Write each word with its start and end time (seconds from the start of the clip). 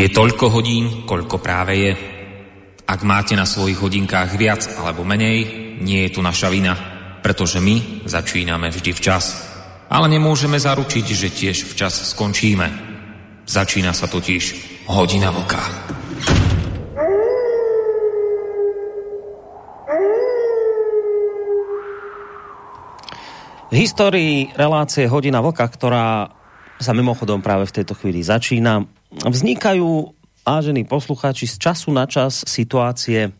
Je 0.00 0.08
toľko 0.08 0.48
hodín, 0.48 1.04
koľko 1.04 1.44
práve 1.44 1.76
je. 1.76 1.92
Ak 2.88 3.04
máte 3.04 3.36
na 3.36 3.44
svojich 3.44 3.76
hodinkách 3.76 4.32
viac 4.32 4.64
alebo 4.80 5.04
menej, 5.04 5.44
nie 5.84 6.08
je 6.08 6.16
tu 6.16 6.24
naša 6.24 6.48
vina, 6.48 6.72
pretože 7.20 7.60
my 7.60 8.08
začíname 8.08 8.72
vždy 8.72 8.96
včas. 8.96 9.52
Ale 9.92 10.08
nemôžeme 10.08 10.56
zaručiť, 10.56 11.04
že 11.04 11.28
tiež 11.28 11.68
včas 11.68 12.16
skončíme. 12.16 12.64
Začína 13.44 13.92
sa 13.92 14.08
totiž 14.08 14.88
hodina 14.88 15.28
vlka. 15.36 15.60
V 23.68 23.74
histórii 23.76 24.48
relácie 24.56 25.04
Hodina 25.04 25.44
vlka, 25.44 25.68
ktorá 25.68 26.32
sa 26.80 26.96
mimochodom 26.96 27.44
práve 27.44 27.68
v 27.68 27.76
tejto 27.76 27.92
chvíli 27.92 28.24
začína, 28.24 28.99
vznikajú, 29.26 30.16
vážení 30.46 30.88
poslucháči, 30.88 31.44
z 31.44 31.60
času 31.60 31.92
na 31.92 32.08
čas 32.08 32.40
situácie, 32.48 33.28
e, 33.28 33.30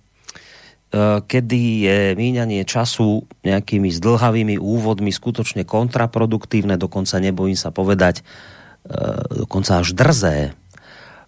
kedy 1.24 1.60
je 1.86 1.98
míňanie 2.14 2.62
času 2.68 3.24
nejakými 3.46 3.88
zdlhavými 3.88 4.60
úvodmi 4.60 5.08
skutočne 5.08 5.64
kontraproduktívne, 5.64 6.76
dokonca 6.76 7.16
nebojím 7.16 7.56
sa 7.56 7.72
povedať, 7.72 8.20
e, 8.20 8.22
dokonca 9.46 9.80
až 9.80 9.96
drzé. 9.96 10.52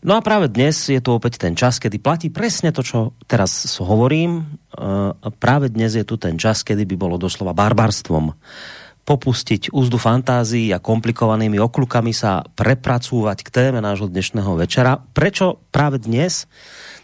No 0.03 0.19
a 0.19 0.21
práve 0.21 0.51
dnes 0.51 0.75
je 0.91 0.99
tu 0.99 1.15
opäť 1.15 1.39
ten 1.39 1.55
čas, 1.55 1.79
kedy 1.79 2.03
platí 2.03 2.27
presne 2.27 2.75
to, 2.75 2.83
čo 2.83 3.15
teraz 3.31 3.65
hovorím. 3.81 4.45
E, 4.75 5.17
práve 5.41 5.73
dnes 5.73 5.97
je 5.97 6.05
tu 6.05 6.21
ten 6.21 6.37
čas, 6.37 6.61
kedy 6.61 6.85
by 6.85 6.97
bolo 6.99 7.17
doslova 7.17 7.57
barbarstvom 7.57 8.37
popustiť 9.03 9.75
úzdu 9.75 9.99
fantázií 9.99 10.71
a 10.71 10.79
komplikovanými 10.79 11.59
oklukami 11.59 12.15
sa 12.15 12.47
prepracúvať 12.55 13.39
k 13.43 13.49
téme 13.51 13.83
nášho 13.83 14.07
dnešného 14.07 14.55
večera. 14.55 15.03
Prečo 15.11 15.59
práve 15.75 15.99
dnes? 15.99 16.47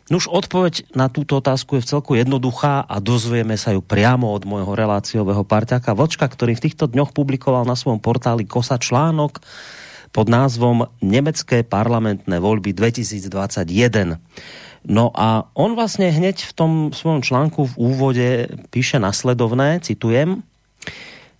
Nuž 0.08 0.24
odpoveď 0.24 0.88
na 0.96 1.12
túto 1.12 1.36
otázku 1.36 1.76
je 1.76 1.84
v 1.84 1.90
celku 1.90 2.16
jednoduchá 2.16 2.80
a 2.88 2.96
dozvieme 2.96 3.60
sa 3.60 3.76
ju 3.76 3.84
priamo 3.84 4.32
od 4.32 4.48
môjho 4.48 4.72
reláciového 4.72 5.44
parťaka 5.44 5.92
Vlčka, 5.92 6.24
ktorý 6.24 6.56
v 6.56 6.64
týchto 6.70 6.88
dňoch 6.88 7.12
publikoval 7.12 7.68
na 7.68 7.76
svojom 7.76 8.00
portáli 8.00 8.48
Kosa 8.48 8.80
článok 8.80 9.44
pod 10.08 10.26
názvom 10.32 10.88
Nemecké 11.04 11.60
parlamentné 11.60 12.40
voľby 12.40 12.72
2021. 12.72 14.16
No 14.88 15.12
a 15.12 15.44
on 15.52 15.76
vlastne 15.76 16.08
hneď 16.08 16.40
v 16.40 16.52
tom 16.56 16.72
svojom 16.96 17.20
článku 17.20 17.68
v 17.68 17.74
úvode 17.76 18.28
píše 18.72 18.96
nasledovné, 18.96 19.84
citujem, 19.84 20.40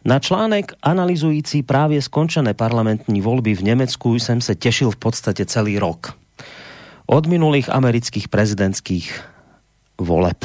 na 0.04 0.18
článek 0.18 0.72
analyzující 0.82 1.62
právě 1.62 2.02
skončené 2.02 2.54
parlamentní 2.54 3.20
volby 3.20 3.54
v 3.54 3.62
Německu 3.62 4.14
jsem 4.14 4.40
se 4.40 4.54
těšil 4.54 4.90
v 4.90 4.96
podstatě 4.96 5.46
celý 5.46 5.78
rok. 5.78 6.14
Od 7.06 7.26
minulých 7.26 7.72
amerických 7.72 8.28
prezidentských 8.28 9.20
voleb. 9.98 10.44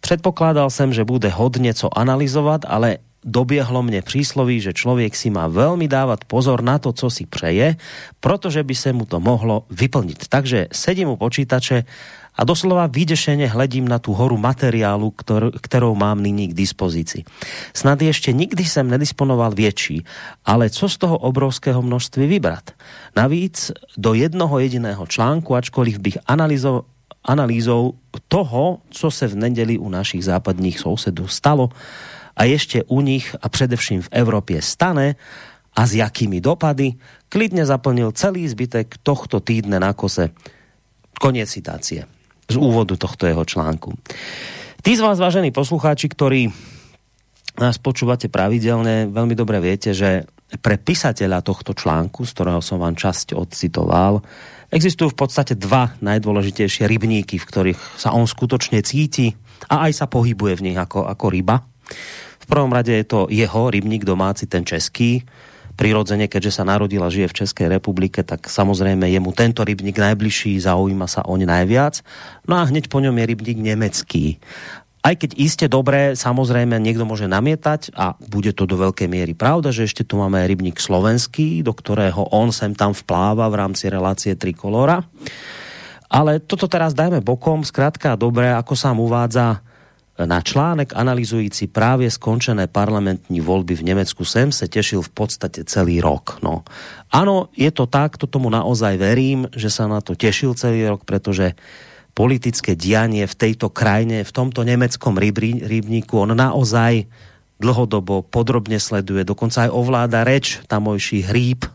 Předpokládal 0.00 0.70
jsem, 0.70 0.92
že 0.92 1.04
bude 1.04 1.28
hodně 1.28 1.74
co 1.74 1.98
analyzovat, 1.98 2.64
ale 2.68 2.98
dobiehlo 3.20 3.84
mne 3.84 4.00
prísloví, 4.00 4.64
že 4.64 4.72
člověk 4.72 5.12
si 5.12 5.28
má 5.28 5.44
veľmi 5.44 5.84
dávať 5.84 6.24
pozor 6.24 6.64
na 6.64 6.80
to, 6.80 6.92
co 6.92 7.12
si 7.12 7.28
přeje, 7.28 7.76
protože 8.20 8.64
by 8.64 8.74
se 8.74 8.90
mu 8.96 9.04
to 9.04 9.20
mohlo 9.20 9.68
vyplniť. 9.68 10.18
Takže 10.28 10.58
sedím 10.72 11.12
u 11.12 11.16
počítače 11.20 11.84
a 12.40 12.44
doslova 12.48 12.88
vydešene 12.88 13.44
hledím 13.44 13.84
na 13.84 14.00
tu 14.00 14.16
horu 14.16 14.40
materiálu, 14.40 15.12
ktor, 15.12 15.52
kterou 15.60 15.92
mám 15.92 16.24
nyní 16.24 16.48
k 16.48 16.56
dispozici. 16.56 17.20
Snad 17.76 18.00
ještě 18.02 18.32
nikdy 18.32 18.64
jsem 18.64 18.88
nedisponoval 18.88 19.52
větší, 19.52 20.04
ale 20.44 20.72
co 20.72 20.88
z 20.88 20.96
toho 20.96 21.18
obrovského 21.18 21.82
množství 21.82 22.26
vybrat? 22.26 22.72
Navíc 23.16 23.72
do 24.00 24.16
jednoho 24.16 24.58
jediného 24.58 25.06
článku, 25.06 25.54
ačkoliv 25.54 25.98
bych 25.98 26.18
analyzoval 26.26 26.88
analýzou 27.24 28.00
toho, 28.28 28.78
co 28.90 29.10
se 29.10 29.28
v 29.28 29.36
nedeli 29.36 29.78
u 29.78 29.88
našich 29.88 30.24
západních 30.24 30.80
sousedů 30.80 31.28
stalo 31.28 31.68
a 32.36 32.44
ještě 32.44 32.84
u 32.88 33.00
nich 33.00 33.36
a 33.42 33.48
především 33.48 34.02
v 34.02 34.08
Evropě 34.10 34.62
stane 34.62 35.14
a 35.76 35.86
s 35.86 35.94
jakými 35.94 36.40
dopady, 36.40 36.92
klidně 37.28 37.66
zaplnil 37.66 38.12
celý 38.12 38.48
zbytek 38.48 38.94
tohto 39.02 39.40
týdne 39.40 39.80
na 39.80 39.92
kose. 39.92 40.32
Koniec 41.20 41.50
citácie 41.50 42.19
z 42.50 42.56
úvodu 42.58 42.98
tohto 42.98 43.30
jeho 43.30 43.46
článku. 43.46 43.94
Tí 44.82 44.98
z 44.98 45.00
vás, 45.06 45.22
vážení 45.22 45.54
poslucháči, 45.54 46.10
ktorí 46.10 46.50
nás 47.62 47.78
počúvate 47.78 48.26
pravidelne, 48.26 49.06
veľmi 49.06 49.38
dobre 49.38 49.62
viete, 49.62 49.94
že 49.94 50.26
pre 50.58 50.80
písateľa 50.80 51.46
tohto 51.46 51.76
článku, 51.78 52.26
z 52.26 52.30
ktorého 52.34 52.58
som 52.58 52.82
vám 52.82 52.98
časť 52.98 53.38
odcitoval, 53.38 54.18
existujú 54.74 55.14
v 55.14 55.20
podstate 55.20 55.54
dva 55.54 55.94
najdôležitejšie 56.02 56.90
rybníky, 56.90 57.38
v 57.38 57.46
ktorých 57.46 57.80
sa 57.94 58.10
on 58.10 58.26
skutočne 58.26 58.82
cíti 58.82 59.30
a 59.70 59.86
aj 59.86 60.02
sa 60.02 60.06
pohybuje 60.10 60.58
v 60.58 60.64
nich 60.72 60.78
ako, 60.78 61.06
ako 61.06 61.26
ryba. 61.30 61.62
V 62.40 62.46
prvom 62.50 62.74
rade 62.74 62.90
je 62.90 63.06
to 63.06 63.30
jeho 63.30 63.70
rybník 63.70 64.02
domáci, 64.02 64.50
ten 64.50 64.66
český, 64.66 65.22
prirodzene, 65.80 66.28
keďže 66.28 66.60
sa 66.60 66.68
narodila 66.68 67.08
žije 67.08 67.32
v 67.32 67.38
Českej 67.40 67.72
republike, 67.72 68.20
tak 68.20 68.52
samozrejme 68.52 69.08
je 69.08 69.16
mu 69.16 69.32
tento 69.32 69.64
rybník 69.64 69.96
najbližší, 69.96 70.60
zaujíma 70.60 71.08
sa 71.08 71.24
oň 71.24 71.48
najviac. 71.48 72.04
No 72.44 72.60
a 72.60 72.68
hneď 72.68 72.92
po 72.92 73.00
ňom 73.00 73.16
je 73.16 73.24
rybník 73.24 73.56
nemecký. 73.56 74.36
Aj 75.00 75.16
keď 75.16 75.32
iste 75.40 75.64
dobré, 75.64 76.12
samozrejme 76.12 76.76
niekto 76.76 77.08
môže 77.08 77.24
namietať 77.24 77.96
a 77.96 78.20
bude 78.20 78.52
to 78.52 78.68
do 78.68 78.76
veľkej 78.76 79.08
miery 79.08 79.32
pravda, 79.32 79.72
že 79.72 79.88
ešte 79.88 80.04
tu 80.04 80.20
máme 80.20 80.44
rybník 80.44 80.76
slovenský, 80.76 81.64
do 81.64 81.72
ktorého 81.72 82.28
on 82.28 82.52
sem 82.52 82.76
tam 82.76 82.92
vpláva 82.92 83.48
v 83.48 83.64
rámci 83.64 83.88
relácie 83.88 84.36
Trikolora. 84.36 85.00
Ale 86.12 86.44
toto 86.44 86.68
teraz 86.68 86.92
dajme 86.92 87.24
bokom, 87.24 87.64
zkrátka 87.64 88.20
dobré, 88.20 88.52
ako 88.52 88.76
sám 88.76 89.00
uvádza, 89.00 89.64
na 90.26 90.40
článek 90.40 90.92
analyzující 90.96 91.66
právě 91.66 92.10
skončené 92.10 92.66
parlamentní 92.66 93.40
volby 93.40 93.74
v 93.74 93.82
Německu 93.82 94.24
jsem 94.24 94.52
se 94.52 94.68
těšil 94.68 95.02
v 95.02 95.08
podstatě 95.08 95.64
celý 95.64 96.00
rok. 96.00 96.38
No. 96.42 96.62
Ano, 97.12 97.48
je 97.56 97.70
to 97.70 97.86
tak, 97.86 98.16
to 98.16 98.26
tomu 98.26 98.50
naozaj 98.50 98.96
verím, 98.96 99.48
že 99.56 99.70
sa 99.70 99.88
na 99.88 100.00
to 100.00 100.14
tešil 100.14 100.54
celý 100.54 100.86
rok, 100.88 101.04
pretože 101.04 101.56
politické 102.14 102.76
dianie 102.76 103.24
v 103.26 103.34
tejto 103.34 103.70
krajine, 103.70 104.26
v 104.26 104.32
tomto 104.34 104.66
nemeckom 104.66 105.16
rybníku, 105.16 106.18
on 106.18 106.36
naozaj 106.36 107.06
dlhodobo 107.60 108.24
podrobne 108.24 108.80
sleduje, 108.80 109.24
dokonca 109.24 109.68
aj 109.68 109.70
ovláda 109.70 110.24
reč 110.24 110.64
tamojší 110.66 111.28
hríb, 111.28 111.68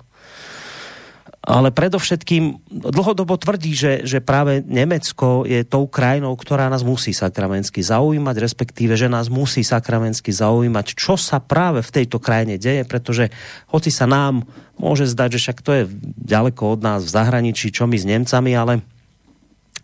ale 1.46 1.70
predovšetkým 1.70 2.74
dlhodobo 2.90 3.38
tvrdí, 3.38 3.78
že, 3.78 4.02
že 4.02 4.18
práve 4.18 4.66
Nemecko 4.66 5.46
je 5.46 5.62
tou 5.62 5.86
krajinou, 5.86 6.34
ktorá 6.34 6.74
nás 6.74 6.82
musí 6.82 7.14
sakramensky 7.14 7.86
zaujímať, 7.86 8.36
respektíve, 8.42 8.98
že 8.98 9.06
nás 9.06 9.30
musí 9.30 9.62
sakramensky 9.62 10.34
zaujímať, 10.34 10.98
čo 10.98 11.14
sa 11.22 11.38
práve 11.38 11.86
v 11.86 11.94
tejto 12.02 12.18
krajine 12.18 12.58
deje, 12.58 12.82
pretože 12.90 13.30
hoci 13.70 13.94
sa 13.94 14.10
nám 14.10 14.42
môže 14.82 15.06
zdať, 15.06 15.38
že 15.38 15.42
však 15.46 15.58
to 15.62 15.72
je 15.78 15.84
ďaleko 16.26 16.62
od 16.66 16.82
nás 16.82 17.06
v 17.06 17.14
zahraničí, 17.14 17.70
čo 17.70 17.86
my 17.86 17.94
s 17.94 18.10
Nemcami, 18.10 18.52
ale 18.58 18.74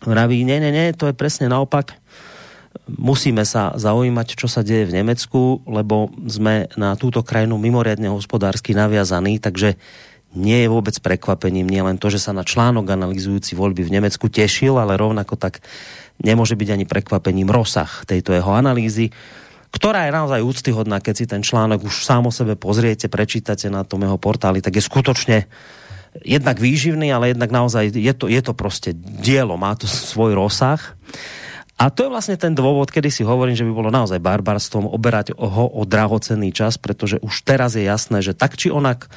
vraví, 0.02 0.42
nie, 0.42 0.58
nie, 0.58 0.74
nie, 0.74 0.90
to 0.98 1.14
je 1.14 1.14
presne 1.14 1.46
naopak. 1.46 1.94
Musíme 2.90 3.46
sa 3.46 3.70
zaujímať, 3.78 4.34
čo 4.34 4.50
sa 4.50 4.66
deje 4.66 4.90
v 4.90 4.98
Nemecku, 4.98 5.62
lebo 5.70 6.10
sme 6.26 6.66
na 6.74 6.98
túto 6.98 7.22
krajinu 7.22 7.54
mimoriadne 7.54 8.10
hospodársky 8.10 8.74
naviazaní, 8.74 9.38
takže 9.38 9.78
nie 10.32 10.64
je 10.64 10.68
vôbec 10.68 10.96
prekvapením 10.98 11.68
nie 11.68 11.82
len 11.84 12.00
to, 12.00 12.08
že 12.08 12.20
sa 12.20 12.32
na 12.32 12.44
článok 12.44 12.88
analyzujúci 12.88 13.52
voľby 13.56 13.84
v 13.84 13.94
Nemecku 14.00 14.32
tešil, 14.32 14.80
ale 14.80 14.96
rovnako 14.96 15.36
tak 15.36 15.60
nemôže 16.20 16.56
byť 16.56 16.68
ani 16.72 16.84
prekvapením 16.88 17.52
rozsah 17.52 17.88
tejto 18.08 18.32
jeho 18.32 18.52
analýzy, 18.52 19.12
ktorá 19.72 20.04
je 20.08 20.12
naozaj 20.12 20.44
úctyhodná, 20.44 21.00
keď 21.00 21.14
si 21.16 21.24
ten 21.24 21.40
článok 21.40 21.88
už 21.88 22.04
sám 22.04 22.28
o 22.28 22.32
sebe 22.32 22.60
pozriete, 22.60 23.08
prečítate 23.08 23.72
na 23.72 23.88
tom 23.88 24.04
jeho 24.04 24.20
portáli, 24.20 24.60
tak 24.60 24.76
je 24.76 24.84
skutočne 24.84 25.48
jednak 26.20 26.60
výživný, 26.60 27.08
ale 27.08 27.32
jednak 27.32 27.48
naozaj 27.48 27.88
je 27.96 28.12
to, 28.12 28.28
je 28.28 28.40
to 28.44 28.52
prostě 28.52 28.92
dielo, 28.96 29.56
má 29.56 29.72
to 29.72 29.88
svoj 29.88 30.36
rozsah. 30.36 30.80
A 31.80 31.88
to 31.88 32.04
je 32.06 32.12
vlastne 32.12 32.36
ten 32.36 32.52
dôvod, 32.52 32.92
kedy 32.92 33.08
si 33.08 33.24
hovorím, 33.24 33.56
že 33.56 33.64
by 33.64 33.72
bolo 33.72 33.88
naozaj 33.88 34.20
barbarstvom 34.20 34.86
oberať 34.92 35.32
ho 35.34 35.66
o 35.66 35.82
drahocenný 35.88 36.52
čas, 36.52 36.76
pretože 36.76 37.16
už 37.24 37.42
teraz 37.42 37.74
je 37.74 37.82
jasné, 37.82 38.20
že 38.20 38.36
tak 38.36 38.60
či 38.60 38.68
onak 38.68 39.08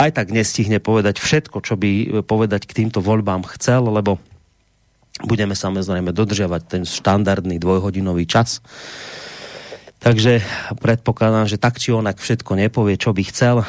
aj 0.00 0.10
tak 0.16 0.32
nestihne 0.32 0.80
povedať 0.80 1.20
všetko, 1.20 1.60
čo 1.60 1.76
by 1.76 1.90
e, 1.92 2.06
povedať 2.24 2.64
k 2.64 2.76
týmto 2.84 3.04
voľbám 3.04 3.44
chcel, 3.56 3.84
lebo 3.84 4.16
budeme 5.20 5.52
samozrejme 5.52 6.16
dodržiavať 6.16 6.62
ten 6.64 6.82
štandardný 6.88 7.60
dvojhodinový 7.60 8.24
čas. 8.24 8.64
Takže 10.00 10.40
predpokladám, 10.80 11.44
že 11.44 11.60
tak 11.60 11.76
či 11.76 11.92
onak 11.92 12.16
všetko 12.16 12.56
nepovie, 12.56 12.96
čo 12.96 13.12
by 13.12 13.22
chcel. 13.28 13.68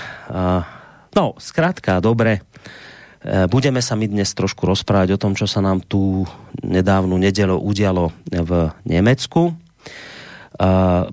No, 1.12 1.36
zkrátka, 1.36 2.00
dobre. 2.00 2.40
E, 2.40 3.52
budeme 3.52 3.84
sa 3.84 4.00
my 4.00 4.08
dnes 4.08 4.32
trošku 4.32 4.64
rozprávať 4.64 5.20
o 5.20 5.22
tom, 5.22 5.36
čo 5.36 5.44
sa 5.44 5.60
nám 5.60 5.84
tu 5.84 6.24
nedávnu 6.64 7.20
nedelo 7.20 7.60
udialo 7.60 8.16
v 8.32 8.72
Nemecku. 8.88 9.52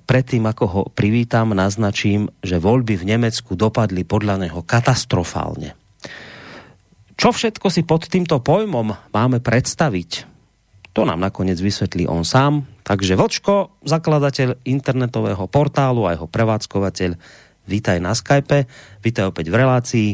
Predtým, 0.05 0.45
ako 0.45 0.65
ho 0.69 0.83
privítam, 0.93 1.56
naznačím, 1.56 2.29
že 2.45 2.61
voľby 2.61 3.00
v 3.00 3.17
Nemecku 3.17 3.56
dopadli 3.56 4.05
podľa 4.05 4.45
neho 4.45 4.61
katastrofálne. 4.61 5.73
Čo 7.19 7.33
všetko 7.33 7.67
si 7.73 7.83
pod 7.83 8.06
týmto 8.06 8.39
pojmom 8.45 8.93
máme 9.11 9.41
predstaviť? 9.41 10.29
To 10.93 11.09
nám 11.09 11.25
nakoniec 11.25 11.56
vysvetlí 11.56 12.05
on 12.06 12.29
sám. 12.29 12.69
Takže 12.85 13.17
Vočko, 13.17 13.73
zakladateľ 13.89 14.69
internetového 14.69 15.49
portálu 15.49 16.05
a 16.05 16.12
jeho 16.12 16.29
prevádzkovateľ, 16.29 17.17
vítaj 17.65 17.99
na 18.05 18.12
Skype, 18.12 18.69
vítaj 19.00 19.33
opäť 19.33 19.49
v 19.49 19.59
relácii. 19.65 20.09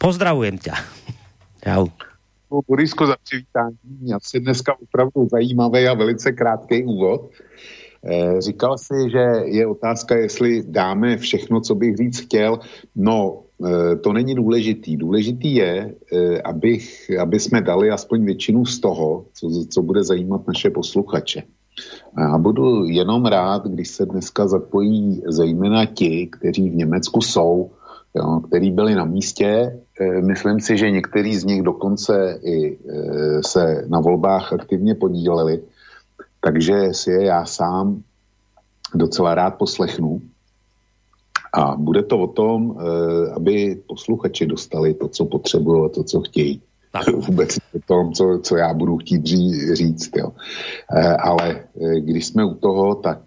Pozdravujem 0.00 0.56
ťa. 0.56 0.74
Čau. 1.68 1.92
Borisko 2.50 3.06
za 3.06 3.16
přivítání. 3.22 3.76
Asi 4.14 4.40
dneska 4.40 4.74
opravdu 4.82 5.28
zajímavý 5.30 5.86
a 5.88 5.94
velice 5.94 6.32
krátký 6.32 6.82
úvod. 6.84 7.30
Eh, 8.04 8.40
říkal 8.40 8.78
si, 8.78 9.10
že 9.10 9.24
je 9.44 9.66
otázka, 9.66 10.16
jestli 10.16 10.62
dáme 10.66 11.16
všechno, 11.16 11.60
co 11.60 11.74
bych 11.74 11.96
říct 11.96 12.20
chtěl. 12.20 12.58
No, 12.96 13.42
eh, 13.66 13.96
to 13.96 14.12
není 14.12 14.34
důležitý. 14.34 14.96
Důležitý 14.96 15.54
je, 15.54 15.94
eh, 16.12 16.42
abych, 16.42 17.10
aby 17.20 17.40
jsme 17.40 17.60
dali 17.60 17.90
aspoň 17.90 18.24
většinu 18.24 18.64
z 18.64 18.80
toho, 18.80 19.24
co, 19.34 19.64
co 19.70 19.82
bude 19.82 20.04
zajímat 20.04 20.48
naše 20.48 20.70
posluchače. 20.70 21.42
A 22.16 22.38
budu 22.38 22.84
jenom 22.84 23.26
rád, 23.26 23.66
když 23.66 23.88
se 23.88 24.06
dneska 24.06 24.48
zapojí 24.48 25.22
zejména 25.28 25.86
ti, 25.86 26.26
kteří 26.26 26.70
v 26.70 26.74
Německu 26.74 27.20
jsou, 27.20 27.70
jo, 28.14 28.40
který 28.48 28.70
byli 28.70 28.94
na 28.94 29.04
místě. 29.04 29.80
Myslím 30.20 30.60
si, 30.60 30.76
že 30.76 30.90
některý 30.90 31.36
z 31.36 31.44
nich 31.44 31.62
dokonce 31.62 32.40
i 32.42 32.78
se 33.46 33.84
na 33.88 34.00
volbách 34.00 34.52
aktivně 34.52 34.94
podíleli 34.94 35.62
takže 36.40 36.88
si 36.92 37.10
je 37.10 37.24
já 37.24 37.44
sám 37.44 38.02
docela 38.94 39.34
rád 39.34 39.50
poslechnu. 39.50 40.22
A 41.52 41.76
bude 41.76 42.02
to 42.02 42.18
o 42.18 42.26
tom, 42.26 42.78
eh, 42.78 43.30
aby 43.30 43.82
posluchači 43.86 44.46
dostali 44.46 44.94
to, 44.94 45.08
co 45.08 45.24
potřebují 45.24 45.86
a 45.86 45.88
to, 45.88 46.04
co 46.04 46.20
chtějí. 46.20 46.62
Tak. 46.92 47.08
Vůbec 47.26 47.56
o 47.56 47.80
tom, 47.86 48.12
co, 48.12 48.40
co 48.42 48.56
já 48.56 48.74
budu 48.74 48.96
chtít 48.96 49.26
říct. 49.72 50.10
Jo. 50.16 50.32
Eh, 50.96 51.16
ale 51.16 51.64
eh, 51.80 52.00
když 52.00 52.26
jsme 52.26 52.44
u 52.44 52.54
toho, 52.54 52.94
tak 52.94 53.18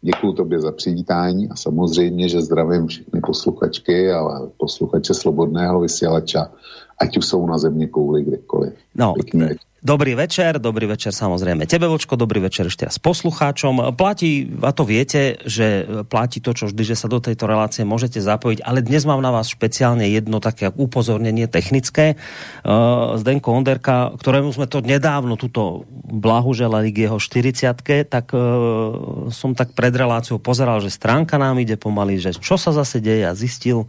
děkuji 0.00 0.32
tobě 0.32 0.60
za 0.60 0.72
přivítání 0.72 1.48
a 1.48 1.56
samozřejmě, 1.56 2.28
že 2.28 2.42
zdravím 2.42 2.86
všechny 2.86 3.20
posluchačky 3.20 4.12
a 4.12 4.48
posluchače 4.56 5.14
Slobodného 5.14 5.80
vysílača, 5.80 6.52
ať 7.00 7.16
už 7.16 7.26
jsou 7.26 7.46
na 7.46 7.58
země 7.58 7.86
kouli 7.86 8.24
kdekoliv. 8.24 8.72
No, 8.94 9.14
Pěkný 9.14 9.48
Dobrý 9.78 10.18
večer, 10.18 10.58
dobrý 10.58 10.90
večer 10.90 11.14
samozrejme 11.14 11.62
tebe, 11.70 11.86
Vočko, 11.86 12.18
dobrý 12.18 12.42
večer 12.42 12.66
ešte 12.66 12.90
raz 12.90 12.98
poslucháčom. 12.98 13.94
Platí, 13.94 14.50
a 14.58 14.74
to 14.74 14.82
viete, 14.82 15.38
že 15.46 15.86
platí 16.10 16.42
to, 16.42 16.50
čo 16.50 16.66
vždy, 16.66 16.82
že 16.82 16.98
sa 16.98 17.06
do 17.06 17.22
tejto 17.22 17.46
relácie 17.46 17.86
môžete 17.86 18.18
zapojiť, 18.18 18.66
ale 18.66 18.82
dnes 18.82 19.06
mám 19.06 19.22
na 19.22 19.30
vás 19.30 19.46
špeciálne 19.46 20.02
jedno 20.10 20.42
také 20.42 20.74
upozornenie 20.74 21.46
technické. 21.46 22.18
Uh, 22.66 23.14
Zdenko 23.22 23.54
Onderka, 23.54 24.18
ktorému 24.18 24.50
sme 24.50 24.66
to 24.66 24.82
nedávno 24.82 25.38
tuto 25.38 25.86
blahuželali 26.10 26.90
k 26.90 27.06
jeho 27.06 27.22
40 27.22 28.10
tak 28.10 28.34
uh, 28.34 29.30
som 29.30 29.54
tak 29.54 29.78
pred 29.78 29.94
reláciou 29.94 30.42
pozeral, 30.42 30.82
že 30.82 30.90
stránka 30.90 31.38
nám 31.38 31.54
ide 31.62 31.78
pomaly, 31.78 32.18
že 32.18 32.34
čo 32.34 32.58
sa 32.58 32.74
zase 32.74 32.98
deje 32.98 33.30
a 33.30 33.38
zistil 33.38 33.86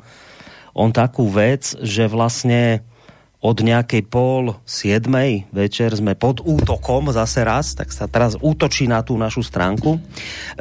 on 0.77 0.93
takú 0.93 1.25
vec, 1.33 1.73
že 1.81 2.05
vlastne 2.05 2.85
od 3.39 3.63
nejakej 3.63 4.03
pol 4.03 4.59
siedmej 4.67 5.47
večer 5.55 5.95
sme 5.95 6.11
pod 6.11 6.43
útokom 6.43 7.07
zase 7.15 7.47
raz, 7.47 7.71
tak 7.71 7.87
sa 7.87 8.11
teraz 8.11 8.35
útočí 8.35 8.83
na 8.83 8.99
tú 8.99 9.15
našu 9.15 9.47
stránku. 9.47 9.95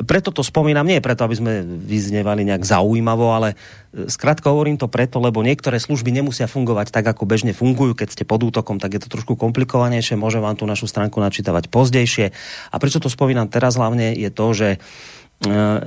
Preto 0.06 0.30
to 0.30 0.46
spomínam, 0.46 0.86
nie 0.86 1.02
preto, 1.02 1.26
aby 1.26 1.34
sme 1.34 1.52
vyznevali 1.66 2.46
nejak 2.46 2.62
zaujímavo, 2.62 3.34
ale 3.34 3.58
e, 3.90 4.06
skrátka 4.06 4.54
hovorím 4.54 4.78
to 4.78 4.86
preto, 4.86 5.18
lebo 5.18 5.42
niektoré 5.42 5.82
služby 5.82 6.14
nemusia 6.14 6.46
fungovať 6.46 6.94
tak, 6.94 7.10
ako 7.10 7.26
bežne 7.26 7.50
fungujú. 7.50 7.98
Keď 7.98 8.14
ste 8.14 8.22
pod 8.22 8.46
útokom, 8.46 8.78
tak 8.78 8.94
je 8.94 9.02
to 9.02 9.10
trošku 9.10 9.34
komplikovanejšie, 9.34 10.14
môže 10.14 10.38
vám 10.38 10.54
tú 10.54 10.62
našu 10.62 10.86
stránku 10.86 11.18
načítavať 11.18 11.66
pozdejšie. 11.74 12.30
A 12.70 12.74
prečo 12.78 13.02
to 13.02 13.10
spomínam 13.10 13.50
teraz 13.50 13.74
hlavne 13.74 14.14
je 14.14 14.30
to, 14.30 14.46
že 14.54 14.68
e, 14.70 14.78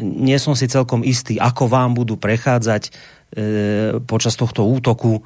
nie 0.03 0.35
som 0.43 0.59
si 0.59 0.67
celkom 0.67 1.07
istý, 1.07 1.39
ako 1.39 1.71
vám 1.71 1.95
budú 1.95 2.19
prechádzať 2.19 2.91
E, 2.91 3.20
počas 4.11 4.35
tohto 4.35 4.67
útoku 4.67 5.23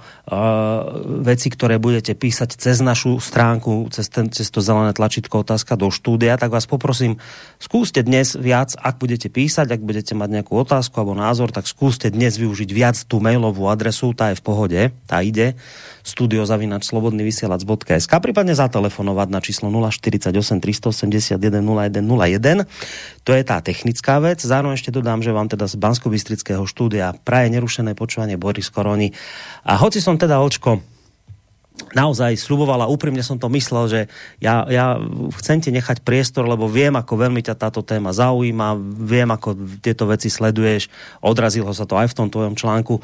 veci, 1.26 1.48
ktoré 1.50 1.82
budete 1.82 2.14
písať 2.14 2.54
cez 2.54 2.78
našu 2.86 3.18
stránku, 3.18 3.90
cez, 3.90 4.14
ten, 4.14 4.30
cez 4.30 4.46
to 4.54 4.62
zelené 4.62 4.94
tlačítko 4.94 5.42
otázka 5.42 5.74
do 5.74 5.90
štúdia, 5.90 6.38
tak 6.38 6.54
vás 6.54 6.70
poprosím, 6.70 7.18
skúste 7.58 8.06
dnes 8.06 8.38
viac, 8.38 8.78
ak 8.78 9.02
budete 9.02 9.34
písať, 9.34 9.74
ak 9.74 9.82
budete 9.82 10.14
mať 10.14 10.30
nejakú 10.38 10.54
otázku 10.54 10.94
alebo 11.02 11.18
názor, 11.18 11.50
tak 11.50 11.66
skúste 11.66 12.14
dnes 12.14 12.38
využiť 12.38 12.70
viac 12.70 12.98
tú 13.10 13.18
mailovú 13.18 13.66
adresu, 13.74 14.14
tá 14.14 14.30
je 14.30 14.38
v 14.38 14.46
pohode, 14.46 14.82
tá 15.10 15.26
ide 15.26 15.58
studiozavinačslobodnyvysielac.sk 16.06 18.14
prípadne 18.22 18.54
zatelefonovať 18.54 19.28
na 19.34 19.42
číslo 19.42 19.74
048 19.74 20.30
381 20.62 21.42
0101. 21.42 22.70
To 23.26 23.34
je 23.34 23.42
tá 23.42 23.58
technická 23.66 24.22
vec. 24.22 24.46
Zároveň 24.46 24.78
ešte 24.78 24.94
dodám, 24.94 25.26
že 25.26 25.34
vám 25.34 25.50
teda 25.50 25.66
z 25.66 25.82
bansko 25.82 26.14
štúdia 26.70 27.18
praje 27.26 27.50
nerušené 27.58 27.98
počúvanie 27.98 28.38
Boris 28.38 28.70
Koroni. 28.70 29.18
A 29.66 29.82
hoci 29.82 29.98
som 29.98 30.22
teda 30.22 30.46
očko 30.46 30.86
naozaj 31.92 32.40
slubovala, 32.40 32.88
úprimne 32.88 33.20
som 33.20 33.36
to 33.36 33.52
myslel, 33.52 33.92
že 33.92 34.08
ja, 34.40 34.64
ja 34.72 34.96
chcem 35.44 35.60
ti 35.60 35.76
nechať 35.76 36.08
priestor, 36.08 36.48
lebo 36.48 36.72
viem, 36.72 36.96
ako 36.96 37.20
veľmi 37.20 37.44
ťa 37.44 37.60
táto 37.60 37.84
téma 37.84 38.16
zaujíma, 38.16 38.80
viem, 39.04 39.28
ako 39.28 39.60
tieto 39.84 40.08
veci 40.08 40.32
sleduješ, 40.32 40.88
odrazilo 41.20 41.76
sa 41.76 41.84
to 41.84 42.00
aj 42.00 42.08
v 42.12 42.16
tom 42.16 42.28
tvojom 42.32 42.56
článku, 42.56 43.04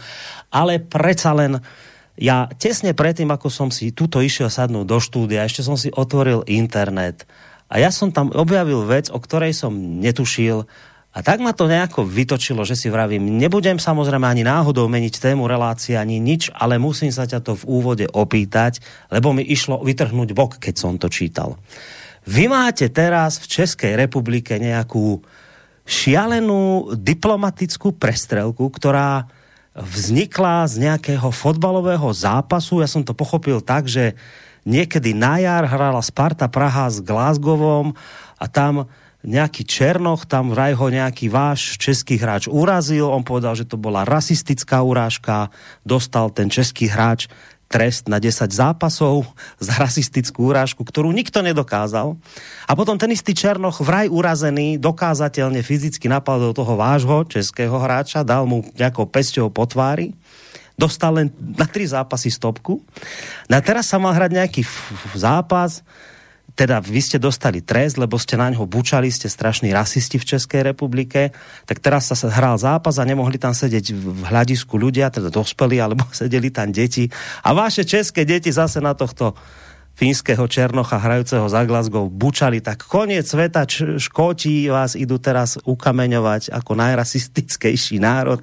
ale 0.56 0.80
predsa 0.80 1.36
len 1.36 1.60
uh, 1.60 1.91
ja 2.22 2.46
tesne 2.54 2.94
predtým, 2.94 3.34
ako 3.34 3.50
som 3.50 3.74
si 3.74 3.90
tuto 3.90 4.22
išiel 4.22 4.54
sadnúť 4.54 4.86
do 4.86 4.98
štúdia, 5.02 5.42
ešte 5.42 5.66
som 5.66 5.74
si 5.74 5.90
otvoril 5.90 6.46
internet 6.46 7.26
a 7.66 7.82
ja 7.82 7.90
som 7.90 8.14
tam 8.14 8.30
objavil 8.30 8.86
vec, 8.86 9.10
o 9.10 9.18
ktorej 9.18 9.58
som 9.58 9.74
netušil 9.74 10.70
a 11.12 11.20
tak 11.20 11.44
ma 11.44 11.52
to 11.52 11.68
nejako 11.68 12.08
vytočilo, 12.08 12.64
že 12.64 12.80
si 12.80 12.88
vravím, 12.88 13.36
nebudem 13.36 13.76
samozrejme 13.76 14.24
ani 14.24 14.48
náhodou 14.48 14.88
meniť 14.88 15.20
tému 15.20 15.44
relácie, 15.44 16.00
ani 16.00 16.24
nič, 16.24 16.54
ale 16.56 16.80
musím 16.80 17.12
sa 17.12 17.28
ťa 17.28 17.44
to 17.44 17.60
v 17.60 17.68
úvode 17.68 18.06
opýtať, 18.08 18.80
lebo 19.12 19.36
mi 19.36 19.44
išlo 19.44 19.84
vytrhnúť 19.84 20.32
bok, 20.32 20.62
keď 20.64 20.76
som 20.80 20.96
to 20.96 21.12
čítal. 21.12 21.60
Vy 22.24 22.48
máte 22.48 22.88
teraz 22.94 23.44
v 23.44 23.50
Českej 23.50 23.98
republike 24.00 24.56
nejakú 24.56 25.20
šialenú 25.84 26.96
diplomatickú 26.96 27.98
prestrelku, 27.98 28.72
ktorá 28.72 29.28
vznikla 29.76 30.68
z 30.68 30.84
nejakého 30.88 31.32
fotbalového 31.32 32.12
zápasu. 32.12 32.84
Ja 32.84 32.90
som 32.92 33.08
to 33.08 33.16
pochopil 33.16 33.64
tak, 33.64 33.88
že 33.88 34.20
niekedy 34.68 35.16
na 35.16 35.40
jar 35.40 35.64
hrala 35.64 36.04
Sparta 36.04 36.52
Praha 36.52 36.92
s 36.92 37.00
Glasgowom 37.00 37.96
a 38.36 38.46
tam 38.52 38.92
nejaký 39.22 39.64
Černoch, 39.70 40.26
tam 40.26 40.50
vraj 40.50 40.74
ho 40.74 40.90
nejaký 40.90 41.30
váš 41.30 41.78
český 41.78 42.18
hráč 42.18 42.50
urazil, 42.50 43.06
on 43.06 43.22
povedal, 43.22 43.54
že 43.54 43.70
to 43.70 43.78
bola 43.78 44.02
rasistická 44.02 44.82
urážka, 44.82 45.54
dostal 45.86 46.34
ten 46.34 46.50
český 46.50 46.90
hráč 46.90 47.30
trest 47.72 48.12
na 48.12 48.20
10 48.20 48.52
zápasov 48.52 49.24
za 49.56 49.80
rasistickú 49.80 50.52
úrážku, 50.52 50.84
ktorú 50.84 51.16
nikto 51.16 51.40
nedokázal. 51.40 52.20
A 52.68 52.72
potom 52.76 53.00
ten 53.00 53.16
istý 53.16 53.32
Černoch 53.32 53.80
vraj 53.80 54.12
urazený 54.12 54.76
dokázateľne 54.76 55.64
fyzicky 55.64 56.12
napadol 56.12 56.52
toho 56.52 56.76
vášho 56.76 57.24
českého 57.32 57.80
hráča, 57.80 58.28
dal 58.28 58.44
mu 58.44 58.68
nejakou 58.76 59.08
pesťou 59.08 59.48
po 59.48 59.64
tvári, 59.64 60.12
dostal 60.76 61.16
len 61.16 61.32
na 61.40 61.64
tri 61.64 61.88
zápasy 61.88 62.28
stopku. 62.28 62.84
No 63.48 63.54
a 63.56 63.62
teraz 63.64 63.88
sa 63.88 63.96
mal 63.96 64.12
hrať 64.12 64.32
nejaký 64.36 64.62
zápas, 65.16 65.80
teda 66.56 66.84
vy 66.84 67.02
ste 67.02 67.18
dostali 67.18 67.64
trest, 67.64 67.96
lebo 67.96 68.20
ste 68.20 68.36
na 68.36 68.52
ňo 68.52 68.68
bučali, 68.68 69.08
ste 69.08 69.32
strašní 69.32 69.72
rasisti 69.72 70.20
v 70.20 70.28
Českej 70.36 70.62
republike, 70.68 71.32
tak 71.66 71.80
teraz 71.80 72.12
sa 72.12 72.16
hral 72.28 72.60
zápas 72.60 73.00
a 73.00 73.08
nemohli 73.08 73.40
tam 73.40 73.56
sedieť 73.56 73.86
v 73.96 74.22
hľadisku 74.28 74.76
ľudia, 74.76 75.10
teda 75.10 75.32
dospelí, 75.32 75.80
alebo 75.80 76.04
sedeli 76.16 76.52
tam 76.52 76.70
deti. 76.70 77.08
A 77.46 77.56
vaše 77.56 77.88
české 77.88 78.28
deti 78.28 78.52
zase 78.52 78.84
na 78.84 78.94
tohto 78.94 79.34
fínskeho 79.96 80.48
Černocha 80.48 80.98
hrajúceho 80.98 81.46
za 81.46 81.62
Glasgow 81.68 82.10
bučali, 82.10 82.64
tak 82.64 82.84
koniec 82.86 83.28
sveta, 83.28 83.68
Škóti 84.00 84.68
vás 84.72 84.98
idú 84.98 85.22
teraz 85.22 85.62
ukameňovať 85.62 86.50
ako 86.52 86.72
najrasistickejší 86.74 88.02
národ. 88.02 88.42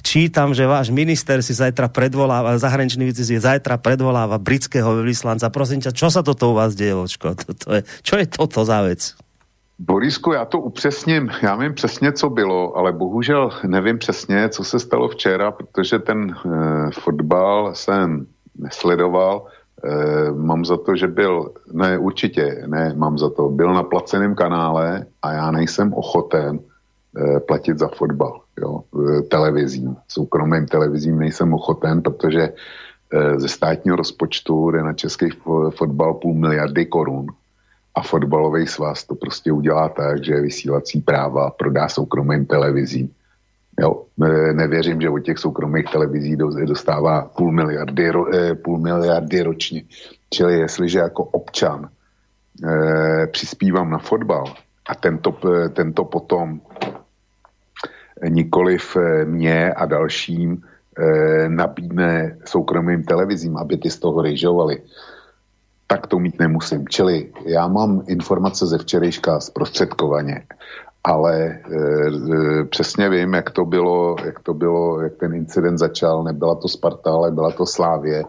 Čítam, 0.00 0.54
že 0.54 0.64
váš 0.64 0.88
minister 0.94 1.42
si 1.42 1.52
zajtra 1.52 1.90
predvoláva, 1.90 2.56
zahraničný 2.56 3.12
si 3.12 3.36
zajtra 3.36 3.76
predvoláva 3.76 4.38
britského 4.38 5.02
vyslanca. 5.02 5.50
Prosím 5.52 5.82
ťa, 5.82 5.92
čo 5.92 6.08
sa 6.08 6.22
toto 6.22 6.50
u 6.50 6.54
vás 6.56 6.78
deje, 6.78 6.94
Vočko? 6.94 7.34
To, 7.34 7.50
to 7.52 7.68
je, 7.76 7.80
čo 8.06 8.14
je 8.16 8.26
toto 8.30 8.62
za 8.62 8.80
vec? 8.86 9.18
Borisku, 9.78 10.32
já 10.32 10.44
to 10.44 10.58
upřesním. 10.58 11.30
Já 11.42 11.56
vím 11.56 11.74
přesně, 11.74 12.12
co 12.12 12.30
bylo, 12.30 12.76
ale 12.76 12.92
bohužel 12.92 13.50
nevím 13.66 13.98
přesně, 13.98 14.48
co 14.48 14.64
se 14.64 14.80
stalo 14.80 15.08
včera, 15.08 15.50
protože 15.50 15.98
ten 15.98 16.30
e, 16.30 16.90
fotbal 16.90 17.74
jsem 17.74 18.26
nesledoval 18.58 19.46
mám 20.34 20.64
za 20.64 20.76
to, 20.76 20.96
že 20.96 21.06
byl, 21.06 21.52
ne 21.72 21.98
určitě, 21.98 22.64
ne, 22.66 22.94
mám 22.96 23.18
za 23.18 23.30
to, 23.30 23.48
byl 23.48 23.74
na 23.74 23.82
placeném 23.82 24.34
kanále 24.34 25.06
a 25.22 25.32
já 25.32 25.50
nejsem 25.50 25.94
ochoten 25.94 26.58
e, 26.58 27.40
platit 27.40 27.78
za 27.78 27.88
fotbal, 27.88 28.40
jo, 28.60 28.82
televizím, 29.28 29.96
soukromým 30.08 30.66
televizím 30.66 31.18
nejsem 31.18 31.54
ochoten, 31.54 32.02
protože 32.02 32.52
ze 33.36 33.48
státního 33.48 33.96
rozpočtu 33.96 34.70
jde 34.70 34.82
na 34.82 34.92
český 34.92 35.28
fotbal 35.70 36.14
půl 36.14 36.34
miliardy 36.34 36.86
korun 36.86 37.26
a 37.94 38.02
fotbalový 38.02 38.66
svaz 38.66 39.04
to 39.04 39.14
prostě 39.14 39.52
udělá 39.52 39.88
tak, 39.88 40.24
že 40.24 40.40
vysílací 40.40 41.00
práva 41.00 41.50
prodá 41.50 41.88
soukromým 41.88 42.46
televizím. 42.46 43.10
Jo, 43.80 44.04
nevěřím, 44.52 45.00
že 45.00 45.10
od 45.10 45.18
těch 45.18 45.38
soukromých 45.38 45.84
televizí 45.92 46.36
dostává 46.64 47.22
půl 47.36 47.52
miliardy, 47.52 48.10
eh, 48.34 48.54
půl 48.54 48.78
miliardy 48.78 49.42
ročně. 49.42 49.82
Čili 50.30 50.58
jestliže 50.58 50.98
jako 50.98 51.24
občan 51.24 51.88
eh, 52.64 53.26
přispívám 53.26 53.90
na 53.90 53.98
fotbal 53.98 54.44
a 54.88 54.94
tento, 54.94 55.36
eh, 55.44 55.68
tento 55.68 56.04
potom 56.04 56.60
nikoliv 58.28 58.96
mě 59.24 59.72
a 59.72 59.86
dalším 59.86 60.62
nabídne 61.48 62.38
soukromým 62.44 63.04
televizím, 63.04 63.56
aby 63.56 63.76
ty 63.76 63.90
z 63.90 63.98
toho 63.98 64.22
rejžovali, 64.22 64.82
tak 65.86 66.06
to 66.06 66.18
mít 66.18 66.38
nemusím. 66.40 66.88
Čili 66.88 67.32
já 67.44 67.68
mám 67.68 68.02
informace 68.08 68.66
ze 68.66 68.78
včerejška 68.78 69.40
zprostředkovaně, 69.40 70.46
ale 71.06 71.34
e, 71.38 71.50
e, 71.54 72.64
přesně 72.66 73.08
vím, 73.08 73.34
jak 73.34 73.50
to 73.50 73.64
bylo, 73.64 74.16
jak 74.24 74.42
to 74.42 74.54
bylo, 74.54 75.00
jak 75.00 75.14
ten 75.22 75.34
incident 75.34 75.78
začal. 75.78 76.24
Nebyla 76.24 76.54
to 76.54 76.68
Sparta, 76.68 77.10
ale 77.10 77.30
byla 77.30 77.50
to 77.50 77.66
Slávě. 77.66 78.24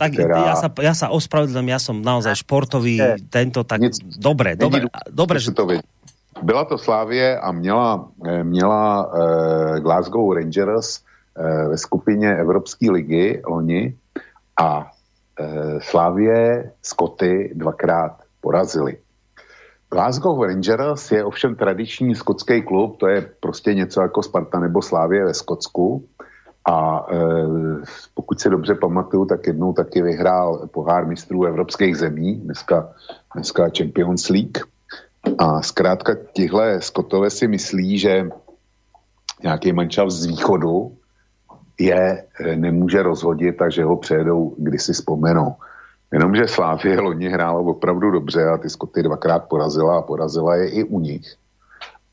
Tak 0.00 0.16
která... 0.16 0.48
ja 0.48 0.56
sa, 0.56 0.68
ja 0.80 0.94
sa 0.96 1.06
ospravedlím, 1.12 1.68
ja 1.68 1.76
som 1.76 2.00
naozaj 2.00 2.32
športový, 2.40 2.96
ne, 2.96 3.20
tento 3.28 3.68
tak... 3.68 3.84
Nic, 3.84 4.00
dobre, 4.16 4.56
dobre, 4.56 4.88
dobre, 5.12 5.36
že... 5.36 5.52
To. 5.52 5.68
Byla 6.40 6.64
to 6.64 6.78
Slávě 6.78 7.36
a 7.36 7.52
měla, 7.52 8.08
e, 8.24 8.44
měla 8.44 9.12
uh, 9.12 9.76
Glasgow 9.84 10.32
Rangers 10.32 11.04
uh, 11.36 11.68
ve 11.68 11.76
skupině 11.76 12.32
Evropské 12.32 12.88
ligy 12.88 13.44
loni 13.44 13.92
a 14.56 14.88
Eh, 15.40 15.78
Slávě 15.80 16.70
Skoty 16.82 17.50
dvakrát 17.54 18.12
porazili. 18.40 18.96
Glasgow 19.90 20.42
Rangers 20.42 21.10
je 21.12 21.24
ovšem 21.24 21.54
tradiční 21.54 22.14
skotský 22.14 22.62
klub, 22.62 22.96
to 22.96 23.08
je 23.08 23.30
prostě 23.40 23.74
něco 23.74 24.02
jako 24.02 24.22
Sparta 24.22 24.60
nebo 24.60 24.82
Slávě 24.82 25.24
ve 25.24 25.34
Skotsku. 25.34 26.04
A 26.68 27.06
e, 27.12 27.16
pokud 28.14 28.40
si 28.40 28.50
dobře 28.50 28.74
pamatuju, 28.74 29.24
tak 29.24 29.46
jednou 29.46 29.72
taky 29.72 30.02
vyhrál 30.02 30.68
pohár 30.72 31.06
mistrů 31.06 31.44
evropských 31.44 31.96
zemí, 31.96 32.36
dneska, 32.36 32.88
dneska 33.34 33.70
Champions 33.78 34.28
League. 34.28 34.58
A 35.38 35.62
zkrátka 35.62 36.12
tihle 36.32 36.80
Skotové 36.80 37.30
si 37.30 37.48
myslí, 37.48 37.98
že 37.98 38.28
nějaký 39.42 39.72
mančal 39.72 40.10
z 40.10 40.26
východu 40.26 40.96
je 41.80 42.24
eh, 42.40 42.56
nemůže 42.56 43.02
rozhodit, 43.02 43.56
takže 43.56 43.84
ho 43.84 43.96
přejedou, 43.96 44.54
když 44.58 44.82
si 44.82 44.92
vzpomenou. 44.92 45.54
Jenomže 46.12 46.48
Slávě 46.48 47.00
loni 47.00 47.28
hrála 47.28 47.60
opravdu 47.60 48.10
dobře 48.10 48.44
a 48.44 48.58
ty 48.58 48.70
Skoty 48.70 49.02
dvakrát 49.02 49.48
porazila 49.48 49.98
a 49.98 50.02
porazila 50.02 50.56
je 50.56 50.68
i 50.68 50.84
u 50.84 51.00
nich. 51.00 51.36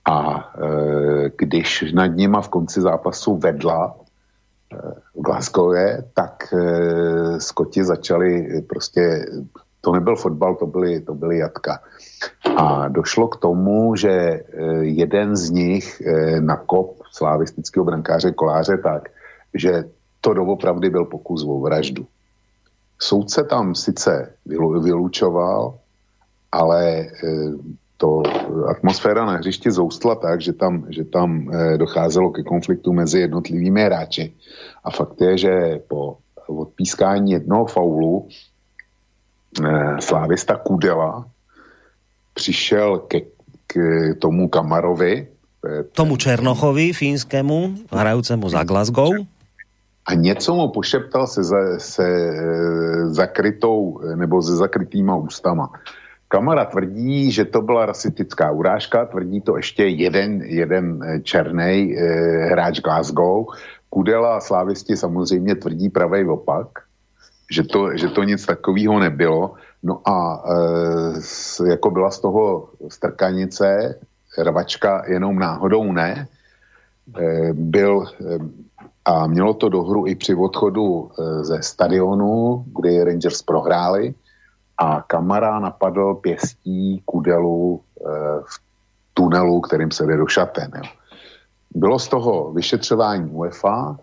A 0.09 0.49
e, 0.55 1.31
když 1.37 1.91
nad 1.93 2.05
nima 2.05 2.41
v 2.41 2.49
konci 2.49 2.81
zápasu 2.81 3.37
vedla 3.37 3.95
e, 3.95 4.77
v 5.15 5.21
Glasgowě, 5.21 6.03
tak 6.13 6.53
e, 6.53 7.39
Skoti 7.39 7.83
začali 7.83 8.61
prostě, 8.69 9.25
to 9.81 9.91
nebyl 9.91 10.15
fotbal, 10.15 10.55
to 10.55 10.65
byly, 10.65 11.01
to 11.01 11.13
byly 11.13 11.37
jatka. 11.37 11.79
A 12.57 12.87
došlo 12.87 13.27
k 13.27 13.37
tomu, 13.37 13.95
že 13.95 14.11
e, 14.11 14.43
jeden 14.81 15.35
z 15.35 15.49
nich 15.49 16.01
e, 16.01 16.41
nakop 16.41 17.01
slavistického 17.11 17.85
brankáře 17.85 18.31
Koláře 18.31 18.77
tak, 18.77 19.09
že 19.53 19.83
to 20.21 20.33
doopravdy 20.33 20.89
byl 20.89 21.05
pokus 21.05 21.43
o 21.43 21.59
vraždu. 21.59 22.05
Soudce 22.99 23.43
tam 23.43 23.75
sice 23.75 24.33
vylučoval, 24.81 25.77
ale 26.51 26.81
e, 26.99 27.05
to 27.97 28.23
atmosféra 28.67 29.25
na 29.25 29.37
hřišti 29.37 29.71
zoustla 29.71 30.15
tak, 30.15 30.41
že 30.41 30.53
tam, 30.53 30.85
že 30.89 31.03
tam 31.03 31.49
e, 31.53 31.77
docházelo 31.77 32.31
ke 32.31 32.43
konfliktu 32.43 32.93
mezi 32.93 33.19
jednotlivými 33.19 33.81
hráči. 33.81 34.33
A 34.83 34.91
fakt 34.91 35.21
je, 35.21 35.37
že 35.37 35.53
po 35.87 36.17
odpískání 36.47 37.31
jednoho 37.31 37.65
faulu 37.65 38.27
e, 38.27 40.01
slávista 40.01 40.55
Kudela 40.57 41.25
přišel 42.33 42.97
ke, 42.97 43.21
k 43.67 43.75
tomu 44.19 44.47
Kamarovi, 44.49 45.27
tomu 45.91 46.17
Černochovi, 46.17 46.93
fínskému, 46.93 47.89
hrajúcemu 47.91 48.49
za 48.49 48.63
Glasgow 48.63 49.11
a 50.07 50.13
něco 50.13 50.55
mu 50.55 50.67
pošeptal 50.67 51.27
se, 51.27 51.43
za, 51.43 51.79
se 51.79 52.07
e, 52.07 53.09
zakrytou 53.09 53.99
nebo 54.15 54.41
se 54.41 54.55
zakrytýma 54.55 55.15
ústama. 55.15 55.71
Kamara 56.27 56.65
tvrdí, 56.65 57.31
že 57.31 57.45
to 57.45 57.61
byla 57.61 57.85
rasistická 57.85 58.51
urážka, 58.51 59.05
tvrdí 59.05 59.41
to 59.41 59.57
ještě 59.57 59.83
jeden, 59.87 60.41
jeden 60.41 61.03
e, 61.03 61.19
černý 61.19 61.95
hráč 62.49 62.79
Glasgow. 62.79 63.45
Kudela 63.89 64.37
a 64.37 64.39
slávisti 64.39 64.97
samozřejmě 64.97 65.55
tvrdí 65.55 65.89
pravej 65.89 66.29
opak, 66.29 66.67
že 67.51 67.63
to, 67.63 67.97
že 67.97 68.07
to 68.07 68.23
nic 68.23 68.45
takového 68.45 68.99
nebylo. 68.99 69.53
No 69.83 70.01
a 70.07 70.43
e, 71.63 71.69
jako 71.69 71.89
byla 71.91 72.11
z 72.11 72.19
toho 72.19 72.69
strkanice, 72.87 73.99
rvačka 74.37 75.03
jenom 75.07 75.39
náhodou 75.39 75.91
ne, 75.91 76.27
e, 77.19 77.53
byl 77.53 78.05
a 79.07 79.27
mělo 79.27 79.53
to 79.53 79.69
dohru 79.69 80.07
i 80.07 80.15
při 80.15 80.35
odchodu 80.35 81.09
e, 81.09 81.43
ze 81.43 81.61
stadionu, 81.61 82.63
kdy 82.79 83.03
Rangers 83.03 83.41
prohráli. 83.41 84.13
A 84.77 85.01
Kamara 85.01 85.59
napadl 85.59 86.13
pěstí 86.13 87.01
Kudelu 87.05 87.81
e, 87.81 88.03
v 88.39 88.59
tunelu, 89.13 89.61
kterým 89.61 89.91
se 89.91 90.05
jde 90.05 90.17
do. 90.17 90.25
Bylo 91.75 91.99
z 91.99 92.07
toho 92.07 92.51
vyšetřování 92.51 93.29
UEFA, 93.31 93.97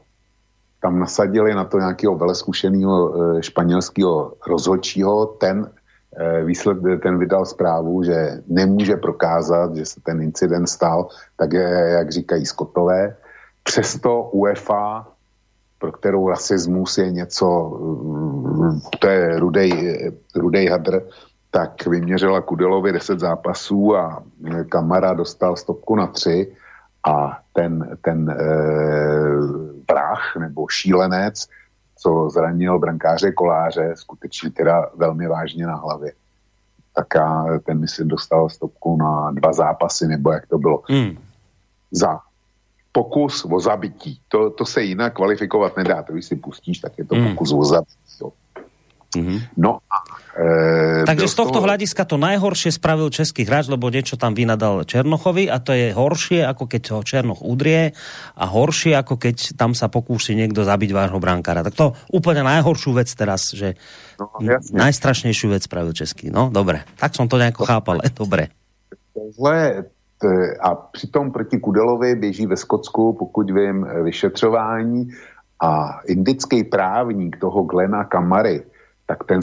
tam 0.83 0.99
nasadili 0.99 1.55
na 1.55 1.65
to 1.65 1.79
nějakého 1.79 2.17
veleskušeného 2.17 2.97
e, 3.37 3.43
španělského 3.43 4.33
rozhodčího, 4.47 5.27
ten, 5.27 5.71
ten 7.03 7.19
vydal 7.19 7.47
zprávu, 7.47 8.03
že 8.03 8.43
nemůže 8.47 8.97
prokázat, 8.97 9.77
že 9.77 9.87
se 9.87 10.01
ten 10.01 10.23
incident 10.23 10.69
stal, 10.69 11.09
tak 11.37 11.53
jak 11.53 12.13
říkají 12.13 12.47
Skotové, 12.47 13.17
Přesto 13.65 14.23
UEFA, 14.23 15.07
pro 15.79 15.93
kterou 15.93 16.29
rasismus 16.29 16.99
je 16.99 17.11
něco, 17.11 17.79
mm, 18.63 18.81
to 18.99 19.07
je 19.07 19.39
rudej, 19.39 19.73
rudej 20.35 20.69
hadr, 20.69 21.03
tak 21.51 21.87
vyměřila 21.87 22.41
Kudelovi 22.41 22.93
10 22.93 23.21
zápasů 23.21 23.97
a 23.97 24.23
Kamara 24.69 25.15
dostal 25.15 25.57
stopku 25.57 25.97
na 25.97 26.07
3 26.07 26.53
a 27.05 27.39
ten, 27.53 27.99
ten 28.03 28.31
e, 28.31 28.37
brach 29.87 30.37
nebo 30.37 30.69
šílenec, 30.69 31.47
co 31.97 32.31
zranil 32.31 32.79
brankáře 32.79 33.33
Koláře, 33.33 33.93
skutečně 33.95 34.51
teda 34.51 34.91
velmi 34.97 35.29
vážně 35.29 35.67
na 35.67 35.77
hlavě. 35.77 36.13
Tak 36.95 37.17
a 37.17 37.45
ten 37.67 37.81
myslím 37.81 38.09
dostal 38.09 38.49
stopku 38.49 38.97
na 38.97 39.31
dva 39.31 39.53
zápasy, 39.53 40.07
nebo 40.07 40.33
jak 40.33 40.47
to 40.47 40.59
bylo. 40.59 40.83
Mm. 40.91 41.19
Za 41.91 42.21
pokus 42.95 43.43
o 43.43 43.59
zabití. 43.59 44.23
To, 44.31 44.55
to 44.55 44.63
se 44.63 44.83
jinak 44.83 45.19
kvalifikovat 45.19 45.77
nedá. 45.77 46.03
To, 46.03 46.13
když 46.15 46.25
si 46.25 46.37
pustíš, 46.37 46.79
tak 46.79 46.95
je 46.99 47.05
to 47.05 47.15
mm. 47.15 47.35
pokus 47.35 47.53
o 47.53 47.65
zabití. 47.65 48.05
Mm-hmm. 49.15 49.39
No 49.63 49.79
a 49.87 49.99
e, 50.35 51.07
Takže 51.07 51.31
z 51.31 51.37
tohto 51.39 51.63
toho... 51.63 51.67
hľadiska 51.71 52.03
to 52.03 52.19
najhoršie 52.19 52.75
spravil 52.75 53.09
český 53.15 53.47
hráč, 53.47 53.71
lebo 53.71 53.87
niečo 53.87 54.19
tam 54.19 54.35
vynadal 54.35 54.83
Černochovi 54.83 55.47
a 55.47 55.63
to 55.63 55.71
je 55.71 55.95
horšie, 55.95 56.43
ako 56.43 56.67
keď 56.67 56.83
ho 56.99 57.01
Černoch 57.07 57.41
udrie 57.47 57.95
a 58.35 58.45
horšie, 58.51 58.99
ako 58.99 59.15
keď 59.15 59.55
tam 59.55 59.73
sa 59.79 59.87
pokúši 59.87 60.35
niekto 60.35 60.67
zabiť 60.67 60.91
vášho 60.91 61.23
brankára. 61.23 61.63
Tak 61.63 61.75
to 61.79 61.95
úplne 62.11 62.43
najhoršiu 62.43 62.99
vec 62.99 63.09
teraz, 63.15 63.55
že 63.55 63.79
no, 64.19 64.35
najstrašnejšiu 64.75 65.55
vec 65.55 65.63
spravil 65.63 65.95
český. 65.95 66.35
No, 66.35 66.51
dobre. 66.51 66.83
Tak 66.99 67.15
som 67.15 67.31
to 67.31 67.39
nejako 67.39 67.63
chápal. 67.63 68.03
Dobre. 68.15 68.51
Tohle, 69.15 69.87
a 70.61 70.75
přitom 70.75 71.33
proti 71.33 71.59
Kudelovi 71.59 72.15
běží 72.15 72.47
ve 72.47 72.57
Skotsku, 72.57 73.13
pokud 73.13 73.51
vím, 73.51 73.87
vyšetřování 74.03 75.09
a 75.63 76.01
indický 76.07 76.65
právník 76.65 77.37
toho 77.41 77.63
Glena 77.63 78.05
Kamary, 78.05 78.63
tak 79.07 79.25
ten, 79.25 79.41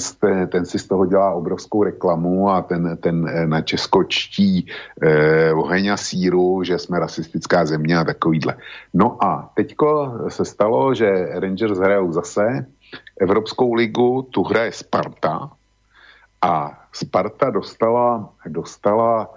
ten 0.51 0.65
si 0.65 0.79
z 0.79 0.87
toho 0.87 1.05
dělá 1.05 1.31
obrovskou 1.31 1.83
reklamu 1.83 2.49
a 2.49 2.61
ten, 2.61 2.97
ten 2.97 3.29
e, 3.29 3.47
na 3.47 3.61
Česko 3.61 4.03
čtí 4.03 4.65
eh, 5.01 5.53
oheň 5.53 5.87
a 5.87 5.97
síru, 5.97 6.63
že 6.63 6.79
jsme 6.79 6.99
rasistická 6.99 7.65
země 7.65 7.97
a 7.97 8.03
takovýhle. 8.03 8.57
No 8.93 9.23
a 9.23 9.51
teďko 9.53 10.13
se 10.27 10.45
stalo, 10.45 10.93
že 10.93 11.29
Rangers 11.39 11.77
hrajou 11.77 12.11
zase 12.11 12.65
Evropskou 13.21 13.73
ligu, 13.73 14.21
tu 14.21 14.43
hraje 14.43 14.71
Sparta 14.71 15.51
a 16.41 16.81
Sparta 16.93 17.49
dostala, 17.49 18.29
dostala 18.47 19.29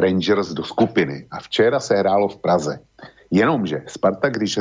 Rangers 0.00 0.52
do 0.52 0.64
skupiny. 0.64 1.26
A 1.30 1.40
včera 1.40 1.80
se 1.80 1.96
hrálo 1.96 2.28
v 2.28 2.36
Praze. 2.36 2.78
Jenomže 3.30 3.82
Sparta, 3.86 4.28
když, 4.28 4.58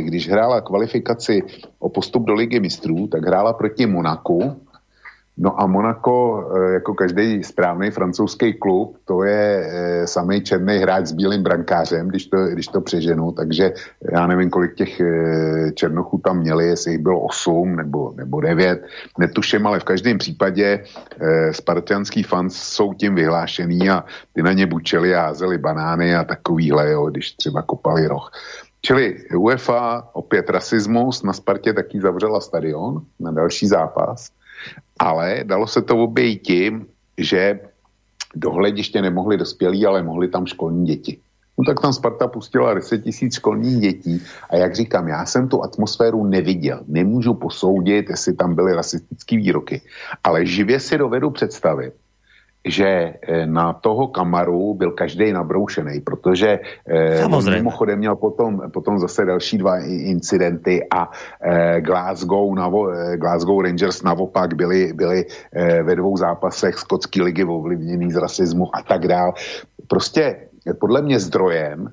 když 0.00 0.28
hrála 0.28 0.60
kvalifikaci 0.60 1.42
o 1.78 1.88
postup 1.88 2.26
do 2.26 2.34
ligy 2.34 2.60
mistrů, 2.60 3.06
tak 3.06 3.26
hrála 3.26 3.52
proti 3.52 3.86
Monaku, 3.86 4.60
No 5.36 5.60
a 5.60 5.66
Monaco, 5.66 6.50
eh, 6.56 6.72
jako 6.72 6.94
každý 6.94 7.44
správný 7.44 7.90
francouzský 7.90 8.54
klub, 8.54 8.96
to 9.04 9.24
je 9.24 9.66
e, 9.66 10.06
samý 10.06 10.40
černý 10.40 10.78
hráč 10.78 11.06
s 11.06 11.12
bílým 11.12 11.42
brankářem, 11.42 12.08
když 12.08 12.26
to, 12.26 12.46
když 12.46 12.66
to 12.66 12.80
přeženu, 12.80 13.32
takže 13.32 13.72
já 14.12 14.26
nevím, 14.26 14.50
kolik 14.50 14.74
těch 14.74 15.00
e, 15.00 15.72
černochů 15.74 16.20
tam 16.24 16.38
měli, 16.38 16.66
jestli 16.66 16.92
jich 16.92 17.00
bylo 17.00 17.20
8 17.20 17.76
nebo, 17.76 18.12
nebo 18.16 18.40
9, 18.40 18.86
netuším, 19.18 19.66
ale 19.66 19.80
v 19.80 19.84
každém 19.84 20.18
případě 20.18 20.84
spartianský 21.50 22.22
fans 22.22 22.56
jsou 22.56 22.94
tím 22.94 23.14
vyhlášený 23.14 23.90
a 23.90 24.04
ty 24.32 24.42
na 24.42 24.52
ně 24.52 24.66
bučeli 24.66 25.14
a 25.14 25.22
házeli 25.22 25.58
banány 25.58 26.14
a 26.14 26.24
takovýhle, 26.24 26.90
jo, 26.90 27.06
když 27.10 27.32
třeba 27.32 27.62
kopali 27.62 28.06
roh. 28.06 28.30
Čili 28.82 29.16
UEFA 29.36 30.08
opět 30.12 30.50
rasismus, 30.50 31.22
na 31.22 31.32
Spartě 31.32 31.72
taky 31.72 32.00
zavřela 32.00 32.40
stadion 32.40 33.02
na 33.20 33.30
další 33.30 33.66
zápas 33.66 34.30
ale 34.98 35.44
dalo 35.44 35.66
se 35.66 35.82
to 35.82 35.96
obejít 35.96 36.42
tím, 36.42 36.86
že 37.18 37.60
do 38.34 38.50
hlediště 38.50 39.02
nemohli 39.02 39.36
dospělí, 39.36 39.86
ale 39.86 40.02
mohli 40.02 40.28
tam 40.28 40.46
školní 40.46 40.86
děti. 40.86 41.18
No 41.58 41.64
tak 41.64 41.80
tam 41.80 41.92
Sparta 41.92 42.28
pustila 42.28 42.74
10 42.74 42.98
tisíc 42.98 43.34
školních 43.34 43.80
dětí 43.80 44.22
a 44.50 44.56
jak 44.56 44.74
říkám, 44.74 45.08
já 45.08 45.26
jsem 45.26 45.48
tu 45.48 45.62
atmosféru 45.62 46.24
neviděl. 46.24 46.80
Nemůžu 46.86 47.34
posoudit, 47.34 48.10
jestli 48.10 48.32
tam 48.34 48.54
byly 48.54 48.74
rasistické 48.74 49.36
výroky, 49.36 49.82
ale 50.24 50.46
živě 50.46 50.80
si 50.80 50.98
dovedu 50.98 51.30
představit, 51.30 51.94
že 52.64 52.88
eh, 52.88 53.46
na 53.46 53.72
toho 53.72 54.08
kamaru 54.08 54.74
byl 54.74 54.90
každý 54.90 55.32
nabroušený, 55.32 56.00
protože 56.00 56.60
eh, 56.88 57.24
on 57.24 57.50
mimochodem 57.50 57.98
měl 57.98 58.16
potom, 58.16 58.70
potom 58.72 58.98
zase 58.98 59.24
další 59.24 59.58
dva 59.58 59.78
incidenty 59.84 60.86
a 60.90 61.10
eh, 61.42 61.80
Glasgow, 61.80 62.54
navo, 62.54 62.88
Glasgow 63.16 63.60
Rangers 63.60 64.02
naopak 64.02 64.54
byli, 64.54 64.92
byli 64.92 65.24
ve 65.82 65.96
dvou 65.96 66.16
zápasech 66.16 66.74
skotské 66.78 67.22
ligy 67.22 67.44
ovlivněný 67.44 68.12
z 68.12 68.16
rasismu 68.16 68.76
a 68.76 68.82
tak 68.82 69.08
dál. 69.08 69.34
Prostě 69.88 70.36
podle 70.80 71.02
mě 71.02 71.20
zdrojem 71.20 71.88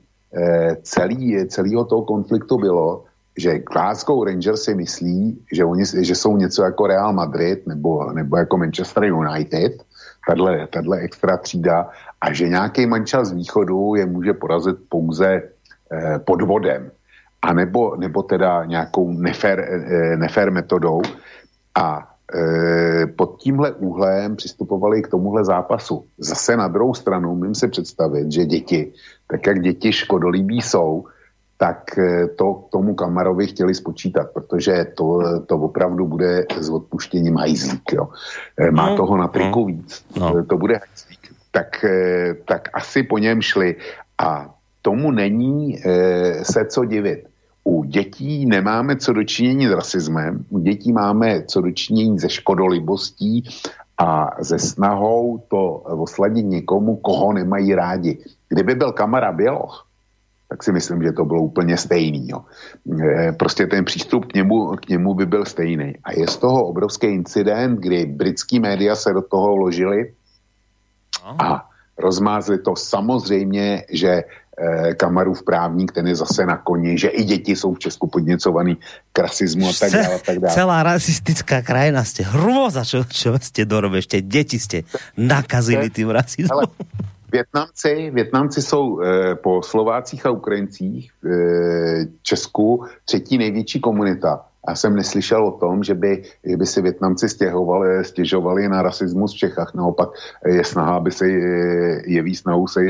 celý, 0.82 1.48
celého 1.48 1.86
toho 1.86 2.02
konfliktu 2.02 2.58
bylo, 2.58 3.04
že 3.38 3.60
Glasgow 3.60 4.24
Rangers 4.24 4.64
si 4.64 4.76
myslí, 4.76 5.40
že, 5.54 5.66
oni, 5.66 5.84
že 5.86 6.16
jsou 6.16 6.38
něco 6.38 6.64
jako 6.64 6.88
Real 6.88 7.14
Madrid 7.14 7.68
nebo, 7.68 8.14
nebo 8.14 8.38
jako 8.38 8.58
Manchester 8.58 9.04
United, 9.04 9.84
tahle, 10.28 10.68
tahle 10.68 11.00
extra 11.00 11.38
třída 11.38 11.90
a 12.22 12.34
že 12.34 12.50
nějaký 12.50 12.86
mančel 12.86 13.26
z 13.26 13.32
východu 13.32 13.96
je 13.96 14.06
může 14.06 14.34
porazit 14.34 14.78
pouze 14.90 15.42
eh, 15.92 16.20
podvodem 16.20 16.92
a 17.42 17.54
nebo, 17.54 17.96
nebo 17.96 18.24
teda 18.24 18.66
nějakou 18.66 19.12
nefér, 19.12 19.60
eh, 19.60 20.18
nefér 20.18 20.52
metodou 20.52 21.02
a 21.76 22.08
eh, 22.36 23.08
pod 23.08 23.38
tímhle 23.38 23.72
úhlem 23.72 24.36
přistupovali 24.36 25.02
k 25.02 25.08
tomuhle 25.08 25.46
zápasu. 25.46 26.06
Zase 26.18 26.58
na 26.58 26.68
druhou 26.68 26.94
stranu 26.94 27.36
můžeme 27.36 27.56
si 27.56 27.68
představit, 27.68 28.32
že 28.32 28.46
děti, 28.46 28.94
tak 29.28 29.48
jak 29.48 29.62
děti 29.62 29.92
škodolíbí 29.92 30.62
jsou, 30.62 31.06
tak 31.62 31.98
eh, 31.98 32.28
to 32.28 32.66
tomu 32.72 32.96
Kamarovi 32.96 33.48
chtěli 33.48 33.76
spočítat, 33.76 34.34
protože 34.34 34.86
to, 34.98 35.22
to 35.46 35.56
opravdu 35.58 36.08
bude 36.08 36.46
s 36.58 36.70
odpuštěním 36.70 37.36
hajzlík. 37.36 37.94
Jo. 37.94 38.10
Eh, 38.58 38.72
má 38.72 38.90
no, 38.90 38.98
toho 38.98 39.18
na 39.18 39.28
triku 39.28 39.60
no, 39.60 39.66
víc, 39.66 40.06
no. 40.20 40.46
to 40.46 40.58
bude 40.58 40.82
hajzlík. 40.82 41.22
Tak, 41.52 41.86
eh, 41.86 42.34
tak 42.46 42.70
asi 42.74 43.04
po 43.04 43.18
něm 43.18 43.42
šli 43.42 43.76
a 44.18 44.50
tomu 44.82 45.12
není 45.12 45.78
se 46.42 46.66
co 46.66 46.86
divit. 46.86 47.30
U 47.64 47.84
dětí 47.84 48.46
nemáme 48.46 48.96
co 48.96 49.14
dočinění 49.14 49.68
s 49.68 49.72
rasismem, 49.72 50.46
u 50.50 50.60
dětí 50.60 50.92
máme 50.92 51.44
co 51.46 51.62
dočinění 51.62 52.20
se 52.20 52.30
škodolibostí 52.30 53.46
a 53.98 54.34
ze 54.40 54.60
snahou 54.60 55.46
to 55.48 55.74
osladit 56.02 56.46
někomu, 56.46 56.96
koho 56.96 57.34
nemají 57.34 57.76
rádi. 57.76 58.18
Kdyby 58.50 58.76
byl 58.76 58.92
kamara 58.92 59.32
Běloch, 59.32 59.91
tak 60.52 60.64
si 60.64 60.72
myslím, 60.76 61.00
že 61.00 61.16
to 61.16 61.24
bylo 61.24 61.48
úplně 61.48 61.80
stejný. 61.80 62.28
Jo. 62.28 62.44
E, 62.92 63.32
prostě 63.32 63.72
ten 63.72 63.88
přístup 63.88 64.26
k 64.26 64.44
němu, 64.44 64.76
k 64.76 64.90
němu 65.00 65.14
by 65.14 65.26
byl 65.26 65.46
stejný. 65.48 65.96
A 66.04 66.12
je 66.12 66.28
z 66.28 66.38
toho 66.38 66.68
obrovský 66.76 67.08
incident, 67.08 67.80
kdy 67.80 68.06
britský 68.06 68.60
média 68.60 68.92
se 68.96 69.16
do 69.16 69.24
toho 69.24 69.56
vložili 69.56 70.12
a 71.24 71.72
rozmázli 71.96 72.60
to 72.60 72.76
samozřejmě, 72.76 73.88
že 73.88 74.12
e, 74.12 74.24
Kamarův 75.00 75.40
právník, 75.48 75.96
ten 75.96 76.08
je 76.08 76.16
zase 76.20 76.44
na 76.46 76.58
koni, 76.60 77.00
že 77.00 77.08
i 77.08 77.24
děti 77.24 77.56
jsou 77.56 77.74
v 77.74 77.80
Česku 77.80 78.08
podněcovaný 78.08 78.76
k 79.14 79.20
rasismu 79.20 79.70
a 79.70 79.74
tak 79.80 79.92
dále. 79.92 80.20
tak 80.20 80.38
dále. 80.40 80.54
Celá 80.54 80.84
rasistická 80.84 81.64
krajina 81.64 82.04
ste 82.04 82.28
hrôza, 82.28 82.84
čo, 82.84 83.08
čo 83.08 83.40
ste 83.40 83.64
dorobili, 83.64 84.04
ešte 84.04 84.20
deti 84.20 84.60
ste 84.60 84.84
nakazili 85.16 85.88
tým 85.88 86.12
rasizmom. 86.12 86.68
Větnamci, 87.32 88.12
Větnamci 88.14 88.62
jsou 88.62 89.02
e, 89.02 89.36
po 89.36 89.62
Slovácích 89.62 90.26
a 90.26 90.32
Ukrajincích 90.32 91.12
v 91.24 91.28
e, 91.28 92.08
Česku 92.22 92.86
třetí 93.06 93.38
největší 93.38 93.80
komunita. 93.80 94.46
Já 94.68 94.76
jsem 94.76 94.96
neslyšel 94.96 95.48
o 95.48 95.52
tom, 95.52 95.84
že 95.84 95.94
by, 95.94 96.24
že 96.44 96.58
by 96.58 96.66
si 96.66 96.82
Větnamci 96.82 97.30
stěhovali, 97.30 98.06
stěžovali 98.06 98.70
na 98.70 98.82
rasismus 98.82 99.34
v 99.34 99.38
Čechách. 99.38 99.74
Naopak 99.74 100.10
je 100.46 100.64
snaha, 100.64 100.96
aby 100.96 101.12
se 101.12 101.28
jeví 102.06 102.36
snahou 102.36 102.68
se 102.68 102.82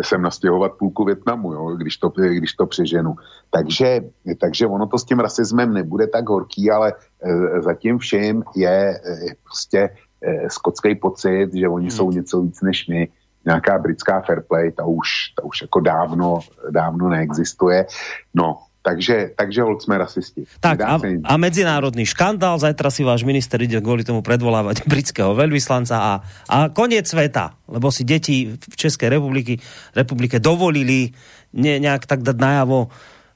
sem 0.00 0.22
nastěhovat 0.22 0.72
půlku 0.78 1.04
Větnamu, 1.04 1.52
jo, 1.52 1.76
když, 1.76 1.96
to, 1.96 2.08
když 2.08 2.52
to 2.52 2.66
přeženu. 2.66 3.14
Takže, 3.50 4.00
takže 4.40 4.66
ono 4.66 4.86
to 4.86 4.98
s 4.98 5.04
tím 5.04 5.18
rasismem 5.18 5.74
nebude 5.74 6.06
tak 6.06 6.28
horký, 6.28 6.70
ale 6.70 6.92
e, 6.92 7.62
zatím 7.62 7.98
všem 7.98 8.42
je 8.56 9.00
prostě 9.44 9.90
e, 10.22 10.50
skotský 10.50 10.94
pocit, 10.94 11.54
že 11.54 11.68
oni 11.68 11.86
hmm. 11.86 11.90
jsou 11.90 12.10
něco 12.10 12.40
víc 12.40 12.62
než 12.62 12.88
my 12.88 13.08
nějaká 13.44 13.78
britská 13.78 14.20
fair 14.20 14.42
play, 14.48 14.72
ta 14.72 14.84
už, 14.84 15.08
ta 15.36 15.44
už 15.44 15.62
jako 15.62 15.80
dávno, 15.80 16.40
dávno 16.70 17.08
neexistuje. 17.08 17.86
No, 18.34 18.58
takže, 18.82 19.30
takže 19.36 19.62
hold 19.62 19.82
jsme 19.82 19.98
rasisti. 19.98 20.44
Tak 20.60 20.80
a, 20.82 20.98
a 21.24 21.34
medzinárodný 21.36 22.06
škandál, 22.06 22.58
zajtra 22.58 22.90
si 22.90 23.06
váš 23.06 23.22
minister 23.22 23.62
ide 23.62 23.78
kvôli 23.78 24.02
tomu 24.02 24.20
predvolávať 24.26 24.82
britského 24.92 25.34
veľvyslanca 25.38 25.96
a, 25.96 26.12
a 26.50 26.56
koniec 26.74 27.06
sveta, 27.06 27.54
lebo 27.70 27.94
si 27.94 28.02
deti 28.02 28.50
v 28.58 28.74
Českej 28.76 29.14
republiky, 29.14 29.62
republike 29.94 30.42
dovolili 30.42 31.14
ne, 31.54 31.78
nejak 31.78 32.10
tak 32.10 32.26
dať 32.26 32.36
najavo 32.36 32.90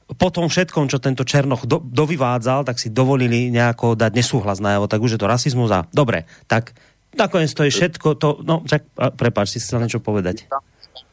po 0.06 0.30
tom 0.30 0.46
všetkom, 0.46 0.86
čo 0.86 1.02
tento 1.02 1.26
Černoch 1.26 1.66
do, 1.66 1.82
dovyvádzal, 1.82 2.62
tak 2.62 2.78
si 2.78 2.94
dovolili 2.94 3.50
nejako 3.50 3.98
dať 3.98 4.12
nesúhlas 4.14 4.62
najavo, 4.62 4.86
tak 4.86 5.02
už 5.02 5.18
je 5.18 5.20
to 5.20 5.26
rasizmus 5.26 5.70
a 5.74 5.82
dobre, 5.90 6.30
tak 6.46 6.78
Nakoniec 7.18 7.54
to 7.54 7.62
je 7.62 7.70
všetko, 7.70 8.14
to, 8.14 8.38
no, 8.44 8.62
tak, 8.68 8.82
prepáč, 9.16 9.48
si 9.48 9.58
chcel 9.60 9.80
něco 9.80 10.00
povedať. 10.00 10.46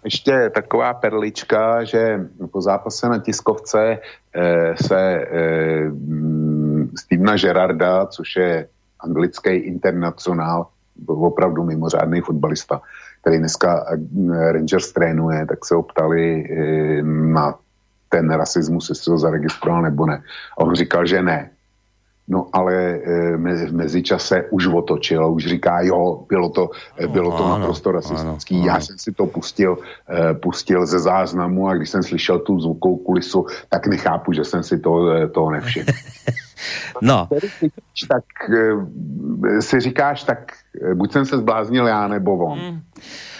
Ještě 0.03 0.51
taková 0.53 0.93
perlička, 0.93 1.83
že 1.83 2.19
po 2.51 2.61
zápase 2.61 3.09
na 3.09 3.19
tiskovce 3.19 3.97
eh, 4.35 4.75
se 4.75 4.99
eh, 4.99 5.91
Stevena 6.99 7.37
Gerarda, 7.37 8.05
což 8.05 8.35
je 8.35 8.67
anglický 8.99 9.49
internacionál, 9.49 10.67
opravdu 11.07 11.63
mimořádný 11.63 12.21
fotbalista, 12.21 12.81
který 13.21 13.39
dneska 13.39 13.85
eh, 13.87 14.51
Rangers 14.51 14.91
trénuje, 14.91 15.45
tak 15.45 15.65
se 15.65 15.75
optali 15.75 16.43
eh, 16.43 17.01
na 17.03 17.55
ten 18.09 18.31
rasismus, 18.31 18.89
jestli 18.89 19.11
ho 19.11 19.17
zaregistroval 19.17 19.81
nebo 19.81 20.05
ne. 20.05 20.23
A 20.57 20.61
on 20.61 20.75
říkal, 20.75 21.05
že 21.05 21.21
ne, 21.21 21.49
No 22.27 22.47
ale 22.53 22.73
e, 22.73 23.37
v 23.67 23.73
mezičase 23.73 24.43
už 24.51 24.67
otočil, 24.67 25.31
už 25.33 25.45
říká, 25.45 25.81
jo, 25.81 26.25
bylo 26.29 26.49
to, 26.49 26.69
no, 27.01 27.07
bylo 27.07 27.31
to 27.31 27.45
ano, 27.45 27.59
naprosto 27.59 27.91
rasistický. 27.91 28.55
Ano, 28.55 28.63
ano. 28.63 28.73
Já 28.73 28.81
jsem 28.81 28.97
si 28.97 29.11
to 29.11 29.25
pustil, 29.25 29.77
e, 30.09 30.33
pustil 30.33 30.85
ze 30.85 30.99
záznamu 30.99 31.67
a 31.67 31.75
když 31.75 31.89
jsem 31.89 32.03
slyšel 32.03 32.39
tu 32.39 32.59
zvukovou 32.59 32.97
kulisu, 32.97 33.45
tak 33.69 33.87
nechápu, 33.87 34.33
že 34.33 34.43
jsem 34.43 34.63
si 34.63 34.79
to, 34.79 35.11
e, 35.11 35.27
toho 35.27 35.51
nevšiml. 35.51 35.85
no. 37.01 37.27
Tak 38.07 38.23
e, 38.49 39.61
si 39.61 39.79
říkáš, 39.79 40.23
tak 40.23 40.51
e, 40.91 40.95
buď 40.95 41.11
jsem 41.11 41.25
se 41.25 41.37
zbláznil 41.37 41.87
já, 41.87 42.07
nebo 42.07 42.37
on. 42.37 42.59
Hmm. 42.59 42.81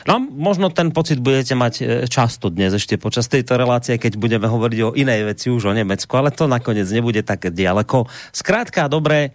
No, 0.03 0.19
možno 0.19 0.67
ten 0.67 0.91
pocit 0.91 1.23
budete 1.23 1.55
mať 1.55 1.73
e, 1.79 1.83
často 2.11 2.51
dnes 2.51 2.75
ešte 2.75 2.99
počas 2.99 3.31
tejto 3.31 3.55
relácie, 3.55 3.95
keď 3.95 4.19
budeme 4.19 4.47
hovoriť 4.51 4.79
o 4.83 4.95
inej 4.95 5.31
veci, 5.31 5.47
už 5.47 5.71
o 5.71 5.73
Nemecku, 5.73 6.11
ale 6.19 6.35
to 6.35 6.47
nakoniec 6.49 6.87
nebude 6.91 7.23
také 7.23 7.49
ďaleko. 7.55 8.11
Skrátka, 8.35 8.91
dobré, 8.91 9.31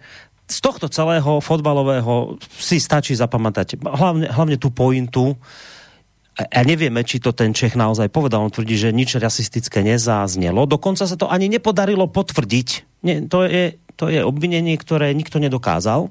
z 0.49 0.57
tohto 0.61 0.89
celého 0.89 1.41
fotbalového 1.41 2.41
si 2.57 2.81
stačí 2.81 3.13
zapamätať 3.13 3.81
hlavne, 3.81 4.29
hlavne 4.29 4.57
tú 4.57 4.73
pointu, 4.73 5.37
a 6.39 6.63
nevieme, 6.63 7.03
či 7.03 7.19
to 7.19 7.35
ten 7.35 7.51
Čech 7.51 7.75
naozaj 7.75 8.07
povedal. 8.07 8.39
On 8.39 8.47
tvrdí, 8.47 8.79
že 8.79 8.95
nič 8.95 9.19
rasistické 9.19 9.83
nezáznelo. 9.83 10.63
Dokonca 10.63 11.03
sa 11.03 11.19
to 11.19 11.27
ani 11.27 11.51
nepodarilo 11.51 12.07
potvrdiť. 12.07 12.67
Nie, 13.03 13.27
to, 13.27 13.43
je, 13.43 13.75
to 13.99 14.07
je 14.07 14.23
obvinenie, 14.23 14.79
ktoré 14.79 15.11
nikto 15.11 15.43
nedokázal. 15.43 16.07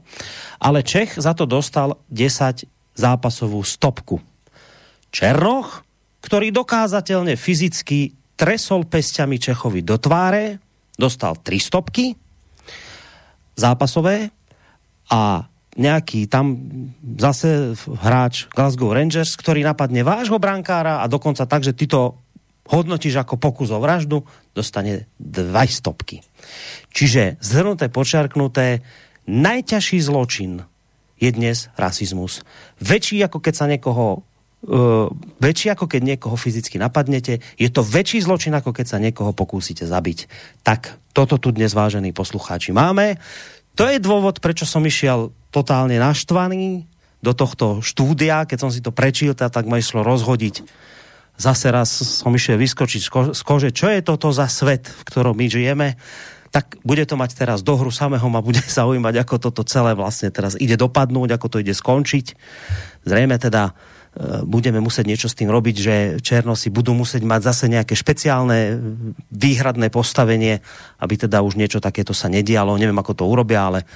Ale 0.61 0.85
Čech 0.85 1.17
za 1.17 1.33
to 1.33 1.49
dostal 1.49 1.97
10 2.13 2.69
zápasovú 2.93 3.65
stopku. 3.65 4.21
Černoch, 5.09 5.83
ktorý 6.25 6.53
dokázateľne 6.53 7.35
fyzicky 7.39 8.13
tresol 8.39 8.87
pestiami 8.87 9.41
Čechovi 9.41 9.83
do 9.83 9.99
tváre, 9.99 10.61
dostal 10.95 11.39
tri 11.43 11.59
stopky 11.59 12.15
zápasové 13.59 14.31
a 15.11 15.43
nejaký 15.79 16.27
tam 16.27 16.59
zase 17.19 17.75
hráč 18.03 18.51
Glasgow 18.51 18.91
Rangers, 18.91 19.39
ktorý 19.39 19.63
napadne 19.63 20.03
vášho 20.03 20.39
brankára 20.43 21.03
a 21.03 21.11
dokonca 21.11 21.47
tak, 21.47 21.63
že 21.63 21.75
ty 21.75 21.87
to 21.87 22.19
hodnotíš 22.69 23.19
ako 23.23 23.41
pokus 23.41 23.71
o 23.71 23.79
vraždu, 23.79 24.27
dostane 24.53 25.09
dva 25.17 25.65
stopky. 25.65 26.21
Čiže 26.93 27.41
zhrnuté, 27.41 27.89
počarknuté, 27.89 28.83
najťažší 29.31 29.99
zločin 30.03 30.67
je 31.19 31.31
dnes 31.35 31.71
rasizmus. 31.75 32.43
Väčší 32.79 33.23
ako 33.25 33.39
keď 33.43 33.55
sa 33.55 33.67
niekoho 33.67 34.28
uh, 34.65 35.07
väčší 35.39 35.75
ako 35.75 35.87
keď 35.87 36.17
niekoho 36.17 36.35
fyzicky 36.35 36.81
napadnete, 36.81 37.39
je 37.59 37.69
to 37.71 37.85
väčší 37.85 38.25
zločin 38.25 38.55
ako 38.57 38.75
keď 38.75 38.87
sa 38.87 38.99
niekoho 39.03 39.31
pokúsite 39.37 39.87
zabiť. 39.87 40.27
Tak 40.67 40.99
toto 41.15 41.39
tu 41.39 41.55
dnes, 41.55 41.71
vážení 41.75 42.11
poslucháči, 42.11 42.75
máme. 42.75 43.19
To 43.79 43.87
je 43.87 44.03
dôvod, 44.03 44.43
prečo 44.43 44.67
som 44.67 44.83
išiel 44.83 45.31
totálne 45.55 45.97
naštvaný 46.03 46.87
do 47.23 47.33
tohto 47.35 47.83
štúdia, 47.83 48.47
keď 48.47 48.59
som 48.59 48.71
si 48.71 48.83
to 48.83 48.95
prečil, 48.95 49.35
tak 49.35 49.67
ma 49.67 49.79
išlo 49.79 50.07
rozhodiť. 50.07 50.63
Zase 51.39 51.71
raz 51.71 51.91
som 51.95 52.35
išiel 52.35 52.59
vyskočiť 52.59 53.03
z 53.31 53.43
kože, 53.47 53.71
čo 53.71 53.87
je 53.91 54.03
toto 54.03 54.35
za 54.35 54.51
svet, 54.51 54.91
v 54.91 55.03
ktorom 55.07 55.39
my 55.39 55.47
žijeme 55.47 55.89
tak 56.49 56.81
bude 56.81 57.05
to 57.05 57.17
mať 57.17 57.37
teraz 57.37 57.61
dohru 57.61 57.93
samého 57.93 58.25
ma 58.33 58.41
bude 58.41 58.61
zaujímať, 58.81 59.15
ako 59.21 59.35
toto 59.37 59.63
celé 59.65 59.93
vlastne 59.93 60.33
teraz 60.33 60.57
ide 60.57 60.81
dopadnúť, 60.81 61.37
ako 61.37 61.47
to 61.53 61.57
ide 61.61 61.77
skončiť. 61.77 62.27
Zrejme 63.05 63.37
teda 63.37 63.77
budeme 64.43 64.83
musieť 64.83 65.07
niečo 65.07 65.29
s 65.31 65.39
tým 65.39 65.47
robiť, 65.47 65.77
že 65.79 65.95
Černosi 66.19 66.75
budú 66.75 66.91
musieť 66.91 67.23
mať 67.23 67.41
zase 67.55 67.65
nejaké 67.71 67.95
špeciálne 67.95 68.75
výhradné 69.31 69.95
postavenie, 69.95 70.59
aby 70.99 71.15
teda 71.15 71.39
už 71.47 71.55
niečo 71.55 71.79
takéto 71.79 72.11
sa 72.11 72.27
nedialo. 72.27 72.75
Neviem, 72.75 72.99
ako 72.99 73.15
to 73.15 73.25
urobia, 73.31 73.71
ale 73.71 73.87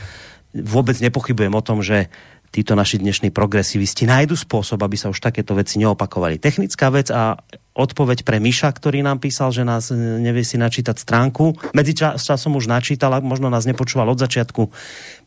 vôbec 0.54 0.94
nepochybujem 1.02 1.50
o 1.50 1.66
tom, 1.66 1.82
že 1.82 2.06
títo 2.52 2.76
naši 2.76 3.00
dnešní 3.00 3.32
progresivisti 3.32 4.04
nájdu 4.04 4.36
spôsob, 4.36 4.76
aby 4.84 4.94
sa 5.00 5.08
už 5.08 5.24
takéto 5.24 5.56
veci 5.56 5.80
neopakovali. 5.80 6.36
Technická 6.36 6.92
vec 6.92 7.08
a 7.08 7.40
odpoveď 7.72 8.28
pre 8.28 8.36
Miša, 8.38 8.68
ktorý 8.68 9.00
nám 9.00 9.24
písal, 9.24 9.56
že 9.56 9.64
nás 9.64 9.88
nevie 9.96 10.44
si 10.44 10.60
načítať 10.60 11.00
stránku. 11.00 11.56
Medzi 11.72 11.96
časom 11.96 12.52
už 12.60 12.68
načítal, 12.68 13.24
možno 13.24 13.48
nás 13.48 13.64
nepočúval 13.64 14.12
od 14.12 14.20
začiatku. 14.20 14.68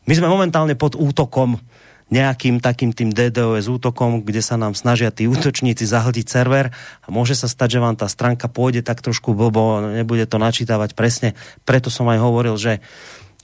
My 0.06 0.14
sme 0.14 0.30
momentálne 0.30 0.78
pod 0.78 0.94
útokom 0.94 1.58
nejakým 2.06 2.62
takým 2.62 2.94
tým 2.94 3.10
DDoS 3.10 3.66
útokom, 3.66 4.22
kde 4.22 4.38
sa 4.38 4.54
nám 4.54 4.78
snažia 4.78 5.10
tí 5.10 5.26
útočníci 5.26 5.82
zahldiť 5.82 6.26
server 6.30 6.70
a 7.02 7.06
môže 7.10 7.34
sa 7.34 7.50
stať, 7.50 7.78
že 7.78 7.82
vám 7.82 7.98
tá 7.98 8.06
stránka 8.06 8.46
pôjde 8.46 8.86
tak 8.86 9.02
trošku 9.02 9.34
blbo, 9.34 9.82
nebude 9.82 10.22
to 10.30 10.38
načítavať 10.38 10.94
presne. 10.94 11.34
Preto 11.66 11.90
som 11.90 12.06
aj 12.06 12.22
hovoril, 12.22 12.54
že 12.54 12.78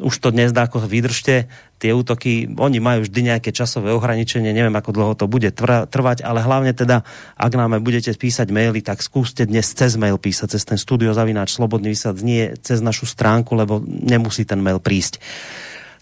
už 0.00 0.24
to 0.24 0.32
dnes 0.32 0.54
ako 0.56 0.88
vydržte, 0.88 1.52
tie 1.76 1.90
útoky, 1.92 2.48
oni 2.48 2.78
majú 2.80 3.04
vždy 3.04 3.34
nejaké 3.34 3.50
časové 3.52 3.92
ohraničenie, 3.92 4.54
neviem, 4.54 4.72
ako 4.72 4.90
dlho 4.94 5.14
to 5.18 5.26
bude 5.28 5.52
trvať, 5.52 6.22
ale 6.24 6.40
hlavne 6.40 6.72
teda, 6.72 7.04
ak 7.36 7.52
nám 7.52 7.82
budete 7.82 8.14
písať 8.14 8.48
maily, 8.48 8.80
tak 8.80 9.02
skúste 9.04 9.44
dnes 9.44 9.68
cez 9.68 9.98
mail 9.98 10.16
písať, 10.16 10.56
cez 10.56 10.62
ten 10.64 10.78
studio 10.78 11.12
zavináč 11.12 11.52
Slobodný 11.52 11.92
vysac, 11.92 12.16
nie 12.24 12.54
cez 12.62 12.80
našu 12.80 13.04
stránku, 13.04 13.52
lebo 13.52 13.82
nemusí 13.84 14.46
ten 14.46 14.62
mail 14.62 14.80
prísť. 14.80 15.20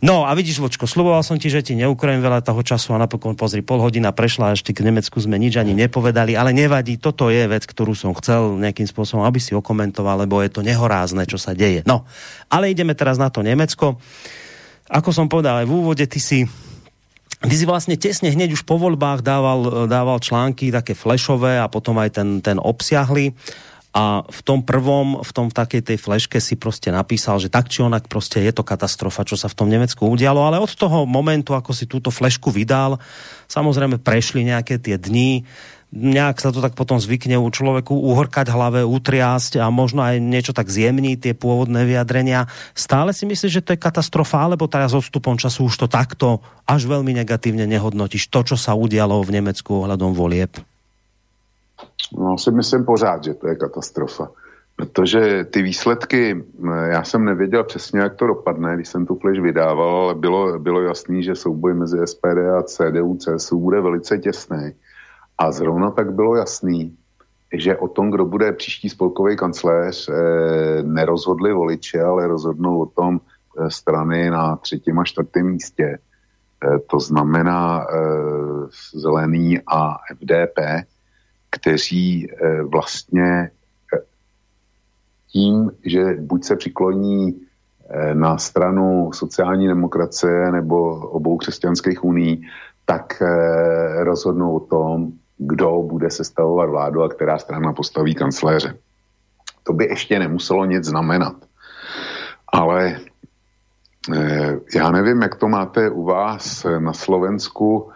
No 0.01 0.25
a 0.25 0.33
vidíš, 0.33 0.65
Vočko, 0.65 0.89
sluboval 0.89 1.21
som 1.21 1.37
ti, 1.37 1.53
že 1.53 1.61
ti 1.61 1.77
neukrojem 1.77 2.25
veľa 2.25 2.41
toho 2.41 2.65
času 2.65 2.97
a 2.97 3.03
napokon 3.05 3.37
pozri, 3.37 3.61
pol 3.61 3.85
hodina 3.85 4.17
prešla 4.17 4.53
a 4.53 4.57
ešte 4.57 4.73
k 4.73 4.81
Nemecku 4.81 5.21
sme 5.21 5.37
nič 5.37 5.61
ani 5.61 5.77
nepovedali, 5.77 6.41
ale 6.41 6.57
nevadí, 6.57 6.97
toto 6.97 7.29
je 7.29 7.45
vec, 7.45 7.69
ktorú 7.69 7.93
som 7.93 8.17
chcel 8.17 8.57
nejakým 8.57 8.89
spôsobom, 8.89 9.29
aby 9.29 9.37
si 9.37 9.53
okomentoval, 9.53 10.25
lebo 10.25 10.41
je 10.41 10.49
to 10.49 10.65
nehorázne, 10.65 11.29
čo 11.29 11.37
sa 11.37 11.53
deje. 11.53 11.85
No, 11.85 12.09
ale 12.49 12.73
ideme 12.73 12.97
teraz 12.97 13.21
na 13.21 13.29
to 13.29 13.45
Nemecko. 13.45 14.01
Ako 14.89 15.13
som 15.13 15.29
povedal 15.29 15.61
aj 15.61 15.67
v 15.69 15.77
úvode, 15.77 16.05
ty 16.09 16.17
si 16.17 16.49
Ty 17.41 17.57
si 17.57 17.65
vlastne 17.65 17.97
tesne 17.97 18.29
hneď 18.29 18.53
už 18.53 18.69
po 18.69 18.77
voľbách 18.77 19.25
dával, 19.25 19.89
dával 19.89 20.21
články 20.21 20.69
také 20.69 20.93
flešové 20.93 21.57
a 21.57 21.73
potom 21.73 21.97
aj 21.97 22.21
ten, 22.21 22.29
ten 22.45 22.61
obsiahly 22.61 23.33
a 23.91 24.23
v 24.23 24.41
tom 24.47 24.63
prvom, 24.63 25.19
v 25.19 25.31
tom 25.35 25.51
v 25.51 25.83
tej 25.83 25.99
fleške 25.99 26.39
si 26.39 26.55
prostě 26.55 26.95
napísal, 26.95 27.43
že 27.43 27.51
tak 27.51 27.69
či 27.69 27.83
onak 27.83 28.07
prostě 28.07 28.41
je 28.41 28.53
to 28.53 28.63
katastrofa, 28.63 29.27
čo 29.27 29.35
sa 29.35 29.51
v 29.51 29.55
tom 29.55 29.69
Nemecku 29.69 30.07
udialo, 30.07 30.47
ale 30.47 30.63
od 30.63 30.71
toho 30.75 31.07
momentu, 31.07 31.59
ako 31.59 31.75
si 31.75 31.91
túto 31.91 32.15
flešku 32.15 32.55
vydal, 32.55 33.03
samozrejme 33.51 33.99
prešli 33.99 34.47
nejaké 34.47 34.79
tie 34.79 34.95
dni, 34.95 35.43
nejak 35.91 36.39
sa 36.39 36.55
to 36.55 36.63
tak 36.63 36.79
potom 36.79 37.03
zvykne 37.03 37.35
u 37.35 37.51
človeku 37.51 37.91
uhorkať 37.91 38.55
hlave, 38.55 38.87
utriasť 38.87 39.59
a 39.59 39.67
možno 39.75 40.07
aj 40.07 40.23
niečo 40.23 40.55
tak 40.55 40.71
zjemní 40.71 41.19
tie 41.19 41.35
pôvodné 41.35 41.83
vyjadrenia. 41.83 42.47
Stále 42.79 43.11
si 43.11 43.27
myslíš, 43.27 43.59
že 43.59 43.65
to 43.67 43.75
je 43.75 43.83
katastrofa, 43.83 44.39
alebo 44.39 44.71
teraz 44.71 44.95
odstupom 44.95 45.35
času 45.35 45.67
už 45.67 45.75
to 45.83 45.87
takto 45.91 46.39
až 46.63 46.87
veľmi 46.87 47.11
negatívne 47.11 47.67
nehodnotíš 47.67 48.31
to, 48.31 48.55
čo 48.55 48.55
sa 48.55 48.79
udialo 48.79 49.19
v 49.27 49.43
Nemecku 49.43 49.83
ohľadom 49.83 50.15
volieb? 50.15 50.63
No, 52.19 52.39
si 52.39 52.51
myslím 52.51 52.85
pořád, 52.85 53.25
že 53.25 53.35
to 53.35 53.49
je 53.49 53.55
katastrofa. 53.55 54.31
Protože 54.77 55.45
ty 55.45 55.63
výsledky, 55.63 56.45
já 56.85 57.05
jsem 57.05 57.25
nevěděl 57.25 57.65
přesně, 57.65 58.01
jak 58.01 58.15
to 58.15 58.27
dopadne, 58.27 58.75
když 58.75 58.89
jsem 58.89 59.07
tu 59.07 59.17
flash 59.17 59.41
vydával, 59.41 59.97
ale 59.97 60.15
bylo, 60.15 60.59
bylo 60.59 60.83
jasný, 60.83 61.23
že 61.23 61.35
souboj 61.35 61.75
mezi 61.75 61.99
SPD 62.05 62.39
a 62.59 62.63
CDU, 62.63 63.17
CSU 63.17 63.61
bude 63.61 63.81
velice 63.81 64.19
těsný. 64.19 64.73
A 65.39 65.53
zrovna 65.53 65.91
tak 65.91 66.13
bylo 66.13 66.37
jasný, 66.37 66.97
že 67.53 67.77
o 67.77 67.89
tom, 67.89 68.11
kdo 68.11 68.25
bude 68.25 68.53
příští 68.53 68.89
spolkový 68.89 69.37
kancléř, 69.37 70.09
eh, 70.09 70.83
nerozhodli 70.83 71.53
voliče, 71.53 72.03
ale 72.03 72.27
rozhodnou 72.27 72.81
o 72.81 72.87
tom 72.87 73.21
eh, 73.21 73.71
strany 73.71 74.31
na 74.31 74.57
třetím 74.57 74.99
a 74.99 75.05
čtvrtém 75.05 75.47
místě. 75.47 75.99
Eh, 76.65 76.79
to 76.91 77.01
znamená 77.01 77.87
Zelený 78.95 79.61
a 79.67 79.97
FDP 80.15 80.59
kteří 81.51 82.31
eh, 82.31 82.63
vlastně 82.63 83.51
eh, 83.95 83.99
tím, 85.33 85.71
že 85.85 86.05
buď 86.21 86.45
se 86.45 86.57
přikloní 86.57 87.41
eh, 87.89 88.15
na 88.15 88.39
stranu 88.39 89.11
sociální 89.13 89.69
demokracie 89.69 90.53
nebo 90.53 90.97
obou 91.09 91.37
křesťanských 91.37 92.05
uní, 92.05 92.43
tak 92.85 93.23
rozhodnou 93.99 94.57
o 94.57 94.61
tom, 94.61 95.13
kdo 95.39 95.83
bude 95.83 96.11
sestavovat 96.11 96.71
vládu 96.71 97.03
a 97.03 97.09
která 97.09 97.39
strana 97.39 97.73
postaví 97.73 98.15
kancléře. 98.15 98.77
To 99.63 99.73
by 99.73 99.85
ještě 99.85 100.19
nemuselo 100.19 100.65
nic 100.65 100.85
znamenat. 100.85 101.35
Ale 102.53 103.01
já 104.75 104.91
nevím, 104.91 105.23
jak 105.23 105.35
to 105.35 105.49
máte 105.49 105.91
u 105.91 106.05
vás 106.05 106.67
na 106.79 106.93
Slovensku 106.93 107.91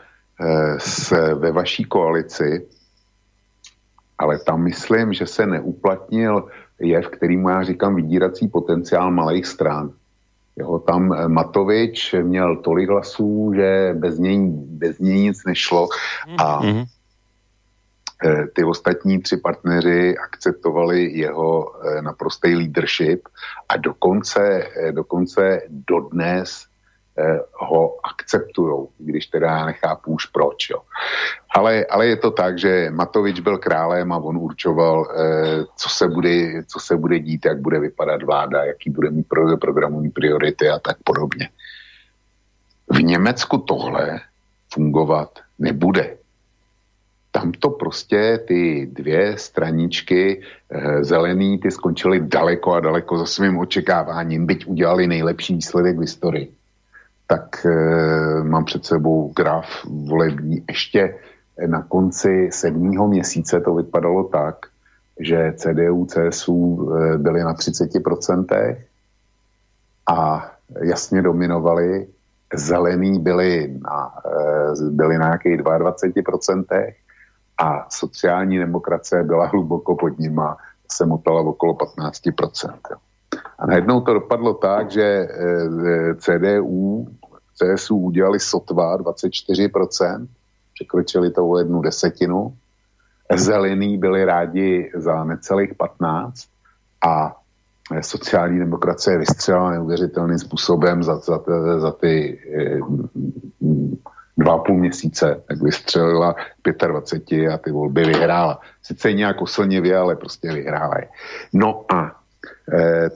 ve 1.34 1.52
vaší 1.52 1.84
koalici, 1.84 2.66
ale 4.18 4.38
tam 4.38 4.62
myslím, 4.62 5.12
že 5.12 5.26
se 5.26 5.46
neuplatnil 5.46 6.48
jev, 6.80 7.08
kterýmu 7.08 7.48
já 7.48 7.62
říkám 7.62 7.94
vydírací 7.94 8.48
potenciál 8.48 9.10
malých 9.10 9.46
stran. 9.46 9.90
Jo, 10.56 10.78
tam 10.78 11.12
eh, 11.12 11.28
Matovič 11.28 12.14
měl 12.22 12.56
tolik 12.56 12.88
hlasů, 12.88 13.52
že 13.56 13.94
bez 13.98 14.18
něj, 14.18 14.38
bez 14.54 14.98
něj 14.98 15.20
nic 15.20 15.44
nešlo 15.46 15.88
a 16.38 16.62
mm-hmm. 16.62 16.86
ty 18.54 18.64
ostatní 18.64 19.22
tři 19.22 19.36
partneři 19.36 20.16
akceptovali 20.16 21.18
jeho 21.18 21.72
eh, 21.74 22.02
naprostý 22.02 22.54
leadership 22.54 23.28
a 23.68 23.76
dokonce, 23.76 24.68
dokonce 24.90 25.60
dodnes 25.68 26.66
ho 27.52 28.06
akceptují, 28.06 28.86
když 28.98 29.26
teda 29.26 29.46
já 29.46 29.66
nechápu 29.66 30.12
už 30.12 30.26
proč. 30.26 30.70
Jo. 30.70 30.78
Ale, 31.54 31.84
ale 31.90 32.06
je 32.06 32.16
to 32.16 32.30
tak, 32.30 32.58
že 32.58 32.90
Matovič 32.90 33.40
byl 33.40 33.58
králem 33.58 34.12
a 34.12 34.18
on 34.18 34.36
určoval, 34.36 35.06
eh, 35.10 35.64
co, 35.76 35.88
se 35.88 36.08
bude, 36.08 36.64
co 36.64 36.80
se 36.80 36.96
bude 36.96 37.18
dít, 37.18 37.44
jak 37.44 37.60
bude 37.60 37.78
vypadat 37.78 38.22
vláda, 38.22 38.64
jaký 38.64 38.90
bude 38.90 39.10
mít 39.10 39.28
pro, 39.28 39.56
programovní 39.56 40.10
priority 40.10 40.68
a 40.68 40.78
tak 40.78 40.96
podobně. 41.04 41.48
V 42.90 43.02
Německu 43.02 43.58
tohle 43.58 44.20
fungovat 44.72 45.38
nebude. 45.58 46.16
Tam 47.30 47.52
to 47.52 47.70
prostě 47.70 48.38
ty 48.48 48.86
dvě 48.92 49.38
straničky 49.38 50.42
e, 50.70 51.04
zelený, 51.04 51.58
ty 51.58 51.70
skončily 51.70 52.20
daleko 52.20 52.72
a 52.72 52.80
daleko 52.80 53.18
za 53.18 53.26
svým 53.26 53.58
očekáváním, 53.58 54.46
byť 54.46 54.66
udělali 54.66 55.06
nejlepší 55.06 55.54
výsledek 55.54 55.96
v 55.96 56.00
historii 56.00 56.54
tak 57.26 57.66
e, 57.66 58.44
mám 58.44 58.64
před 58.64 58.84
sebou 58.84 59.32
graf 59.36 59.66
volební. 59.84 60.64
Ještě 60.68 61.14
na 61.66 61.82
konci 61.82 62.48
sedmého 62.52 63.08
měsíce 63.08 63.60
to 63.60 63.74
vypadalo 63.74 64.24
tak, 64.24 64.66
že 65.20 65.52
CDU, 65.56 66.06
CSU 66.06 66.90
e, 66.92 67.18
byly 67.18 67.44
na 67.44 67.54
30% 67.54 68.76
a 70.06 70.50
jasně 70.82 71.22
dominovali, 71.22 72.06
zelený 72.54 73.18
byli 73.18 73.78
na, 73.82 74.12
e, 74.26 74.90
byli 74.90 75.18
na 75.18 75.24
nějakých 75.24 75.56
22% 75.56 76.92
a 77.58 77.86
sociální 77.90 78.58
demokracie 78.58 79.22
byla 79.22 79.46
hluboko 79.46 79.96
pod 79.96 80.18
nima 80.18 80.56
se 80.92 81.06
motala 81.06 81.40
okolo 81.40 81.74
15%. 81.74 82.72
A 83.58 83.66
najednou 83.66 84.00
to 84.00 84.14
dopadlo 84.14 84.54
tak, 84.54 84.90
že 84.90 85.02
e, 85.02 85.28
CDU, 86.14 87.06
CSU 87.54 87.96
udělali 87.96 88.40
sotva 88.40 88.98
24%, 88.98 90.26
překročili 90.74 91.30
to 91.30 91.48
o 91.48 91.58
jednu 91.58 91.82
desetinu, 91.82 92.56
zelení 93.34 93.98
byli 93.98 94.24
rádi 94.24 94.92
za 94.94 95.24
necelých 95.24 95.74
15 95.74 96.48
a 97.06 97.36
sociální 98.00 98.58
demokracie 98.58 99.18
vystřelila 99.18 99.70
neuvěřitelným 99.70 100.38
způsobem 100.38 101.02
za, 101.02 101.16
za, 101.16 101.40
za 101.78 101.92
ty 101.92 102.38
dva 104.38 104.58
půl 104.58 104.78
měsíce, 104.78 105.42
tak 105.48 105.62
vystřelila 105.62 106.34
25 106.86 107.48
a 107.48 107.58
ty 107.58 107.70
volby 107.70 108.04
vyhrála. 108.04 108.60
Sice 108.82 109.12
nějak 109.12 109.42
oslnivě, 109.42 109.96
ale 109.96 110.16
prostě 110.16 110.52
vyhrála 110.52 110.94
je. 110.98 111.08
No 111.52 111.84
a 111.94 112.23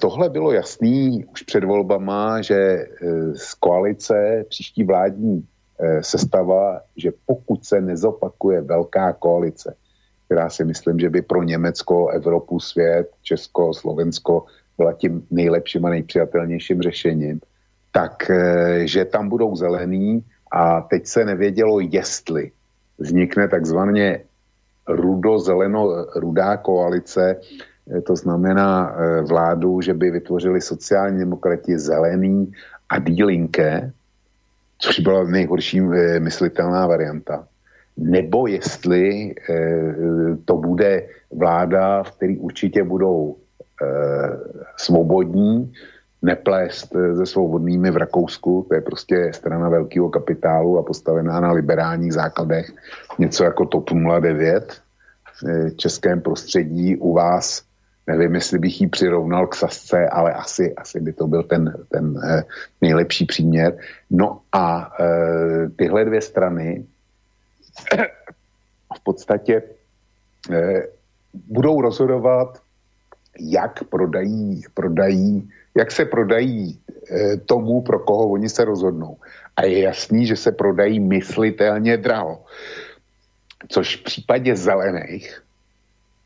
tohle 0.00 0.28
bylo 0.28 0.52
jasný 0.52 1.24
už 1.24 1.42
před 1.42 1.64
volbama, 1.64 2.42
že 2.42 2.54
e, 2.54 2.86
z 3.34 3.54
koalice 3.54 4.44
příští 4.48 4.84
vládní 4.84 5.46
e, 5.78 6.02
sestava, 6.02 6.80
že 6.96 7.10
pokud 7.26 7.64
se 7.64 7.80
nezopakuje 7.80 8.60
velká 8.60 9.12
koalice, 9.12 9.74
která 10.24 10.50
si 10.50 10.64
myslím, 10.64 10.98
že 10.98 11.10
by 11.10 11.22
pro 11.22 11.42
Německo, 11.42 12.08
Evropu, 12.08 12.60
svět, 12.60 13.10
Česko, 13.22 13.74
Slovensko 13.74 14.44
byla 14.76 14.92
tím 14.92 15.26
nejlepším 15.30 15.84
a 15.84 15.90
nejpřijatelnějším 15.90 16.82
řešením, 16.82 17.40
tak 17.92 18.30
že 18.84 19.04
tam 19.04 19.28
budou 19.28 19.56
zelení, 19.56 20.24
a 20.50 20.80
teď 20.80 21.06
se 21.06 21.24
nevědělo, 21.24 21.80
jestli 21.80 22.50
vznikne 22.98 23.48
takzvaně 23.48 24.24
rudo-zeleno-rudá 24.88 26.56
koalice, 26.56 27.36
eh, 27.36 27.64
to 28.06 28.16
znamená 28.16 28.90
eh, 28.90 29.22
vládu, 29.22 29.80
že 29.80 29.94
by 29.94 30.10
vytvořili 30.10 30.60
sociální 30.60 31.18
demokrati 31.18 31.78
zelený 31.78 32.52
a 32.88 32.98
dílinké, 32.98 33.92
což 34.78 35.00
byla 35.00 35.24
nejhorší 35.24 35.80
eh, 35.80 36.20
myslitelná 36.20 36.86
varianta. 36.86 37.46
Nebo 37.96 38.46
jestli 38.46 39.34
to 40.44 40.56
bude 40.56 41.06
vláda, 41.34 42.02
v 42.02 42.10
který 42.12 42.38
určitě 42.38 42.84
budou 42.84 43.36
svobodní, 44.76 45.72
neplést 46.22 46.94
eh, 46.94 47.16
se 47.16 47.26
svobodnými 47.26 47.90
v 47.90 47.96
Rakousku, 47.96 48.66
to 48.68 48.74
je 48.74 48.80
prostě 48.80 49.30
strana 49.34 49.68
velkého 49.68 50.08
kapitálu 50.08 50.78
a 50.78 50.82
postavená 50.82 51.40
na 51.40 51.52
liberálních 51.52 52.12
základech, 52.12 52.72
něco 53.18 53.44
jako 53.44 53.66
TOP 53.66 53.90
09 54.20 54.72
v 55.42 55.48
eh, 55.48 55.70
českém 55.70 56.20
prostředí 56.20 56.96
u 56.96 57.12
vás, 57.12 57.62
nevím, 58.08 58.34
jestli 58.34 58.58
bych 58.58 58.80
ji 58.80 58.88
přirovnal 58.88 59.46
k 59.46 59.54
Sasce, 59.54 60.08
ale 60.08 60.32
asi, 60.32 60.74
asi 60.74 61.00
by 61.00 61.12
to 61.12 61.26
byl 61.26 61.42
ten, 61.42 61.84
ten 61.88 62.20
eh, 62.24 62.42
nejlepší 62.80 63.26
příměr. 63.26 63.78
No 64.10 64.40
a 64.52 64.92
eh, 65.00 65.68
tyhle 65.76 66.04
dvě 66.04 66.20
strany 66.20 66.86
v 68.96 69.00
podstatě 69.02 69.62
eh, 70.52 70.82
budou 71.34 71.80
rozhodovat, 71.80 72.62
jak 73.40 73.84
prodají, 73.84 74.62
prodají 74.74 75.50
jak 75.76 75.92
se 75.92 76.04
prodají 76.04 76.80
tomu, 77.46 77.82
pro 77.82 77.98
koho 77.98 78.28
oni 78.28 78.48
se 78.48 78.64
rozhodnou. 78.64 79.16
A 79.56 79.64
je 79.64 79.78
jasný, 79.82 80.26
že 80.26 80.36
se 80.36 80.52
prodají 80.52 81.00
myslitelně 81.00 81.96
draho. 81.96 82.44
Což 83.68 83.96
v 83.96 84.02
případě 84.02 84.56
zelených 84.56 85.42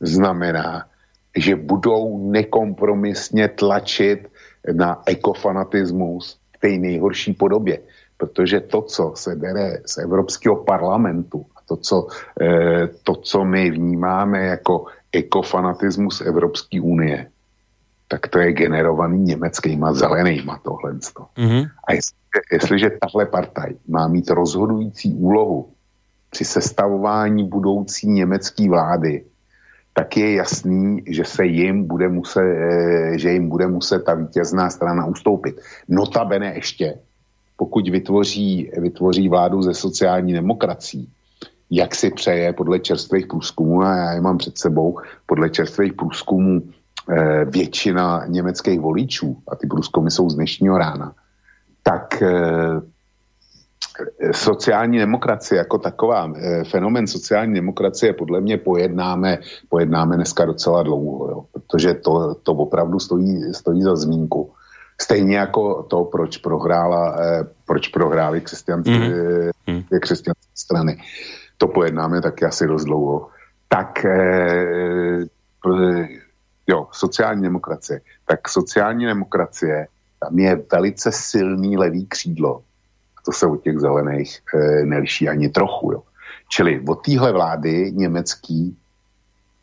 znamená, 0.00 0.88
že 1.36 1.56
budou 1.56 2.30
nekompromisně 2.30 3.48
tlačit 3.48 4.28
na 4.72 5.02
ekofanatismus 5.06 6.38
v 6.56 6.60
té 6.60 6.68
nejhorší 6.68 7.32
podobě. 7.32 7.78
Protože 8.16 8.60
to, 8.60 8.82
co 8.82 9.12
se 9.16 9.36
bere 9.36 9.82
z 9.86 9.98
Evropského 9.98 10.56
parlamentu 10.56 11.46
a 11.56 11.60
to, 11.68 11.76
co, 11.76 12.06
e, 12.40 12.88
to, 13.02 13.14
co 13.14 13.44
my 13.44 13.70
vnímáme 13.70 14.44
jako 14.46 14.86
ekofanatismus 15.12 16.20
Evropské 16.20 16.80
unie, 16.80 17.26
tak 18.08 18.28
to 18.28 18.38
je 18.38 18.52
generovaný 18.52 19.18
německýma 19.18 19.92
zelenýma 19.92 20.60
tohle. 20.64 20.92
Mm-hmm. 20.92 21.68
A 21.88 21.92
jestliže, 21.92 22.40
jestliže 22.52 22.90
tahle 23.00 23.26
partaj 23.26 23.74
má 23.88 24.08
mít 24.08 24.30
rozhodující 24.30 25.14
úlohu 25.14 25.72
při 26.30 26.44
sestavování 26.44 27.48
budoucí 27.48 28.08
německé 28.08 28.68
vlády, 28.68 29.24
tak 29.92 30.16
je 30.16 30.34
jasný, 30.34 31.02
že 31.06 31.24
se 31.24 31.46
jim 31.46 31.84
bude 31.84 32.08
muset, 32.08 32.42
eh, 32.42 33.18
že 33.18 33.30
jim 33.30 33.48
bude 33.48 33.66
muset 33.66 34.04
ta 34.04 34.14
vítězná 34.14 34.70
strana 34.70 35.06
ustoupit. 35.06 35.60
Notabene 35.88 36.54
ještě, 36.54 36.94
pokud 37.56 37.88
vytvoří, 37.88 38.70
vytvoří 38.78 39.28
vládu 39.28 39.62
ze 39.62 39.74
sociální 39.74 40.32
demokracií, 40.32 41.08
jak 41.70 41.94
si 41.94 42.10
přeje 42.10 42.52
podle 42.52 42.78
čerstvých 42.78 43.26
průzkumů, 43.26 43.82
a 43.82 43.96
já 43.96 44.12
je 44.12 44.20
mám 44.20 44.38
před 44.38 44.58
sebou, 44.58 44.98
podle 45.26 45.50
čerstvých 45.50 45.92
průzkumů 45.92 46.62
Eh, 47.10 47.44
většina 47.44 48.26
německých 48.26 48.80
voličů, 48.80 49.36
a 49.48 49.56
ty 49.56 49.66
průzkumy 49.66 50.10
jsou 50.10 50.30
z 50.30 50.34
dnešního 50.34 50.78
rána, 50.78 51.14
tak 51.82 52.22
eh, 52.22 52.80
sociální 54.32 54.98
demokracie 54.98 55.58
jako 55.58 55.78
taková, 55.78 56.32
eh, 56.36 56.64
fenomen 56.64 57.06
sociální 57.06 57.54
demokracie 57.54 58.12
podle 58.12 58.40
mě 58.40 58.58
pojednáme, 58.58 59.38
pojednáme 59.68 60.16
dneska 60.16 60.44
docela 60.44 60.82
dlouho, 60.82 61.28
jo, 61.30 61.44
protože 61.52 61.94
to, 61.94 62.34
to 62.34 62.52
opravdu 62.52 62.98
stojí, 62.98 63.54
stojí 63.54 63.82
za 63.82 63.96
zmínku. 63.96 64.52
Stejně 65.00 65.36
jako 65.36 65.82
to, 65.82 66.04
proč 66.04 66.36
prohrála, 66.36 67.16
proč 67.66 67.88
prohrály 67.88 68.40
křesťanské, 68.40 69.50
mm. 69.66 69.82
křesťanské 70.00 70.52
strany. 70.54 71.02
To 71.58 71.66
pojednáme 71.68 72.22
taky 72.22 72.44
asi 72.44 72.66
dost 72.66 72.84
dlouho. 72.84 73.28
Tak 73.68 74.06
jo, 76.66 76.88
sociální 76.92 77.42
demokracie, 77.42 78.00
tak 78.26 78.48
sociální 78.48 79.06
demokracie, 79.06 79.86
tam 80.20 80.38
je 80.38 80.62
velice 80.72 81.12
silný 81.12 81.76
levý 81.76 82.06
křídlo. 82.06 82.62
To 83.24 83.32
se 83.32 83.46
od 83.46 83.62
těch 83.62 83.78
zelených 83.78 84.38
e, 84.54 84.86
neliší 84.86 85.28
ani 85.28 85.48
trochu. 85.48 85.92
Jo. 85.92 86.02
Čili 86.48 86.82
od 86.88 87.04
téhle 87.04 87.32
vlády 87.32 87.92
německý 87.92 88.76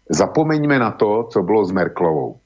zapomeňme 0.10 0.80
na 0.80 0.92
to, 0.92 1.24
co 1.24 1.44
bylo 1.44 1.66
s 1.66 1.72
Merklovou. 1.72 2.38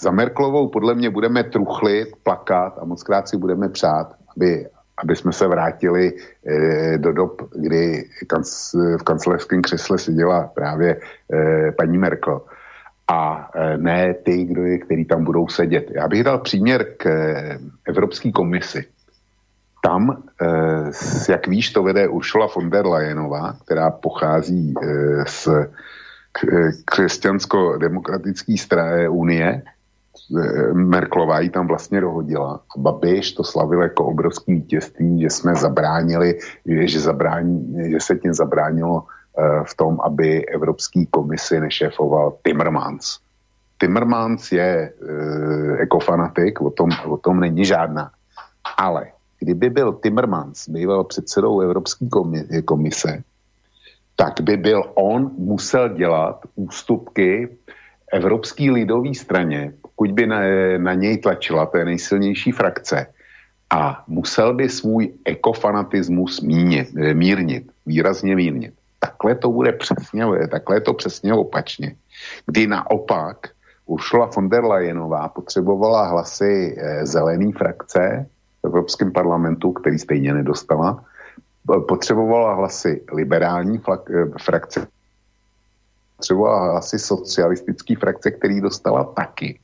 Za 0.00 0.10
Merklovou 0.10 0.68
podle 0.68 0.94
mě 0.94 1.10
budeme 1.10 1.44
truchlit, 1.44 2.08
plakat 2.22 2.78
a 2.78 2.84
moc 2.84 3.02
krát 3.02 3.28
si 3.28 3.36
budeme 3.36 3.68
přát, 3.68 4.14
aby, 4.36 4.66
aby 5.02 5.16
jsme 5.16 5.32
se 5.32 5.46
vrátili 5.46 6.12
e, 6.46 6.98
do 6.98 7.12
dob, 7.12 7.42
kdy 7.54 8.04
kanc, 8.26 8.74
v 8.74 9.02
kancelářském 9.02 9.62
křesle 9.62 9.98
seděla 9.98 10.50
právě 10.54 11.00
e, 11.32 11.72
paní 11.72 11.98
Merkel 11.98 12.40
a 13.08 13.50
ne 13.76 14.14
ty, 14.14 14.44
kdo 14.44 14.62
je, 14.62 14.78
který 14.78 15.04
tam 15.04 15.24
budou 15.24 15.48
sedět. 15.48 15.90
Já 15.90 16.08
bych 16.08 16.24
dal 16.24 16.38
příměr 16.38 16.86
k 16.96 17.08
Evropské 17.88 18.32
komisi. 18.32 18.84
Tam, 19.82 20.22
e, 20.42 20.46
jak 21.32 21.46
víš, 21.46 21.72
to 21.72 21.82
vede 21.82 22.08
Ursula 22.08 22.48
von 22.56 22.70
der 22.70 22.86
Leyenová, 22.86 23.56
která 23.64 23.90
pochází 23.90 24.74
z 25.26 25.48
křesťansko-demokratické 26.84 29.08
unie. 29.08 29.62
Merklová 30.72 31.40
ji 31.40 31.50
tam 31.50 31.66
vlastně 31.66 32.00
dohodila. 32.00 32.60
Babiš 32.76 33.32
to 33.32 33.44
slavil 33.44 33.82
jako 33.82 34.04
obrovský 34.04 34.54
vítězství, 34.54 35.20
že 35.20 35.30
jsme 35.30 35.54
zabránili, 35.54 36.38
že, 36.66 37.00
zabrání, 37.00 37.76
že 37.90 38.00
se 38.00 38.16
tím 38.16 38.34
zabránilo 38.34 39.04
Eh, 39.38 39.64
v 39.64 39.74
tom, 39.74 40.00
aby 40.02 40.46
Evropský 40.46 41.06
komisi 41.06 41.60
nešéfoval 41.60 42.42
Timmermans. 42.42 43.18
Timmermans 43.78 44.52
je 44.52 44.92
ekofanatik, 45.78 46.60
o 46.60 46.70
tom, 46.70 46.90
o 47.06 47.16
tom 47.16 47.40
není 47.40 47.64
žádná. 47.64 48.10
Ale 48.76 49.06
kdyby 49.38 49.70
byl 49.70 49.92
Timmermans 49.92 50.68
býval 50.68 51.04
předsedou 51.04 51.60
Evropské 51.60 52.06
komise, 52.64 53.22
tak 54.16 54.40
by 54.40 54.56
byl 54.56 54.82
on 54.94 55.30
musel 55.38 55.88
dělat 55.88 56.40
ústupky 56.54 57.48
Evropské 58.12 58.70
lidové 58.70 59.14
straně, 59.14 59.72
pokud 59.82 60.10
by 60.12 60.26
na, 60.26 60.40
na 60.78 60.94
něj 60.94 61.18
tlačila, 61.18 61.70
je 61.74 61.84
nejsilnější 61.84 62.52
frakce, 62.52 63.06
a 63.70 64.04
musel 64.08 64.54
by 64.54 64.68
svůj 64.68 65.12
ekofanatismus 65.24 66.40
mínit, 66.40 66.88
mírnit, 67.12 67.70
výrazně 67.86 68.36
mírnit. 68.36 68.74
Takhle 68.98 69.34
to 69.34 69.50
bude 69.50 69.72
přesně, 69.72 70.24
takhle 70.50 70.80
to 70.80 70.94
přesně 70.94 71.34
opačně. 71.34 71.94
Kdy 72.46 72.66
naopak 72.66 73.36
Ursula 73.86 74.26
von 74.36 74.48
der 74.48 74.64
Leyenová 74.64 75.28
potřebovala 75.28 76.08
hlasy 76.08 76.76
eh, 76.78 77.06
zelený 77.06 77.52
frakce 77.52 78.26
Evropském 78.68 79.12
parlamentu, 79.12 79.72
který 79.72 79.98
stejně 79.98 80.34
nedostala, 80.34 81.04
potřebovala 81.88 82.54
hlasy 82.54 83.04
liberální 83.12 83.80
eh, 83.80 84.24
frakce, 84.42 84.86
třeba 86.20 86.78
asi 86.78 86.98
socialistický 86.98 87.94
frakce, 87.94 88.30
který 88.30 88.60
dostala 88.60 89.04
taky. 89.04 89.58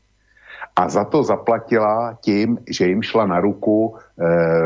A 0.77 0.89
za 0.89 1.05
to 1.05 1.23
zaplatila 1.23 2.19
tím, 2.21 2.59
že 2.71 2.87
jim 2.87 3.03
šla 3.03 3.27
na 3.27 3.41
ruku 3.41 3.97
eh, 3.97 4.25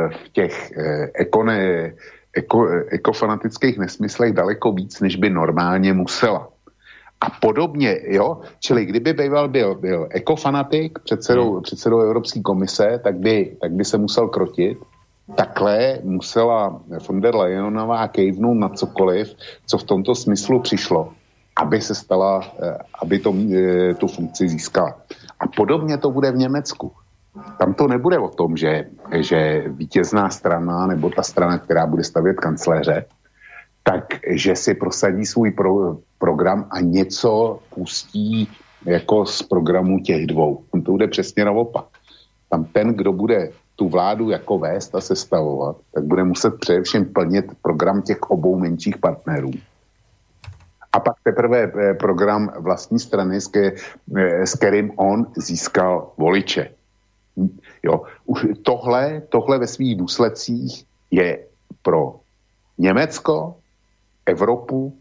v 0.09 0.29
těch 0.33 0.73
eh, 0.73 1.11
ekone, 1.15 1.93
eko, 2.37 2.69
ekofanatických 2.89 3.79
nesmyslech 3.79 4.33
daleko 4.33 4.73
víc, 4.73 5.01
než 5.01 5.17
by 5.17 5.31
normálně 5.31 5.93
musela. 5.93 6.49
A 7.21 7.31
podobně, 7.31 8.01
jo, 8.07 8.41
čili 8.61 8.87
kdyby 8.87 9.13
býval 9.13 9.49
byl, 9.49 9.75
byl 9.75 10.09
ekofanatik, 10.11 10.99
předsedou, 10.99 11.53
hmm. 11.53 11.63
předsedou 11.63 12.01
Evropské 12.01 12.43
komise, 12.43 13.01
tak 13.05 13.17
by, 13.17 13.57
tak 13.61 13.73
by 13.73 13.85
se 13.85 13.99
musel 13.99 14.29
krotit. 14.29 14.79
Takhle 15.37 15.99
musela 16.03 16.81
von 17.09 17.21
der 17.21 17.37
Leyenová 17.37 18.09
kejvnout 18.09 18.55
na 18.55 18.69
cokoliv, 18.69 19.35
co 19.67 19.79
v 19.79 19.85
tomto 19.85 20.15
smyslu 20.15 20.61
přišlo, 20.61 21.13
aby 21.57 21.81
se 21.81 21.95
stala, 21.95 22.41
eh, 22.63 22.79
aby 23.03 23.19
to, 23.19 23.35
eh, 23.35 23.95
tu 23.95 24.07
funkci 24.07 24.49
získala. 24.49 24.97
A 25.41 25.47
podobně 25.47 25.99
to 25.99 26.11
bude 26.11 26.33
v 26.33 26.37
Německu. 26.37 26.93
Tam 27.59 27.75
to 27.75 27.87
nebude 27.87 28.19
o 28.19 28.29
tom, 28.29 28.57
že, 28.57 28.85
že 29.21 29.65
vítězná 29.69 30.31
strana 30.31 30.87
nebo 30.87 31.11
ta 31.11 31.23
strana, 31.23 31.59
která 31.59 31.87
bude 31.87 32.05
stavět 32.05 32.41
kancléře, 32.41 33.05
takže 33.93 34.57
si 34.57 34.75
prosadí 34.75 35.27
svůj 35.27 35.51
pro, 35.51 35.97
program 36.19 36.69
a 36.71 36.81
něco 36.81 37.61
pustí 37.75 38.49
jako 38.85 39.27
z 39.27 39.43
programu 39.43 39.99
těch 40.01 40.27
dvou. 40.27 40.65
To 40.85 40.93
bude 40.93 41.09
přesně 41.09 41.45
naopak. 41.45 41.85
Tam 42.51 42.65
ten, 42.65 42.95
kdo 42.95 43.13
bude 43.13 43.51
tu 43.77 43.89
vládu 43.89 44.31
jako 44.31 44.59
vést 44.59 44.95
a 44.95 45.01
sestavovat, 45.01 45.77
tak 45.95 46.05
bude 46.05 46.25
muset 46.25 46.55
především 46.61 47.05
plnit 47.05 47.45
program 47.63 48.03
těch 48.03 48.23
obou 48.23 48.59
menších 48.59 48.99
partnerů. 48.99 49.51
A 50.93 51.01
pak 51.01 51.17
teprve 51.23 51.63
eh, 51.63 51.95
program 51.95 52.53
vlastní 52.59 52.99
strany, 52.99 53.39
eh, 53.57 54.47
s 54.47 54.55
kterým 54.55 54.93
on 54.97 55.27
získal 55.37 56.13
voliče. 56.17 56.71
Jo. 57.83 58.03
Už 58.27 58.47
tohle, 58.63 59.23
tohle 59.29 59.59
ve 59.59 59.67
svých 59.67 59.97
důsledcích 59.97 60.85
je 61.11 61.47
pro 61.83 62.21
Německo, 62.79 63.58
Evropu 64.29 64.93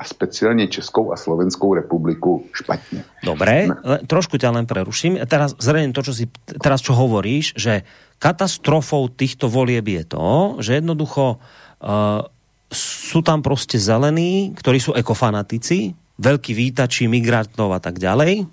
a 0.00 0.04
speciálně 0.04 0.66
Českou 0.66 1.12
a 1.12 1.16
Slovenskou 1.16 1.74
republiku 1.74 2.46
špatně. 2.52 3.04
Dobré, 3.20 3.68
trošku 4.08 4.40
ťa 4.40 4.48
len 4.56 4.64
preruším. 4.64 5.20
Teraz 5.28 5.52
zrejme 5.60 5.92
to, 5.92 6.00
čo 6.00 6.16
si 6.16 6.24
teraz 6.56 6.80
čo 6.80 6.96
hovoríš, 6.96 7.52
že 7.52 7.84
katastrofou 8.16 9.12
týchto 9.12 9.52
volieb 9.52 9.84
je 9.84 10.04
to, 10.08 10.26
že 10.64 10.80
jednoducho 10.80 11.36
uh, 11.36 12.24
sú 12.72 13.20
tam 13.20 13.42
prostě 13.42 13.76
zelení, 13.78 14.54
ktorí 14.56 14.80
sú 14.80 14.92
ekofanatici, 14.96 15.92
veľkí 16.16 16.52
vítači 16.54 17.10
migrantov 17.10 17.74
a 17.74 17.80
tak 17.82 17.98
ďalej. 17.98 18.46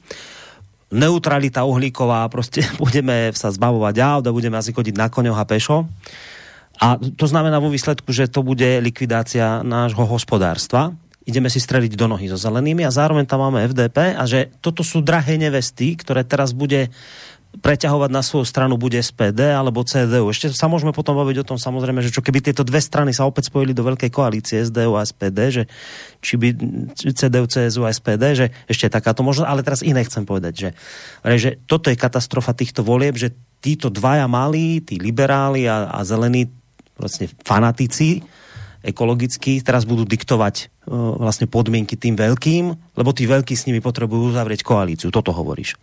Neutralita 0.92 1.64
uhlíková, 1.64 2.28
prostě 2.28 2.64
budeme 2.84 3.32
sa 3.36 3.52
zbavovať 3.52 3.96
aut 4.04 4.28
a 4.28 4.36
budeme 4.36 4.58
asi 4.58 4.74
chodiť 4.74 4.96
na 4.98 5.08
koňoch 5.08 5.40
a 5.40 5.46
pešo. 5.46 5.88
A 6.78 6.98
to 6.98 7.26
znamená 7.26 7.58
vo 7.58 7.74
výsledku, 7.74 8.14
že 8.14 8.30
to 8.30 8.46
bude 8.46 8.66
likvidácia 8.86 9.66
nášho 9.66 10.06
hospodárstva. 10.06 10.94
Ideme 11.28 11.52
si 11.52 11.60
streliť 11.60 11.98
do 11.98 12.08
nohy 12.08 12.30
so 12.32 12.40
zelenými 12.40 12.88
a 12.88 12.94
zároveň 12.94 13.28
tam 13.28 13.44
máme 13.44 13.66
FDP 13.68 14.16
a 14.16 14.24
že 14.24 14.54
toto 14.64 14.86
sú 14.86 15.04
drahé 15.04 15.36
nevesty, 15.36 15.98
ktoré 15.98 16.24
teraz 16.24 16.56
bude 16.56 16.94
preťahovať 17.58 18.10
na 18.14 18.22
svoju 18.22 18.46
stranu 18.46 18.78
bude 18.78 19.02
SPD 19.02 19.50
alebo 19.50 19.82
CDU. 19.82 20.30
Ešte 20.30 20.54
sa 20.54 20.70
môžeme 20.70 20.94
potom 20.94 21.18
baviť 21.18 21.42
o 21.42 21.48
tom 21.48 21.58
samozrejme, 21.58 22.06
že 22.06 22.14
čo 22.14 22.22
keby 22.22 22.44
tieto 22.44 22.62
dve 22.62 22.78
strany 22.78 23.16
sa 23.16 23.26
opäť 23.26 23.50
spojili 23.50 23.74
do 23.74 23.82
veľkej 23.82 24.14
koalície 24.14 24.62
SDU 24.62 24.94
a 24.94 25.02
SPD, 25.02 25.40
že 25.50 25.64
či 26.22 26.38
by 26.38 26.54
CDU, 27.02 27.50
CSU 27.50 27.82
a 27.88 27.90
SPD, 27.90 28.24
že 28.38 28.46
ešte 28.70 28.94
takáto 28.94 29.26
možnosť, 29.26 29.50
ale 29.50 29.66
teraz 29.66 29.82
iné 29.82 30.06
chcem 30.06 30.24
povedať, 30.28 30.54
že, 30.54 30.70
že 31.26 31.50
toto 31.66 31.90
je 31.90 31.98
katastrofa 31.98 32.54
týchto 32.54 32.86
volieb, 32.86 33.18
že 33.18 33.34
títo 33.58 33.90
dvaja 33.90 34.30
malí, 34.30 34.86
tí 34.86 35.02
liberáli 35.02 35.66
a, 35.66 35.90
a 35.90 36.06
zelení 36.06 36.54
vlastne 37.00 37.30
fanatici 37.46 38.26
ekologickí 38.88 39.60
teraz 39.66 39.84
budú 39.84 40.08
diktovať 40.08 40.56
uh, 40.88 41.20
vlastne 41.20 41.50
podmienky 41.50 42.00
tým 42.00 42.16
veľkým, 42.16 42.96
lebo 42.96 43.10
tí 43.12 43.28
veľkí 43.28 43.52
s 43.52 43.68
nimi 43.68 43.84
potrebujú 43.84 44.32
uzavrieť 44.32 44.64
koalíciu. 44.64 45.12
Toto 45.12 45.36
hovoríš. 45.36 45.76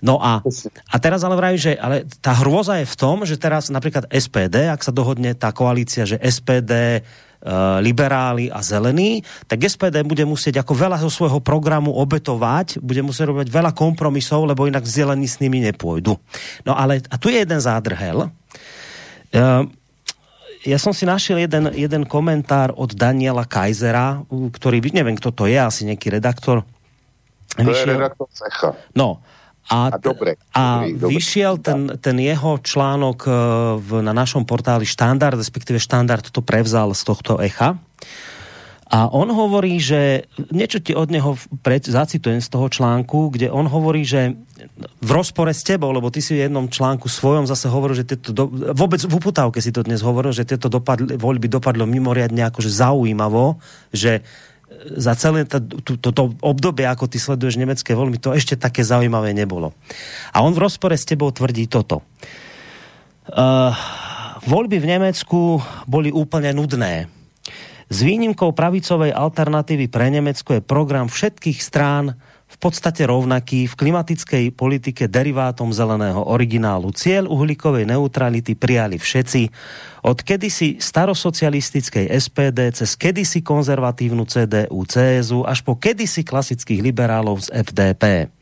No 0.00 0.16
a, 0.22 0.40
a 0.88 0.96
teraz 0.96 1.20
ale 1.26 1.36
vraví, 1.36 1.60
že 1.60 1.76
ale 1.76 2.08
tá 2.24 2.32
hrôza 2.38 2.80
je 2.80 2.88
v 2.88 2.96
tom, 2.96 3.28
že 3.28 3.36
teraz 3.36 3.68
napríklad 3.68 4.08
SPD, 4.08 4.72
ak 4.72 4.80
sa 4.80 4.94
dohodne 4.94 5.36
tá 5.36 5.52
koalícia, 5.52 6.08
že 6.08 6.16
SPD, 6.22 7.02
uh, 7.02 7.82
liberáli 7.84 8.48
a 8.48 8.64
zelení, 8.64 9.20
tak 9.44 9.68
SPD 9.68 10.00
bude 10.06 10.24
musieť 10.24 10.64
ako 10.64 10.72
veľa 10.72 11.02
zo 11.04 11.12
svojho 11.12 11.44
programu 11.44 11.92
obetovať, 12.00 12.80
bude 12.80 13.04
musieť 13.04 13.34
robiť 13.34 13.52
veľa 13.52 13.76
kompromisov, 13.76 14.48
lebo 14.48 14.64
inak 14.64 14.88
zelení 14.88 15.28
s 15.28 15.42
nimi 15.42 15.60
nepôjdu. 15.68 16.16
No 16.64 16.72
ale, 16.72 17.04
a 17.12 17.14
tu 17.20 17.28
je 17.28 17.44
jeden 17.44 17.60
zádrhel. 17.60 18.30
Uh, 19.28 19.68
ja 20.66 20.78
som 20.80 20.90
si 20.90 21.06
našiel 21.06 21.46
jeden, 21.46 21.70
jeden 21.74 22.02
komentár 22.08 22.74
od 22.74 22.90
Daniela 22.94 23.46
Kaisera, 23.46 24.22
ktorý, 24.30 24.82
neviem, 24.90 25.14
kto 25.14 25.30
to 25.30 25.44
je, 25.46 25.58
asi 25.58 25.86
nejaký 25.86 26.10
redaktor. 26.10 26.66
To 27.54 27.62
vyšiel, 27.62 27.94
je 27.94 27.98
redaktor 27.98 28.26
Cecha. 28.34 28.70
No, 28.94 29.22
a, 29.68 29.92
a, 29.92 29.98
dobre, 30.00 30.40
a 30.56 30.88
dobrý, 30.88 31.20
vyšiel 31.20 31.60
ten, 31.60 32.00
ten 32.00 32.16
jeho 32.16 32.56
článok 32.56 33.18
e, 33.28 33.30
v, 33.76 33.88
na 34.00 34.16
našom 34.16 34.48
portáli 34.48 34.88
Štandard, 34.88 35.36
respektíve 35.36 35.76
Štandard 35.76 36.24
to 36.24 36.40
prevzal 36.40 36.96
z 36.96 37.02
tohto 37.04 37.36
echa. 37.38 37.76
A 38.88 39.12
on 39.12 39.28
hovorí, 39.28 39.76
že 39.76 40.24
niečo 40.48 40.80
ti 40.80 40.96
od 40.96 41.12
neho 41.12 41.36
pred, 41.60 41.84
zacitujem 41.84 42.40
z 42.40 42.48
toho 42.48 42.72
článku, 42.72 43.28
kde 43.28 43.52
on 43.52 43.68
hovorí, 43.68 44.00
že 44.00 44.32
v 45.04 45.10
rozpore 45.12 45.52
s 45.52 45.60
tebou, 45.60 45.92
lebo 45.92 46.08
ty 46.08 46.24
si 46.24 46.32
v 46.32 46.48
jednom 46.48 46.72
článku 46.72 47.04
svojom 47.04 47.44
zase 47.44 47.68
hovoril, 47.68 48.00
že 48.00 48.08
tieto, 48.08 48.32
do, 48.32 48.48
vôbec 48.72 49.04
v 49.04 49.12
uputávke 49.12 49.60
si 49.60 49.76
to 49.76 49.84
dnes 49.84 50.00
hovoril, 50.00 50.32
že 50.32 50.48
tieto 50.48 50.72
dopadli, 50.72 51.20
voľby 51.20 51.52
dopadlo 51.52 51.84
mimoriadne 51.84 52.48
akože 52.48 52.72
zaujímavo, 52.72 53.60
že 53.92 54.24
za 54.96 55.12
celé 55.20 55.44
to, 55.44 55.60
to, 55.84 56.08
to 56.08 56.22
obdobie, 56.40 56.88
ako 56.88 57.12
ty 57.12 57.20
sleduješ 57.20 57.60
nemecké 57.60 57.92
voľby, 57.92 58.16
to 58.16 58.32
ešte 58.32 58.56
také 58.56 58.88
zaujímavé 58.88 59.36
nebolo. 59.36 59.76
A 60.32 60.40
on 60.40 60.56
v 60.56 60.64
rozpore 60.64 60.96
s 60.96 61.04
tebou 61.04 61.28
tvrdí 61.28 61.68
toto. 61.68 62.00
Uh, 63.28 63.76
voľby 64.48 64.80
v 64.80 64.90
Nemecku 64.96 65.60
boli 65.84 66.08
úplne 66.08 66.56
nudné 66.56 67.17
s 67.88 68.04
výnimkou 68.04 68.52
pravicovej 68.52 69.16
alternatívy 69.16 69.88
pre 69.88 70.12
Nemecko 70.12 70.60
je 70.60 70.62
program 70.62 71.08
všetkých 71.08 71.58
strán 71.64 72.20
v 72.48 72.56
podstate 72.56 73.04
rovnaký 73.04 73.68
v 73.68 73.74
klimatickej 73.76 74.44
politike 74.56 75.04
derivátom 75.04 75.68
zeleného 75.72 76.20
originálu. 76.24 76.92
Cieľ 76.96 77.28
uhlíkovej 77.28 77.88
neutrality 77.88 78.56
prijali 78.56 78.96
všetci. 78.96 79.42
Od 80.04 80.18
kedysi 80.20 80.80
starosocialistickej 80.80 82.08
SPD 82.08 82.72
cez 82.72 82.96
kedysi 82.96 83.44
konzervatívnu 83.44 84.24
CDU, 84.24 84.84
CSU 84.88 85.44
až 85.44 85.60
po 85.60 85.76
kedysi 85.76 86.24
klasických 86.24 86.80
liberálov 86.80 87.44
z 87.44 87.48
FDP. 87.52 88.32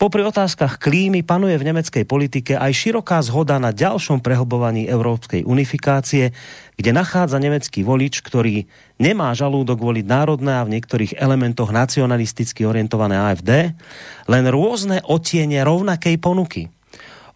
Popri 0.00 0.24
otázkach 0.24 0.80
klímy 0.80 1.20
panuje 1.20 1.60
v 1.60 1.66
nemeckej 1.68 2.08
politike 2.08 2.56
aj 2.56 2.72
široká 2.72 3.20
zhoda 3.20 3.60
na 3.60 3.68
ďalšom 3.68 4.24
prehlbovaní 4.24 4.88
európskej 4.88 5.44
unifikácie, 5.44 6.32
kde 6.80 6.90
nachádza 6.96 7.36
nemecký 7.36 7.84
volič, 7.84 8.24
ktorý 8.24 8.64
nemá 8.96 9.36
žalúdok 9.36 9.76
voliť 9.76 10.08
národné 10.08 10.56
a 10.56 10.64
v 10.64 10.72
niektorých 10.80 11.20
elementoch 11.20 11.68
nacionalisticky 11.68 12.64
orientované 12.64 13.20
AFD, 13.20 13.76
len 14.24 14.44
rôzne 14.48 15.04
otiene 15.04 15.60
rovnakej 15.60 16.16
ponuky. 16.16 16.72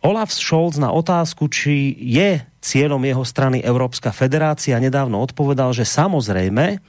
Olaf 0.01 0.33
Scholz 0.33 0.81
na 0.81 0.89
otázku, 0.89 1.53
či 1.53 1.93
je 2.01 2.49
cieľom 2.65 3.05
jeho 3.05 3.29
strany 3.29 3.61
Európska 3.61 4.09
federácia, 4.09 4.81
nedávno 4.81 5.21
odpovedal, 5.21 5.77
že 5.77 5.85
samozrejme, 5.85 6.81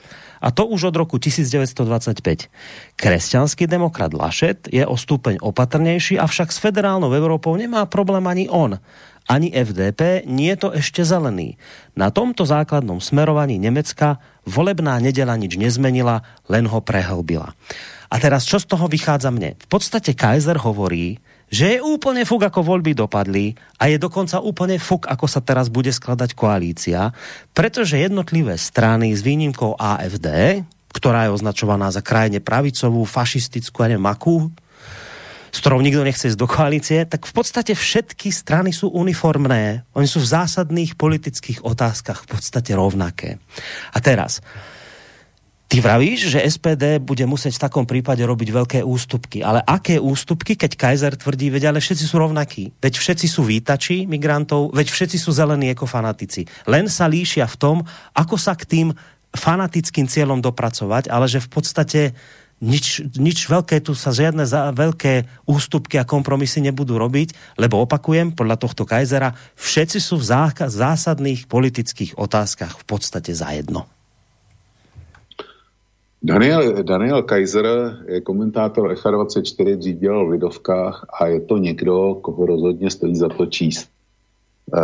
a 0.45 0.53
to 0.53 0.69
už 0.69 0.93
od 0.93 0.95
roku 1.01 1.17
1925. 1.17 2.21
Kresťanský 2.93 3.65
demokrat 3.65 4.13
Lašet 4.13 4.69
je 4.69 4.85
o 4.85 4.93
stupeň 4.93 5.41
opatrnejší, 5.41 6.21
avšak 6.21 6.53
s 6.53 6.61
federálnou 6.61 7.09
Európou 7.17 7.57
nemá 7.57 7.81
problém 7.89 8.21
ani 8.29 8.45
on. 8.45 8.77
Ani 9.25 9.49
FDP, 9.49 10.21
nie 10.29 10.53
je 10.53 10.59
to 10.61 10.69
ešte 10.69 11.01
zelený. 11.01 11.57
Na 11.97 12.13
tomto 12.13 12.45
základnom 12.45 13.01
smerovaní 13.01 13.57
Nemecka 13.57 14.21
volebná 14.45 15.01
nedela 15.01 15.33
nič 15.33 15.57
nezmenila, 15.57 16.21
len 16.45 16.69
ho 16.69 16.77
prehlbila. 16.77 17.57
A 18.13 18.15
teraz, 18.21 18.45
čo 18.45 18.61
z 18.61 18.69
toho 18.69 18.85
vychádza 18.85 19.33
mne? 19.33 19.57
V 19.57 19.67
podstate 19.67 20.13
Kaiser 20.13 20.61
hovorí, 20.61 21.17
že 21.49 21.77
je 21.77 21.79
úplne 21.79 22.25
fuk, 22.25 22.41
ako 22.41 22.65
voľby 22.65 22.97
dopadli 22.97 23.53
a 23.77 23.87
je 23.87 24.01
dokonca 24.01 24.41
úplne 24.41 24.81
fuk, 24.81 25.05
ako 25.05 25.25
sa 25.29 25.39
teraz 25.41 25.69
bude 25.69 25.93
skladať 25.93 26.33
koalícia, 26.33 27.13
pretože 27.53 28.01
jednotlivé 28.01 28.57
strany 28.57 29.13
s 29.13 29.21
výnimkou 29.21 29.77
AFD, 29.77 30.61
ktorá 30.95 31.27
je 31.27 31.35
označovaná 31.35 31.91
za 31.91 32.01
krajine 32.01 32.39
pravicovú, 32.39 33.03
fašistickú 33.03 33.83
a 33.83 33.91
neviem 33.91 34.09
akú, 34.09 34.49
s 35.55 35.63
ktorou 35.63 35.79
nikto 35.79 36.03
nechce 36.03 36.27
ísť 36.27 36.39
do 36.39 36.51
koalície, 36.51 36.99
tak 37.07 37.23
v 37.23 37.33
podstate 37.35 37.71
všetky 37.71 38.27
strany 38.27 38.75
sú 38.75 38.91
uniformné. 38.91 39.87
Oni 39.95 40.03
sú 40.03 40.19
v 40.19 40.27
zásadných 40.27 40.99
politických 40.99 41.63
otázkach 41.63 42.27
v 42.27 42.35
podstate 42.35 42.75
rovnaké. 42.75 43.39
A 43.95 43.97
teraz, 44.03 44.43
Ty 45.65 45.81
vravíš, 45.81 46.29
že 46.29 46.45
SPD 46.45 47.01
bude 47.01 47.25
muset 47.25 47.49
v 47.49 47.63
takom 47.65 47.89
prípade 47.89 48.21
robiť 48.21 48.49
veľké 48.53 48.79
ústupky. 48.85 49.41
Ale 49.41 49.65
aké 49.65 49.97
ústupky, 49.97 50.53
keď 50.53 50.77
Kaiser 50.77 51.17
tvrdí, 51.17 51.49
veď 51.49 51.73
ale 51.73 51.81
všetci 51.81 52.05
sú 52.05 52.21
rovnakí. 52.21 52.77
Veď 52.77 53.01
všetci 53.01 53.25
sú 53.25 53.41
vítači 53.41 54.05
migrantov, 54.05 54.69
veď 54.77 54.93
všetci 54.93 55.17
sú 55.17 55.33
zelení 55.33 55.73
ekofanatici. 55.73 56.69
Len 56.69 56.85
sa 56.85 57.09
líšia 57.09 57.49
v 57.49 57.57
tom, 57.57 57.77
ako 58.13 58.37
sa 58.37 58.53
k 58.53 58.63
tým 58.69 58.87
fanatickým 59.33 60.05
cieľom 60.05 60.37
dopracovať, 60.39 61.09
ale 61.09 61.25
že 61.25 61.41
v 61.41 61.49
podstate 61.49 62.01
nič, 62.61 63.03
nič 63.17 63.49
veľké, 63.49 63.83
tu 63.83 63.97
sa 63.97 64.15
žiadne 64.15 64.47
za, 64.47 64.71
veľké 64.71 65.43
ústupky 65.49 65.99
a 65.99 66.07
kompromisy 66.07 66.63
nebudú 66.63 66.95
robiť, 66.95 67.57
lebo 67.59 67.83
opakujem, 67.83 68.31
podľa 68.31 68.61
tohto 68.61 68.87
Kaisera, 68.87 69.35
všetci 69.59 69.99
sú 69.99 70.21
v 70.21 70.29
zásadných 70.71 71.51
politických 71.51 72.15
otázkach 72.15 72.79
v 72.79 72.85
podstate 72.87 73.35
zajedno. 73.35 73.94
Daniel, 76.25 76.83
Daniel 76.83 77.23
Kaiser 77.23 77.65
je 78.07 78.21
komentátor 78.21 78.91
Echa 78.91 79.11
24, 79.11 79.75
dřív 79.75 79.97
dělal 79.97 80.25
v 80.25 80.29
Lidovkách 80.29 81.05
a 81.21 81.27
je 81.27 81.41
to 81.41 81.57
někdo, 81.57 82.15
koho 82.21 82.45
rozhodně 82.45 82.89
stojí 82.89 83.15
za 83.15 83.29
to 83.29 83.45
číst. 83.45 83.89
E, 84.77 84.81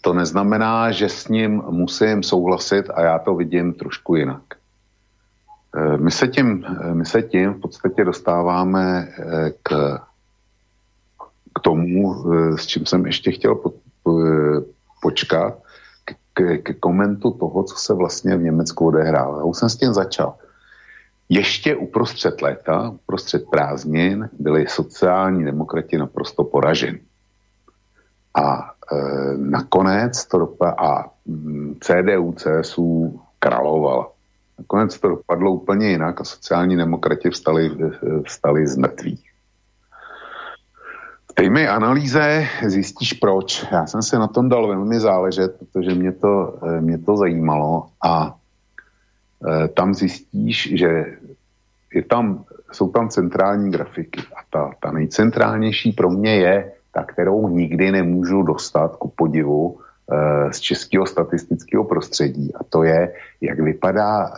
to 0.00 0.12
neznamená, 0.12 0.90
že 0.90 1.08
s 1.08 1.28
ním 1.28 1.62
musím 1.70 2.22
souhlasit 2.22 2.90
a 2.94 3.02
já 3.02 3.18
to 3.18 3.34
vidím 3.34 3.72
trošku 3.72 4.16
jinak. 4.16 4.42
E, 5.76 5.96
my, 5.96 6.10
se 6.10 6.28
tím, 6.28 6.66
my 6.92 7.06
se 7.06 7.22
tím 7.22 7.52
v 7.52 7.60
podstatě 7.60 8.04
dostáváme 8.04 9.08
k, 9.62 9.98
k 11.54 11.60
tomu, 11.62 12.24
s 12.56 12.66
čím 12.66 12.86
jsem 12.86 13.06
ještě 13.06 13.32
chtěl 13.32 13.54
po, 13.54 13.72
po, 14.02 14.20
počkat, 15.02 15.58
k, 16.04 16.14
k, 16.34 16.62
k 16.62 16.78
komentu 16.80 17.30
toho, 17.30 17.62
co 17.62 17.76
se 17.76 17.94
vlastně 17.94 18.36
v 18.36 18.42
Německu 18.42 18.86
odehrálo. 18.86 19.38
Já 19.38 19.44
už 19.44 19.56
jsem 19.56 19.68
s 19.68 19.76
tím 19.76 19.92
začal. 19.92 20.34
Ještě 21.30 21.76
uprostřed 21.76 22.42
léta, 22.42 22.90
uprostřed 22.90 23.44
prázdnin, 23.50 24.28
byli 24.38 24.66
sociální 24.68 25.44
demokrati 25.44 25.98
naprosto 25.98 26.44
poraženi. 26.44 27.00
A 28.34 28.74
e, 28.92 28.96
nakonec 29.36 30.26
to 30.26 30.38
dopadlo, 30.38 30.80
a 30.84 31.12
mm, 31.26 31.78
CDU, 31.80 32.32
CSU 32.32 33.20
královala. 33.38 34.10
Nakonec 34.58 34.98
to 35.00 35.08
dopadlo 35.08 35.52
úplně 35.52 35.90
jinak 35.90 36.20
a 36.20 36.24
sociální 36.24 36.76
demokrati 36.76 37.30
vstali, 37.30 37.70
vstali 38.26 38.66
z 38.66 38.76
mrtvých. 38.76 39.30
V 41.30 41.34
té 41.34 41.68
analýze 41.68 42.46
zjistíš 42.66 43.12
proč. 43.12 43.66
Já 43.72 43.86
jsem 43.86 44.02
se 44.02 44.18
na 44.18 44.26
tom 44.26 44.48
dal 44.48 44.68
velmi 44.68 45.00
záležet, 45.00 45.56
protože 45.58 45.94
mě 45.94 46.12
to, 46.12 46.58
e, 46.62 46.80
mě 46.80 46.98
to 46.98 47.16
zajímalo 47.16 47.86
a 48.04 48.36
e, 49.48 49.68
tam 49.68 49.94
zjistíš, 49.94 50.72
že 50.78 51.18
je 51.94 52.02
tam, 52.02 52.44
jsou 52.72 52.88
tam 52.88 53.08
centrální 53.08 53.70
grafiky 53.70 54.20
a 54.20 54.40
ta, 54.50 54.70
ta 54.82 54.92
nejcentrálnější 54.92 55.92
pro 55.92 56.10
mě 56.10 56.34
je 56.34 56.72
ta, 56.92 57.04
kterou 57.04 57.48
nikdy 57.48 57.92
nemůžu 57.92 58.42
dostat 58.42 58.96
ku 58.96 59.08
podivu 59.08 59.78
e, 59.78 60.52
z 60.52 60.60
českého 60.60 61.06
statistického 61.06 61.84
prostředí 61.84 62.54
a 62.54 62.64
to 62.64 62.82
je, 62.82 63.14
jak 63.40 63.60
vypadá 63.60 64.26
e, 64.26 64.30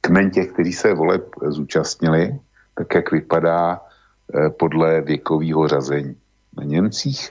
kmen 0.00 0.30
těch, 0.30 0.52
kteří 0.52 0.72
se 0.72 0.94
voleb 0.94 1.24
zúčastnili, 1.46 2.38
tak 2.74 2.94
jak 2.94 3.12
vypadá 3.12 3.80
e, 3.80 4.50
podle 4.50 5.00
věkového 5.00 5.68
řazení. 5.68 6.16
Na 6.56 6.64
Němcích, 6.64 7.30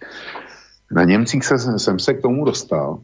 na 0.92 1.04
Němcích 1.04 1.46
se, 1.46 1.80
jsem 1.80 2.00
se 2.00 2.14
k 2.14 2.22
tomu 2.22 2.46
dostal 2.46 3.00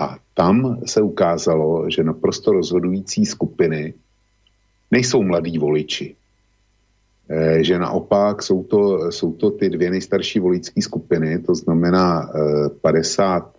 a 0.00 0.16
tam 0.34 0.80
se 0.86 1.02
ukázalo, 1.02 1.90
že 1.90 2.04
naprosto 2.04 2.52
rozhodující 2.52 3.26
skupiny 3.26 3.94
nejsou 4.92 5.22
mladí 5.22 5.58
voliči. 5.58 6.14
E, 7.30 7.64
že 7.64 7.78
naopak 7.78 8.42
jsou 8.42 8.62
to, 8.62 9.12
jsou 9.12 9.32
to 9.32 9.50
ty 9.50 9.70
dvě 9.70 9.90
nejstarší 9.90 10.38
voličské 10.38 10.82
skupiny, 10.82 11.38
to 11.38 11.54
znamená 11.54 12.22
e, 12.22 12.68
50, 12.68 13.56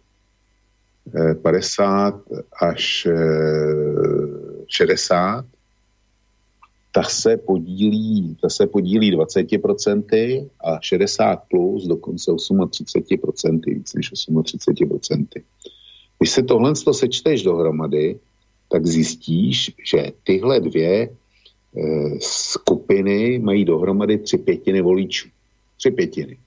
e, 1.16 1.36
50 1.36 2.22
až 2.62 3.06
e, 3.06 3.16
60, 4.68 5.46
ta 6.92 7.04
se 7.04 7.38
podílí, 7.38 8.38
ta 8.42 8.50
se 8.50 8.68
podílí 8.68 9.18
20% 9.18 10.50
a 10.64 10.80
60 10.82 11.36
plus 11.50 11.88
dokonce 11.88 12.32
38%, 12.32 13.62
víc 13.66 13.94
než 13.94 14.14
38%. 14.14 15.28
Když 16.20 16.30
se 16.30 16.44
tohle 16.44 16.74
sečteš 16.76 17.44
dohromady, 17.44 18.20
tak 18.72 18.86
zjistíš, 18.86 19.72
že 19.86 20.12
tyhle 20.24 20.60
dvě 20.60 21.10
Eh, 21.10 21.23
skupiny 22.22 23.40
mají 23.40 23.66
dohromady 23.66 24.18
tři 24.18 24.38
pětiny 24.38 24.82
voličů. 24.82 25.30
Tři 25.78 25.92
pětiny. 25.92 26.38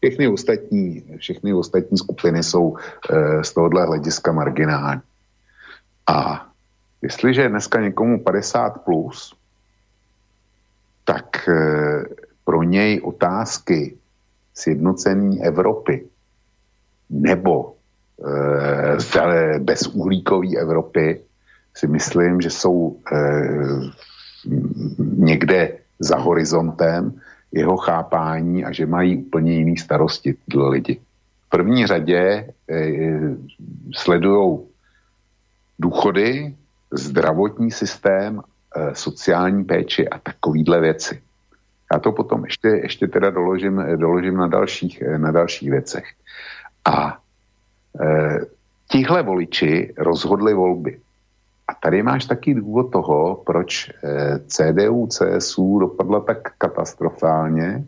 Všechny 0.00 0.28
ostatní, 0.28 1.04
všechny 1.16 1.54
ostatní 1.54 1.98
skupiny 1.98 2.42
jsou 2.42 2.76
e, 2.76 3.44
z 3.44 3.52
tohohle 3.52 3.86
hlediska 3.86 4.32
marginální. 4.32 5.00
A 6.06 6.46
jestliže 7.02 7.42
je 7.42 7.48
dneska 7.48 7.80
někomu 7.80 8.20
50 8.20 8.70
plus, 8.84 9.36
tak 11.04 11.48
e, 11.48 11.54
pro 12.44 12.62
něj 12.62 13.00
otázky 13.04 13.96
sjednocení 14.54 15.44
Evropy 15.44 16.06
nebo 17.10 17.74
e, 19.14 19.58
bezuhlíkové 19.58 20.56
Evropy 20.60 21.20
si 21.74 21.86
myslím, 21.86 22.40
že 22.40 22.50
jsou 22.50 23.00
e, 23.12 23.16
někde 24.98 25.78
za 25.98 26.16
horizontem 26.16 27.20
jeho 27.52 27.76
chápání 27.76 28.64
a 28.64 28.72
že 28.72 28.86
mají 28.86 29.16
úplně 29.16 29.52
jiný 29.52 29.76
starosti 29.76 30.34
tyhle 30.48 30.68
lidi. 30.68 31.00
V 31.46 31.48
první 31.48 31.86
řadě 31.86 32.18
e, 32.18 32.90
sledují 33.94 34.58
důchody, 35.78 36.54
zdravotní 36.92 37.70
systém, 37.70 38.42
e, 38.76 38.94
sociální 38.94 39.64
péči 39.64 40.08
a 40.08 40.18
takovýhle 40.18 40.80
věci. 40.80 41.22
Já 41.92 41.98
to 41.98 42.12
potom 42.12 42.44
ještě, 42.44 42.68
ještě 42.68 43.06
teda 43.06 43.30
doložím, 43.30 43.84
doložím 43.96 44.36
na, 44.36 44.46
dalších, 44.46 45.02
na 45.16 45.30
dalších 45.30 45.70
věcech. 45.70 46.04
A 46.84 47.18
e, 48.00 48.40
tihle 48.88 49.22
voliči 49.22 49.94
rozhodli 49.98 50.54
volby. 50.54 51.00
A 51.68 51.74
tady 51.74 52.02
máš 52.02 52.24
taky 52.24 52.54
důvod 52.54 52.92
toho, 52.92 53.42
proč 53.46 53.90
eh, 53.90 54.38
CDU, 54.46 55.06
CSU 55.06 55.78
dopadla 55.78 56.20
tak 56.20 56.56
katastrofálně, 56.58 57.84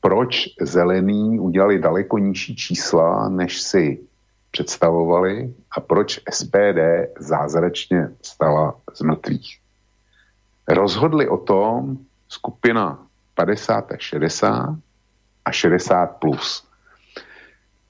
proč 0.00 0.48
zelení 0.60 1.40
udělali 1.40 1.78
daleko 1.78 2.18
nižší 2.18 2.56
čísla, 2.56 3.28
než 3.28 3.60
si 3.60 4.00
představovali 4.50 5.54
a 5.76 5.80
proč 5.80 6.20
SPD 6.30 6.78
zázračně 7.18 8.08
stala 8.22 8.74
z 8.94 9.00
mrtvých. 9.00 9.58
Rozhodli 10.68 11.28
o 11.28 11.36
tom 11.36 11.98
skupina 12.28 13.06
50 13.34 13.92
a 13.92 13.96
60 13.98 14.76
a 15.44 15.52
60 15.52 16.06
plus. 16.06 16.67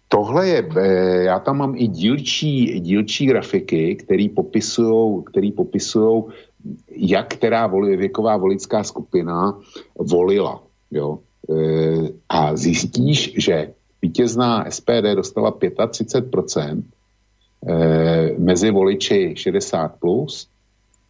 Tohle 0.08 0.48
je, 0.48 0.68
eh, 0.76 1.22
já 1.22 1.38
tam 1.38 1.56
mám 1.56 1.74
i 1.76 1.86
dílčí, 1.86 2.80
dílčí 2.80 3.26
grafiky, 3.26 3.96
který 3.96 4.28
popisují, 4.28 5.24
který 5.24 5.52
popisují, 5.52 6.24
jak 6.96 7.28
která 7.34 7.66
voli, 7.66 7.96
věková 7.96 8.36
volická 8.36 8.84
skupina 8.84 9.58
volila. 9.98 10.62
Jo? 10.90 11.18
Eh, 11.50 12.08
a 12.28 12.56
zjistíš, 12.56 13.34
že 13.36 13.72
vítězná 14.02 14.64
SPD 14.70 15.14
dostala 15.14 15.50
35% 15.50 16.84
eh, 17.68 18.34
mezi 18.38 18.70
voliči 18.70 19.34
60 19.36 19.88
plus 20.00 20.48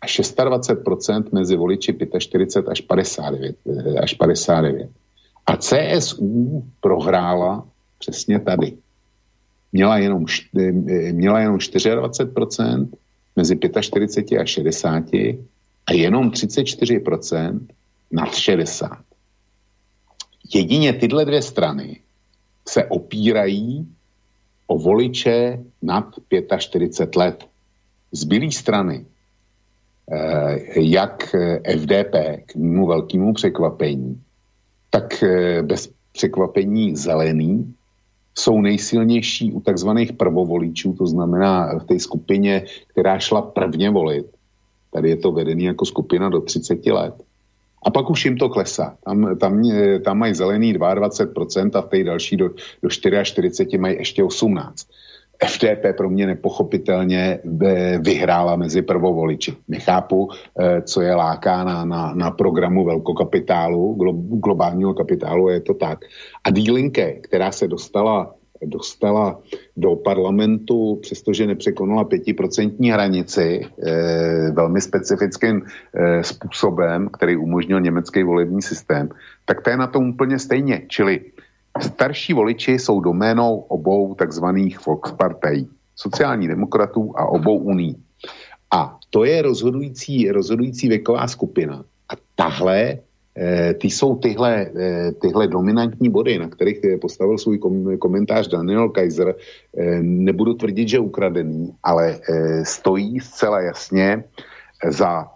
a 0.01 0.07
26% 0.07 1.33
mezi 1.33 1.57
voliči 1.57 1.99
45 2.19 2.69
až 2.71 2.81
59. 2.81 3.57
Až 4.03 4.15
59. 4.15 4.91
A 5.47 5.57
CSU 5.57 6.65
prohrála 6.81 7.67
přesně 7.99 8.41
tady 8.41 8.73
měla 9.73 9.99
jenom, 9.99 10.25
měla 11.13 11.41
jenom 11.41 11.57
24% 11.57 12.89
mezi 13.37 13.59
45 13.81 14.39
a 14.41 14.45
60 14.45 15.05
a 15.87 15.93
jenom 15.93 16.31
34% 16.31 17.61
nad 18.13 18.35
60. 18.35 18.99
Jedině 20.55 20.93
tyhle 20.93 21.25
dvě 21.25 21.43
strany 21.43 22.01
se 22.69 22.85
opírají 22.85 23.89
o 24.67 24.79
voliče 24.79 25.59
nad 25.83 26.05
45 26.59 27.17
let. 27.17 27.45
Zbylý 28.13 28.53
strany, 28.53 29.07
eh, 30.13 30.81
jak 30.81 31.35
FDP 31.65 32.43
k 32.47 32.57
mému 32.57 32.87
velkému 32.87 33.35
překvapení, 33.35 34.23
tak 34.91 35.23
eh, 35.23 35.63
bez 35.63 35.91
překvapení 36.13 36.97
zelený 36.97 37.75
jsou 38.39 38.61
nejsilnější 38.61 39.53
u 39.53 39.61
takzvaných 39.61 40.13
prvovoličů, 40.13 40.93
to 40.93 41.07
znamená 41.07 41.79
v 41.79 41.85
té 41.85 41.99
skupině, 41.99 42.65
která 42.87 43.19
šla 43.19 43.43
prvně 43.43 43.91
volit. 43.91 44.27
Tady 44.93 45.09
je 45.11 45.17
to 45.17 45.33
vedený 45.33 45.65
jako 45.65 45.85
skupina 45.85 46.29
do 46.29 46.41
30 46.41 46.87
let. 46.87 47.15
A 47.83 47.91
pak 47.91 48.11
už 48.11 48.25
jim 48.25 48.37
to 48.37 48.49
klesá. 48.49 48.97
Tam, 49.05 49.37
tam, 49.39 49.63
tam 50.05 50.19
mají 50.19 50.35
zelený 50.35 50.75
22% 50.75 51.71
a 51.75 51.83
v 51.83 51.89
té 51.89 52.05
další 52.05 52.37
do, 52.37 52.51
do 52.83 52.89
44 52.89 53.79
mají 53.79 53.97
ještě 53.97 54.23
18%. 54.23 54.73
FDP 55.47 55.97
pro 55.97 56.11
mě 56.11 56.27
nepochopitelně 56.27 57.39
eh, 57.67 57.99
vyhrála 57.99 58.57
mezi 58.57 58.83
prvovoliči. 58.83 59.57
Nechápu, 59.69 60.29
eh, 60.61 60.83
co 60.83 61.01
je 61.01 61.15
láká 61.15 61.65
na, 61.65 61.85
na, 61.85 62.15
na 62.15 62.31
programu 62.31 62.85
velkokapitálu, 62.85 63.95
globálního 64.43 64.95
kapitálu, 64.95 65.49
je 65.49 65.61
to 65.61 65.75
tak. 65.75 65.99
A 66.45 66.51
Dílinke, 66.51 67.13
která 67.13 67.53
se 67.53 67.69
dostala 67.69 68.35
dostala 68.63 69.41
do 69.77 69.97
parlamentu, 69.97 70.99
přestože 71.03 71.47
nepřekonala 71.47 72.05
pětiprocentní 72.05 72.91
hranici 72.91 73.61
e, 73.63 74.51
velmi 74.51 74.81
specifickým 74.81 75.63
e, 75.95 76.25
způsobem, 76.25 77.09
který 77.13 77.37
umožnil 77.37 77.81
německý 77.81 78.23
volební 78.23 78.63
systém, 78.63 79.09
tak 79.45 79.61
to 79.61 79.71
je 79.71 79.77
na 79.77 79.87
tom 79.87 80.09
úplně 80.09 80.39
stejně. 80.39 80.83
Čili 80.89 81.21
starší 81.81 82.33
voliči 82.33 82.73
jsou 82.73 83.01
doménou 83.01 83.57
obou 83.69 84.15
takzvaných 84.15 84.87
Volkspartei, 84.87 85.67
sociální 85.97 86.49
demokratů 86.49 87.13
a 87.17 87.27
obou 87.27 87.59
uní. 87.59 87.97
A 88.71 88.99
to 89.11 89.25
je 89.25 89.43
rozhodující, 89.43 90.31
rozhodující 90.31 90.89
věková 90.89 91.29
skupina. 91.29 91.85
A 92.09 92.15
tahle 92.35 92.99
Eh, 93.41 93.75
ty 93.75 93.87
jsou 93.91 94.17
tyhle, 94.17 94.67
eh, 94.77 95.13
tyhle 95.13 95.47
dominantní 95.47 96.11
body, 96.11 96.39
na 96.39 96.49
kterých 96.49 96.85
eh, 96.85 96.99
postavil 96.99 97.39
svůj 97.39 97.59
komentář 97.99 98.49
Daniel 98.49 98.89
Kaiser, 98.89 99.35
nebudu 100.01 100.55
tvrdit, 100.55 100.89
že 100.89 100.99
ukradený, 100.99 101.71
ale 101.83 102.19
stojí 102.63 103.21
zcela 103.21 103.61
jasně 103.61 104.25
za 104.89 105.31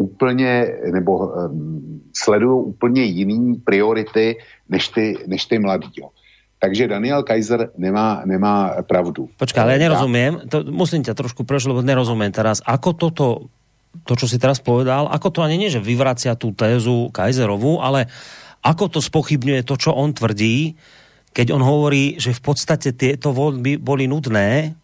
úplně, 0.00 0.66
nebo 0.92 1.32
sledují 2.16 2.64
úplně 2.72 3.02
jiný 3.04 3.60
priority 3.60 4.40
než 4.68 4.88
ty, 4.88 5.16
než 5.26 5.44
ty 5.44 5.58
mladí. 5.58 5.92
Jo. 5.92 6.08
Takže 6.60 6.88
Daniel 6.88 7.22
Kaiser 7.22 7.72
nemá, 7.76 8.24
nemá 8.24 8.84
pravdu. 8.88 9.28
Počkej, 9.36 9.60
ale 9.60 9.76
ja 9.76 9.84
nerozumiem, 9.88 10.44
to 10.48 10.64
musím 10.68 11.00
ťa 11.04 11.16
trošku 11.16 11.44
prešlo, 11.48 11.72
lebo 11.72 11.84
nerozumiem 11.84 12.32
teraz, 12.32 12.60
ako 12.64 12.90
toto 12.96 13.26
to, 14.04 14.12
čo 14.14 14.28
si 14.28 14.36
teraz 14.36 14.60
povedal, 14.60 15.08
ako 15.08 15.28
to 15.34 15.40
ani 15.40 15.56
nie, 15.56 15.72
že 15.72 15.82
vyvracia 15.82 16.36
tú 16.36 16.52
tézu 16.52 17.08
Kaiserovú, 17.10 17.80
ale 17.80 18.12
ako 18.60 18.92
to 18.92 19.00
spochybňuje 19.00 19.64
to, 19.64 19.74
čo 19.80 19.96
on 19.96 20.12
tvrdí, 20.12 20.76
keď 21.32 21.56
on 21.56 21.62
hovorí, 21.64 22.20
že 22.20 22.36
v 22.36 22.42
podstate 22.44 22.92
tieto 22.92 23.32
voľby 23.32 23.80
boli 23.80 24.04
nudné 24.04 24.76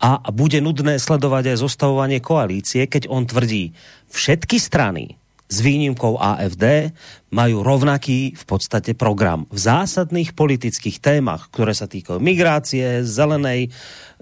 a 0.00 0.24
bude 0.32 0.64
nudné 0.64 0.96
sledovať 0.96 1.52
aj 1.52 1.56
zostavovanie 1.60 2.24
koalície, 2.24 2.88
keď 2.88 3.12
on 3.12 3.28
tvrdí, 3.28 3.76
všetky 4.08 4.56
strany 4.56 5.20
s 5.50 5.66
výnimkou 5.66 6.14
AFD 6.14 6.94
majú 7.34 7.66
rovnaký 7.66 8.38
v 8.38 8.44
podstate 8.46 8.94
program 8.94 9.50
v 9.50 9.58
zásadných 9.58 10.38
politických 10.38 11.02
témach, 11.02 11.50
ktoré 11.50 11.74
sa 11.74 11.90
týkajú 11.90 12.22
migrácie, 12.22 13.02
zelenej, 13.02 13.74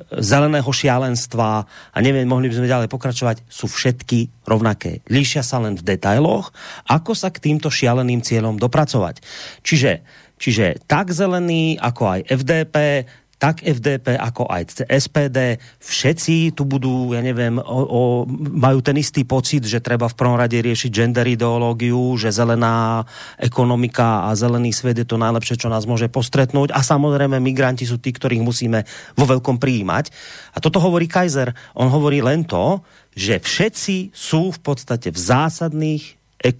zeleného 0.08 0.66
šialenstva 0.72 1.68
a 1.68 1.98
neviem, 2.00 2.24
mohli 2.24 2.48
by 2.48 2.56
sme 2.56 2.72
ďalej 2.72 2.88
pokračovať, 2.88 3.36
sú 3.44 3.68
všetky 3.68 4.48
rovnaké. 4.48 5.04
Líšia 5.12 5.44
sa 5.44 5.60
len 5.60 5.76
v 5.76 5.84
detailoch, 5.84 6.48
ako 6.88 7.12
sa 7.12 7.28
k 7.28 7.44
týmto 7.44 7.68
šialeným 7.68 8.24
cieľom 8.24 8.56
dopracovať. 8.56 9.20
Čiže, 9.60 10.00
čiže 10.40 10.80
tak 10.88 11.12
zelený, 11.12 11.76
ako 11.76 12.02
aj 12.08 12.20
FDP, 12.24 13.04
tak 13.38 13.62
FDP 13.62 14.18
ako 14.18 14.50
aj 14.50 14.82
SPD, 14.90 15.62
všetci 15.78 16.58
tu 16.58 16.66
budú, 16.66 17.14
ja 17.14 17.22
neviem, 17.22 17.54
o, 17.62 17.62
o, 17.62 18.02
majú 18.36 18.82
ten 18.82 18.98
istý 18.98 19.22
pocit, 19.22 19.62
že 19.62 19.78
treba 19.78 20.10
v 20.10 20.18
prvom 20.18 20.34
rade 20.34 20.58
riešiť 20.58 20.90
gender 20.90 21.22
ideológiu, 21.22 22.18
že 22.18 22.34
zelená 22.34 23.06
ekonomika 23.38 24.26
a 24.26 24.34
zelený 24.34 24.74
svet 24.74 24.98
je 24.98 25.06
to 25.06 25.22
najlepšie, 25.22 25.54
čo 25.54 25.70
nás 25.70 25.86
môže 25.86 26.10
postretnúť 26.10 26.74
a 26.74 26.82
samozrejme 26.82 27.38
migranti 27.38 27.86
sú 27.86 28.02
tí, 28.02 28.10
ktorých 28.10 28.42
musíme 28.42 28.82
vo 29.14 29.24
veľkom 29.30 29.62
prijímať. 29.62 30.10
A 30.52 30.58
toto 30.58 30.82
hovorí 30.82 31.06
Kaiser. 31.06 31.54
On 31.78 31.86
hovorí 31.86 32.18
len 32.18 32.42
to, 32.42 32.82
že 33.14 33.38
všetci 33.38 34.10
sú 34.10 34.50
v 34.50 34.60
podstate 34.62 35.14
v 35.14 35.18
zásadných 35.18 36.04
e, 36.42 36.52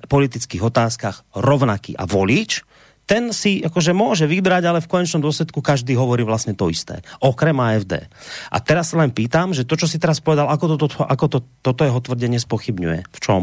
politických 0.00 0.64
otázkach 0.64 1.28
rovnaký 1.36 1.92
a 2.00 2.08
volič, 2.08 2.71
ten 3.06 3.34
si 3.34 3.60
akože 3.60 3.92
môže 3.92 4.24
vybrať, 4.30 4.62
ale 4.64 4.80
v 4.80 4.90
konečnom 4.90 5.22
dôsledku 5.22 5.58
každý 5.58 5.98
hovorí 5.98 6.22
vlastne 6.22 6.54
to 6.54 6.70
isté. 6.70 7.02
Okrem 7.18 7.54
AFD. 7.58 8.06
A 8.48 8.56
teraz 8.62 8.94
len 8.94 9.10
pýtam, 9.10 9.50
že 9.50 9.66
to, 9.66 9.74
čo 9.74 9.90
si 9.90 9.98
teraz 9.98 10.22
povedal, 10.22 10.48
ako, 10.48 10.64
to, 10.74 10.76
to, 10.86 10.86
ako 11.02 11.26
to, 11.28 11.38
toto 11.60 11.82
jeho 11.82 12.00
tvrdenie 12.00 12.38
spochybňuje? 12.38 12.98
V 13.10 13.18
čom? 13.18 13.42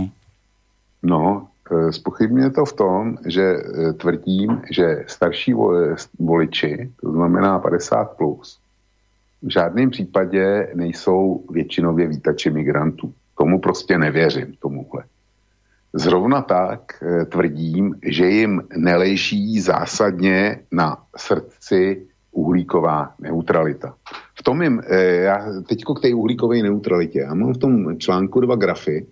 No, 1.03 1.51
e, 1.67 1.91
spochybňuje 1.91 2.49
to 2.55 2.63
v 2.65 2.73
tom, 2.73 3.01
že 3.27 3.45
e, 3.45 3.59
tvrdím, 3.99 4.63
že 4.71 5.05
starší 5.07 5.53
voliči, 6.19 6.95
to 6.99 7.11
znamená 7.11 7.59
50+, 7.59 8.15
plus, 8.15 8.59
v 9.41 9.51
žádném 9.51 9.89
případě 9.89 10.67
nejsou 10.75 11.43
většinově 11.51 12.07
vítači 12.07 12.49
migrantů. 12.49 13.13
Tomu 13.37 13.59
prostě 13.59 13.97
nevěřím, 13.97 14.53
tomuhle. 14.59 15.03
Zrovna 15.93 16.41
tak 16.41 17.03
eh, 17.03 17.25
tvrdím, 17.25 17.95
že 18.03 18.25
jim 18.25 18.61
neleží 18.77 19.59
zásadně 19.59 20.59
na 20.71 20.97
srdci 21.17 22.07
uhlíková 22.31 23.13
neutralita. 23.19 23.95
V 24.39 24.43
tom 24.43 24.61
jim, 24.61 24.81
eh, 24.87 25.05
já 25.05 25.61
teďko 25.69 25.93
k 25.93 26.01
té 26.01 26.13
uhlíkové 26.13 26.61
neutralitě, 26.61 27.19
já 27.19 27.33
mám 27.33 27.53
v 27.53 27.57
tom 27.57 27.97
článku 27.97 28.39
dva 28.39 28.55
grafy, 28.55 29.05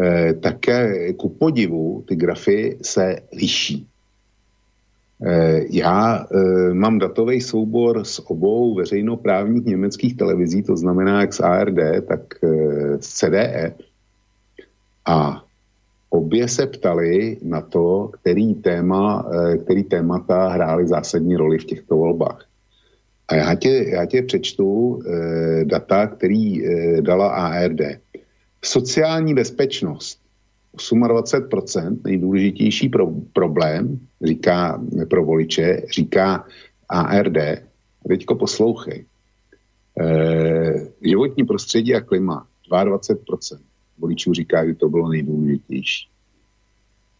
eh, 0.00 0.34
také 0.34 1.12
ku 1.12 1.28
podivu 1.28 2.04
ty 2.08 2.16
grafy 2.16 2.78
se 2.82 3.16
liší. 3.32 3.86
Já 5.70 6.26
mám 6.72 6.98
datový 6.98 7.40
soubor 7.40 8.04
s 8.04 8.30
obou 8.30 8.74
veřejnoprávních 8.74 9.64
německých 9.64 10.16
televizí, 10.16 10.62
to 10.62 10.76
znamená 10.76 11.20
jak 11.20 11.32
z 11.32 11.40
ARD, 11.40 11.78
tak 12.08 12.20
z 13.00 13.08
CDE. 13.08 13.74
A 15.06 15.42
Obě 16.10 16.48
se 16.48 16.66
ptali 16.66 17.38
na 17.42 17.60
to, 17.60 18.10
který, 18.20 18.54
téma, 18.54 19.30
eh, 19.32 19.56
který 19.58 19.84
témata 19.84 20.48
hrály 20.48 20.88
zásadní 20.88 21.36
roli 21.36 21.58
v 21.58 21.64
těchto 21.64 21.96
volbách. 21.96 22.48
A 23.28 23.34
já 23.34 23.54
tě, 23.54 23.84
já 23.88 24.06
tě 24.06 24.22
přečtu 24.22 25.00
eh, 25.06 25.64
data, 25.64 26.06
který 26.06 26.66
eh, 26.66 27.02
dala 27.02 27.28
ARD. 27.28 27.80
Sociální 28.64 29.34
bezpečnost. 29.34 30.18
28% 30.76 31.98
nejdůležitější 32.04 32.88
pro, 32.88 33.10
problém, 33.32 33.98
říká 34.22 34.82
pro 35.10 35.24
voliče, 35.24 35.82
říká 35.94 36.44
ARD. 36.88 37.36
Teďko 38.08 38.34
poslouchej. 38.34 39.04
Eh, 40.00 40.86
životní 41.02 41.44
prostředí 41.44 41.94
a 41.94 42.00
klima 42.00 42.46
22% 42.70 43.58
voličů 43.98 44.32
říká, 44.32 44.66
že 44.66 44.74
to 44.74 44.88
bylo 44.88 45.08
nejdůležitější. 45.08 46.08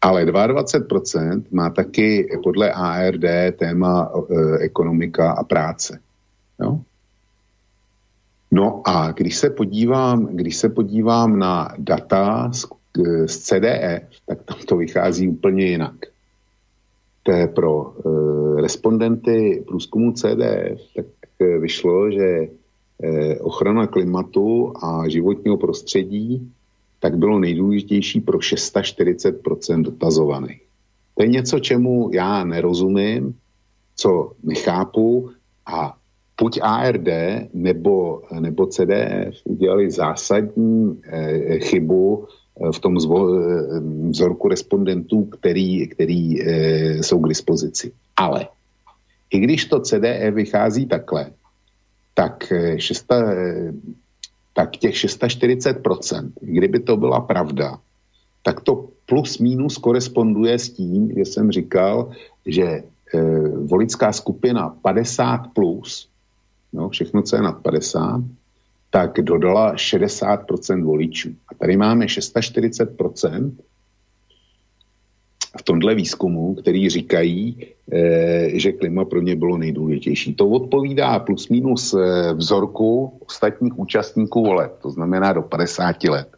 Ale 0.01 0.27
22% 0.27 1.43
má 1.51 1.71
taky 1.71 2.29
podle 2.43 2.73
ARD 2.73 3.25
téma 3.59 4.13
e, 4.31 4.59
ekonomika 4.59 5.33
a 5.33 5.45
práce. 5.45 6.01
Jo? 6.61 6.81
No 8.51 8.83
a 8.85 9.13
když 9.13 9.37
se 9.37 9.51
podívám, 9.51 10.27
když 10.27 10.57
se 10.57 10.69
podívám 10.69 11.39
na 11.39 11.75
data 11.79 12.53
z, 12.53 12.67
z 13.27 13.39
CDE, 13.39 14.01
tak 14.27 14.43
tam 14.43 14.59
to 14.69 14.77
vychází 14.77 15.29
úplně 15.29 15.67
jinak. 15.67 15.95
To 17.23 17.33
je 17.33 17.49
pro 17.49 17.93
e, 17.93 18.61
respondenty 18.63 19.65
průzkumu 19.67 20.13
CDE, 20.13 20.77
tak 20.97 21.07
e, 21.41 21.59
vyšlo, 21.59 22.11
že 22.11 22.49
e, 23.03 23.39
ochrana 23.41 23.87
klimatu 23.87 24.73
a 24.83 25.09
životního 25.09 25.57
prostředí 25.57 26.53
tak 27.01 27.19
bylo 27.19 27.39
nejdůležitější 27.39 28.21
pro 28.21 28.39
640% 28.39 29.83
dotazovaných. 29.83 30.63
To 31.15 31.23
je 31.23 31.29
něco, 31.29 31.59
čemu 31.59 32.11
já 32.13 32.45
nerozumím, 32.45 33.35
co 33.97 34.33
nechápu 34.43 35.31
a 35.67 35.97
buď 36.41 36.59
ARD 36.63 37.09
nebo, 37.55 38.23
nebo 38.41 38.67
CDF 38.67 39.35
udělali 39.45 39.91
zásadní 39.91 41.01
eh, 41.05 41.59
chybu 41.59 42.27
eh, 42.27 42.73
v 42.73 42.79
tom 42.79 43.01
zvo, 43.01 43.35
eh, 43.35 43.81
vzorku 44.11 44.49
respondentů, 44.49 45.25
který, 45.25 45.89
který 45.89 46.43
eh, 46.43 47.03
jsou 47.03 47.19
k 47.21 47.29
dispozici. 47.29 47.93
Ale 48.17 48.47
i 49.31 49.39
když 49.39 49.65
to 49.65 49.81
CDE 49.81 50.31
vychází 50.31 50.87
takhle, 50.87 51.31
tak 52.15 52.53
eh, 52.53 52.81
šesta, 52.81 53.33
eh, 53.33 53.73
tak 54.59 54.77
těch 54.77 54.95
640%, 54.95 56.33
kdyby 56.41 56.81
to 56.81 56.97
byla 56.97 57.21
pravda, 57.21 57.79
tak 58.43 58.61
to 58.61 58.89
plus 59.07 59.39
minus 59.39 59.79
koresponduje 59.79 60.59
s 60.59 60.71
tím, 60.71 61.13
že 61.17 61.21
jsem 61.21 61.51
říkal, 61.51 62.11
že 62.47 62.63
e, 62.65 62.83
volická 63.71 64.13
skupina 64.13 64.75
50 64.83 65.39
plus, 65.55 66.09
no, 66.73 66.89
všechno, 66.89 67.23
co 67.23 67.37
je 67.37 67.43
nad 67.43 67.63
50, 67.63 68.21
tak 68.91 69.21
dodala 69.23 69.75
60% 69.75 70.85
voličů. 70.85 71.31
A 71.49 71.55
tady 71.55 71.77
máme 71.77 72.07
640% 72.07 73.53
v 75.57 75.63
tomhle 75.63 75.95
výzkumu, 75.95 76.55
který 76.55 76.91
říkají, 76.91 77.67
eh, 77.93 78.51
že 78.59 78.73
klima 78.73 79.05
pro 79.05 79.21
ně 79.21 79.37
bylo 79.37 79.59
nejdůležitější. 79.59 80.35
To 80.35 80.49
odpovídá 80.49 81.19
plus 81.19 81.49
minus 81.49 81.95
eh, 81.95 82.33
vzorku 82.35 83.19
ostatních 83.27 83.79
účastníků 83.79 84.45
voleb, 84.45 84.73
to 84.83 84.91
znamená 84.91 85.33
do 85.33 85.43
50 85.43 86.05
let. 86.05 86.29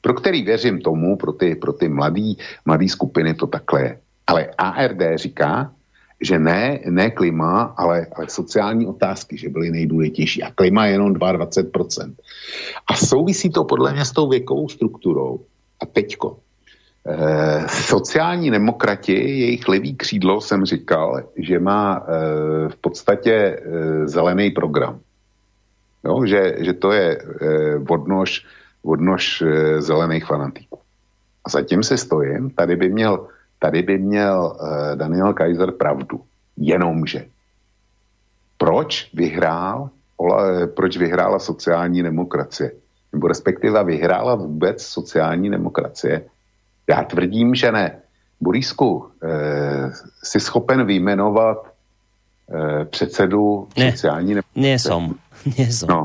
Pro 0.00 0.14
který 0.14 0.42
věřím 0.42 0.80
tomu, 0.80 1.16
pro 1.16 1.32
ty, 1.32 1.54
pro 1.54 1.72
ty 1.72 1.88
mladý, 1.88 2.36
mladý 2.64 2.88
skupiny 2.88 3.34
to 3.34 3.46
takhle 3.46 3.82
je. 3.82 3.98
Ale 4.26 4.48
ARD 4.58 5.00
říká, 5.14 5.72
že 6.20 6.38
ne, 6.38 6.80
ne 6.88 7.10
klima, 7.10 7.74
ale, 7.76 8.06
ale 8.16 8.28
sociální 8.28 8.86
otázky, 8.86 9.36
že 9.36 9.48
byly 9.48 9.70
nejdůležitější. 9.70 10.42
A 10.42 10.50
klima 10.50 10.86
je 10.86 10.92
jenom 10.92 11.12
22%. 11.14 12.14
A 12.86 12.96
souvisí 12.96 13.50
to 13.50 13.64
podle 13.64 13.92
mě 13.92 14.04
s 14.04 14.12
tou 14.12 14.28
věkovou 14.28 14.68
strukturou. 14.68 15.40
A 15.80 15.86
teďko. 15.86 16.36
Eh, 17.06 17.68
sociální 17.68 18.50
demokrati, 18.50 19.12
jejich 19.12 19.68
levý 19.68 19.96
křídlo, 19.96 20.40
jsem 20.40 20.64
říkal, 20.64 21.22
že 21.36 21.58
má 21.58 22.02
eh, 22.02 22.68
v 22.68 22.76
podstatě 22.76 23.32
eh, 23.32 24.08
zelený 24.08 24.50
program. 24.50 25.00
Jo, 26.04 26.24
že, 26.26 26.54
že 26.58 26.72
to 26.72 26.92
je 26.92 27.18
eh, 27.18 27.76
odnož, 27.88 28.46
odnož 28.82 29.42
eh, 29.42 29.82
zelených 29.82 30.24
fanatiků. 30.24 30.78
A 31.44 31.50
zatím 31.50 31.82
se 31.82 31.96
stojím, 31.96 32.50
tady 32.50 32.76
by 32.76 32.88
měl 32.88 33.28
Tady 33.60 33.82
by 33.82 33.98
měl 33.98 34.56
uh, 34.60 34.96
Daniel 34.96 35.32
Kaiser 35.32 35.70
pravdu. 35.70 36.20
Jenomže. 36.56 37.26
Proč 38.58 39.10
vyhrál, 39.14 39.90
ola, 40.16 40.50
eh, 40.50 40.66
proč 40.66 40.96
vyhrála 40.96 41.38
sociální 41.38 42.02
demokracie? 42.02 42.72
Nebo 43.12 43.28
respektive 43.28 43.84
vyhrála 43.84 44.34
vůbec 44.34 44.82
sociální 44.82 45.50
demokracie? 45.50 46.24
Já 46.90 47.02
tvrdím, 47.02 47.54
že 47.54 47.72
ne. 47.72 47.98
Borisku, 48.40 49.06
eh, 49.22 49.92
jsi 50.24 50.40
schopen 50.40 50.86
vyjmenovat 50.86 51.58
eh, 52.50 52.84
předsedu 52.84 53.68
ne, 53.78 53.90
sociální 53.90 54.28
demokracie? 54.28 54.62
Nie 54.62 54.78
som. 54.78 55.14
Nie 55.58 55.72
som. 55.72 55.88
No, 55.88 56.04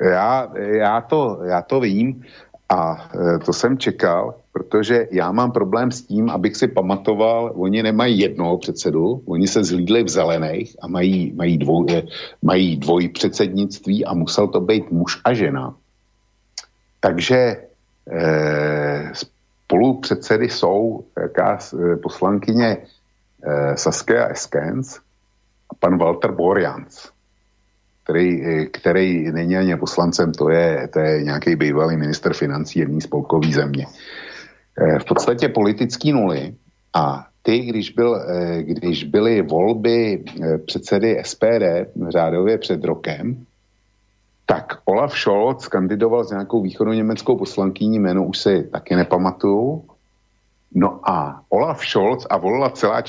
já, 0.00 0.48
já, 0.56 1.00
to, 1.00 1.40
já 1.44 1.62
to 1.62 1.80
vím 1.80 2.22
a 2.68 3.10
eh, 3.14 3.38
to 3.38 3.52
jsem 3.52 3.78
čekal, 3.78 4.34
protože 4.52 5.08
já 5.10 5.32
mám 5.32 5.52
problém 5.52 5.90
s 5.92 6.02
tím, 6.02 6.30
abych 6.30 6.56
si 6.56 6.68
pamatoval, 6.68 7.52
oni 7.56 7.82
nemají 7.82 8.18
jednoho 8.18 8.58
předsedu, 8.58 9.22
oni 9.26 9.48
se 9.48 9.64
zhlídli 9.64 10.02
v 10.02 10.08
zelených 10.08 10.76
a 10.82 10.88
mají, 10.88 11.32
mají, 11.32 11.58
dvoj, 11.58 12.02
mají 12.42 12.76
dvoj 12.76 13.08
předsednictví 13.08 14.04
a 14.04 14.14
musel 14.14 14.48
to 14.48 14.60
být 14.60 14.90
muž 14.90 15.20
a 15.24 15.34
žena. 15.34 15.74
Takže 17.00 17.56
eh, 18.12 19.12
spolu 19.66 20.00
předsedy 20.00 20.48
jsou 20.48 21.04
jaká 21.22 21.58
eh, 21.58 21.96
poslankyně 21.96 22.76
eh, 22.76 23.76
Saskia 23.76 24.26
Eskens 24.26 24.96
a 25.70 25.74
pan 25.78 25.98
Walter 25.98 26.32
Borjans, 26.32 27.10
který, 28.04 28.46
eh, 28.46 28.66
který 28.66 29.32
není 29.32 29.56
ani 29.56 29.76
poslancem, 29.76 30.32
to 30.32 30.50
je, 30.50 30.88
to 30.92 30.98
je 30.98 31.22
nějaký 31.22 31.56
bývalý 31.56 31.96
minister 31.96 32.34
financí 32.34 32.78
jedné 32.78 33.00
spolkové 33.00 33.50
země. 33.52 33.86
V 35.00 35.04
podstatě 35.04 35.48
politický 35.48 36.12
nuly 36.12 36.54
a 36.94 37.26
ty, 37.42 37.58
když, 37.58 37.90
byl, 37.90 38.20
když 38.60 39.04
byly 39.04 39.42
volby 39.42 40.24
předsedy 40.66 41.22
SPD 41.24 41.88
řádově 42.08 42.58
před 42.58 42.84
rokem, 42.84 43.46
tak 44.46 44.78
Olaf 44.84 45.18
Scholz 45.18 45.68
kandidoval 45.68 46.24
s 46.24 46.30
nějakou 46.30 46.62
východoněmeckou 46.62 47.36
poslankyní, 47.38 47.98
jméno 47.98 48.24
už 48.24 48.38
si 48.38 48.62
taky 48.62 48.96
nepamatuju. 48.96 49.84
No 50.74 51.10
a 51.10 51.42
Olaf 51.48 51.86
Scholz 51.86 52.26
a 52.30 52.36
volila 52.36 52.70
celá, 52.70 53.02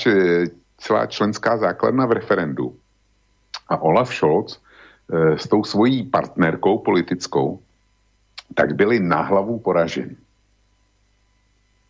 celá 0.78 1.06
členská 1.06 1.56
základna 1.56 2.06
v 2.06 2.12
referendu. 2.12 2.76
A 3.68 3.82
Olaf 3.82 4.14
Scholz 4.14 4.60
s 5.36 5.48
tou 5.48 5.64
svojí 5.64 6.02
partnerkou 6.02 6.78
politickou, 6.78 7.60
tak 8.54 8.74
byli 8.74 9.00
na 9.00 9.22
hlavu 9.22 9.58
poraženi. 9.58 10.16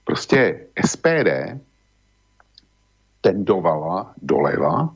Prostě 0.05 0.67
SPD 0.87 1.59
tendovala 3.21 4.13
doleva 4.23 4.95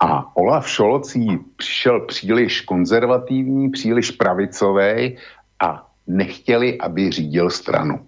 a 0.00 0.36
Olaf 0.36 0.68
Scholz 0.70 1.14
jí 1.14 1.38
přišel 1.56 2.00
příliš 2.00 2.60
konzervativní, 2.60 3.70
příliš 3.70 4.10
pravicový 4.10 5.16
a 5.60 5.90
nechtěli, 6.06 6.78
aby 6.78 7.10
řídil 7.10 7.50
stranu. 7.50 8.06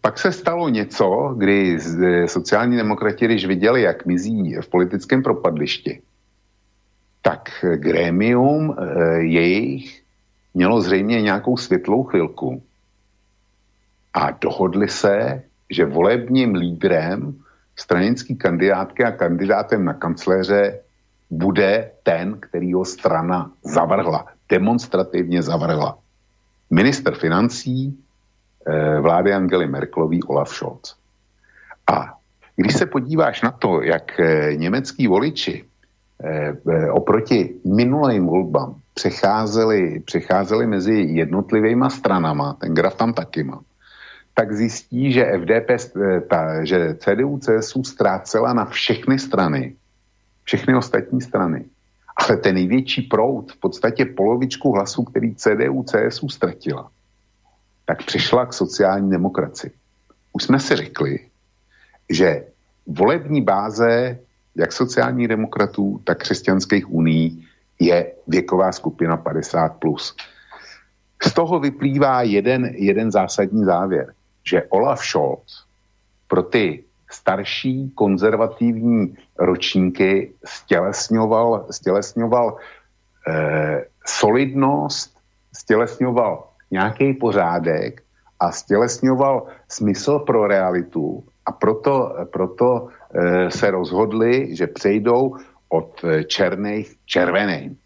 Pak 0.00 0.18
se 0.18 0.32
stalo 0.32 0.68
něco, 0.68 1.34
kdy 1.38 1.78
sociální 2.26 2.76
demokrati, 2.76 3.24
když 3.24 3.46
viděli, 3.46 3.82
jak 3.82 4.06
mizí 4.06 4.56
v 4.60 4.68
politickém 4.68 5.22
propadlišti, 5.22 6.02
tak 7.22 7.64
grémium 7.76 8.76
eh, 8.78 9.18
jejich 9.22 10.02
mělo 10.54 10.80
zřejmě 10.80 11.22
nějakou 11.22 11.56
světlou 11.56 12.04
chvilku 12.04 12.62
a 14.14 14.30
dohodli 14.30 14.88
se, 14.88 15.42
že 15.70 15.84
volebním 15.84 16.54
lídrem 16.54 17.41
stranický 17.76 18.36
kandidátky 18.36 19.04
a 19.04 19.10
kandidátem 19.10 19.84
na 19.84 19.94
kancléře 19.94 20.80
bude 21.30 21.90
ten, 22.02 22.40
který 22.40 22.72
ho 22.72 22.84
strana 22.84 23.50
zavrhla, 23.64 24.26
demonstrativně 24.48 25.42
zavrhla. 25.42 25.98
Minister 26.70 27.14
financí 27.14 27.98
eh, 28.66 29.00
vlády 29.00 29.32
Angely 29.32 29.66
Merkelový 29.66 30.22
Olaf 30.22 30.48
Scholz. 30.48 30.96
A 31.92 32.14
když 32.56 32.74
se 32.74 32.86
podíváš 32.86 33.42
na 33.42 33.50
to, 33.50 33.82
jak 33.82 34.20
eh, 34.20 34.56
německý 34.56 35.06
voliči 35.06 35.64
eh, 36.24 36.90
oproti 36.90 37.54
minulým 37.64 38.26
volbám 38.26 38.74
přecházeli, 38.94 40.00
přecházeli 40.00 40.66
mezi 40.66 40.94
jednotlivými 40.94 41.90
stranama, 41.90 42.52
ten 42.60 42.74
graf 42.74 42.94
tam 42.94 43.12
taky 43.12 43.44
má, 43.44 43.60
tak 44.34 44.52
zjistí, 44.52 45.12
že 45.12 45.24
FDP, 45.24 45.70
eh, 45.70 46.20
ta, 46.20 46.64
že 46.64 46.94
CDU, 46.94 47.38
CSU 47.38 47.84
ztrácela 47.84 48.52
na 48.52 48.64
všechny 48.64 49.18
strany, 49.18 49.76
všechny 50.44 50.74
ostatní 50.74 51.20
strany. 51.20 51.64
Ale 52.16 52.36
ten 52.36 52.54
největší 52.54 53.02
proud, 53.02 53.52
v 53.52 53.56
podstatě 53.56 54.04
polovičku 54.04 54.72
hlasů, 54.72 55.04
který 55.04 55.34
CDU, 55.34 55.82
CSU 55.82 56.28
ztratila, 56.28 56.90
tak 57.84 58.04
přišla 58.04 58.46
k 58.46 58.52
sociální 58.52 59.10
demokracii. 59.10 59.72
Už 60.32 60.42
jsme 60.42 60.60
si 60.60 60.76
řekli, 60.76 61.18
že 62.10 62.44
volební 62.86 63.40
báze 63.40 64.18
jak 64.56 64.72
sociální 64.72 65.28
demokratů, 65.28 66.00
tak 66.04 66.18
křesťanských 66.18 66.92
uní 66.92 67.44
je 67.80 68.12
věková 68.28 68.72
skupina 68.72 69.16
50+. 69.16 69.78
Plus. 69.78 70.16
Z 71.22 71.32
toho 71.32 71.60
vyplývá 71.60 72.22
jeden, 72.22 72.64
jeden 72.76 73.10
zásadní 73.10 73.64
závěr 73.64 74.14
že 74.44 74.62
Olaf 74.68 75.04
Scholz 75.04 75.64
pro 76.28 76.42
ty 76.42 76.84
starší 77.10 77.90
konzervativní 77.94 79.16
ročníky 79.38 80.32
stělesňoval, 80.44 81.66
stělesňoval 81.70 82.56
eh, 83.28 83.84
solidnost, 84.06 85.16
stělesňoval 85.52 86.48
nějaký 86.70 87.12
pořádek 87.12 88.02
a 88.40 88.52
stělesňoval 88.52 89.46
smysl 89.68 90.18
pro 90.18 90.46
realitu 90.46 91.24
a 91.46 91.52
proto, 91.52 92.14
proto 92.32 92.88
eh, 92.88 93.50
se 93.50 93.70
rozhodli, 93.70 94.56
že 94.56 94.66
přejdou 94.66 95.36
od 95.68 96.04
eh, 96.04 96.24
černých 96.24 96.94
k 96.94 97.06
červeným. 97.06 97.78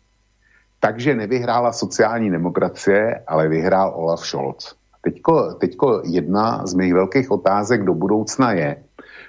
Takže 0.80 1.14
nevyhrála 1.14 1.72
sociální 1.72 2.30
demokracie, 2.30 3.24
ale 3.26 3.48
vyhrál 3.48 3.92
Olaf 3.96 4.20
Scholz. 4.20 4.74
Teďko, 5.06 5.54
teďko 5.62 6.02
jedna 6.02 6.66
z 6.66 6.74
mých 6.74 6.94
velkých 6.94 7.30
otázek 7.30 7.86
do 7.86 7.94
budoucna 7.94 8.52
je, 8.52 8.82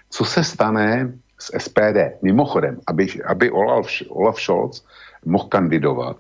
co 0.10 0.26
se 0.26 0.44
stane 0.44 1.14
s 1.38 1.54
SPD. 1.58 2.18
Mimochodem, 2.22 2.82
aby, 2.88 3.22
aby 3.26 3.52
Olaf, 3.52 3.86
Olaf 4.10 4.42
Scholz 4.42 4.82
mohl 5.26 5.46
kandidovat, 5.54 6.18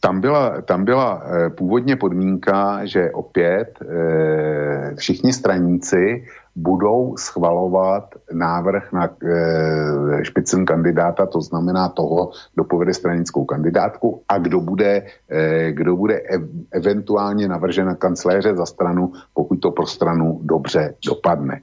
tam 0.00 0.20
byla, 0.20 0.60
tam 0.60 0.84
byla 0.84 1.22
e, 1.24 1.50
původně 1.50 1.96
podmínka, 1.96 2.84
že 2.84 3.10
opět 3.10 3.78
e, 3.80 4.96
všichni 4.96 5.32
straníci 5.32 6.24
budou 6.56 7.16
schvalovat 7.16 8.14
návrh 8.32 8.92
na 8.92 9.04
e, 9.06 10.24
špicen 10.24 10.64
kandidáta, 10.64 11.26
to 11.26 11.40
znamená 11.40 11.88
toho, 11.88 12.30
kdo 12.54 12.64
povede 12.64 12.94
stranickou 12.94 13.44
kandidátku 13.44 14.22
a 14.28 14.38
kdo 14.38 14.60
bude, 14.60 15.06
e, 15.30 15.72
kdo 15.72 15.96
bude 15.96 16.20
ev, 16.20 16.42
eventuálně 16.72 17.48
navržen 17.48 17.86
na 17.86 17.94
kancléře 17.94 18.56
za 18.56 18.66
stranu, 18.66 19.12
pokud 19.34 19.56
to 19.56 19.70
pro 19.70 19.86
stranu 19.86 20.40
dobře 20.42 20.94
dopadne. 21.06 21.60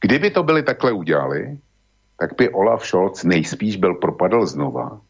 Kdyby 0.00 0.30
to 0.30 0.42
byli 0.42 0.62
takhle 0.62 0.92
udělali, 0.92 1.58
tak 2.18 2.30
by 2.36 2.50
Olaf 2.50 2.86
Scholz 2.86 3.24
nejspíš 3.24 3.76
byl 3.76 3.94
propadl 3.94 4.46
znova 4.46 5.00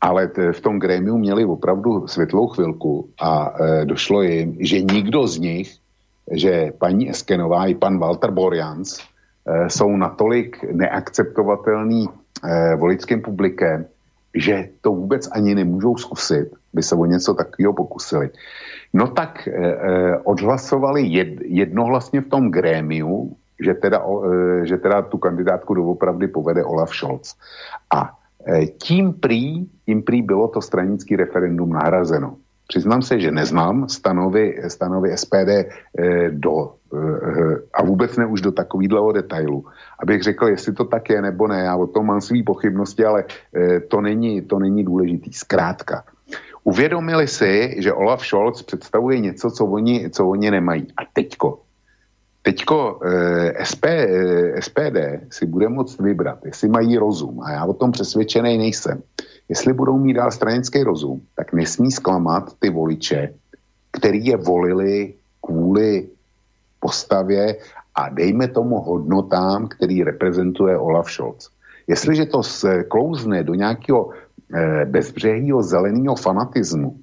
ale 0.00 0.30
v 0.52 0.60
tom 0.60 0.78
grémiu 0.78 1.18
měli 1.18 1.44
opravdu 1.44 2.06
světlou 2.06 2.46
chvilku 2.46 3.08
a 3.20 3.54
e, 3.60 3.84
došlo 3.84 4.22
jim, 4.22 4.56
že 4.60 4.80
nikdo 4.80 5.26
z 5.26 5.38
nich, 5.38 5.78
že 6.32 6.72
paní 6.78 7.10
Eskenová 7.10 7.66
i 7.66 7.74
pan 7.74 7.98
Walter 7.98 8.30
Borjans 8.30 8.98
e, 8.98 9.70
jsou 9.70 9.96
natolik 9.96 10.64
neakceptovatelný 10.72 12.08
e, 12.08 12.76
voličským 12.76 13.22
publikem, 13.22 13.86
že 14.34 14.68
to 14.80 14.92
vůbec 14.92 15.28
ani 15.32 15.54
nemůžou 15.54 15.96
zkusit, 15.96 16.48
by 16.72 16.82
se 16.82 16.94
o 16.94 17.04
něco 17.04 17.34
takového 17.34 17.72
pokusili. 17.72 18.30
No 18.92 19.06
tak 19.06 19.48
e, 19.48 19.76
odhlasovali 20.18 21.02
jed, 21.02 21.28
jednohlasně 21.40 22.20
v 22.20 22.28
tom 22.28 22.50
grémiu, 22.50 23.36
že 23.64 23.74
teda, 23.74 24.02
že 24.62 24.76
teda 24.76 25.02
tu 25.02 25.18
kandidátku 25.18 25.74
doopravdy 25.74 26.28
povede 26.28 26.64
Olaf 26.64 26.94
Scholz. 26.94 27.34
A 27.94 28.14
tím 28.78 29.12
prý, 29.12 29.66
tím 29.86 30.02
prý 30.02 30.22
bylo 30.22 30.48
to 30.48 30.62
stranický 30.62 31.16
referendum 31.16 31.70
nahrazeno. 31.70 32.36
Přiznám 32.68 33.02
se, 33.02 33.20
že 33.20 33.30
neznám 33.30 33.88
stanovy, 33.88 34.62
stanovy 34.68 35.16
SPD 35.16 35.48
e, 35.48 35.66
do, 36.30 36.74
a 37.74 37.82
vůbec 37.82 38.16
ne 38.16 38.26
už 38.26 38.40
do 38.40 38.52
takového 38.52 39.12
detailu. 39.12 39.64
Abych 40.02 40.22
řekl, 40.22 40.46
jestli 40.46 40.72
to 40.72 40.84
tak 40.84 41.10
je 41.10 41.22
nebo 41.22 41.48
ne, 41.48 41.60
já 41.60 41.76
o 41.76 41.86
tom 41.86 42.06
mám 42.06 42.20
svý 42.20 42.42
pochybnosti, 42.42 43.04
ale 43.04 43.24
to 43.88 44.00
není, 44.00 44.42
to 44.42 44.58
není 44.58 44.84
důležitý. 44.84 45.32
Zkrátka, 45.32 46.04
uvědomili 46.64 47.26
si, 47.26 47.76
že 47.78 47.92
Olaf 47.92 48.26
Scholz 48.26 48.62
představuje 48.62 49.18
něco, 49.18 49.50
co 49.50 49.66
oni, 49.66 50.10
co 50.10 50.28
oni 50.28 50.50
nemají. 50.50 50.86
A 50.96 51.00
teďko 51.12 51.58
Teďko 52.48 53.00
eh, 53.04 53.64
SP, 53.70 53.84
eh, 53.84 54.62
SPD 54.62 55.28
si 55.30 55.46
bude 55.46 55.68
moct 55.68 56.00
vybrat, 56.00 56.38
jestli 56.44 56.68
mají 56.68 56.96
rozum, 56.96 57.40
a 57.42 57.50
já 57.50 57.64
o 57.64 57.72
tom 57.72 57.92
přesvědčený 57.92 58.58
nejsem. 58.58 59.02
Jestli 59.48 59.72
budou 59.72 59.98
mít 59.98 60.14
dál 60.14 60.30
stranický 60.30 60.82
rozum, 60.82 61.20
tak 61.36 61.52
nesmí 61.52 61.92
zklamat 61.92 62.52
ty 62.58 62.70
voliče, 62.70 63.34
který 63.92 64.26
je 64.26 64.36
volili 64.36 65.14
kvůli 65.40 66.08
postavě 66.80 67.56
a 67.94 68.08
dejme 68.08 68.48
tomu 68.48 68.80
hodnotám, 68.80 69.68
který 69.68 70.04
reprezentuje 70.04 70.78
Olaf 70.78 71.10
Scholz. 71.10 71.50
Jestliže 71.86 72.26
to 72.26 72.42
sklouzne 72.42 73.44
do 73.44 73.54
nějakého 73.54 74.10
eh, 74.54 74.84
bezbřehého 74.84 75.62
zeleného 75.62 76.16
fanatismu, 76.16 76.96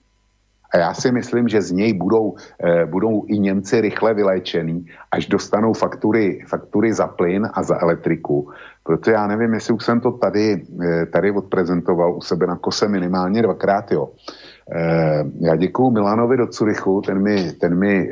a 0.76 0.78
já 0.78 0.94
si 0.94 1.12
myslím, 1.12 1.48
že 1.48 1.62
z 1.62 1.72
něj 1.72 1.94
budou, 1.94 2.36
eh, 2.64 2.86
budou 2.86 3.24
i 3.28 3.40
Němci 3.40 3.82
rychle 3.82 4.14
vyléčený, 4.14 4.86
až 5.12 5.28
dostanou 5.28 5.74
faktury, 5.74 6.44
faktury 6.48 6.94
za 6.94 7.08
plyn 7.08 7.48
a 7.54 7.64
za 7.64 7.80
elektriku. 7.82 8.52
Proto 8.84 9.12
já 9.12 9.28
nevím, 9.28 9.54
jestli 9.54 9.74
už 9.74 9.84
jsem 9.86 10.00
to 10.00 10.12
tady, 10.12 10.68
eh, 10.84 11.06
tady 11.06 11.32
odprezentoval 11.32 12.20
u 12.20 12.22
sebe 12.22 12.48
na 12.48 12.56
kose 12.60 12.88
minimálně 12.88 13.42
dvakrát, 13.42 13.92
jo. 13.92 14.12
Eh, 14.72 15.24
já 15.40 15.56
děkuju 15.56 15.92
Milanovi 15.92 16.38
do 16.38 16.48
Curychu, 16.48 17.02
ten 17.02 17.24
mi, 17.24 17.52
ten 17.52 17.80
mi 17.80 18.10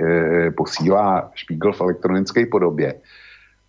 posílá 0.58 1.32
špígl 1.36 1.72
v 1.74 1.82
elektronické 1.82 2.46
podobě. 2.46 2.94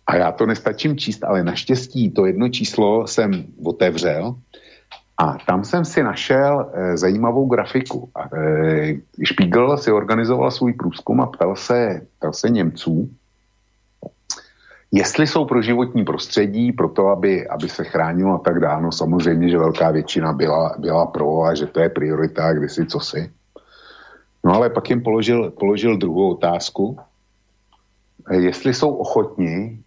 A 0.07 0.15
já 0.15 0.31
to 0.31 0.45
nestačím 0.45 0.97
číst, 0.97 1.23
ale 1.23 1.43
naštěstí 1.43 2.11
to 2.11 2.25
jedno 2.25 2.49
číslo 2.49 3.07
jsem 3.07 3.43
otevřel 3.63 4.35
a 5.17 5.37
tam 5.47 5.63
jsem 5.63 5.85
si 5.85 6.03
našel 6.03 6.71
e, 6.73 6.97
zajímavou 6.97 7.45
grafiku. 7.45 8.09
E, 8.37 9.25
Spiegel 9.25 9.77
si 9.77 9.91
organizoval 9.91 10.51
svůj 10.51 10.73
průzkum 10.73 11.21
a 11.21 11.25
ptal 11.25 11.55
se, 11.55 12.01
ptal 12.17 12.33
se 12.33 12.49
Němců, 12.49 13.09
jestli 14.91 15.27
jsou 15.27 15.45
pro 15.45 15.61
životní 15.61 16.05
prostředí, 16.05 16.71
pro 16.71 16.89
to, 16.89 17.07
aby, 17.07 17.47
aby 17.47 17.69
se 17.69 17.83
chránilo 17.83 18.35
a 18.35 18.43
tak 18.43 18.59
dále. 18.59 18.81
No 18.81 18.91
samozřejmě, 18.91 19.49
že 19.49 19.57
velká 19.57 19.91
většina 19.91 20.33
byla, 20.33 20.75
byla 20.77 21.05
pro 21.05 21.43
a 21.43 21.55
že 21.55 21.67
to 21.67 21.79
je 21.79 21.89
priorita, 21.89 22.53
když 22.53 22.71
si 22.71 22.85
co 22.85 22.99
si. 22.99 23.31
No 24.43 24.53
ale 24.53 24.69
pak 24.69 24.89
jim 24.89 25.03
položil, 25.03 25.51
položil 25.51 25.97
druhou 25.97 26.31
otázku, 26.31 26.99
e, 28.29 28.35
jestli 28.35 28.73
jsou 28.73 28.95
ochotni 28.95 29.79
Eh, 29.79 29.84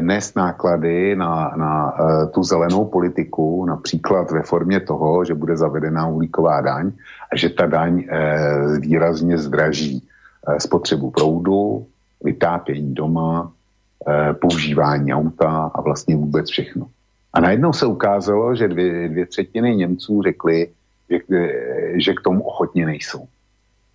nést 0.00 0.36
náklady 0.36 1.16
na, 1.16 1.52
na 1.56 1.94
eh, 1.94 2.26
tu 2.26 2.42
zelenou 2.42 2.84
politiku, 2.84 3.64
například 3.64 4.30
ve 4.30 4.42
formě 4.42 4.80
toho, 4.80 5.24
že 5.24 5.34
bude 5.34 5.56
zavedená 5.56 6.06
uhlíková 6.06 6.60
daň 6.60 6.92
a 7.32 7.36
že 7.36 7.48
ta 7.48 7.66
daň 7.66 8.04
eh, 8.08 8.78
výrazně 8.80 9.38
zdraží 9.38 10.08
spotřebu 10.58 11.10
proudu, 11.10 11.86
vytápění 12.24 12.94
doma, 12.94 13.52
používání 14.40 15.14
auta 15.14 15.70
a 15.74 15.80
vlastně 15.80 16.16
vůbec 16.16 16.50
všechno. 16.50 16.86
A 17.32 17.40
najednou 17.40 17.72
se 17.72 17.86
ukázalo, 17.86 18.54
že 18.54 18.68
dvě, 18.68 19.08
dvě 19.08 19.26
třetiny 19.26 19.76
Němců 19.76 20.22
řekli, 20.22 20.68
že, 21.10 21.18
že 21.94 22.14
k 22.14 22.20
tomu 22.20 22.42
ochotně 22.42 22.86
nejsou. 22.86 23.26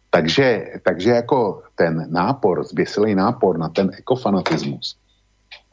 Takže, 0.10 0.66
takže 0.84 1.10
jako 1.10 1.62
ten 1.76 2.08
nápor, 2.10 2.64
zběsilý 2.64 3.16
nápor 3.16 3.58
na 3.58 3.70
ten 3.70 3.92
ekofanatismus, 3.98 4.96
Eh, 4.96 5.03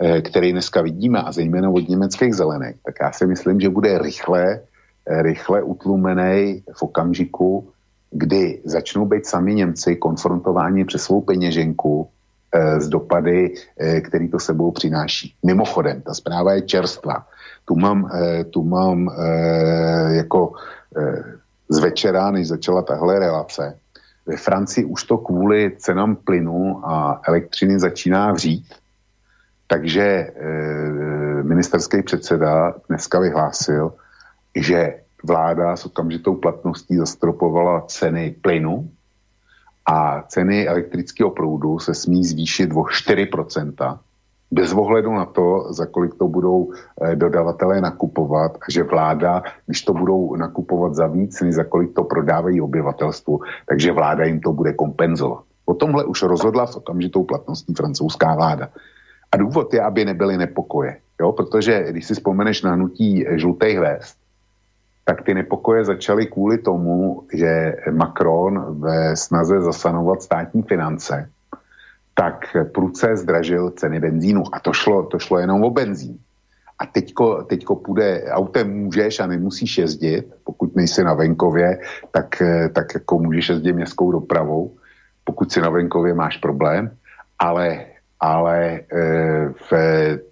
který 0.01 0.53
dneska 0.53 0.82
vidíme, 0.82 1.22
a 1.22 1.32
zejména 1.32 1.70
od 1.70 1.88
německých 1.88 2.34
zelených, 2.34 2.76
tak 2.84 2.94
já 3.01 3.12
si 3.12 3.26
myslím, 3.26 3.61
že 3.61 3.68
bude 3.68 3.98
rychle, 3.98 4.61
eh, 5.07 5.22
rychle 5.22 5.62
utlumený 5.62 6.62
v 6.72 6.82
okamžiku, 6.82 7.68
kdy 8.11 8.61
začnou 8.64 9.07
být 9.07 9.26
sami 9.26 9.55
Němci 9.55 9.96
konfrontováni 9.96 10.84
přes 10.84 11.03
svou 11.03 11.20
peněženku 11.20 12.09
z 12.78 12.86
eh, 12.86 12.90
dopady, 12.90 13.55
který 14.03 14.28
to 14.28 14.38
sebou 14.38 14.70
přináší. 14.70 15.34
Mimochodem, 15.46 16.03
ta 16.03 16.14
zpráva 16.14 16.53
je 16.53 16.62
čerstvá. 16.62 17.26
Tu 17.64 17.76
mám, 17.76 18.11
tu 18.51 18.64
mám 18.66 19.07
jako 20.11 20.53
z 21.68 21.78
večera, 21.78 22.30
než 22.30 22.48
začala 22.48 22.82
tahle 22.82 23.18
relace. 23.18 23.78
Ve 24.26 24.36
Francii 24.36 24.84
už 24.84 25.05
to 25.05 25.18
kvůli 25.18 25.78
cenám 25.78 26.16
plynu 26.16 26.82
a 26.82 27.20
elektřiny 27.28 27.78
začíná 27.78 28.32
vřít 28.32 28.74
takže 29.70 30.02
e, 30.02 30.32
ministerský 31.42 32.02
předseda 32.02 32.74
dneska 32.88 33.20
vyhlásil, 33.20 33.92
že 34.56 34.94
vláda 35.24 35.76
s 35.76 35.86
okamžitou 35.86 36.34
platností 36.34 36.96
zastropovala 36.96 37.80
ceny 37.80 38.34
plynu 38.42 38.90
a 39.86 40.22
ceny 40.22 40.68
elektrického 40.68 41.30
proudu 41.30 41.78
se 41.78 41.94
smí 41.94 42.24
zvýšit 42.24 42.70
o 42.74 42.82
4%, 42.82 43.98
bez 44.50 44.72
ohledu 44.72 45.14
na 45.14 45.24
to, 45.24 45.66
za 45.70 45.86
kolik 45.86 46.14
to 46.14 46.28
budou 46.28 46.72
e, 46.72 47.16
dodavatelé 47.16 47.80
nakupovat 47.80 48.58
a 48.58 48.66
že 48.70 48.82
vláda, 48.82 49.42
když 49.66 49.82
to 49.82 49.94
budou 49.94 50.36
nakupovat 50.36 50.94
za 50.94 51.06
víc, 51.06 51.40
než 51.40 51.54
za 51.54 51.64
kolik 51.64 51.94
to 51.94 52.04
prodávají 52.04 52.60
obyvatelstvu, 52.60 53.40
takže 53.68 53.92
vláda 53.92 54.24
jim 54.24 54.40
to 54.40 54.52
bude 54.52 54.72
kompenzovat. 54.72 55.44
O 55.64 55.74
tomhle 55.74 56.04
už 56.04 56.22
rozhodla 56.22 56.66
s 56.66 56.76
okamžitou 56.76 57.24
platností 57.24 57.74
francouzská 57.74 58.34
vláda. 58.34 58.68
A 59.32 59.36
důvod 59.36 59.74
je, 59.74 59.80
aby 59.80 60.04
nebyly 60.04 60.36
nepokoje. 60.36 60.96
Jo? 61.20 61.32
Protože 61.32 61.84
když 61.90 62.06
si 62.06 62.14
vzpomeneš 62.14 62.62
na 62.62 62.72
hnutí 62.72 63.24
žlutých 63.36 63.78
hvězd, 63.78 64.16
tak 65.04 65.22
ty 65.22 65.34
nepokoje 65.34 65.84
začaly 65.84 66.26
kvůli 66.26 66.58
tomu, 66.58 67.26
že 67.34 67.76
Macron 67.90 68.80
ve 68.80 69.16
snaze 69.16 69.60
zasanovat 69.60 70.22
státní 70.22 70.62
finance, 70.62 71.30
tak 72.14 72.56
prudce 72.74 73.16
zdražil 73.16 73.70
ceny 73.70 74.00
benzínu. 74.00 74.44
A 74.52 74.60
to 74.60 74.72
šlo, 74.72 75.02
to 75.06 75.18
šlo 75.18 75.38
jenom 75.38 75.64
o 75.64 75.70
benzín. 75.70 76.18
A 76.78 76.86
teďko, 76.86 77.42
teďko 77.42 77.76
půjde, 77.76 78.24
autem 78.30 78.70
můžeš 78.70 79.20
a 79.20 79.26
nemusíš 79.26 79.78
jezdit, 79.78 80.24
pokud 80.44 80.76
nejsi 80.76 81.04
na 81.04 81.14
venkově, 81.14 81.80
tak, 82.10 82.42
tak 82.72 82.94
jako 82.94 83.18
můžeš 83.18 83.48
jezdit 83.48 83.72
městskou 83.72 84.12
dopravou, 84.12 84.76
pokud 85.24 85.52
si 85.52 85.60
na 85.60 85.70
venkově 85.70 86.14
máš 86.14 86.36
problém, 86.36 86.90
ale 87.38 87.84
ale 88.20 88.80
e, 88.80 88.80
v, 89.48 89.72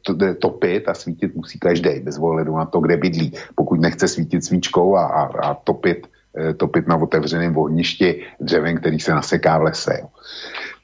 to, 0.03 0.35
topit 0.35 0.89
a 0.89 0.95
svítit 0.95 1.35
musí 1.35 1.59
každý, 1.59 2.01
bez 2.01 2.19
ohledu 2.19 2.57
na 2.57 2.65
to, 2.65 2.81
kde 2.81 2.97
bydlí. 2.97 3.33
Pokud 3.55 3.81
nechce 3.81 4.09
svítit 4.09 4.45
svíčkou 4.45 4.97
a, 4.97 5.07
a, 5.07 5.23
a 5.51 5.55
topit, 5.55 6.07
e, 6.37 6.55
topit 6.55 6.89
na 6.89 6.97
otevřeném 6.97 7.57
ohništi 7.57 8.23
dřevem, 8.41 8.77
který 8.77 9.01
se 9.01 9.15
naseká 9.15 9.59
v 9.59 9.63
lese. 9.63 10.01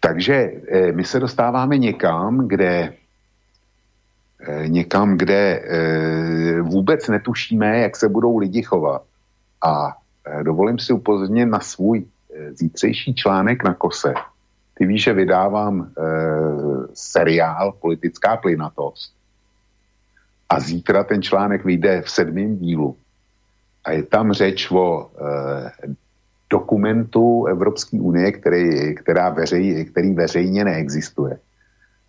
Takže 0.00 0.34
e, 0.34 0.92
my 0.92 1.04
se 1.04 1.20
dostáváme 1.20 1.78
někam, 1.78 2.48
kde 2.48 2.92
někam, 4.66 5.16
kde 5.18 5.62
vůbec 6.62 7.08
netušíme, 7.08 7.78
jak 7.78 7.96
se 7.96 8.08
budou 8.08 8.38
lidi 8.38 8.62
chovat. 8.62 9.02
A 9.64 9.96
dovolím 10.42 10.78
si 10.78 10.92
upozornit 10.92 11.46
na 11.46 11.60
svůj 11.60 12.04
zítřejší 12.52 13.14
článek 13.14 13.64
na 13.64 13.74
kose, 13.74 14.14
ty 14.74 14.86
víš, 14.86 15.02
že 15.02 15.12
vydávám 15.12 15.80
e, 15.80 15.86
seriál 16.94 17.72
Politická 17.72 18.36
plynatost 18.36 19.14
a 20.48 20.60
zítra 20.60 21.04
ten 21.04 21.22
článek 21.22 21.64
vyjde 21.64 22.02
v 22.02 22.10
sedmém 22.10 22.56
dílu 22.56 22.96
a 23.84 23.92
je 23.92 24.02
tam 24.02 24.32
řeč 24.32 24.70
o 24.70 25.10
e, 25.10 25.86
dokumentu 26.50 27.46
Evropské 27.46 28.00
unie, 28.00 28.32
který, 28.32 28.94
která 28.94 29.30
veřej, 29.30 29.84
který 29.84 30.14
veřejně 30.14 30.64
neexistuje. 30.64 31.38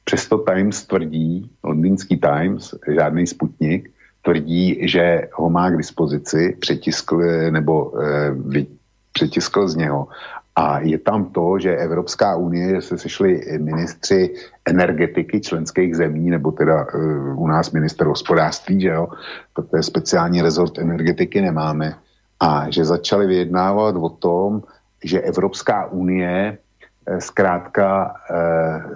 Přesto 0.04 0.38
Times 0.38 0.86
tvrdí, 0.86 1.52
londýnský 1.64 2.18
Times, 2.18 2.76
žádný 2.88 3.28
sputnik, 3.28 3.92
tvrdí, 4.22 4.90
že 4.90 5.28
ho 5.34 5.50
má 5.50 5.70
k 5.70 5.78
dispozici, 5.78 6.58
přetiskl 6.60 7.22
nebo 7.50 8.02
e, 8.02 8.66
přetiskl 9.14 9.68
z 9.68 9.76
něho. 9.76 10.08
A 10.56 10.80
je 10.80 11.00
tam 11.00 11.26
to, 11.26 11.60
že 11.60 11.78
Evropská 11.78 12.36
unie 12.36 12.82
se 12.82 12.98
sešli 12.98 13.42
ministři 13.60 14.34
energetiky 14.66 15.42
členských 15.42 15.96
zemí, 15.96 16.30
nebo 16.30 16.52
teda 16.52 16.82
e, 16.82 16.98
u 17.36 17.48
nás 17.48 17.72
minister 17.72 18.08
hospodářství, 18.08 18.82
že 18.82 18.90
jo, 18.90 19.08
protože 19.54 19.84
speciální 19.84 20.42
rezort 20.42 20.78
energetiky 20.78 21.42
nemáme, 21.42 21.96
a 22.40 22.70
že 22.70 22.86
začali 22.86 23.28
vyjednávat 23.28 23.96
o 23.96 24.10
tom, 24.10 24.64
že 25.04 25.22
Evropská 25.22 25.86
unie 25.86 26.58
e, 27.06 27.22
zkrátka 27.22 28.16
e, 28.16 28.36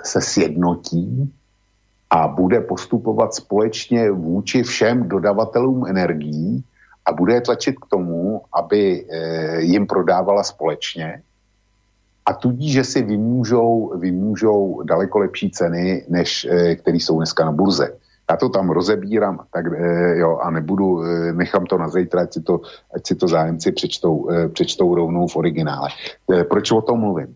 se 0.03 0.22
sjednotí 0.22 1.34
a 2.10 2.28
bude 2.28 2.62
postupovat 2.62 3.34
společně 3.34 4.12
vůči 4.12 4.64
všem 4.64 5.10
dodavatelům 5.10 5.88
energií 5.88 6.64
a 7.05 7.14
bude 7.14 7.41
tlačit 7.41 7.76
k 7.80 7.86
tomu, 7.86 8.41
aby 8.53 9.05
e, 9.10 9.62
jim 9.62 9.88
prodávala 9.88 10.43
společně 10.43 11.22
a 12.30 12.34
tudíž, 12.34 12.74
že 12.74 12.84
si 12.84 13.02
vymůžou, 13.02 13.98
vymůžou 13.98 14.82
daleko 14.86 15.20
lepší 15.20 15.50
ceny, 15.50 16.06
než 16.10 16.46
e, 16.46 16.76
které 16.76 16.98
jsou 16.98 17.18
dneska 17.18 17.46
na 17.46 17.52
burze. 17.52 17.98
Já 18.30 18.38
to 18.38 18.50
tam 18.50 18.70
rozebírám 18.70 19.40
tak, 19.54 19.66
e, 19.74 20.18
jo, 20.18 20.38
a 20.38 20.52
nebudu, 20.52 21.04
e, 21.04 21.34
nechám 21.34 21.66
to 21.66 21.78
na 21.78 21.90
zítra, 21.90 22.22
ať 22.22 22.34
si 22.34 22.42
to, 22.42 22.62
ať 22.94 23.08
si 23.08 23.16
to 23.16 23.28
zájemci 23.28 23.72
přečtou, 23.72 24.30
přečtou 24.54 24.96
rovnou 24.96 25.28
v 25.28 25.36
originále. 25.36 25.90
Proč 26.50 26.72
o 26.72 26.82
tom 26.82 27.00
mluvím? 27.00 27.36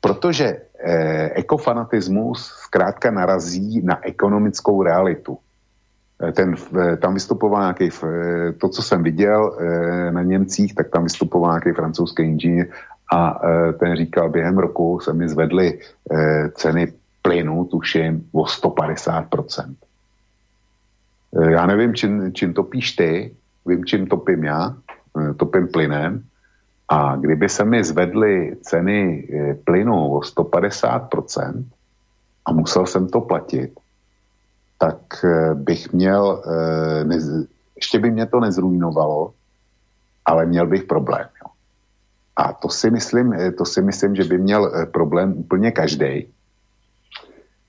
Protože 0.00 0.46
eh, 0.78 1.30
ekofanatismus 1.34 2.46
zkrátka 2.46 3.10
narazí 3.10 3.82
na 3.82 4.06
ekonomickou 4.06 4.82
realitu. 4.82 5.38
Eh, 6.22 6.32
ten, 6.32 6.54
eh, 6.80 6.96
tam 6.96 7.14
vystupoval 7.14 7.60
nějaký, 7.60 7.88
eh, 8.04 8.52
to, 8.52 8.68
co 8.68 8.82
jsem 8.82 9.02
viděl 9.02 9.58
na 10.10 10.22
Němcích, 10.22 10.74
tak 10.74 10.88
tam 10.90 11.02
vystupoval 11.02 11.52
nějaký 11.52 11.72
francouzský 11.72 12.22
inženýr 12.22 12.66
a 13.12 13.40
ten 13.78 13.96
říkal, 13.96 14.30
během 14.30 14.58
roku 14.58 15.00
se 15.00 15.12
mi 15.12 15.28
zvedly 15.28 15.78
ceny 16.54 16.92
plynu, 17.22 17.64
tuším, 17.64 18.28
o 18.32 18.46
150%. 18.46 19.76
Eh, 21.38 21.50
já 21.50 21.66
nevím, 21.66 21.94
čím, 21.94 22.32
čím 22.32 22.54
topíš 22.54 22.92
ty, 22.92 23.34
vím, 23.66 23.84
čím 23.84 24.06
topím 24.06 24.44
já, 24.44 24.76
topím 25.36 25.68
plynem, 25.68 26.22
a 26.88 27.16
kdyby 27.16 27.48
se 27.48 27.64
mi 27.64 27.84
zvedly 27.84 28.56
ceny 28.62 29.28
plynu 29.64 30.10
o 30.10 30.20
150% 30.20 31.64
a 32.46 32.52
musel 32.52 32.86
jsem 32.86 33.08
to 33.08 33.20
platit, 33.20 33.74
tak 34.78 35.24
eh, 35.24 35.54
bych 35.54 35.92
měl, 35.92 36.42
eh, 37.10 37.46
ještě 37.76 37.98
by 37.98 38.10
mě 38.10 38.26
to 38.26 38.40
nezrujnovalo, 38.40 39.32
ale 40.24 40.46
měl 40.46 40.66
bych 40.66 40.84
problém. 40.84 41.28
Jo. 41.42 41.50
A 42.36 42.52
to 42.52 42.68
si 42.68 42.90
myslím, 42.90 43.34
to 43.58 43.64
si 43.64 43.82
myslím, 43.82 44.16
že 44.16 44.24
by 44.24 44.38
měl 44.38 44.86
problém 44.92 45.32
úplně 45.32 45.70
každý. 45.70 46.28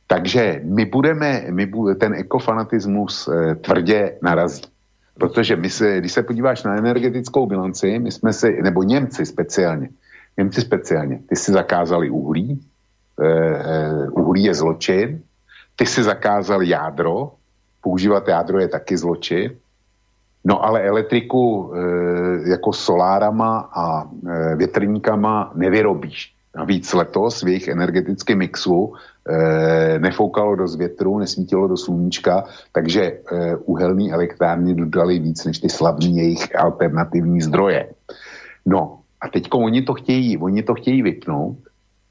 Takže 0.08 0.62
my 0.64 0.86
budeme, 0.86 1.46
my 1.52 1.72
ten 2.00 2.14
ekofanatismus 2.14 3.30
tvrdě 3.62 4.20
narazí. 4.22 4.64
Protože 5.18 5.56
my 5.56 5.70
se, 5.70 5.98
když 5.98 6.12
se 6.12 6.24
podíváš 6.24 6.64
na 6.64 6.78
energetickou 6.78 7.46
bilanci, 7.46 8.00
my 8.00 8.12
jsme 8.12 8.34
si, 8.34 8.62
nebo 8.62 8.84
Němci 8.84 9.26
speciálně, 9.26 9.90
Němci 10.38 10.62
speciálně, 10.62 11.20
ty 11.30 11.36
si 11.36 11.52
zakázali 11.52 12.10
uhlí, 12.10 12.62
uh, 13.18 14.26
uhlí 14.26 14.44
je 14.44 14.54
zločin, 14.54 15.22
ty 15.78 15.86
si 15.86 16.04
zakázali 16.04 16.70
jádro, 16.70 17.32
používat 17.82 18.28
jádro 18.28 18.60
je 18.60 18.68
taky 18.68 18.98
zločin, 18.98 19.56
no 20.44 20.66
ale 20.66 20.84
elektriku 20.84 21.60
uh, 21.60 21.78
jako 22.48 22.74
solárama 22.74 23.70
a 23.74 24.04
uh, 24.04 24.56
větrníkama 24.58 25.52
nevyrobíš. 25.56 26.38
Navíc 26.58 26.94
letos 26.94 27.44
v 27.44 27.48
jejich 27.48 27.68
energetickém 27.68 28.38
mixu 28.38 28.94
e, 29.30 30.00
nefoukalo 30.00 30.56
do 30.56 30.68
větru, 30.68 31.20
nesvítilo 31.20 31.68
do 31.68 31.78
sluníčka, 31.78 32.44
takže 32.72 33.04
e, 33.04 33.20
uhelní 33.56 34.12
elektrárny 34.12 34.74
dodali 34.74 35.20
víc 35.20 35.46
než 35.46 35.60
ty 35.60 35.70
slavní 35.70 36.18
jejich 36.18 36.60
alternativní 36.60 37.42
zdroje. 37.42 37.90
No 38.66 39.00
a 39.22 39.28
teď 39.28 39.48
oni 39.54 39.82
to 39.82 39.94
chtějí, 39.94 40.38
oni 40.38 40.64
to 40.64 40.74
chtějí 40.74 41.02
vypnout, 41.02 41.58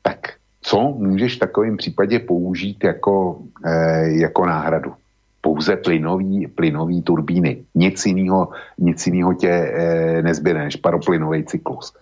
tak 0.03 0.19
co 0.67 0.95
můžeš 0.99 1.37
v 1.37 1.39
takovém 1.39 1.77
případě 1.77 2.19
použít 2.19 2.85
jako, 2.85 3.39
e, 3.64 4.09
jako 4.21 4.47
náhradu? 4.47 4.95
Pouze 5.41 5.77
plynový, 5.77 6.47
plynový 6.47 7.03
turbíny. 7.03 7.64
Nic 7.75 8.07
jiného, 8.07 8.49
nic 8.79 9.07
jiného 9.07 9.35
tě 9.35 9.51
e, 9.51 10.23
nezbyde 10.23 10.59
než 10.59 10.77
paroplynový 10.77 11.45
cyklus. 11.45 11.93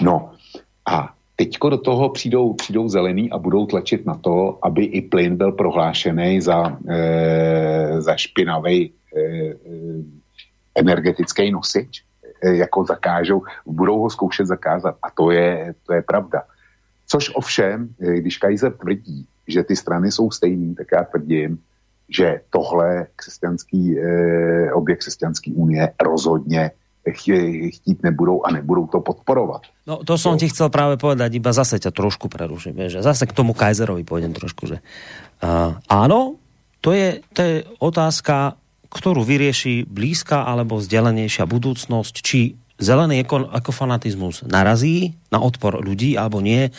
No 0.00 0.30
a 0.86 1.14
Teďko 1.36 1.68
do 1.68 1.78
toho 1.78 2.08
přijdou, 2.08 2.52
přijdou 2.52 2.88
zelený 2.88 3.30
a 3.30 3.38
budou 3.38 3.66
tlačit 3.66 4.06
na 4.06 4.14
to, 4.14 4.58
aby 4.62 4.84
i 4.84 5.00
plyn 5.00 5.36
byl 5.36 5.52
prohlášený 5.52 6.40
za, 6.40 6.78
e, 6.88 8.00
za 8.00 8.16
špinavý 8.16 8.84
e, 8.84 8.92
energetický 10.74 11.50
nosič, 11.50 12.04
e, 12.42 12.56
jako 12.56 12.84
zakážou, 12.84 13.42
budou 13.66 14.00
ho 14.00 14.10
zkoušet 14.10 14.46
zakázat. 14.46 14.96
A 15.02 15.10
to 15.10 15.30
je, 15.30 15.74
to 15.86 15.94
je 15.94 16.02
pravda. 16.02 16.42
Což 17.06 17.30
ovšem, 17.34 17.88
když 17.98 18.38
Kaiser 18.38 18.72
tvrdí, 18.72 19.26
že 19.48 19.62
ty 19.62 19.76
strany 19.76 20.12
jsou 20.12 20.30
stejný, 20.30 20.74
tak 20.74 20.86
já 20.92 21.04
tvrdím, 21.04 21.58
že 22.08 22.40
tohle 22.50 23.06
křesťanský, 23.16 23.98
e, 23.98 24.72
obě 24.72 24.96
křesťanské 24.96 25.50
unie 25.52 25.92
rozhodně 26.02 26.70
chtít 27.72 28.02
nebudou 28.02 28.46
a 28.46 28.50
nebudou 28.50 28.86
to 28.86 29.00
podporovat. 29.00 29.66
No 29.86 30.06
to 30.06 30.14
som 30.14 30.38
ti 30.38 30.46
chcel 30.46 30.70
práve 30.70 30.94
povedať, 30.94 31.34
iba 31.34 31.50
zase 31.50 31.82
ťa 31.82 31.90
trošku 31.90 32.30
preruším, 32.30 32.78
že 32.86 33.02
zase 33.02 33.26
k 33.26 33.34
tomu 33.34 33.58
Kaiserovi 33.58 34.06
pôjdem 34.06 34.30
trošku, 34.30 34.70
že 34.70 34.78
uh, 35.42 35.74
áno, 35.90 36.38
to 36.78 36.94
je, 36.94 37.26
to 37.34 37.40
je 37.42 37.54
otázka, 37.82 38.54
ktorú 38.86 39.26
vyrieši 39.26 39.82
blízka 39.82 40.46
alebo 40.46 40.78
vzdelenejšia 40.78 41.42
budúcnosť, 41.42 42.14
či 42.22 42.54
zelený 42.82 43.24
ekofanatizmus 43.54 44.44
narazí 44.44 45.14
na 45.30 45.38
odpor 45.40 45.80
ľudí 45.80 46.18
alebo 46.18 46.42
nie. 46.42 46.74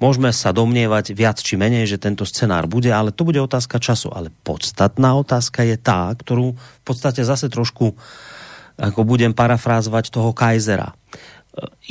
Môžeme 0.00 0.32
sa 0.32 0.54
domnievať 0.54 1.12
viac 1.12 1.36
či 1.42 1.60
menej, 1.60 1.84
že 1.84 2.00
tento 2.00 2.24
scenár 2.24 2.64
bude, 2.64 2.88
ale 2.88 3.12
to 3.12 3.26
bude 3.28 3.36
otázka 3.36 3.76
času. 3.76 4.08
Ale 4.14 4.32
podstatná 4.46 5.12
otázka 5.18 5.66
je 5.66 5.76
tá, 5.76 6.08
ktorú 6.14 6.56
v 6.56 6.82
podstate 6.86 7.20
zase 7.20 7.52
trošku 7.52 7.92
ako 8.80 9.04
budem 9.04 9.36
parafrázovať 9.36 10.08
toho 10.08 10.32
Kaisera. 10.32 10.88
E, 10.88 10.94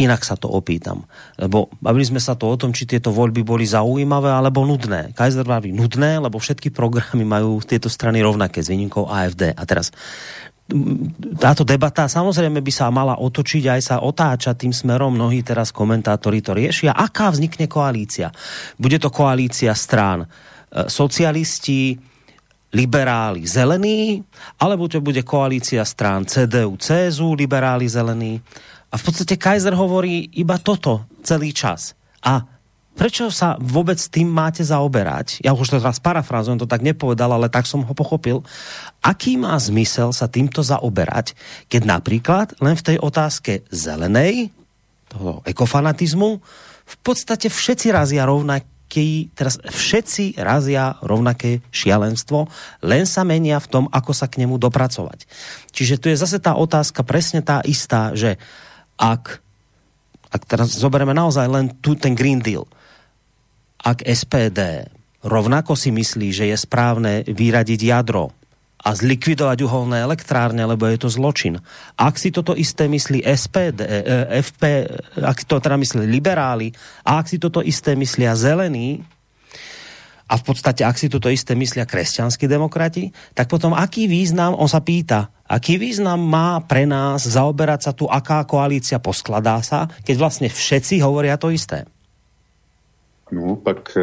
inak 0.01 0.26
sa 0.26 0.34
to 0.34 0.49
opýtam. 0.49 1.05
Lebo 1.38 1.70
bavili 1.78 2.10
sme 2.10 2.18
sa 2.18 2.34
to 2.34 2.49
o 2.49 2.57
tom, 2.57 2.74
či 2.74 2.89
tieto 2.89 3.14
voľby 3.14 3.45
boli 3.45 3.70
zaujímavé 3.70 4.34
alebo 4.34 4.66
nudné. 4.66 5.14
Kaiser 5.14 5.45
vraví 5.45 5.70
nudné, 5.70 6.18
lebo 6.18 6.41
všetky 6.41 6.74
programy 6.74 7.22
majú 7.22 7.62
tieto 7.62 7.88
strany 7.88 8.26
rovnaké 8.26 8.66
s 8.66 8.74
výnimkou 8.74 9.05
AFD. 9.05 9.53
A 9.53 9.64
teraz 9.70 9.93
táto 11.41 11.65
debata 11.65 12.05
samozrejme 12.05 12.61
by 12.61 12.72
sa 12.74 12.93
mala 12.93 13.17
otočiť 13.17 13.63
aj 13.74 13.82
sa 13.82 13.95
otáčať 14.05 14.65
tým 14.65 14.74
smerom. 14.74 15.17
Mnohí 15.17 15.41
teraz 15.41 15.74
komentátori 15.74 16.45
to 16.45 16.53
riešia. 16.53 16.93
Aká 16.93 17.34
vznikne 17.34 17.65
koalícia? 17.65 18.30
Bude 18.78 19.01
to 19.01 19.09
koalícia 19.09 19.74
strán 19.74 20.26
e, 20.26 20.28
socialisti, 20.86 21.97
liberáli 22.70 23.49
zelení, 23.49 24.22
alebo 24.61 24.86
to 24.86 25.01
bude 25.01 25.26
koalícia 25.26 25.82
strán 25.82 26.30
CDU, 26.30 26.78
CSU, 26.78 27.34
liberáli 27.34 27.89
zelení. 27.89 28.38
A 28.89 28.95
v 28.97 29.03
podstate 29.05 29.41
Kaiser 29.41 29.74
hovorí 29.74 30.30
iba 30.38 30.61
toto 30.61 31.09
celý 31.26 31.49
čas. 31.53 31.97
A 32.22 32.59
prečo 33.00 33.32
sa 33.32 33.56
vôbec 33.64 33.95
tým 33.95 34.28
máte 34.28 34.60
zaoberať? 34.60 35.39
Ja 35.39 35.56
už 35.56 35.72
to 35.72 35.80
teraz 35.80 36.04
parafrázujem, 36.04 36.60
to 36.60 36.68
tak 36.68 36.84
nepovedal, 36.84 37.32
ale 37.32 37.47
tak 37.47 37.64
som 37.64 37.88
ho 37.88 37.93
pochopil. 37.95 38.43
Aký 39.00 39.39
má 39.39 39.56
zmysel 39.56 40.12
sa 40.12 40.28
týmto 40.28 40.60
zaoberať, 40.60 41.32
keď 41.72 41.82
napríklad 41.88 42.47
len 42.60 42.76
v 42.76 42.86
tej 42.91 42.97
otázke 43.00 43.64
zelenej, 43.72 44.52
toho 45.08 45.41
ekofanatizmu, 45.47 46.30
v 46.89 46.95
podstate 47.02 47.47
všetci 47.47 47.89
razia 47.89 48.28
rovnak, 48.28 48.68
rovnaký, 48.89 49.30
teraz 49.38 49.62
všetci 49.62 50.41
razia 50.41 50.97
rovnaké 51.06 51.62
šialenstvo, 51.70 52.50
len 52.82 53.06
sa 53.06 53.22
menia 53.22 53.62
v 53.62 53.70
tom, 53.70 53.86
ako 53.93 54.18
sa 54.18 54.26
k 54.26 54.41
nemu 54.41 54.58
dopracovať. 54.58 55.30
Čiže 55.70 56.02
tu 56.02 56.10
je 56.10 56.18
zase 56.18 56.41
tá 56.41 56.58
otázka 56.58 57.06
presne 57.06 57.45
tá 57.45 57.62
istá, 57.70 58.18
že 58.18 58.41
ak, 58.97 59.38
ak 60.34 60.41
teraz 60.50 60.74
zoberieme 60.74 61.14
naozaj 61.14 61.45
len 61.45 61.70
tu 61.86 61.93
ten 61.93 62.18
Green 62.18 62.41
Deal, 62.41 62.66
ak 63.80 64.04
SPD 64.04 64.88
rovnako 65.24 65.76
si 65.76 65.92
myslí, 65.92 66.30
že 66.32 66.46
je 66.52 66.58
správne 66.58 67.28
vyradiť 67.28 67.80
jadro 67.80 68.32
a 68.80 68.96
zlikvidovať 68.96 69.60
uholné 69.68 70.00
elektrárne, 70.00 70.64
lebo 70.64 70.88
je 70.88 70.98
to 71.04 71.12
zločin. 71.12 71.60
Ak 72.00 72.16
si 72.16 72.32
toto 72.32 72.56
isté 72.56 72.88
myslí 72.88 73.28
SPD, 73.28 73.84
e, 73.84 74.40
FP, 74.40 74.88
ak 75.20 75.44
to 75.44 75.60
teda 75.60 75.76
myslí 75.76 76.08
liberáli, 76.08 76.72
a 77.04 77.20
ak 77.20 77.28
si 77.28 77.36
toto 77.36 77.60
isté 77.60 78.00
myslia 78.00 78.40
zelení, 78.40 79.04
a 80.30 80.38
v 80.38 80.44
podstate, 80.46 80.86
ak 80.86 80.96
si 80.96 81.10
toto 81.10 81.26
isté 81.28 81.58
myslia 81.58 81.90
kresťanskí 81.90 82.46
demokrati, 82.46 83.10
tak 83.34 83.50
potom 83.50 83.74
aký 83.74 84.06
význam, 84.06 84.54
on 84.54 84.70
sa 84.70 84.80
pýta, 84.80 85.34
Aký 85.50 85.82
význam 85.82 86.22
má 86.22 86.62
pre 86.62 86.86
nás 86.86 87.26
zaoberať 87.26 87.80
sa 87.82 87.92
tu, 87.98 88.06
aká 88.06 88.46
koalícia 88.46 89.02
poskladá 89.02 89.58
sa, 89.66 89.90
keď 90.06 90.16
vlastne 90.22 90.46
všetci 90.46 91.02
hovoria 91.02 91.42
to 91.42 91.50
isté? 91.50 91.90
No, 93.32 93.56
tak 93.56 93.98
e, 93.98 94.02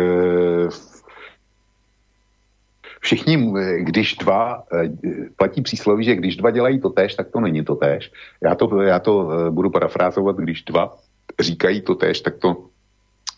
všichni, 3.01 3.53
když 3.79 4.17
dva, 4.17 4.63
e, 4.73 4.91
platí 5.37 5.63
přísloví, 5.63 6.05
že 6.05 6.15
když 6.15 6.37
dva 6.37 6.51
dělají 6.51 6.81
to 6.81 6.91
tež, 6.91 7.15
tak 7.15 7.29
to 7.29 7.41
není 7.41 7.65
to 7.65 7.75
tež. 7.75 8.13
Já 8.43 8.55
to, 8.55 8.83
já 8.83 8.99
to 8.99 9.31
budu 9.51 9.71
parafrázovat, 9.71 10.37
když 10.37 10.63
dva 10.63 10.97
říkají 11.41 11.81
to 11.81 11.95
tež, 11.95 12.21
tak 12.21 12.37
to 12.37 12.67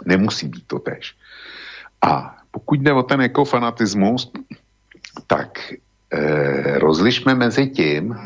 nemusí 0.06 0.48
být 0.48 0.66
to 0.66 0.78
tež. 0.78 1.16
A 2.02 2.36
pokud 2.50 2.80
jde 2.80 2.92
o 2.92 3.02
ten 3.02 3.20
ekofanatismus, 3.20 4.32
tak 5.26 5.58
eh, 6.12 6.78
rozlišme 6.78 7.34
mezi 7.34 7.66
tím, 7.66 8.16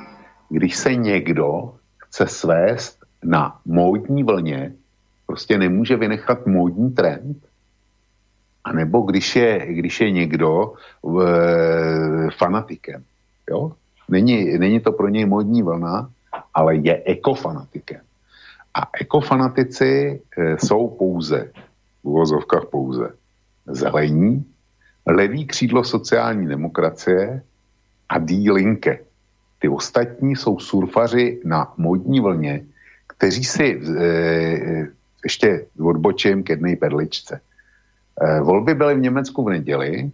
když 0.49 0.77
se 0.77 0.95
někdo 0.95 1.75
chce 1.97 2.27
svést 2.27 3.05
na 3.25 3.61
módní 3.65 4.25
vlně, 4.25 4.73
prostě 5.27 5.59
nemůže 5.59 5.97
vynechat 5.97 6.47
módní 6.47 6.91
trend, 6.91 7.37
a 8.65 8.73
nebo 8.73 9.01
když 9.01 9.37
je, 9.37 9.67
když 9.69 10.01
je 10.01 10.11
někdo 10.11 10.73
e, 10.73 11.25
fanatikem. 12.39 13.05
Jo? 13.51 13.73
Není, 14.09 14.59
není 14.59 14.81
to 14.81 14.93
pro 14.93 15.09
něj 15.09 15.27
modní 15.27 15.63
vlna, 15.63 16.11
ale 16.55 16.77
je 16.77 17.03
ekofanatikem. 17.07 18.01
A 18.75 18.89
ekofanatici 19.01 20.21
e, 20.39 20.57
jsou 20.59 20.89
pouze, 20.89 21.51
v 22.03 22.09
uvozovkách 22.09 22.65
pouze, 22.71 23.09
zelení, 23.67 24.45
levý 25.07 25.47
křídlo 25.47 25.85
sociální 25.85 26.47
demokracie 26.47 27.43
a 28.09 28.19
D. 28.19 28.51
Linke. 28.53 28.99
Ty 29.59 29.69
ostatní 29.69 30.37
jsou 30.37 30.59
surfaři 30.59 31.41
na 31.45 31.75
modní 31.77 32.21
vlně, 32.21 32.65
kteří 33.07 33.45
si 33.45 33.81
e, 33.99 34.87
ještě 35.25 35.67
odbočím 35.81 36.43
k 36.43 36.51
jedné 36.51 36.77
perličce. 36.77 37.41
E, 38.21 38.41
volby 38.41 38.75
byly 38.75 38.95
v 38.95 39.01
Německu 39.01 39.45
v 39.45 39.51
neděli, 39.51 40.11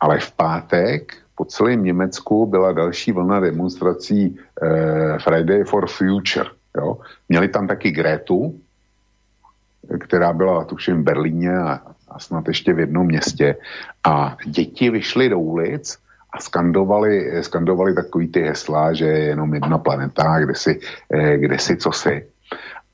ale 0.00 0.20
v 0.20 0.32
pátek 0.32 1.16
po 1.34 1.44
celém 1.44 1.84
Německu 1.84 2.46
byla 2.46 2.72
další 2.72 3.12
vlna 3.12 3.40
demonstrací 3.40 4.38
e, 4.62 5.18
Friday 5.18 5.64
for 5.64 5.86
Future. 5.86 6.50
Jo? 6.76 6.98
Měli 7.28 7.48
tam 7.48 7.66
taky 7.66 7.90
Gretu, 7.90 8.60
která 10.00 10.32
byla 10.32 10.64
tuším 10.64 10.96
v 11.00 11.04
Berlíně 11.04 11.58
a 11.58 11.80
a 12.10 12.18
snad 12.18 12.48
ještě 12.48 12.72
v 12.72 12.78
jednom 12.78 13.06
městě. 13.06 13.56
A 14.04 14.36
děti 14.46 14.90
vyšly 14.90 15.28
do 15.28 15.38
ulic 15.38 15.98
a 16.32 16.40
skandovali, 16.40 17.42
skandovali 17.44 17.94
takový 17.94 18.28
ty 18.28 18.42
hesla, 18.42 18.92
že 18.92 19.04
je 19.04 19.18
jenom 19.18 19.54
jedna 19.54 19.78
planeta, 19.78 20.40
kde 20.40 20.54
si, 20.54 20.80
eh, 21.14 21.38
kde 21.38 21.58
si 21.58 21.76
co 21.76 21.92
si. 21.92 22.26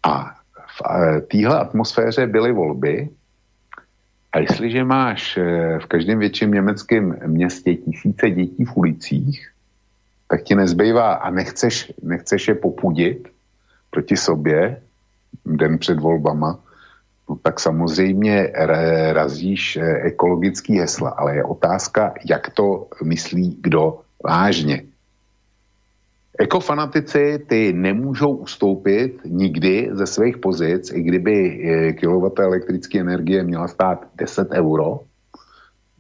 A 0.03 0.35
v 0.57 0.82
eh, 0.91 1.20
téhle 1.20 1.59
atmosféře 1.59 2.26
byly 2.26 2.53
volby 2.53 3.09
a 4.35 4.39
jestliže 4.39 4.85
máš 4.85 5.37
eh, 5.37 5.78
v 5.78 5.87
každém 5.87 6.18
větším 6.18 6.51
německém 6.51 7.18
městě 7.26 7.74
tisíce 7.74 8.30
dětí 8.30 8.64
v 8.64 8.76
ulicích, 8.76 9.51
tak 10.28 10.43
ti 10.43 10.55
nezbývá 10.55 11.12
a 11.12 11.30
nechceš, 11.30 11.93
nechceš 12.03 12.49
je 12.49 12.55
popudit 12.55 13.28
proti 13.91 14.16
sobě 14.16 14.82
den 15.47 15.78
před 15.78 16.01
volbama, 16.01 16.59
no 17.30 17.37
tak 17.43 17.61
samozřejmě 17.61 18.53
razíš 19.12 19.76
eh, 19.76 20.11
ekologický 20.11 20.78
hesla, 20.78 21.11
ale 21.11 21.37
je 21.37 21.45
otázka, 21.45 22.14
jak 22.26 22.51
to 22.51 22.87
myslí 23.05 23.59
kdo 23.61 24.01
vážně. 24.24 24.82
Ekofanatici 26.39 27.39
ty 27.47 27.72
nemůžou 27.72 28.37
ustoupit 28.37 29.20
nikdy 29.24 29.91
ze 29.93 30.07
svých 30.07 30.39
pozic, 30.39 30.93
i 30.93 31.03
kdyby 31.03 31.35
eh, 31.35 31.93
kilowatt 31.93 32.39
elektrické 32.39 33.01
energie 33.01 33.43
měla 33.43 33.68
stát 33.68 34.07
10 34.16 34.51
euro 34.51 35.01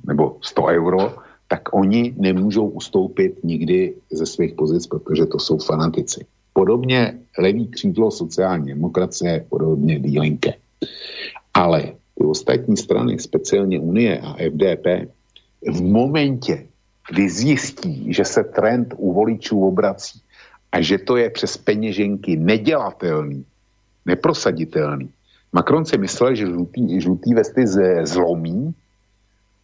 nebo 0.06 0.36
100 0.42 0.64
euro, 0.64 1.16
tak 1.48 1.74
oni 1.74 2.14
nemůžou 2.18 2.68
ustoupit 2.68 3.44
nikdy 3.44 3.94
ze 4.12 4.26
svých 4.26 4.54
pozic, 4.54 4.86
protože 4.86 5.26
to 5.26 5.38
jsou 5.38 5.58
fanatici. 5.58 6.26
Podobně 6.52 7.18
levý 7.38 7.66
křídlo 7.66 8.10
sociální 8.10 8.66
demokracie, 8.66 9.46
podobně 9.48 10.00
dílenke. 10.00 10.54
Ale 11.54 11.82
ty 12.18 12.24
ostatní 12.24 12.76
strany, 12.76 13.18
speciálně 13.18 13.80
Unie 13.80 14.20
a 14.20 14.34
FDP, 14.50 14.86
v 15.72 15.82
momentě, 15.82 16.66
kdy 17.10 17.30
zjistí, 17.30 18.12
že 18.12 18.24
se 18.24 18.44
trend 18.44 18.94
u 18.96 19.12
voličů 19.12 19.66
obrací 19.66 20.23
a 20.74 20.82
že 20.82 20.98
to 20.98 21.16
je 21.16 21.30
přes 21.30 21.56
peněženky 21.56 22.36
nedělatelný, 22.36 23.46
neprosaditelný. 24.06 25.10
Macron 25.52 25.84
si 25.84 25.98
myslel, 25.98 26.34
že 26.34 26.46
žlutý, 26.46 27.00
žlutý 27.00 27.34
vesty 27.34 27.66
zlomí 28.02 28.74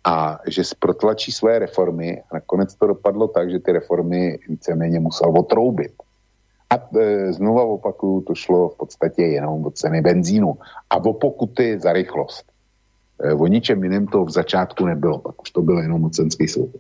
a 0.05 0.39
že 0.47 0.63
protlačí 0.79 1.33
své 1.33 1.59
reformy 1.59 2.23
a 2.23 2.35
nakonec 2.35 2.75
to 2.75 2.87
dopadlo 2.87 3.29
tak, 3.29 3.51
že 3.51 3.59
ty 3.59 3.73
reformy 3.73 4.39
víceméně 4.49 5.01
musel 5.01 5.35
otroubit. 5.39 5.93
A 6.71 6.75
e, 6.99 7.33
znova 7.33 7.63
opakuju, 7.63 8.21
to 8.21 8.35
šlo 8.35 8.69
v 8.69 8.77
podstatě 8.77 9.23
jenom 9.23 9.67
o 9.67 9.71
ceny 9.71 10.01
benzínu 10.01 10.55
a 10.91 10.97
o 10.97 11.13
pokuty 11.13 11.79
za 11.79 11.93
rychlost. 11.93 12.50
E, 13.23 13.35
o 13.35 13.47
ničem 13.47 13.83
jiném 13.85 14.07
to 14.07 14.25
v 14.25 14.31
začátku 14.31 14.87
nebylo, 14.87 15.19
pak 15.19 15.43
už 15.43 15.51
to 15.51 15.63
byl 15.63 15.79
jenom 15.79 16.01
mocenský 16.01 16.49
soud. 16.49 16.71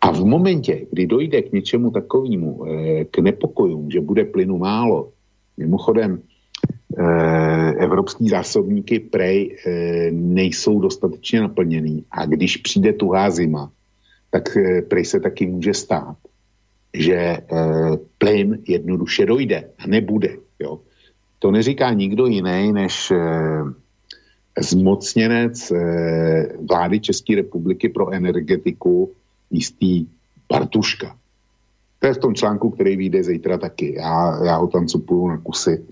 A 0.00 0.12
v 0.12 0.24
momentě, 0.24 0.86
kdy 0.90 1.06
dojde 1.06 1.42
k 1.42 1.52
něčemu 1.52 1.90
takovému, 1.90 2.64
e, 2.66 3.04
k 3.04 3.18
nepokojům, 3.18 3.90
že 3.90 4.00
bude 4.00 4.24
plynu 4.24 4.58
málo, 4.58 5.12
mimochodem 5.56 6.22
e, 6.98 7.04
evropský 7.74 8.28
zásobníky 8.28 9.00
prej 9.00 9.56
nejsou 10.10 10.80
dostatečně 10.80 11.40
naplněný 11.40 12.04
a 12.10 12.26
když 12.26 12.56
přijde 12.56 12.92
tuhá 12.92 13.30
zima, 13.30 13.70
tak 14.30 14.58
prej 14.88 15.04
se 15.04 15.20
taky 15.20 15.46
může 15.46 15.74
stát, 15.74 16.16
že 16.94 17.36
plyn 18.18 18.58
jednoduše 18.68 19.26
dojde 19.26 19.70
a 19.78 19.86
nebude. 19.86 20.36
Jo. 20.60 20.80
To 21.38 21.50
neříká 21.50 21.92
nikdo 21.92 22.26
jiný 22.26 22.72
než 22.72 23.12
zmocněnec 24.60 25.70
e, 25.70 25.76
vlády 26.68 27.00
České 27.00 27.36
republiky 27.36 27.88
pro 27.88 28.10
energetiku 28.12 29.12
jistý 29.50 30.06
Bartuška. 30.52 31.16
To 31.98 32.06
je 32.06 32.14
v 32.14 32.18
tom 32.18 32.34
článku, 32.34 32.70
který 32.70 32.96
vyjde 32.96 33.22
zítra 33.22 33.58
taky. 33.58 33.94
Já, 33.94 34.44
já 34.44 34.56
ho 34.56 34.66
tam 34.66 34.86
cupuju 34.86 35.28
na 35.28 35.38
kusy. 35.38 35.84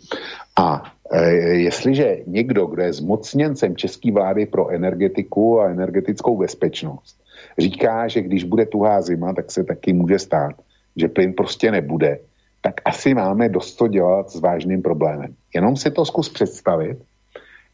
A 0.59 0.93
e, 1.12 1.31
jestliže 1.37 2.19
někdo, 2.27 2.67
kdo 2.67 2.83
je 2.83 2.93
zmocněncem 2.93 3.77
české 3.77 4.12
vlády 4.12 4.47
pro 4.47 4.69
energetiku 4.69 5.61
a 5.61 5.71
energetickou 5.71 6.37
bezpečnost, 6.37 7.17
říká, 7.59 8.09
že 8.09 8.23
když 8.23 8.45
bude 8.45 8.67
tuhá 8.67 9.03
zima, 9.03 9.33
tak 9.33 9.51
se 9.51 9.64
taky 9.64 9.93
může 9.93 10.19
stát, 10.19 10.55
že 10.97 11.09
plyn 11.09 11.33
prostě 11.33 11.71
nebude, 11.71 12.19
tak 12.62 12.75
asi 12.85 13.14
máme 13.14 13.49
dost 13.49 13.75
to 13.75 13.89
dělat 13.89 14.31
s 14.31 14.41
vážným 14.41 14.83
problémem. 14.83 15.35
Jenom 15.55 15.77
si 15.77 15.91
to 15.91 16.05
zkus 16.05 16.29
představit, 16.29 16.99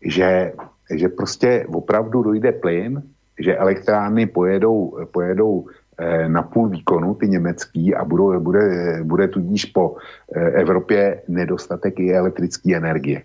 že, 0.05 0.53
že 0.95 1.09
prostě 1.09 1.67
opravdu 1.69 2.23
dojde 2.23 2.53
plyn, 2.53 3.03
že 3.41 3.57
elektrárny 3.57 4.27
pojedou, 4.27 4.99
pojedou 5.13 5.67
eh, 5.99 6.29
na 6.29 6.43
půl 6.43 6.69
výkonu, 6.69 7.15
ty 7.15 7.29
německý, 7.29 7.95
a 7.95 8.05
budou, 8.05 8.41
bude, 8.41 8.99
bude 9.03 9.29
tudíž 9.29 9.65
po 9.65 9.97
eh, 10.35 10.41
Evropě 10.41 11.23
nedostatek 11.29 12.01
i 12.01 12.15
elektrické 12.15 12.77
energie. 12.77 13.23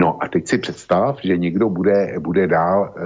No 0.00 0.22
a 0.22 0.28
teď 0.28 0.48
si 0.48 0.58
představ, 0.58 1.18
že 1.22 1.36
někdo 1.36 1.68
bude, 1.68 2.14
bude 2.18 2.46
dál 2.46 2.94
e, 2.96 3.02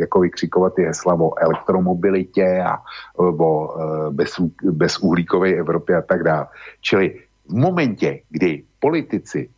jako 0.00 0.20
vykřikovat 0.20 0.74
ty 0.74 0.82
hesla 0.82 1.14
o 1.14 1.38
elektromobilitě 1.38 2.62
a 2.66 2.78
o 3.16 4.10
bez, 4.10 4.34
bezuhlíkové 4.62 5.52
Evropě 5.52 5.96
a 5.96 6.02
tak 6.02 6.22
dále. 6.22 6.46
Čili 6.80 7.20
v 7.46 7.54
momentě, 7.54 8.20
kdy 8.30 8.62
politici 8.80 9.48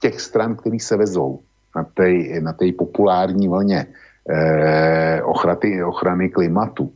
těch 0.00 0.20
stran, 0.20 0.56
který 0.56 0.78
se 0.78 0.96
vezou 0.96 1.40
na 1.76 1.84
té 1.84 2.08
na 2.40 2.54
populární 2.78 3.48
vlně 3.48 3.86
e, 4.28 5.22
ochrany, 5.22 5.84
ochrany 5.84 6.28
klimatu, 6.28 6.92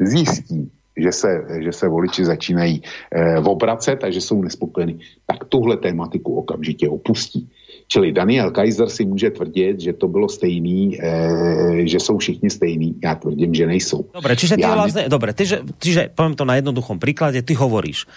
zjistí, 0.00 0.70
že 0.96 1.12
se, 1.12 1.30
že 1.58 1.72
se 1.72 1.88
voliči 1.88 2.24
začínají 2.24 2.82
e, 2.82 3.38
obracet 3.38 4.04
a 4.04 4.10
že 4.10 4.20
jsou 4.20 4.42
nespokojení, 4.42 5.00
tak 5.26 5.44
tuhle 5.44 5.76
tématiku 5.76 6.34
okamžitě 6.34 6.88
opustí. 6.88 7.48
Čili 7.88 8.12
Daniel 8.12 8.50
Kaiser 8.50 8.88
si 8.88 9.04
může 9.04 9.30
tvrdit, 9.30 9.80
že 9.80 9.92
to 9.92 10.08
bylo 10.08 10.28
stejný, 10.28 10.96
e, 11.00 11.88
že 11.88 12.00
jsou 12.00 12.18
všichni 12.18 12.50
stejní. 12.50 12.96
Já 13.04 13.14
tvrdím, 13.14 13.54
že 13.54 13.66
nejsou. 13.66 14.08
Dobre, 14.14 14.36
čiže 14.36 14.56
ty, 14.56 14.64
vlastne, 14.64 15.02
ne... 15.04 15.12
dobre, 15.12 15.32
ty, 15.36 15.44
že, 15.44 15.60
čiže 15.76 16.08
poviem 16.12 16.36
to 16.36 16.44
na 16.48 16.56
jednoduchom 16.56 16.96
príklade, 16.96 17.44
ty 17.44 17.52
hovoríš, 17.52 18.08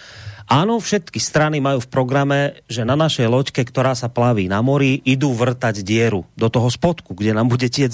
Áno, 0.46 0.78
všetky 0.78 1.18
strany 1.18 1.58
majú 1.58 1.82
v 1.82 1.90
programe, 1.90 2.40
že 2.70 2.86
na 2.86 2.94
našej 2.94 3.26
loďke, 3.26 3.66
ktorá 3.66 3.98
sa 3.98 4.14
plaví 4.14 4.46
na 4.46 4.62
mori, 4.62 5.02
idú 5.02 5.34
vrtať 5.34 5.82
dieru 5.82 6.22
do 6.38 6.54
toho 6.54 6.70
spodku, 6.70 7.18
kde 7.18 7.34
nám 7.34 7.50
bude 7.50 7.66
tiec 7.66 7.90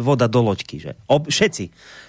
voda 0.00 0.24
do 0.24 0.40
loďky. 0.40 0.80
Že? 0.80 0.92
Ob, 1.04 1.28
všetci. 1.28 1.64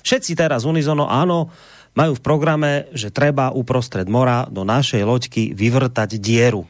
Všetci 0.07 0.31
teraz 0.39 0.63
unizono, 0.63 1.11
áno, 1.11 1.51
majú 1.99 2.15
v 2.15 2.23
programe, 2.23 2.71
že 2.95 3.11
treba 3.11 3.51
uprostred 3.51 4.07
mora 4.07 4.47
do 4.47 4.63
našej 4.63 5.03
loďky 5.03 5.51
vyvrtať 5.51 6.15
dieru. 6.15 6.63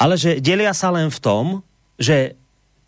Ale 0.00 0.16
že 0.16 0.40
delia 0.40 0.72
sa 0.72 0.88
len 0.88 1.12
v 1.12 1.20
tom, 1.20 1.44
že 2.00 2.32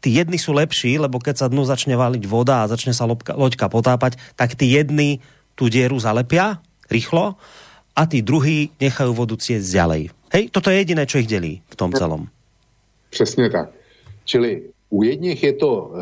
tí 0.00 0.16
jedni 0.16 0.40
sú 0.40 0.56
lepší, 0.56 0.96
lebo 0.96 1.20
keď 1.20 1.44
sa 1.44 1.50
dnu 1.52 1.68
začne 1.68 2.00
valiť 2.00 2.24
voda 2.24 2.64
a 2.64 2.70
začne 2.70 2.96
sa 2.96 3.04
loďka, 3.08 3.68
potápať, 3.68 4.16
tak 4.40 4.56
tí 4.56 4.72
jedni 4.72 5.20
tú 5.52 5.68
dieru 5.68 6.00
zalepia 6.00 6.64
rýchlo 6.88 7.36
a 7.98 8.06
tí 8.06 8.22
druhí 8.22 8.70
nechajú 8.78 9.10
vodu 9.10 9.34
ciesť 9.34 9.74
ďalej. 9.74 10.02
Hej, 10.30 10.44
toto 10.54 10.70
je 10.70 10.78
jediné, 10.78 11.02
čo 11.02 11.18
ich 11.18 11.26
delí 11.26 11.58
v 11.66 11.74
tom 11.74 11.90
celom. 11.90 12.30
Přesně 13.10 13.50
tak. 13.50 13.70
Čili 14.24 14.62
u 14.90 15.02
jedných 15.02 15.42
je 15.42 15.52
to, 15.52 15.72
e, 15.72 16.00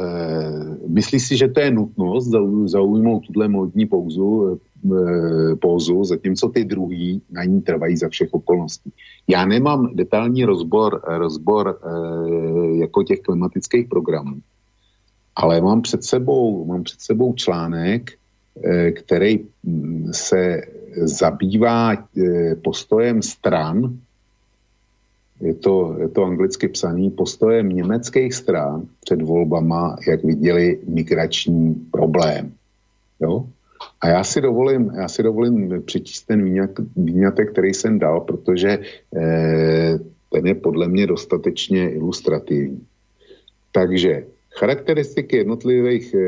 myslí 0.89 1.21
si, 1.21 1.37
že 1.37 1.49
to 1.49 1.61
je 1.61 1.71
nutnost 1.71 2.29
zaujmout 2.65 3.27
tuhle 3.27 3.49
modní 3.49 3.87
pouzu, 3.87 4.61
e, 4.85 5.57
pózu, 5.57 6.05
zatímco 6.05 6.49
ty 6.49 6.65
druhý 6.65 7.23
na 7.31 7.45
ní 7.45 7.63
trvají 7.63 7.97
za 7.97 8.09
všech 8.09 8.29
okolností. 8.35 8.93
Já 9.29 9.47
nemám 9.47 9.91
detailní 9.95 10.45
rozbor, 10.45 11.03
rozbor 11.07 11.79
e, 11.79 11.89
jako 12.79 13.03
těch 13.03 13.21
klimatických 13.21 13.89
programů, 13.89 14.37
ale 15.37 15.61
mám 15.61 15.83
před 15.83 16.05
sebou, 16.05 16.65
mám 16.65 16.83
před 16.83 17.01
sebou 17.01 17.35
článek, 17.35 18.13
e, 18.65 18.91
který 18.93 19.39
mm, 19.63 20.11
se 20.15 20.63
zabývá 20.97 21.93
e, 21.93 22.55
postojem 22.55 23.23
stran 23.23 23.99
je 25.41 25.55
to, 25.55 25.97
je 26.01 26.09
to 26.09 26.25
anglicky 26.25 26.69
psaný 26.69 27.11
postojem 27.11 27.69
německých 27.69 28.35
stran 28.35 28.89
před 29.01 29.23
volbama, 29.23 29.97
jak 30.09 30.25
viděli 30.25 30.81
migrační 30.89 31.75
problém. 31.91 32.53
Jo? 33.21 33.47
A 34.01 34.09
já 34.09 34.25
si 34.25 34.41
dovolím, 34.41 34.93
já 34.97 35.09
si 35.09 35.23
dovolím 35.23 35.83
přečíst 35.83 36.23
ten 36.23 36.69
výňatek, 36.97 37.53
který 37.53 37.75
jsem 37.75 37.99
dal, 37.99 38.21
protože 38.21 38.79
eh, 39.17 39.99
ten 40.33 40.47
je 40.47 40.55
podle 40.55 40.89
mě 40.89 41.07
dostatečně 41.07 41.91
ilustrativní. 41.91 42.87
Takže 43.73 44.25
charakteristiky 44.59 45.37
jednotlivých, 45.37 46.15
eh, 46.15 46.19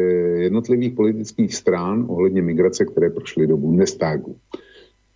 jednotlivých 0.43 0.93
politických 0.93 1.55
stran 1.55 2.07
ohledně 2.09 2.43
migrace, 2.43 2.85
které 2.85 3.11
prošly 3.11 3.47
do 3.47 3.57
Bundestagu. 3.57 4.37
Eh, 4.37 4.59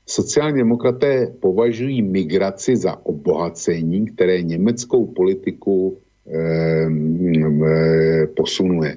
Sociální 0.07 0.59
demokraté 0.59 1.35
považují 1.41 2.03
migraci 2.03 2.77
za 2.77 3.07
obohacení, 3.07 4.07
které 4.07 4.43
německou 4.43 5.07
politiku 5.07 5.99
e, 6.27 8.27
posunuje. 8.27 8.97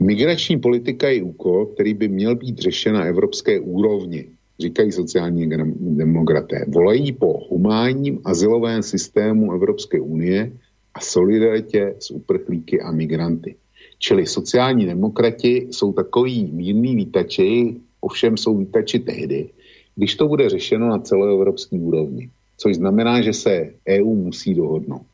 Migrační 0.00 0.58
politika 0.58 1.08
je 1.08 1.22
úkol, 1.22 1.66
který 1.66 1.94
by 1.94 2.08
měl 2.08 2.36
být 2.36 2.58
řešen 2.58 2.94
na 2.94 3.04
evropské 3.04 3.60
úrovni, 3.60 4.26
říkají 4.60 4.92
sociální 4.92 5.50
demokraté. 5.78 6.64
Volají 6.68 7.12
po 7.12 7.38
humánním 7.50 8.20
azylovém 8.24 8.82
systému 8.82 9.52
Evropské 9.52 10.00
unie 10.00 10.52
a 10.94 11.00
solidaritě 11.00 11.94
s 11.98 12.10
uprchlíky 12.10 12.80
a 12.80 12.90
migranty. 12.90 13.56
Čili 13.98 14.26
sociální 14.26 14.86
demokrati 14.86 15.66
jsou 15.70 15.92
takový 15.92 16.50
mírný 16.52 16.96
výtači, 16.96 17.76
ovšem 18.00 18.36
jsou 18.36 18.56
výtači 18.56 18.98
tehdy, 18.98 19.48
když 19.96 20.14
to 20.16 20.28
bude 20.28 20.48
řešeno 20.48 20.88
na 20.88 20.98
celoevropské 20.98 21.76
úrovni, 21.76 22.30
což 22.56 22.76
znamená, 22.76 23.22
že 23.22 23.32
se 23.32 23.74
EU 23.88 24.14
musí 24.14 24.54
dohodnout. 24.54 25.06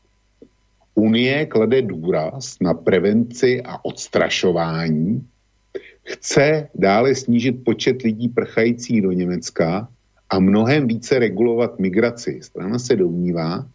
Unie 0.95 1.45
klade 1.45 1.81
důraz 1.81 2.55
na 2.61 2.73
prevenci 2.73 3.61
a 3.61 3.85
odstrašování, 3.85 5.27
chce 6.03 6.69
dále 6.75 7.15
snížit 7.15 7.63
počet 7.63 8.01
lidí 8.01 8.29
prchajících 8.29 9.01
do 9.01 9.11
Německa 9.11 9.87
a 10.29 10.39
mnohem 10.39 10.87
více 10.87 11.19
regulovat 11.19 11.79
migraci. 11.79 12.39
Strana 12.41 12.79
se 12.79 12.95
domnívá, 12.95 13.65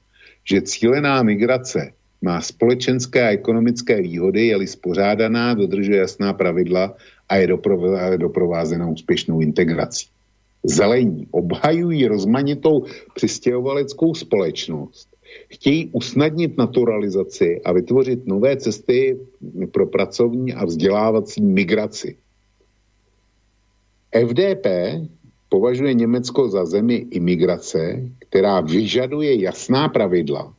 že 0.45 0.62
cílená 0.62 1.22
migrace 1.22 1.92
má 2.22 2.40
společenské 2.40 3.28
a 3.28 3.30
ekonomické 3.30 4.03
výhody, 4.03 4.47
je-li 4.47 4.66
spořádaná, 4.66 5.55
dodržuje 5.55 5.99
jasná 5.99 6.32
pravidla 6.32 6.97
a 7.28 7.36
je 7.36 7.49
doprovázena 8.16 8.86
úspěšnou 8.86 9.40
integrací 9.40 10.07
zelení 10.64 11.28
obhajují 11.30 12.07
rozmanitou 12.07 12.84
přistěhovaleckou 13.14 14.14
společnost, 14.14 15.09
chtějí 15.49 15.90
usnadnit 15.92 16.59
naturalizaci 16.59 17.61
a 17.64 17.72
vytvořit 17.72 18.26
nové 18.26 18.57
cesty 18.57 19.18
pro 19.72 19.86
pracovní 19.86 20.55
a 20.55 20.64
vzdělávací 20.64 21.42
migraci. 21.42 22.16
FDP 24.28 24.66
považuje 25.55 25.94
Německo 25.94 26.48
za 26.48 26.66
zemi 26.66 27.07
imigrace, 27.14 28.11
která 28.18 28.61
vyžaduje 28.61 29.46
jasná 29.46 29.88
pravidla 29.88 30.50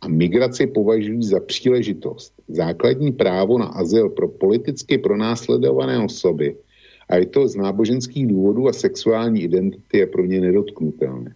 a 0.00 0.08
migraci 0.08 0.66
považují 0.66 1.22
za 1.22 1.40
příležitost. 1.40 2.32
Základní 2.48 3.12
právo 3.12 3.58
na 3.58 3.66
azyl 3.66 4.14
pro 4.14 4.28
politicky 4.28 4.98
pronásledované 4.98 5.98
osoby 5.98 6.54
a 7.10 7.16
je 7.16 7.26
to 7.26 7.48
z 7.48 7.56
náboženských 7.56 8.26
důvodů 8.26 8.68
a 8.68 8.72
sexuální 8.72 9.42
identity 9.42 9.98
je 9.98 10.06
pro 10.06 10.22
ně 10.22 10.40
nedotknutelné. 10.40 11.34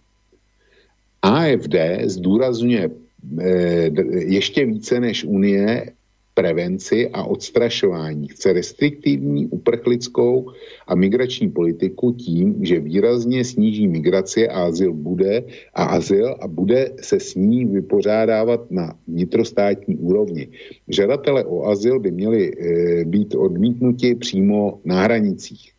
AFD 1.21 1.75
zdůrazňuje 2.07 2.83
eh, 2.87 3.91
ještě 4.31 4.65
více 4.65 4.99
než 4.99 5.27
Unie 5.27 5.91
prevenci 6.39 7.09
a 7.13 7.23
odstrašování. 7.23 8.27
Chce 8.27 8.53
restriktivní 8.53 9.47
uprchlickou 9.47 10.51
a 10.87 10.95
migrační 10.95 11.51
politiku 11.51 12.11
tím, 12.11 12.65
že 12.65 12.79
výrazně 12.79 13.43
sníží 13.43 13.87
migraci 13.87 14.47
a 14.47 14.71
azyl 14.71 14.93
bude 14.93 15.43
a 15.73 15.83
azyl 15.83 16.35
a 16.39 16.47
bude 16.47 16.95
se 17.01 17.19
s 17.19 17.35
ní 17.35 17.65
vypořádávat 17.65 18.71
na 18.71 18.95
vnitrostátní 19.07 19.97
úrovni. 19.97 20.47
Žadatele 20.87 21.43
o 21.43 21.67
azyl 21.67 21.99
by 21.99 22.11
měli 22.11 22.51
e, 22.51 23.05
být 23.05 23.35
odmítnuti 23.35 24.15
přímo 24.15 24.79
na 24.85 25.03
hranicích. 25.03 25.71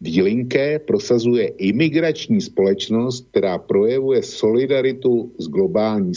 Dílinké 0.00 0.78
prosazuje 0.78 1.48
imigrační 1.48 2.40
společnost, 2.40 3.26
která 3.30 3.58
projevuje 3.58 4.22
solidaritu 4.22 5.32
s 5.38 5.48
globální 5.48 6.12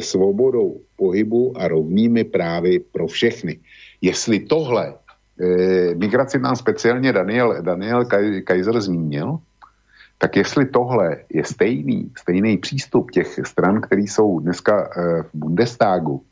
svobodou 0.00 0.80
pohybu 0.96 1.52
a 1.56 1.68
rovnými 1.68 2.24
právy 2.24 2.78
pro 2.80 3.06
všechny. 3.06 3.58
Jestli 4.00 4.40
tohle, 4.40 4.94
eh, 4.94 5.94
migraci 5.94 6.38
nám 6.38 6.56
speciálně 6.56 7.12
Daniel, 7.12 7.62
Daniel 7.62 8.04
Kaiser 8.44 8.80
zmínil, 8.80 9.38
tak 10.18 10.36
jestli 10.36 10.66
tohle 10.66 11.16
je 11.30 11.44
stejný, 11.44 12.10
stejný 12.18 12.58
přístup 12.58 13.10
těch 13.10 13.38
stran, 13.46 13.80
které 13.80 14.02
jsou 14.02 14.40
dneska 14.40 14.90
eh, 14.90 15.22
v 15.22 15.30
Bundestagu, 15.34 16.22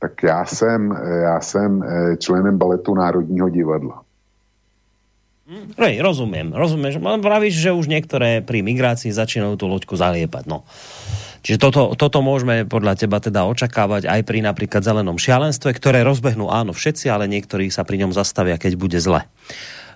tak 0.00 0.22
já 0.22 0.44
jsem, 0.44 0.92
eh, 0.92 1.18
já 1.18 1.40
jsem 1.40 1.82
eh, 1.82 2.16
členem 2.16 2.58
baletu 2.58 2.94
Národního 2.94 3.48
divadla. 3.48 4.02
Hej, 5.78 5.98
rozumím, 5.98 6.54
rozumím. 6.54 7.02
Pravíš, 7.02 7.58
že 7.58 7.74
už 7.74 7.90
některé 7.90 8.38
pri 8.38 8.62
migrácii 8.62 9.10
začínajú 9.10 9.58
tú 9.58 9.66
loďku 9.66 9.98
zaliepať. 9.98 10.46
No. 10.46 10.62
Čiže 11.40 11.58
toto, 11.58 11.82
toto 11.96 12.20
môžeme 12.20 12.68
podľa 12.68 13.00
teba 13.00 13.16
teda 13.16 13.48
očakávať 13.48 14.04
aj 14.04 14.20
pri 14.28 14.44
napríklad 14.44 14.84
zelenom 14.84 15.16
šialenstve, 15.16 15.72
ktoré 15.72 16.04
rozbehnú 16.04 16.52
áno 16.52 16.76
všetci, 16.76 17.08
ale 17.08 17.30
niektorí 17.32 17.72
sa 17.72 17.84
pri 17.84 18.04
ňom 18.04 18.12
zastavia, 18.12 18.60
keď 18.60 18.76
bude 18.76 19.00
zle. 19.00 19.24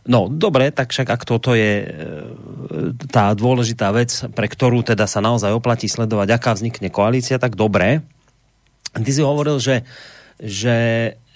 No, 0.04 0.28
dobre, 0.28 0.68
tak 0.68 0.92
však 0.92 1.08
ak 1.08 1.22
toto 1.24 1.56
je 1.56 1.72
e, 1.80 1.86
tá 3.08 3.32
dôležitá 3.32 3.88
vec, 3.88 4.12
pre 4.36 4.52
ktorú 4.52 4.84
teda 4.84 5.08
sa 5.08 5.24
naozaj 5.24 5.52
oplatí 5.52 5.88
sledovať, 5.88 6.28
aká 6.28 6.52
vznikne 6.52 6.92
koalícia, 6.92 7.40
tak 7.40 7.56
dobre. 7.56 8.04
Ty 8.92 9.10
si 9.10 9.24
hovoril, 9.24 9.56
že, 9.60 9.88
že 10.36 10.76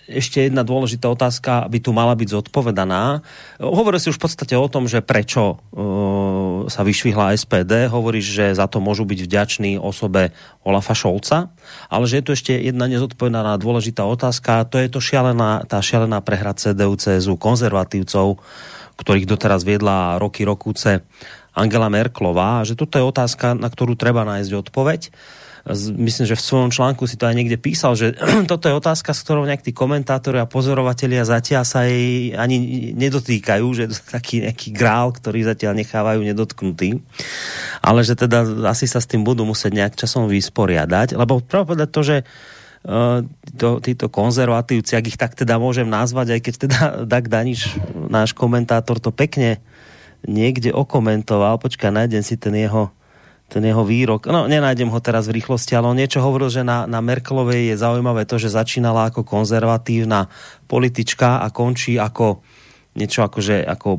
ešte 0.09 0.48
jedna 0.48 0.64
dôležitá 0.64 1.05
otázka 1.12 1.68
by 1.68 1.78
tu 1.85 1.93
mala 1.93 2.16
byť 2.16 2.28
zodpovedaná. 2.32 3.20
Hovorí 3.60 4.01
si 4.01 4.09
už 4.09 4.16
v 4.16 4.24
podstate 4.24 4.55
o 4.56 4.64
tom, 4.72 4.89
že 4.89 5.05
prečo 5.05 5.60
uh, 5.60 6.64
sa 6.72 6.80
vyšvihla 6.80 7.36
SPD. 7.36 7.93
Hovoríš, 7.93 8.26
že 8.26 8.47
za 8.56 8.64
to 8.64 8.80
môžu 8.80 9.05
byť 9.05 9.20
vďační 9.28 9.72
osobe 9.76 10.32
Olafa 10.64 10.97
Šolca, 10.97 11.52
ale 11.93 12.05
že 12.09 12.18
je 12.18 12.24
tu 12.24 12.30
ešte 12.32 12.52
jedna 12.56 12.89
nezodpovedaná 12.89 13.60
dôležitá 13.60 14.09
otázka. 14.09 14.64
To 14.72 14.80
je 14.80 14.89
to 14.89 15.05
šialená, 15.05 15.68
tá 15.68 15.85
šialená 15.85 16.24
prehra 16.24 16.56
CDU, 16.56 16.97
CSU, 16.97 17.36
konzervatívcov, 17.36 18.40
ktorých 18.97 19.28
doteraz 19.28 19.62
viedla 19.62 20.16
roky 20.16 20.48
rokúce 20.48 21.05
Angela 21.52 21.93
Merklová. 21.93 22.64
Že 22.64 22.80
toto 22.80 22.97
je 22.97 23.05
otázka, 23.05 23.52
na 23.52 23.68
ktorú 23.68 23.93
treba 23.93 24.24
nájsť 24.24 24.52
odpoveď 24.56 25.01
myslím, 25.97 26.26
že 26.28 26.39
v 26.39 26.47
svojom 26.47 26.70
článku 26.70 27.05
si 27.09 27.18
to 27.18 27.26
aj 27.26 27.35
niekde 27.35 27.59
písal, 27.59 27.98
že 27.98 28.14
toto 28.51 28.70
je 28.70 28.74
otázka, 28.78 29.10
s 29.12 29.22
ktorou 29.24 29.44
nejak 29.48 29.64
tí 29.64 29.72
komentátori 29.74 30.39
a 30.39 30.51
pozorovatelia 30.51 31.26
zatiaľ 31.26 31.64
sa 31.66 31.85
jej 31.89 32.32
ani 32.36 32.93
nedotýkajú, 32.94 33.66
že 33.74 33.82
je 33.89 33.90
taký 34.09 34.47
nejaký 34.47 34.68
grál, 34.70 35.10
ktorý 35.12 35.44
zatiaľ 35.44 35.78
nechávajú 35.78 36.20
nedotknutý. 36.22 37.02
Ale 37.82 38.01
že 38.06 38.14
teda 38.14 38.68
asi 38.68 38.86
sa 38.86 39.02
s 39.02 39.10
tým 39.10 39.26
budú 39.26 39.43
musieť 39.44 39.72
nejak 39.74 39.94
časom 39.98 40.30
vysporiadať, 40.30 41.18
lebo 41.18 41.43
práve 41.43 41.74
povedať 41.74 41.89
to, 41.90 42.01
že 42.05 42.16
uh, 42.22 43.20
to, 43.56 43.82
títo 43.82 44.06
konzervatívci, 44.09 44.94
ak 44.94 45.09
ich 45.09 45.18
tak 45.20 45.35
teda 45.35 45.59
môžem 45.59 45.89
nazvať, 45.89 46.39
aj 46.39 46.40
keď 46.40 46.55
teda 46.55 46.80
Dag 47.12 47.26
Daniš, 47.26 47.76
náš 48.09 48.32
komentátor, 48.32 49.02
to 49.02 49.10
pekne 49.10 49.60
niekde 50.26 50.74
okomentoval, 50.74 51.62
počkaj, 51.62 51.94
nájdem 51.94 52.26
si 52.26 52.35
ten 52.35 52.55
jeho 52.59 52.90
ten 53.49 53.65
jeho 53.65 53.81
výrok, 53.81 54.29
no 54.29 54.45
nenájdem 54.45 54.93
ho 54.93 55.01
teraz 55.01 55.25
v 55.25 55.41
rýchlosti, 55.41 55.73
ale 55.73 55.89
on 55.89 55.97
niečo 55.97 56.20
hovoril, 56.20 56.53
že 56.53 56.61
na, 56.61 56.85
na 56.85 57.01
Merkelovej 57.01 57.73
je 57.73 57.81
zaujímavé 57.81 58.29
to, 58.29 58.37
že 58.37 58.53
začínala 58.53 59.09
ako 59.09 59.25
konzervatívna 59.25 60.29
politička 60.69 61.41
a 61.41 61.49
končí 61.49 61.97
ako 61.97 62.45
niečo 62.99 63.25
ako, 63.25 63.39
že 63.41 63.62
ako 63.65 63.97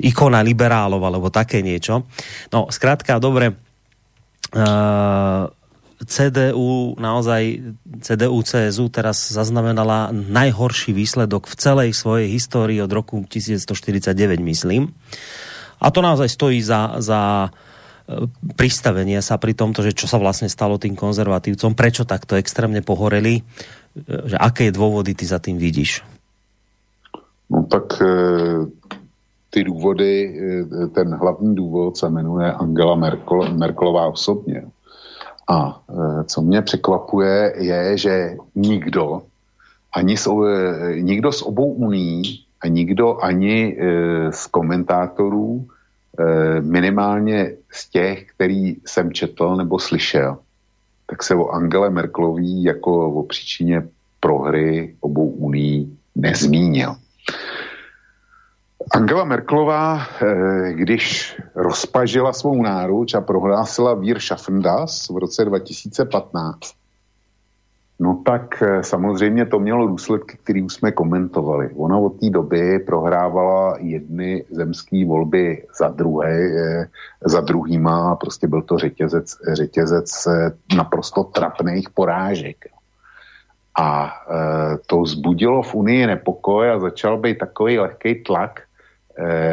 ikona 0.00 0.40
liberálov, 0.44 1.00
alebo 1.00 1.32
také 1.32 1.60
niečo. 1.64 2.08
No, 2.52 2.68
zkrátka, 2.68 3.20
dobre, 3.20 3.56
uh, 4.52 5.48
CDU, 6.00 6.96
naozaj 6.96 7.60
CDU, 8.00 8.40
CSU 8.40 8.88
teraz 8.88 9.20
zaznamenala 9.28 10.08
najhorší 10.12 10.96
výsledok 10.96 11.44
v 11.44 11.54
celej 11.60 11.90
svojej 11.92 12.32
histórii 12.32 12.80
od 12.80 12.88
roku 12.88 13.20
1949, 13.28 14.40
myslím. 14.40 14.96
A 15.80 15.88
to 15.88 16.04
naozaj 16.04 16.28
stojí 16.28 16.60
za, 16.60 17.00
za 17.00 17.48
e, 17.48 17.48
pristavenie 18.52 19.24
sa 19.24 19.40
pri 19.40 19.56
tomto, 19.56 19.80
že 19.80 19.96
čo 19.96 20.04
sa 20.04 20.20
vlastne 20.20 20.52
stalo 20.52 20.76
tým 20.76 20.92
konzervatívcom, 20.92 21.72
prečo 21.72 22.04
takto 22.04 22.36
extrémne 22.36 22.84
pohoreli, 22.84 23.40
e, 23.40 23.42
že 24.28 24.36
aké 24.36 24.68
dôvody 24.68 25.16
ty 25.16 25.24
za 25.24 25.40
tým 25.40 25.56
vidíš? 25.56 26.04
No 27.48 27.64
tak 27.64 27.96
e, 27.98 28.12
ty 29.50 29.64
důvody, 29.64 30.38
ten 30.94 31.14
hlavní 31.14 31.54
důvod 31.54 31.96
se 31.96 32.06
jmenuje 32.08 32.52
Angela 32.52 32.94
Merkel, 32.94 33.54
Merkelová 33.56 34.06
osobně. 34.06 34.62
A 35.50 35.82
co 36.24 36.42
mě 36.42 36.62
překvapuje, 36.62 37.54
je, 37.58 37.98
že 37.98 38.36
nikdo, 38.54 39.22
ani 39.90 40.16
z, 40.16 40.28
nikdo 41.02 41.32
z 41.32 41.42
obou 41.42 41.72
uní 41.72 42.22
a 42.60 42.68
nikdo 42.68 43.24
ani 43.24 43.76
e, 43.78 44.32
z 44.32 44.46
komentátorů, 44.46 45.66
e, 46.18 46.60
minimálně 46.60 47.56
z 47.70 47.90
těch, 47.90 48.30
který 48.30 48.76
jsem 48.86 49.12
četl 49.12 49.56
nebo 49.56 49.78
slyšel, 49.78 50.38
tak 51.06 51.22
se 51.22 51.34
o 51.34 51.48
Angele 51.48 51.90
Merklový 51.90 52.62
jako 52.62 53.12
o 53.12 53.22
příčině 53.22 53.88
prohry 54.20 54.96
obou 55.00 55.28
uní 55.28 55.98
nezmínil. 56.16 56.96
Angela 58.92 59.24
Merklová, 59.24 60.00
e, 60.02 60.72
když 60.72 61.36
rozpažila 61.54 62.32
svou 62.32 62.62
náruč 62.62 63.14
a 63.14 63.20
prohlásila 63.20 63.94
Vír 63.94 64.18
Schaffendas 64.18 65.08
v 65.08 65.16
roce 65.16 65.44
2015, 65.44 66.79
No 68.00 68.22
tak 68.24 68.62
eh, 68.62 68.82
samozřejmě 68.82 69.46
to 69.46 69.60
mělo 69.60 69.86
důsledky, 69.86 70.38
které 70.42 70.62
už 70.62 70.74
jsme 70.74 70.92
komentovali. 70.92 71.70
Ona 71.76 71.98
od 71.98 72.20
té 72.20 72.30
doby 72.30 72.78
prohrávala 72.78 73.76
jedny 73.80 74.44
zemské 74.50 75.04
volby 75.04 75.64
za 75.78 75.88
druhé, 75.88 76.32
eh, 76.32 76.88
za 77.24 77.40
druhýma 77.40 78.10
a 78.10 78.16
prostě 78.16 78.48
byl 78.48 78.62
to 78.62 78.78
řetězec, 78.78 79.36
řetězec 79.52 80.26
eh, 80.26 80.52
naprosto 80.76 81.24
trapných 81.24 81.90
porážek. 81.90 82.64
A 83.80 84.12
to 84.86 85.06
zbudilo 85.06 85.62
v 85.62 85.74
Unii 85.74 86.06
nepokoj 86.06 86.70
a 86.70 86.78
začal 86.78 87.18
být 87.18 87.38
takový 87.38 87.78
lehký 87.78 88.14
tlak 88.14 88.60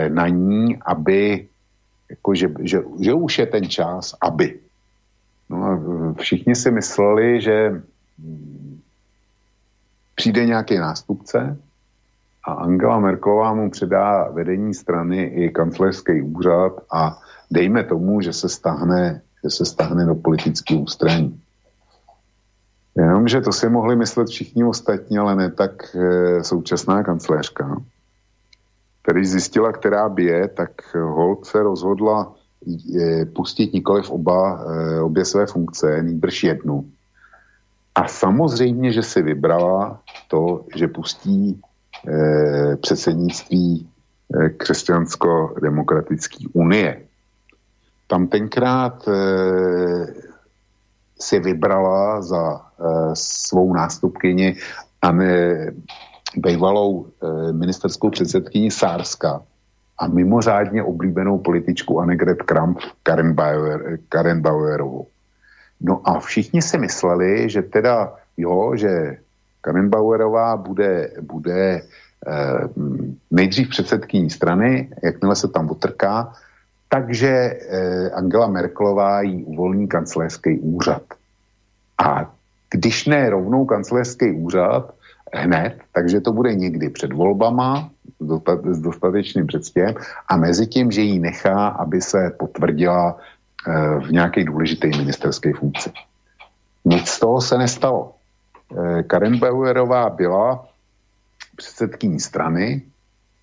na 0.09 0.27
ní, 0.27 0.77
aby, 0.85 1.47
jako 2.09 2.35
že, 2.35 2.47
že, 2.59 2.79
že 2.99 3.13
už 3.13 3.39
je 3.39 3.45
ten 3.45 3.69
čas, 3.69 4.15
aby. 4.21 4.59
No 5.49 5.57
a 5.63 5.71
všichni 6.19 6.55
si 6.55 6.71
mysleli, 6.71 7.41
že 7.41 7.81
přijde 10.15 10.45
nějaký 10.45 10.77
nástupce 10.77 11.57
a 12.43 12.53
Angela 12.53 12.99
Merkelová 12.99 13.53
mu 13.53 13.69
předá 13.69 14.29
vedení 14.31 14.73
strany 14.73 15.23
i 15.23 15.49
kancléřský 15.49 16.21
úřad 16.21 16.73
a 16.93 17.19
dejme 17.51 17.83
tomu, 17.83 18.21
že 18.21 18.33
se 18.33 18.49
stahne, 18.49 19.21
že 19.43 19.49
se 19.49 19.65
stahne 19.65 20.05
do 20.05 20.15
politického 20.15 20.81
ústraní. 20.81 21.41
Jenomže 22.97 23.41
to 23.41 23.51
si 23.51 23.69
mohli 23.69 23.95
myslet 23.95 24.27
všichni 24.27 24.63
ostatní, 24.63 25.17
ale 25.17 25.35
ne 25.35 25.51
tak 25.51 25.95
e, 25.95 26.43
současná 26.43 27.03
kancléřka. 27.03 27.81
Když 29.11 29.29
zjistila, 29.29 29.71
která 29.71 30.09
bije, 30.09 30.47
tak 30.47 30.95
Holt 30.95 31.45
se 31.45 31.63
rozhodla 31.63 32.33
e, 33.01 33.25
pustit 33.25 33.73
nikoliv 33.73 34.09
oba, 34.09 34.63
e, 34.63 35.01
obě 35.01 35.25
své 35.25 35.45
funkce, 35.45 36.03
nýbrž 36.03 36.43
jednu. 36.43 36.89
A 37.97 38.07
samozřejmě, 38.07 38.93
že 38.93 39.03
si 39.03 39.21
vybrala 39.21 40.01
to, 40.27 40.65
že 40.75 40.87
pustí 40.87 41.61
eh, 42.07 42.75
předsednictví 42.77 43.89
eh, 44.35 44.49
křesťansko-demokratické 44.49 46.45
unie. 46.53 47.01
Tam 48.07 48.27
tenkrát 48.27 49.01
eh, 49.07 50.13
si 51.19 51.39
vybrala 51.39 52.21
za 52.21 52.61
eh, 52.61 52.61
svou 53.13 53.73
nástupkyni 53.73 54.55
a 55.01 55.11
ne, 55.11 55.71
bývalou 56.37 57.05
eh, 57.07 57.53
ministerskou 57.53 58.09
předsedkyni 58.09 58.71
Sárska 58.71 59.41
a 59.97 60.07
mimořádně 60.07 60.83
oblíbenou 60.83 61.37
političku 61.37 61.99
Annegret 61.99 62.41
Kramp 62.41 62.79
Karen, 63.03 63.33
Bauer, 63.33 63.99
Karen 64.09 64.41
Bauerovou. 64.41 65.07
No 65.81 66.01
a 66.03 66.19
všichni 66.19 66.61
si 66.61 66.77
mysleli, 66.77 67.49
že 67.49 67.61
teda 67.61 68.13
jo, 68.37 68.75
že 68.75 69.17
Bauerová 69.67 70.57
bude, 70.57 71.11
bude 71.21 71.81
eh, 71.81 72.67
nejdřív 73.31 73.69
předsedkyní 73.69 74.29
strany, 74.29 74.89
jakmile 75.03 75.35
se 75.35 75.47
tam 75.47 75.71
utrká, 75.71 76.33
takže 76.89 77.29
eh, 77.29 78.09
Angela 78.09 78.47
Merkelová 78.47 79.21
jí 79.21 79.43
uvolní 79.43 79.87
kancelářský 79.87 80.59
úřad. 80.59 81.03
A 81.97 82.31
když 82.71 83.05
ne 83.05 83.29
rovnou 83.29 83.65
kancelářský 83.65 84.31
úřad, 84.31 84.93
hned, 85.33 85.75
takže 85.93 86.21
to 86.21 86.31
bude 86.31 86.55
někdy 86.55 86.89
před 86.89 87.13
volbama 87.13 87.89
s 88.71 88.79
dostatečným 88.79 89.47
předstěhem 89.47 89.95
a 90.27 90.37
mezi 90.37 90.67
tím, 90.67 90.91
že 90.91 91.01
jí 91.01 91.19
nechá, 91.19 91.67
aby 91.67 92.01
se 92.01 92.31
potvrdila 92.39 93.17
v 93.99 94.11
nějaké 94.11 94.43
důležité 94.43 94.87
ministerské 94.87 95.53
funkci. 95.53 95.91
Nic 96.85 97.07
z 97.07 97.19
toho 97.19 97.41
se 97.41 97.57
nestalo. 97.57 98.13
Eh, 98.71 99.03
Karen 99.03 99.39
Bauerová 99.39 100.09
byla 100.09 100.67
předsedkyní 101.55 102.19
strany, 102.19 102.81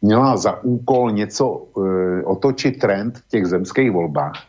měla 0.02 0.36
za 0.36 0.64
úkol 0.64 1.10
něco 1.10 1.66
eh, 1.78 2.22
otočit 2.24 2.78
trend 2.78 3.18
v 3.18 3.28
těch 3.28 3.46
zemských 3.46 3.90
volbách, 3.90 4.42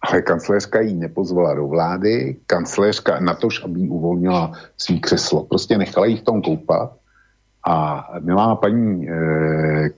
ale 0.00 0.22
kancléřka 0.22 0.80
jí 0.80 0.94
nepozvala 0.94 1.54
do 1.54 1.66
vlády, 1.66 2.36
kancléřka 2.46 3.20
na 3.20 3.34
tož, 3.34 3.64
aby 3.64 3.80
jí 3.80 3.88
uvolnila 3.88 4.52
svý 4.78 5.00
křeslo. 5.00 5.42
Prostě 5.42 5.78
nechala 5.78 6.06
jí 6.06 6.16
v 6.16 6.22
tom 6.22 6.42
koupat 6.42 6.92
a 7.66 8.06
milá 8.20 8.54
paní 8.54 9.10
eh, 9.10 9.88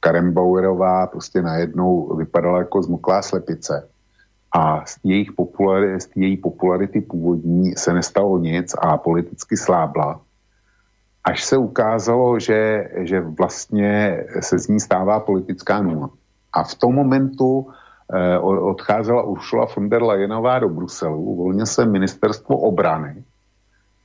Karen 0.00 0.32
Bauerová 0.32 1.06
prostě 1.06 1.42
najednou 1.42 2.16
vypadala 2.16 2.58
jako 2.58 2.82
zmoklá 2.82 3.22
slepice 3.22 3.88
a 4.54 4.86
z, 4.86 4.98
jejich 5.04 5.32
popularity, 5.32 6.00
z 6.00 6.08
její 6.16 6.36
popularity 6.36 7.00
původní 7.00 7.76
se 7.76 7.92
nestalo 7.92 8.38
nic 8.38 8.74
a 8.78 8.96
politicky 8.96 9.56
slábla. 9.56 10.20
Až 11.24 11.44
se 11.44 11.56
ukázalo, 11.56 12.38
že, 12.38 12.90
že 12.96 13.20
vlastně 13.20 14.24
se 14.40 14.58
z 14.58 14.68
ní 14.68 14.80
stává 14.80 15.20
politická 15.20 15.82
nula. 15.82 16.10
A 16.52 16.62
v 16.62 16.74
tom 16.74 16.94
momentu 16.94 17.66
eh, 18.12 18.38
odcházela 18.38 19.22
Ursula 19.22 19.66
von 19.76 19.88
der 19.88 20.02
Leyenová 20.02 20.58
do 20.58 20.68
Bruselu, 20.68 21.18
uvolnil 21.18 21.66
se 21.66 21.86
ministerstvo 21.86 22.56
obrany, 22.56 23.24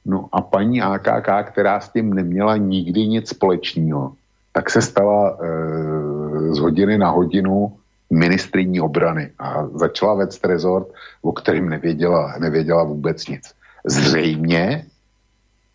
no 0.06 0.30
a 0.32 0.42
paní 0.42 0.82
AKK, 0.82 1.30
která 1.52 1.80
s 1.80 1.90
tím 1.90 2.14
neměla 2.14 2.58
nikdy 2.58 3.08
nic 3.08 3.30
společného, 3.30 4.14
tak 4.54 4.70
se 4.70 4.82
stala 4.82 5.38
eh, 5.38 6.54
z 6.54 6.60
hodiny 6.60 6.98
na 6.98 7.10
hodinu 7.10 7.78
ministriní 8.10 8.82
obrany 8.82 9.32
a 9.40 9.68
začala 9.68 10.14
vést 10.14 10.46
rezort, 10.46 10.88
o 11.22 11.32
kterém 11.32 11.70
nevěděla, 11.70 12.34
nevěděla 12.40 12.84
vůbec 12.84 13.28
nic. 13.28 13.54
Zřejmě 13.86 14.86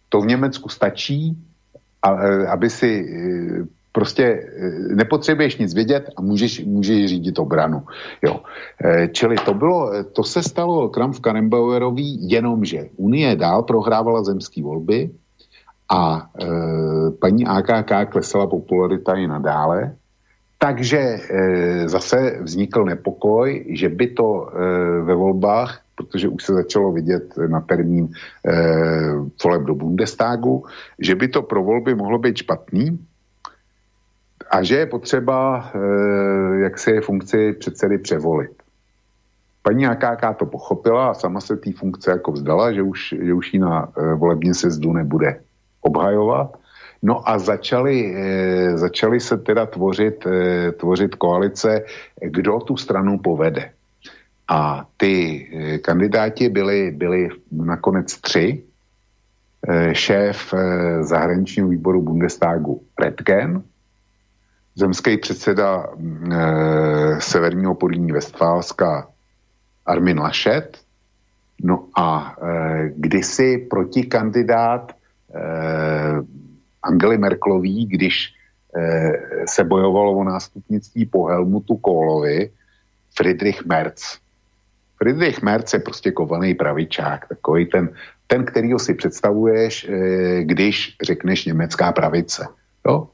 to 0.09 0.21
v 0.21 0.27
Německu 0.27 0.69
stačí, 0.69 1.39
e, 2.07 2.47
aby 2.47 2.71
si 2.71 2.91
e, 2.91 3.67
prostě 3.93 4.25
e, 4.25 4.71
nepotřebuješ 4.95 5.57
nic 5.57 5.75
vědět 5.75 6.11
a 6.17 6.23
můžeš, 6.23 6.65
můžeš 6.65 7.07
řídit 7.07 7.39
obranu. 7.39 7.83
Jo. 8.23 8.41
Čili 9.13 9.37
to 9.37 9.55
bylo, 9.55 10.05
to 10.13 10.23
se 10.23 10.43
stalo 10.43 10.89
Kramf 10.89 11.21
jenom, 12.21 12.65
že 12.65 12.89
Unie 12.97 13.37
dál 13.37 13.63
prohrávala 13.63 14.25
zemské 14.25 14.63
volby 14.63 15.11
a 15.89 16.31
e, 16.43 16.47
paní 17.11 17.47
AKK 17.47 18.11
klesala 18.11 18.47
popularita 18.47 19.15
i 19.15 19.27
nadále 19.27 19.97
takže 20.65 20.99
e, 20.99 21.19
zase 21.89 22.41
vznikl 22.41 22.85
nepokoj, 22.85 23.65
že 23.69 23.89
by 23.89 24.07
to 24.17 24.49
e, 24.49 24.53
ve 25.05 25.15
volbách, 25.15 25.81
protože 25.95 26.29
už 26.29 26.45
se 26.45 26.53
začalo 26.53 26.93
vidět 26.93 27.37
na 27.37 27.61
termín 27.61 28.09
e, 28.09 28.53
voleb 29.45 29.63
do 29.63 29.75
Bundestagu, 29.75 30.65
že 30.99 31.15
by 31.15 31.29
to 31.29 31.43
pro 31.43 31.63
volby 31.63 31.95
mohlo 31.95 32.19
být 32.19 32.37
špatný. 32.37 32.97
a 34.51 34.63
že 34.63 34.77
je 34.77 34.87
potřeba, 34.87 35.73
jak 36.63 36.79
se 36.79 36.91
je 36.91 37.01
funkci 37.01 37.53
předsedy 37.53 37.99
převolit. 37.99 38.55
Paní 39.63 39.87
AKK 39.87 40.39
to 40.39 40.47
pochopila 40.47 41.11
a 41.11 41.15
sama 41.15 41.41
se 41.41 41.57
té 41.57 41.73
funkce 41.73 42.11
jako 42.11 42.33
vzdala, 42.33 42.73
že 42.73 42.83
už, 42.83 43.15
že 43.19 43.35
už 43.35 43.55
ji 43.55 43.59
na 43.61 43.89
volební 44.17 44.55
sezdu 44.55 44.93
nebude 44.93 45.41
obhajovat. 45.81 46.64
No 47.05 47.29
a 47.29 47.39
začali, 47.39 48.17
začali 48.75 49.21
se 49.21 49.37
teda 49.39 49.67
tvořit, 49.67 50.25
tvořit 50.77 51.15
koalice, 51.15 51.85
kdo 52.21 52.61
tu 52.61 52.77
stranu 52.77 53.19
povede. 53.19 53.71
A 54.49 54.87
ty 54.97 55.47
kandidáti 55.83 56.49
byli, 56.49 56.91
byli 56.91 57.29
nakonec 57.53 58.21
tři. 58.21 58.63
Šéf 59.93 60.55
zahraničního 61.01 61.69
výboru 61.69 62.03
Bundestagu 62.03 62.83
Redken, 63.01 63.63
zemský 64.75 65.19
předseda 65.19 65.87
e, 65.87 67.21
Severního 67.21 67.75
podlíní 67.75 68.13
Vestfálska 68.13 69.09
Armin 69.87 70.19
Laschet, 70.19 70.79
no 71.63 71.89
a 71.97 72.37
kdysi 72.97 73.67
protikandidát 73.71 74.93
Angely 76.85 77.19
Merklový, 77.19 77.87
když 77.87 78.35
e, 78.77 79.13
se 79.47 79.65
bojovalo 79.65 80.13
o 80.13 80.25
nástupnictví 80.25 81.07
po 81.07 81.27
Helmutu 81.27 81.77
Kohlovi, 81.77 82.51
Friedrich 83.17 83.65
Merz. 83.67 84.19
Friedrich 84.99 85.43
Merz 85.43 85.73
je 85.73 85.79
prostě 85.79 86.11
kovaný 86.11 86.55
pravičák, 86.55 87.29
takový 87.29 87.67
ten, 87.67 87.89
ten 88.27 88.45
kterýho 88.45 88.79
si 88.79 88.95
představuješ, 88.95 89.89
e, 89.89 90.45
když 90.45 90.97
řekneš 91.03 91.45
německá 91.45 91.93
pravice. 91.93 92.47
Jo? 92.87 93.09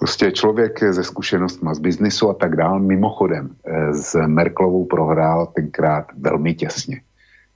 Prostě 0.00 0.32
člověk 0.32 0.82
ze 0.90 1.04
zkušenostma 1.04 1.74
z 1.74 1.78
biznisu 1.78 2.30
a 2.30 2.34
tak 2.34 2.56
dál, 2.56 2.80
mimochodem 2.80 3.50
eh, 3.64 3.94
s 3.94 4.26
Merklovou 4.26 4.84
prohrál 4.84 5.46
tenkrát 5.46 6.06
velmi 6.16 6.54
těsně. 6.54 7.00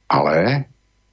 Ale 0.08 0.64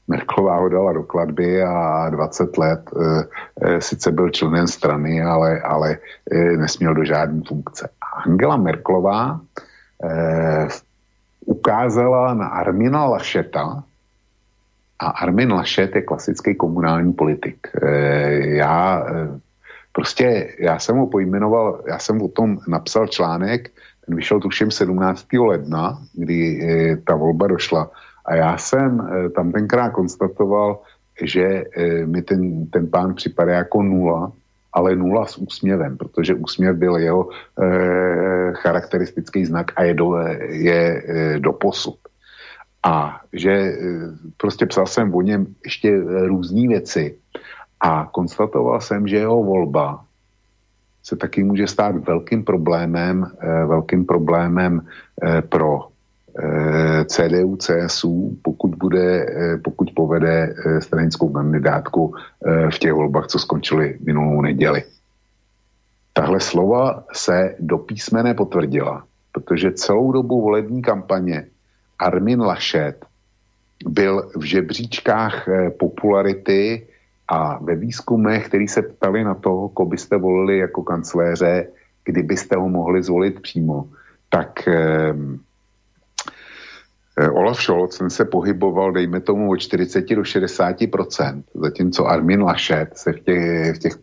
Merklová 0.07 0.59
ho 0.59 0.69
dala 0.69 0.93
do 0.93 1.03
kladby 1.03 1.63
a 1.63 2.09
20 2.09 2.57
let 2.57 2.89
e, 2.91 3.81
sice 3.81 4.11
byl 4.11 4.29
členem 4.29 4.67
strany, 4.67 5.21
ale, 5.21 5.61
ale 5.61 5.97
e, 6.31 6.37
nesměl 6.57 6.93
do 6.93 7.03
žádné 7.03 7.41
funkce. 7.47 7.89
Angela 8.25 8.57
Merklová 8.57 9.39
e, 10.03 10.67
ukázala 11.45 12.33
na 12.33 12.47
Armina 12.47 13.05
Lašeta, 13.05 13.83
a 15.01 15.07
Armin 15.09 15.53
Lašet 15.53 15.95
je 15.95 16.01
klasický 16.01 16.55
komunální 16.55 17.13
politik. 17.13 17.67
Já 18.37 19.05
Prostě 19.91 20.55
já 20.59 20.79
jsem 20.79 20.97
ho 20.97 21.07
pojmenoval, 21.07 21.83
já 21.87 21.99
jsem 21.99 22.21
o 22.21 22.27
tom 22.27 22.59
napsal 22.67 23.07
článek, 23.07 23.69
ten 24.05 24.15
vyšel 24.15 24.39
tuším 24.39 24.71
17. 24.71 25.33
ledna, 25.33 26.01
kdy 26.13 26.59
ta 27.07 27.15
volba 27.15 27.47
došla. 27.47 27.91
A 28.25 28.35
já 28.35 28.57
jsem 28.57 29.01
e, 29.01 29.29
tam 29.29 29.51
tenkrát 29.51 29.89
konstatoval, 29.89 30.79
že 31.21 31.43
e, 31.43 32.05
mi 32.05 32.21
ten, 32.21 32.67
ten 32.67 32.87
pán 32.87 33.13
připadá 33.13 33.53
jako 33.53 33.83
nula, 33.83 34.31
ale 34.73 34.95
nula 34.95 35.25
s 35.25 35.37
úsměvem, 35.37 35.97
protože 35.97 36.35
úsměv 36.35 36.75
byl 36.75 36.97
jeho 36.97 37.29
e, 37.29 37.33
charakteristický 38.53 39.45
znak 39.45 39.71
a 39.75 39.83
je 39.83 39.93
do, 39.93 40.15
je, 40.49 41.03
e, 41.07 41.39
do 41.39 41.53
posud. 41.53 41.97
A 42.83 43.21
že 43.33 43.51
e, 43.51 43.77
prostě 44.37 44.65
psal 44.65 44.87
jsem 44.87 45.15
o 45.15 45.21
něm 45.21 45.47
ještě 45.65 46.01
různé 46.27 46.67
věci 46.67 47.15
a 47.79 48.09
konstatoval 48.11 48.81
jsem, 48.81 49.07
že 49.07 49.17
jeho 49.17 49.43
volba 49.43 50.05
se 51.03 51.15
taky 51.15 51.43
může 51.43 51.67
stát 51.67 51.95
velkým 51.95 52.43
problémem, 52.43 53.25
eh, 53.39 53.65
velkým 53.65 54.05
problémem 54.05 54.81
eh, 55.23 55.41
pro 55.41 55.87
eh, 55.87 55.90
CDU, 57.05 57.57
CSU, 57.57 58.37
pokud, 58.41 58.75
bude, 58.75 59.25
pokud 59.63 59.91
povede 59.95 60.55
stranickou 60.79 61.29
kandidátku 61.29 62.15
v 62.73 62.79
těch 62.79 62.93
volbách, 62.93 63.27
co 63.27 63.39
skončily 63.39 63.97
minulou 64.05 64.41
neděli. 64.41 64.83
Tahle 66.13 66.39
slova 66.39 67.03
se 67.13 67.55
do 67.59 67.77
písmene 67.77 68.33
potvrdila, 68.33 69.03
protože 69.31 69.71
celou 69.71 70.11
dobu 70.11 70.41
volební 70.41 70.81
kampaně 70.81 71.47
Armin 71.99 72.41
Laschet 72.41 73.05
byl 73.85 74.29
v 74.35 74.43
žebříčkách 74.43 75.47
popularity 75.79 76.87
a 77.27 77.63
ve 77.63 77.75
výzkumech, 77.75 78.47
který 78.47 78.67
se 78.67 78.81
ptali 78.81 79.23
na 79.23 79.35
to, 79.35 79.69
koho 79.69 79.89
byste 79.89 80.17
volili 80.17 80.57
jako 80.57 80.83
kancléře, 80.83 81.67
kdybyste 82.05 82.55
ho 82.55 82.69
mohli 82.69 83.03
zvolit 83.03 83.41
přímo, 83.41 83.89
tak 84.29 84.67
eh, 84.67 85.13
Olaf 87.31 87.61
Scholz 87.61 87.97
ten 87.97 88.09
se 88.09 88.25
pohyboval, 88.25 88.91
dejme 88.91 89.19
tomu, 89.19 89.51
od 89.51 89.57
40 89.57 90.15
do 90.15 90.23
60 90.23 90.75
zatímco 91.53 92.05
Armin 92.05 92.41
Laschet 92.41 92.97
se 92.97 93.11
v 93.11 93.19
těch, 93.19 93.75
v 93.75 93.79
těch 93.79 93.93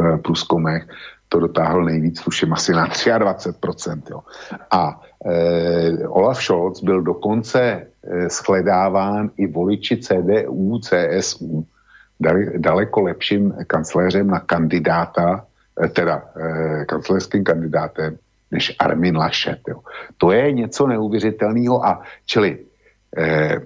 eh, 0.00 0.18
průzkumech 0.18 0.86
to 1.28 1.40
dotáhl 1.40 1.84
nejvíc, 1.84 2.20
tuším 2.20 2.52
asi 2.52 2.72
na 2.72 2.88
23 3.18 3.90
jo. 4.10 4.20
A 4.70 5.00
eh, 5.26 6.08
Olaf 6.08 6.42
Scholz 6.42 6.82
byl 6.82 7.02
dokonce 7.02 7.60
eh, 7.60 8.28
shledáván 8.28 9.30
i 9.36 9.46
voliči 9.46 9.96
CDU, 9.96 10.78
CSU, 10.78 11.66
daleko 12.56 13.00
lepším 13.00 13.54
kancléřem 13.66 14.26
na 14.26 14.40
kandidáta, 14.40 15.46
eh, 15.84 15.88
teda 15.88 16.22
eh, 16.36 16.84
kancléřským 16.84 17.44
kandidátem, 17.44 18.18
než 18.50 18.76
Armin 18.78 19.16
Laschet. 19.16 19.60
Jo. 19.68 19.80
To 20.18 20.32
je 20.32 20.52
něco 20.52 20.86
neuvěřitelného 20.86 21.86
a 21.86 22.02
čili 22.26 22.58
eh, 23.16 23.60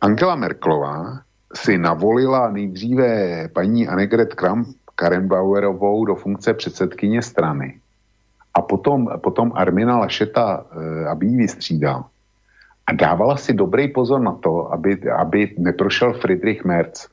Angela 0.00 0.36
Merklová 0.36 1.20
si 1.54 1.78
navolila 1.78 2.50
nejdříve 2.50 3.08
paní 3.48 3.88
Annegret 3.88 4.34
Kramp 4.34 4.68
Karenbauerovou 4.94 6.04
do 6.04 6.14
funkce 6.14 6.54
předsedkyně 6.54 7.22
strany 7.22 7.80
a 8.54 8.62
potom, 8.62 9.08
potom 9.20 9.52
Armina 9.54 9.98
Lašeta, 9.98 10.64
eh, 10.64 11.08
aby 11.08 11.26
ji 11.26 11.36
vystřídal 11.36 12.04
a 12.86 12.92
dávala 12.92 13.36
si 13.36 13.52
dobrý 13.52 13.88
pozor 13.88 14.20
na 14.20 14.32
to, 14.32 14.72
aby, 14.72 15.10
aby 15.10 15.54
neprošel 15.58 16.12
Friedrich 16.12 16.64
Merz, 16.64 17.08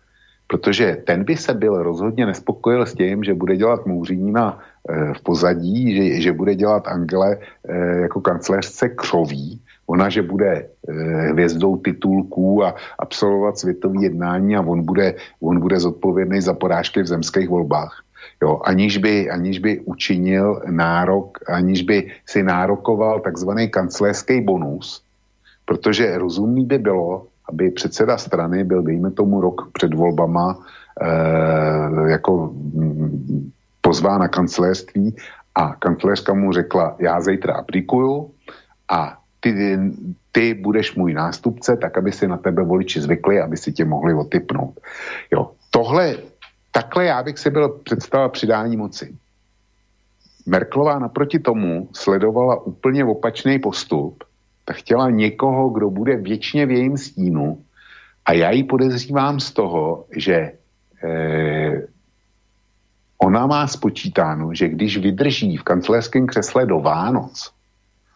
protože 0.54 1.02
ten 1.04 1.24
by 1.24 1.38
se 1.38 1.54
byl 1.54 1.84
rozhodně 1.84 2.26
nespokojil 2.26 2.86
s 2.86 2.94
tím, 2.94 3.24
že 3.24 3.34
bude 3.34 3.58
dělat 3.58 3.86
Mouřína 3.86 4.60
e, 4.86 5.14
v 5.14 5.22
pozadí, 5.22 5.96
že, 5.98 6.22
že 6.22 6.32
bude 6.32 6.56
dělat 6.56 6.88
Angele 6.88 7.38
e, 7.66 7.76
jako 8.06 8.22
kancléřce 8.22 8.90
křoví, 8.90 9.62
ona, 9.88 10.10
že 10.10 10.22
bude 10.22 10.52
e, 10.54 10.94
hvězdou 11.34 11.78
titulků 11.78 12.64
a 12.64 12.76
absolvovat 13.00 13.58
světové 13.58 14.04
jednání 14.04 14.56
a 14.56 14.62
on 14.62 14.86
bude, 14.86 15.16
on 15.42 15.58
bude 15.60 15.80
zodpovědný 15.80 16.42
za 16.42 16.54
porážky 16.54 17.02
v 17.02 17.08
zemských 17.08 17.50
volbách. 17.50 18.06
Jo, 18.42 18.62
aniž, 18.64 18.98
by, 18.98 19.30
aniž 19.30 19.60
by 19.60 19.82
učinil 19.90 20.62
nárok, 20.70 21.50
aniž 21.50 21.82
by 21.82 22.14
si 22.30 22.44
nárokoval 22.44 23.26
takzvaný 23.26 23.70
kancléřský 23.70 24.42
bonus, 24.42 25.02
Protože 25.66 26.18
rozumný 26.18 26.66
by 26.66 26.78
bylo, 26.78 27.28
aby 27.50 27.72
předseda 27.72 28.18
strany 28.18 28.64
byl, 28.64 28.82
dejme 28.82 29.12
tomu, 29.12 29.42
rok 29.42 29.70
před 29.74 29.94
volbama 29.94 30.58
eh, 31.02 32.12
jako 32.12 32.54
mm, 32.54 33.52
pozván 33.82 34.20
na 34.20 34.28
kancelářství 34.28 35.16
a 35.56 35.76
kancelářka 35.76 36.34
mu 36.34 36.52
řekla, 36.52 36.96
já 37.00 37.22
zítra 37.22 37.54
aplikuju 37.54 38.32
a 38.90 39.18
ty, 39.40 39.80
ty 40.32 40.54
budeš 40.54 40.96
můj 40.96 41.14
nástupce, 41.14 41.78
tak 41.78 41.98
aby 41.98 42.12
si 42.12 42.28
na 42.28 42.38
tebe 42.38 42.64
voliči 42.64 43.02
zvykli, 43.02 43.42
aby 43.42 43.58
si 43.58 43.72
tě 43.72 43.86
mohli 43.86 44.14
otypnout. 44.14 44.80
Jo, 45.32 45.52
tohle, 45.72 46.18
takhle 46.72 47.06
já 47.06 47.24
bych 47.24 47.40
si 47.40 47.50
byl 47.50 47.70
představil 47.70 48.30
přidání 48.30 48.78
moci. 48.78 49.16
Merklová 50.46 51.00
naproti 51.00 51.40
tomu 51.40 51.90
sledovala 51.94 52.62
úplně 52.62 53.06
opačný 53.06 53.60
postup 53.60 54.24
tak 54.66 54.76
chtěla 54.76 55.10
někoho, 55.10 55.70
kdo 55.70 55.90
bude 55.90 56.16
věčně 56.16 56.66
v 56.66 56.72
jejím 56.72 56.98
stínu 56.98 57.64
a 58.26 58.34
já 58.34 58.52
ji 58.52 58.64
podezřívám 58.64 59.40
z 59.40 59.52
toho, 59.52 60.06
že 60.16 60.52
eh, 61.04 61.88
ona 63.18 63.48
má 63.48 63.68
spočítáno, 63.68 64.54
že 64.54 64.68
když 64.68 64.98
vydrží 64.98 65.58
v 65.58 65.64
kancelářském 65.64 66.28
křesle 66.28 66.66
do 66.66 66.80
Vánoc, 66.80 67.52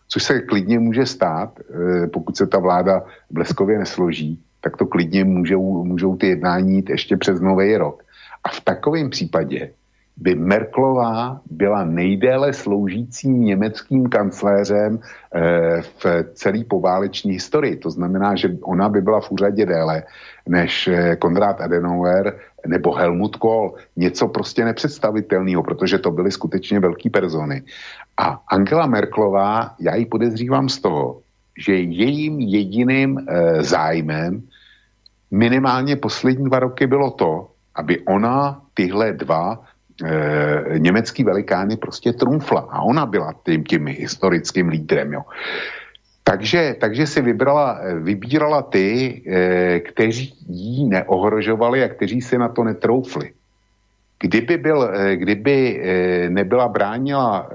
což 0.07 0.24
se 0.24 0.40
klidně 0.40 0.80
může 0.80 1.06
stát, 1.06 1.60
eh, 1.60 2.07
pokud 2.07 2.38
se 2.38 2.48
ta 2.48 2.60
vláda 2.60 3.03
bleskově 3.32 3.80
nesloží, 3.80 4.40
tak 4.61 4.78
to 4.78 4.86
klidně 4.86 5.24
můžou, 5.24 5.84
můžou 5.84 6.15
ty 6.15 6.28
jednání 6.28 6.76
jít 6.76 6.90
ještě 6.90 7.18
přes 7.18 7.40
nový 7.41 7.78
rok. 7.78 8.03
A 8.44 8.49
v 8.49 8.61
takovém 8.61 9.10
případě 9.10 9.72
by 10.18 10.35
Merklová 10.35 11.41
byla 11.45 11.84
nejdéle 11.84 12.53
sloužícím 12.53 13.41
německým 13.41 14.10
kancléřem 14.10 14.99
eh, 14.99 15.81
v 15.81 16.06
celé 16.34 16.64
pováleční 16.64 17.31
historii. 17.31 17.76
To 17.76 17.89
znamená, 17.89 18.35
že 18.35 18.49
ona 18.61 18.89
by 18.89 19.02
byla 19.02 19.22
v 19.22 19.31
úřadě 19.31 19.65
déle 19.65 20.03
než 20.49 20.88
eh, 20.88 21.15
Konrad 21.15 21.61
Adenauer, 21.61 22.39
nebo 22.68 22.94
Helmut 22.94 23.35
Kohl, 23.35 23.73
něco 23.95 24.27
prostě 24.27 24.65
nepředstavitelného, 24.65 25.64
protože 25.64 25.98
to 25.98 26.11
byly 26.11 26.31
skutečně 26.31 26.80
velké 26.80 27.10
persony. 27.10 27.64
A 28.18 28.41
Angela 28.48 28.88
Merklová, 28.88 29.76
já 29.80 29.95
ji 29.95 30.06
podezřívám 30.06 30.69
z 30.69 30.80
toho, 30.80 31.22
že 31.57 31.73
jejím 31.73 32.39
jediným 32.39 33.18
e, 33.18 33.64
zájmem 33.64 34.41
minimálně 35.31 35.95
poslední 35.95 36.45
dva 36.45 36.60
roky 36.60 36.88
bylo 36.88 37.11
to, 37.11 37.48
aby 37.76 37.99
ona 37.99 38.61
tyhle 38.73 39.14
dva 39.14 39.64
e, 40.03 40.80
německý 40.80 41.24
velikány 41.24 41.78
prostě 41.78 42.14
trumfla. 42.14 42.68
A 42.69 42.82
ona 42.82 43.06
byla 43.06 43.34
tím, 43.45 43.64
tím 43.64 43.88
historickým 43.88 44.68
lídrem. 44.68 45.14
Jo. 45.14 45.22
Takže, 46.24 46.76
takže 46.80 47.07
si 47.07 47.22
vybrala, 47.22 47.80
vybírala 47.99 48.61
ty, 48.61 49.22
e, 49.28 49.80
kteří 49.80 50.34
jí 50.49 50.90
neohrožovali 50.90 51.84
a 51.84 51.90
kteří 51.90 52.22
si 52.22 52.38
na 52.38 52.49
to 52.49 52.64
netroufli. 52.64 53.32
Kdyby, 54.19 54.57
byl, 54.57 54.91
kdyby 55.15 55.82
nebyla 56.30 56.68
bránila 56.68 57.49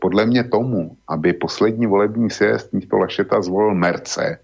podle 0.00 0.26
mě 0.26 0.44
tomu, 0.44 0.96
aby 1.08 1.32
poslední 1.32 1.86
volební 1.86 2.30
sjezd 2.30 2.72
místo 2.72 2.98
Lašeta 2.98 3.42
zvolil 3.42 3.74
Merce, 3.74 4.38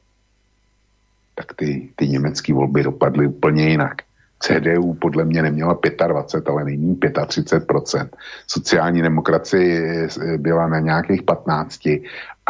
tak 1.34 1.54
ty, 1.56 1.88
ty 1.96 2.08
německé 2.08 2.54
volby 2.54 2.82
dopadly 2.82 3.26
úplně 3.26 3.68
jinak. 3.68 4.02
CDU 4.38 4.94
podle 4.94 5.24
mě 5.24 5.42
neměla 5.42 5.78
25, 6.06 6.48
ale 6.50 6.64
nejméně 6.64 6.94
35%. 6.94 8.08
Sociální 8.46 9.02
demokracie 9.02 10.08
byla 10.36 10.68
na 10.68 10.80
nějakých 10.80 11.22
15 11.22 11.86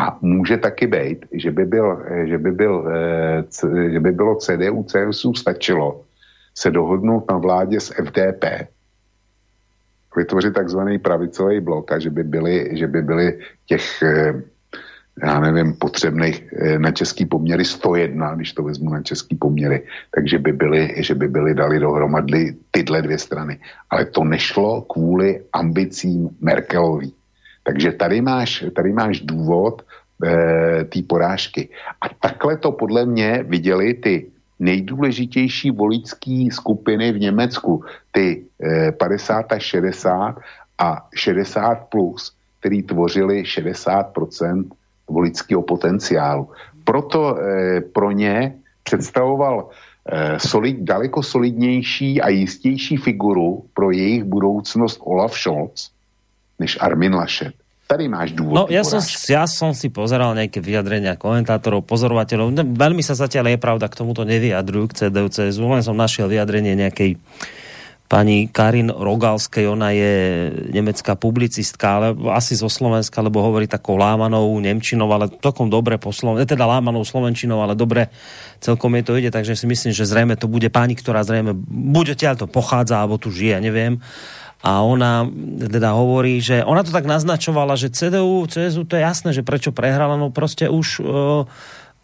a 0.01 0.19
může 0.21 0.57
taky 0.57 0.87
být, 0.87 1.27
že 1.33 1.51
by, 1.51 1.65
byl, 1.65 2.03
že 2.25 2.39
by, 2.39 2.53
byl, 2.53 2.89
eh, 2.93 3.91
že 3.91 4.01
by 4.01 4.13
bylo 4.13 4.37
CDU, 4.37 4.83
CSU 4.83 5.35
stačilo 5.35 6.03
se 6.55 6.71
dohodnout 6.71 7.31
na 7.31 7.39
vládě 7.39 7.81
s 7.81 7.91
FDP, 7.91 8.45
vytvořit 10.17 10.55
takzvaný 10.55 10.99
pravicový 10.99 11.61
blok 11.61 11.93
a 11.93 11.99
že 11.99 12.11
by 12.11 12.25
byly, 12.25 12.71
že 12.73 12.87
by 12.87 13.03
byly 13.03 13.39
těch 13.67 14.03
eh, 14.03 14.43
já 15.23 15.41
nevím, 15.41 15.75
potřebných 15.75 16.53
eh, 16.53 16.79
na 16.79 16.91
český 16.91 17.27
poměry 17.27 17.65
101, 17.65 18.35
když 18.35 18.53
to 18.53 18.63
vezmu 18.63 18.91
na 18.91 19.03
český 19.03 19.37
poměry, 19.37 19.83
takže 20.15 20.39
by 20.39 20.53
byly, 20.53 20.95
že 20.99 21.15
by 21.15 21.29
byly 21.29 21.55
dali 21.55 21.79
dohromady 21.79 22.57
tyhle 22.71 23.03
dvě 23.03 23.19
strany. 23.19 23.59
Ale 23.91 24.05
to 24.05 24.25
nešlo 24.25 24.83
kvůli 24.83 25.41
ambicím 25.53 26.29
Merkelový. 26.41 27.15
Takže 27.63 27.93
tady 27.93 28.21
máš, 28.21 28.65
tady 28.77 28.93
máš 28.93 29.21
důvod 29.21 29.83
e, 30.25 30.85
té 30.85 31.03
porážky. 31.03 31.69
A 32.01 32.09
takhle 32.21 32.57
to 32.57 32.73
podle 32.73 33.07
mě 33.07 33.45
viděli 33.47 33.95
ty 33.95 34.27
nejdůležitější 34.59 35.71
voličské 35.71 36.49
skupiny 36.53 37.13
v 37.13 37.19
Německu, 37.19 37.85
ty 38.13 38.45
e, 38.63 38.93
50 38.93 39.53
a 39.53 39.59
60 39.59 40.37
a 40.79 41.09
60 41.15 41.75
plus, 41.89 42.33
který 42.61 42.83
tvořili 42.83 43.45
60 43.45 44.03
volického 45.09 45.63
potenciálu. 45.63 46.49
Proto 46.85 47.37
e, 47.37 47.81
pro 47.81 48.11
ně 48.11 48.55
představoval 48.83 49.69
e, 50.07 50.41
solid, 50.41 50.77
daleko 50.81 51.23
solidnější 51.23 52.21
a 52.21 52.29
jistější 52.29 52.97
figuru 52.97 53.65
pro 53.75 53.91
jejich 53.91 54.25
budoucnost 54.25 55.01
Olaf 55.05 55.39
Scholz 55.39 55.91
než 56.59 56.79
Armin 56.81 57.15
Laschet. 57.15 57.55
Tady 57.87 58.09
máš 58.09 58.33
důvod. 58.33 58.55
No, 58.57 58.65
ja 58.73 58.81
som, 58.81 59.05
ja 59.29 59.45
som 59.45 59.77
si 59.77 59.93
pozeral 59.93 60.33
nejaké 60.33 60.57
vyjadrenia 60.65 61.21
komentátorov, 61.21 61.85
pozorovateľov. 61.85 62.57
Veľmi 62.57 63.05
sa 63.05 63.13
zatiaľ 63.13 63.55
je 63.55 63.59
pravda 63.61 63.93
k 63.93 63.99
tomuto 64.01 64.25
nevyjadrujú 64.25 64.89
k 64.89 64.97
CDU, 65.05 65.29
CSU, 65.29 65.69
len 65.69 65.85
som 65.85 65.93
našiel 65.93 66.33
vyjadrenie 66.33 66.81
nejakej 66.81 67.21
pani 68.05 68.47
Karin 68.53 68.93
Rogalskej, 68.93 69.65
ona 69.65 69.91
je 69.91 70.15
nemecká 70.71 71.17
publicistka, 71.17 71.99
ale 71.99 72.07
asi 72.37 72.53
zo 72.53 72.69
Slovenska, 72.69 73.25
lebo 73.25 73.41
hovorí 73.41 73.65
takou 73.65 73.97
lámanou 73.97 74.53
Nemčinou, 74.61 75.09
ale 75.09 75.33
takom 75.33 75.73
dobre 75.73 75.97
po 75.97 76.13
Sloven... 76.13 76.45
teda 76.45 76.69
lámanou 76.69 77.03
Slovenčinou, 77.03 77.65
ale 77.65 77.73
dobre 77.73 78.13
celkom 78.61 78.93
je 79.01 79.03
to 79.09 79.13
ide, 79.17 79.31
takže 79.33 79.57
si 79.57 79.65
myslím, 79.65 79.97
že 79.97 80.05
zrejme 80.05 80.37
to 80.37 80.47
bude 80.47 80.69
pani, 80.69 80.93
ktorá 80.93 81.25
zrejme 81.25 81.57
buď 81.69 82.17
odtiaľ 82.17 82.35
to 82.45 82.47
pochádza, 82.47 83.01
alebo 83.01 83.17
tu 83.17 83.33
žije, 83.33 83.59
neviem. 83.65 84.05
A 84.65 84.81
ona 84.81 85.29
teda 85.61 85.93
hovorí, 85.93 86.41
že 86.41 86.65
ona 86.65 86.81
to 86.81 86.89
tak 86.89 87.05
naznačovala, 87.05 87.77
že 87.77 87.93
CDU, 87.93 88.49
CSU, 88.49 88.89
to 88.89 88.97
je 88.97 89.05
jasné, 89.05 89.37
že 89.37 89.45
prečo 89.45 89.77
prehrala, 89.77 90.17
no 90.17 90.33
proste 90.33 90.73
už 90.73 91.05
uh, 91.05 91.45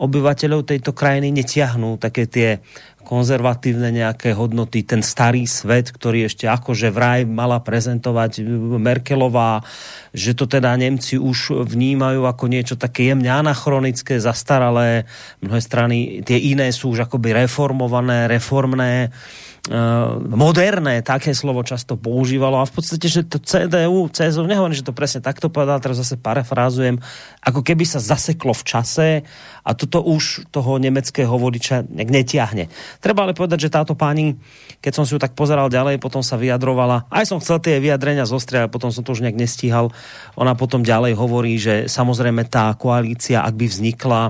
obyvateľov 0.00 0.64
tejto 0.64 0.96
krajiny 0.96 1.28
netiahnú 1.28 2.00
také 2.00 2.24
tie 2.24 2.64
konzervatívne 3.04 3.90
nejaké 3.90 4.36
hodnoty, 4.36 4.84
ten 4.86 5.02
starý 5.02 5.44
svet, 5.48 5.90
ktorý 5.90 6.30
ešte 6.30 6.46
akože 6.46 6.92
vraj 6.94 7.26
mala 7.26 7.58
prezentovať 7.58 8.44
Merkelová, 8.80 9.64
že 10.14 10.36
to 10.36 10.46
teda 10.46 10.76
Nemci 10.76 11.18
už 11.18 11.64
vnímajú 11.66 12.24
ako 12.28 12.44
niečo 12.46 12.76
také 12.78 13.10
jemne 13.10 13.28
anachronické, 13.28 14.20
zastaralé, 14.22 15.10
mnohé 15.42 15.60
strany, 15.60 15.96
tie 16.22 16.38
iné 16.38 16.70
sú 16.70 16.92
už 16.94 17.10
akoby 17.10 17.34
reformované, 17.34 18.30
reformné, 18.30 19.10
Eh, 19.60 19.76
moderné, 20.32 21.04
také 21.04 21.36
slovo 21.36 21.60
často 21.60 22.00
používalo. 22.00 22.64
A 22.64 22.64
v 22.64 22.80
podstate, 22.80 23.12
že 23.12 23.28
to 23.28 23.36
CDU, 23.36 24.08
CSU, 24.08 24.48
nehovorím, 24.48 24.72
že 24.72 24.88
to 24.88 24.96
presne 24.96 25.20
takto 25.20 25.52
povedal, 25.52 25.76
teraz 25.84 26.00
zase 26.00 26.16
parafrázujem, 26.16 26.96
ako 27.44 27.60
keby 27.60 27.84
sa 27.84 28.00
zaseklo 28.00 28.56
v 28.56 28.64
čase 28.64 29.08
a 29.64 29.70
toto 29.76 30.00
už 30.00 30.48
toho 30.48 30.80
nemeckého 30.80 31.32
vodiča 31.36 31.84
netiahne. 31.90 32.72
Treba 32.98 33.28
ale 33.28 33.36
povedať, 33.36 33.68
že 33.68 33.74
táto 33.74 33.92
pani, 33.96 34.36
keď 34.80 34.92
som 34.92 35.04
si 35.04 35.12
ju 35.12 35.20
tak 35.20 35.36
pozeral 35.36 35.68
ďalej, 35.68 36.00
potom 36.00 36.24
sa 36.24 36.40
vyjadrovala, 36.40 37.08
aj 37.12 37.28
som 37.28 37.40
chcel 37.42 37.60
tie 37.60 37.78
vyjadrenia 37.78 38.24
zostriať, 38.24 38.72
potom 38.72 38.88
som 38.88 39.04
to 39.04 39.12
už 39.12 39.24
nejak 39.24 39.36
nestíhal, 39.36 39.92
ona 40.34 40.56
potom 40.56 40.80
ďalej 40.80 41.12
hovorí, 41.16 41.60
že 41.60 41.88
samozrejme 41.88 42.48
tá 42.48 42.72
koalícia, 42.76 43.44
ak 43.44 43.54
by 43.56 43.66
vznikla, 43.68 44.22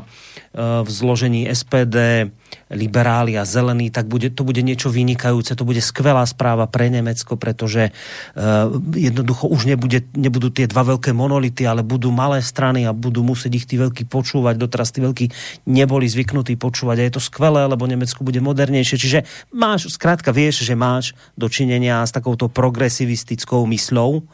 v 0.58 0.88
zložení 0.90 1.46
SPD, 1.46 2.26
liberáli 2.74 3.38
a 3.38 3.46
zelení, 3.46 3.90
tak 3.94 4.10
bude, 4.10 4.34
to 4.34 4.42
bude 4.42 4.62
niečo 4.66 4.90
vynikajúce, 4.90 5.54
to 5.54 5.62
bude 5.62 5.78
skvelá 5.78 6.26
správa 6.26 6.66
pre 6.66 6.90
Nemecko, 6.90 7.38
pretože 7.38 7.90
uh, 7.90 8.70
jednoducho 8.94 9.46
už 9.46 9.70
nebude, 9.70 10.02
nebudú 10.14 10.50
tie 10.50 10.66
dva 10.66 10.82
veľké 10.82 11.14
monolity, 11.14 11.66
ale 11.66 11.86
budú 11.86 12.10
malé 12.10 12.42
strany 12.42 12.82
a 12.82 12.90
budú 12.90 13.22
musieť 13.22 13.52
ich 13.62 13.66
tí 13.66 13.78
veľkí 13.78 14.10
počúvať. 14.10 14.58
Doteraz 14.58 14.90
tí 14.90 14.98
veľkí 15.02 15.19
neboli 15.68 16.08
zvyknutí 16.08 16.56
počúvať 16.56 16.96
a 16.96 17.06
je 17.06 17.14
to 17.18 17.22
skvelé, 17.22 17.68
lebo 17.68 17.84
Nemecko 17.84 18.24
bude 18.24 18.40
modernejšie. 18.40 18.96
Čiže 18.96 19.18
máš, 19.52 19.92
zkrátka 19.92 20.32
vieš, 20.32 20.64
že 20.64 20.78
máš 20.78 21.12
dočinenia 21.36 22.00
s 22.06 22.14
takouto 22.14 22.48
progresivistickou 22.48 23.66
mysľou. 23.68 24.24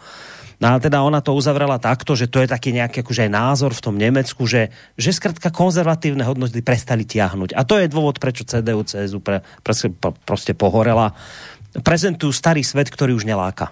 No 0.57 0.65
ale 0.73 0.81
teda 0.81 1.05
ona 1.05 1.21
to 1.21 1.37
uzavrela 1.37 1.77
takto, 1.77 2.17
že 2.17 2.33
to 2.33 2.41
je 2.41 2.49
taký 2.49 2.73
nejaký 2.73 3.05
akože 3.05 3.29
aj 3.29 3.33
názor 3.33 3.77
v 3.77 3.85
tom 3.85 3.97
Nemecku, 4.01 4.49
že, 4.49 4.73
že 4.97 5.13
skrátka 5.13 5.53
konzervatívne 5.53 6.25
hodnoty 6.25 6.65
prestali 6.65 7.05
tiahnuť. 7.05 7.53
A 7.53 7.61
to 7.69 7.77
je 7.77 7.93
dôvod, 7.93 8.17
prečo 8.17 8.49
CDU, 8.49 8.81
CSU 8.81 9.21
pre, 9.21 9.45
pre, 9.61 9.75
proste 10.25 10.57
pohorela. 10.57 11.13
Prezentujú 11.77 12.33
starý 12.33 12.65
svet, 12.65 12.89
ktorý 12.89 13.13
už 13.13 13.29
neláka. 13.29 13.69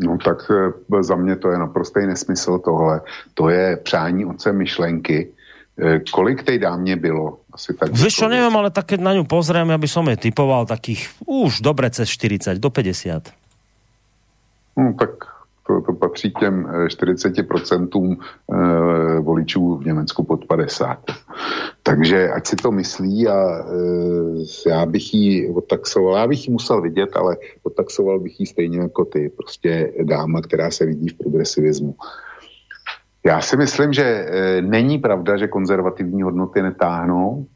No 0.00 0.16
tak 0.16 0.48
e, 0.48 0.72
za 1.02 1.16
mě 1.16 1.36
to 1.36 1.50
je 1.50 1.58
naprostý 1.58 2.06
nesmysl 2.06 2.58
tohle. 2.58 3.00
To 3.34 3.48
je 3.48 3.76
přání 3.76 4.26
otce 4.26 4.52
myšlenky. 4.52 5.28
E, 5.80 6.00
kolik 6.12 6.42
tej 6.42 6.58
dámě 6.58 6.96
bylo? 6.96 7.38
Asi 7.52 7.74
tak 7.74 7.92
Víš 7.92 8.14
čo, 8.14 8.28
neviem, 8.28 8.52
ale 8.56 8.70
tak 8.70 8.86
keď 8.92 9.00
na 9.00 9.12
ňu 9.16 9.24
pozriem, 9.24 9.72
aby 9.72 9.88
som 9.88 10.04
je 10.12 10.30
typoval 10.30 10.68
takých 10.68 11.08
už 11.24 11.64
dobre 11.64 11.88
cez 11.88 12.06
40, 12.12 12.60
do 12.60 12.68
50. 12.70 13.32
No 14.76 14.92
tak 14.92 15.10
to, 15.66 15.80
to 15.80 15.92
patří 15.92 16.30
těm 16.30 16.68
40% 16.86 17.32
eh, 17.32 18.16
eh, 18.52 19.20
voličů 19.20 19.76
v 19.76 19.84
Německu 19.84 20.22
pod 20.22 20.44
50. 20.44 20.98
Takže 21.82 22.28
ať 22.28 22.46
si 22.46 22.56
to 22.56 22.70
myslí 22.72 23.28
a 23.28 23.64
já 24.66 24.86
bych 24.86 25.14
ji 25.14 25.48
odtaxoval, 25.48 26.16
já 26.16 26.26
bych 26.26 26.48
ji 26.48 26.52
musel 26.52 26.80
vidět, 26.80 27.10
ale 27.16 27.36
odtaxoval 27.62 28.20
bych 28.20 28.40
ji 28.40 28.46
stejně 28.46 28.78
jako 28.78 29.04
ty, 29.04 29.28
prostě 29.28 29.92
dáma, 30.02 30.40
která 30.40 30.70
se 30.70 30.86
vidí 30.86 31.08
v 31.08 31.14
progresivismu. 31.14 31.94
Já 33.24 33.40
si 33.40 33.56
myslím, 33.56 33.92
že 33.92 34.26
není 34.60 34.98
pravda, 34.98 35.36
že 35.36 35.48
konzervativní 35.48 36.22
hodnoty 36.22 36.62
netáhnou. 36.62 37.46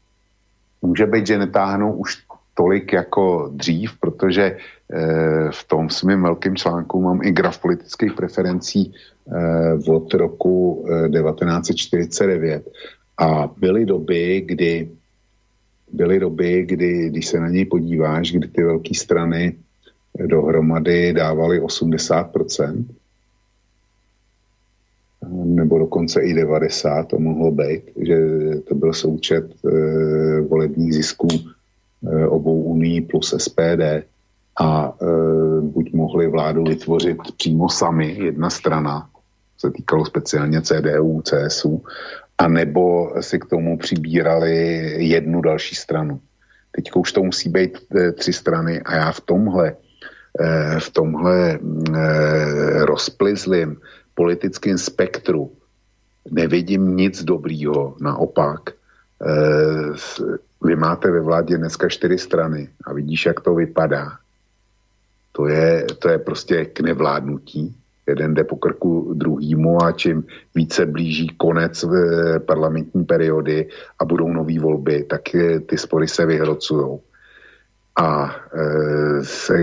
Může 0.81 1.05
být, 1.05 1.27
že 1.27 1.37
netáhnou 1.37 1.93
už 1.93 2.25
tolik 2.55 2.93
jako 2.93 3.49
dřív, 3.53 3.99
protože 3.99 4.43
eh, 4.43 5.51
v 5.51 5.63
tom 5.67 5.89
svým 5.89 6.23
velkým 6.23 6.55
článku 6.55 7.01
mám 7.01 7.19
i 7.23 7.31
graf 7.31 7.59
politických 7.59 8.13
preferencí 8.13 8.93
eh, 8.93 9.91
od 9.91 10.13
roku 10.13 10.85
1949 11.11 12.63
eh, 12.67 12.71
a 13.17 13.49
byly 13.57 13.85
doby, 13.85 14.43
kdy 14.45 14.89
byly 15.91 16.19
doby, 16.19 16.65
kdy, 16.65 17.09
když 17.09 17.27
se 17.27 17.39
na 17.39 17.49
něj 17.49 17.65
podíváš, 17.65 18.31
kdy 18.31 18.47
ty 18.47 18.63
velké 18.63 18.93
strany 18.95 19.55
dohromady 20.15 21.13
dávaly 21.13 21.61
80%, 21.61 22.85
nebo 25.65 25.79
dokonce 25.79 26.21
i 26.21 26.33
90, 26.33 27.03
to 27.03 27.19
mohlo 27.19 27.51
být, 27.51 27.81
že 27.97 28.17
to 28.69 28.75
byl 28.75 28.93
součet 28.93 29.45
e, 29.65 30.41
volebních 30.41 30.93
zisků 30.93 31.27
Eh, 32.05 32.27
obou 32.27 32.63
unii 32.63 33.01
plus 33.01 33.35
SPD. 33.37 34.05
a 34.59 34.93
e, 35.01 35.05
buď 35.61 35.93
mohli 35.93 36.27
vládu 36.27 36.63
vytvořit 36.63 37.17
přímo 37.37 37.69
sami, 37.69 38.15
jedna 38.19 38.49
strana, 38.49 39.09
se 39.57 39.71
týkalo 39.71 40.05
speciálně 40.05 40.61
CDU, 40.61 41.21
CSU, 41.21 41.83
a 42.37 42.47
nebo 42.47 43.13
si 43.19 43.39
k 43.39 43.45
tomu 43.45 43.77
přibírali 43.77 44.55
jednu 45.03 45.41
další 45.41 45.75
stranu. 45.75 46.19
Teď 46.71 46.91
už 46.95 47.11
to 47.11 47.23
musí 47.23 47.49
být 47.49 47.77
e, 47.95 48.11
tři 48.11 48.33
strany 48.33 48.81
a 48.81 48.95
já 48.95 49.11
v 49.11 49.21
tomhle, 49.21 49.75
e, 50.39 50.79
v 50.79 50.89
tomhle 50.89 51.51
e, 51.51 51.59
rozplizlým 52.85 53.77
politickém 54.15 54.77
spektru 54.77 55.51
nevidím 56.31 56.97
nic 56.97 57.23
dobrýho, 57.23 57.95
naopak. 58.01 58.69
E, 58.69 58.73
vy 60.63 60.75
máte 60.75 61.11
ve 61.11 61.21
vládě 61.21 61.57
dneska 61.57 61.89
čtyři 61.89 62.17
strany 62.17 62.69
a 62.85 62.93
vidíš, 62.93 63.25
jak 63.25 63.41
to 63.41 63.55
vypadá. 63.55 64.11
To 65.31 65.47
je, 65.47 65.85
to 65.99 66.09
je 66.09 66.17
prostě 66.19 66.65
k 66.65 66.79
nevládnutí 66.79 67.75
jeden 68.07 68.33
jde 68.33 68.43
po 68.43 68.55
krku 68.55 69.13
druhýmu 69.13 69.83
a 69.83 69.91
čím 69.91 70.23
více 70.55 70.85
blíží 70.85 71.27
konec 71.37 71.83
eh, 71.83 72.39
parlamentní 72.39 73.05
periody 73.05 73.69
a 73.99 74.05
budou 74.05 74.29
nové 74.29 74.59
volby, 74.59 75.03
tak 75.03 75.35
eh, 75.35 75.59
ty 75.59 75.77
spory 75.77 76.07
se 76.07 76.25
vyhrocujou. 76.25 77.01
A 77.97 78.35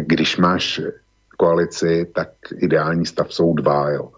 když 0.01 0.37
máš 0.37 0.81
koalici, 1.37 2.07
tak 2.15 2.29
ideální 2.57 3.07
stav 3.07 3.35
jsou 3.35 3.55
dva. 3.55 3.91
Jo. 3.91 4.13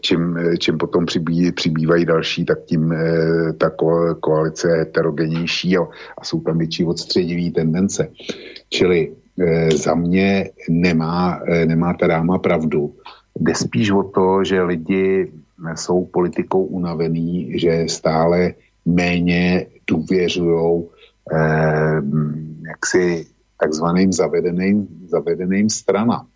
Čím, 0.00 0.38
čím 0.58 0.78
potom 0.78 1.06
přibý, 1.06 1.52
přibývají 1.52 2.04
další, 2.04 2.44
tak 2.44 2.64
tím 2.64 2.92
e, 2.92 3.52
ta 3.52 3.70
ko, 3.70 4.14
koalice 4.20 4.68
je 4.68 4.74
heterogenější 4.74 5.76
a, 5.76 5.82
a 6.18 6.24
jsou 6.24 6.40
tam 6.40 6.58
větší 6.58 6.84
odstředivý 6.84 7.50
tendence. 7.50 8.08
Čili 8.68 9.12
e, 9.40 9.70
za 9.76 9.94
mě 9.94 10.50
nemá, 10.68 11.40
e, 11.46 11.66
nemá 11.66 11.94
ta 11.94 12.06
dáma 12.06 12.38
pravdu 12.38 12.94
Jde 13.40 13.54
spíš 13.54 13.90
o 13.90 14.02
to, 14.02 14.44
že 14.44 14.62
lidi 14.62 15.32
jsou 15.74 16.04
politikou 16.04 16.64
unavený, 16.64 17.58
že 17.58 17.84
stále 17.88 18.54
méně 18.84 19.66
důvěřují 19.86 20.84
eh, 21.32 22.02
jaksi 22.68 23.26
takzvaným 23.60 24.12
zavedeným, 24.12 24.88
zavedeným 25.06 25.70
stranám. 25.70 26.26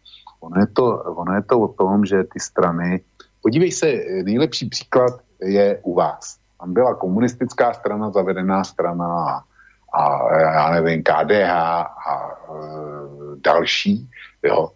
Ono 0.41 0.61
je, 0.61 0.67
to, 0.67 0.85
ono 0.99 1.35
je 1.35 1.43
to 1.43 1.61
o 1.61 1.69
tom, 1.69 2.05
že 2.05 2.25
ty 2.25 2.41
strany, 2.41 3.01
podívej 3.49 3.73
se, 3.73 3.87
nejlepší 4.29 4.69
příklad 4.69 5.21
je 5.41 5.81
u 5.83 5.95
vás. 5.95 6.37
Tam 6.61 6.73
byla 6.73 6.95
komunistická 6.95 7.73
strana, 7.73 8.11
zavedená 8.11 8.65
strana 8.65 9.09
a, 9.09 9.43
a 9.93 10.03
já 10.41 10.71
nevím, 10.71 11.03
KDH 11.03 11.49
a 11.49 12.15
e, 12.21 12.57
další, 13.41 14.05
jo. 14.43 14.69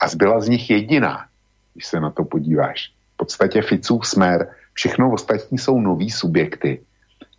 A 0.00 0.08
zbyla 0.08 0.40
z 0.40 0.48
nich 0.48 0.70
jediná 0.70 1.26
když 1.74 1.86
se 1.86 2.00
na 2.00 2.10
to 2.10 2.24
podíváš. 2.24 2.94
V 3.14 3.16
podstatě 3.16 3.62
Ficův 3.62 4.06
smer, 4.06 4.48
všechno 4.72 5.12
ostatní 5.12 5.58
jsou 5.58 5.80
noví 5.80 6.10
subjekty, 6.10 6.80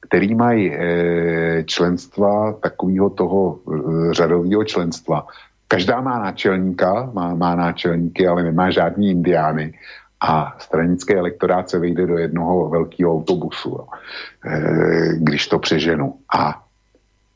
který 0.10 0.36
mají 0.36 0.76
e, 0.76 0.78
členstva 1.64 2.54
takového 2.54 3.10
toho 3.10 3.60
e, 3.60 4.14
řadového 4.14 4.64
členstva. 4.64 5.28
Každá 5.68 6.02
má 6.02 6.20
náčelníka, 6.20 7.10
má, 7.14 7.34
má 7.34 7.56
náčelníky, 7.56 8.28
ale 8.28 8.44
nemá 8.44 8.70
žádný 8.70 9.12
indiány 9.12 9.74
a 10.22 10.56
stranické 10.60 11.16
elektorát 11.16 11.70
se 11.70 11.80
vejde 11.80 12.08
do 12.08 12.18
jednoho 12.18 12.70
velkého 12.70 13.14
autobusu, 13.14 13.80
e, 14.46 14.60
když 15.18 15.48
to 15.48 15.60
přeženu. 15.60 16.14
A 16.38 16.64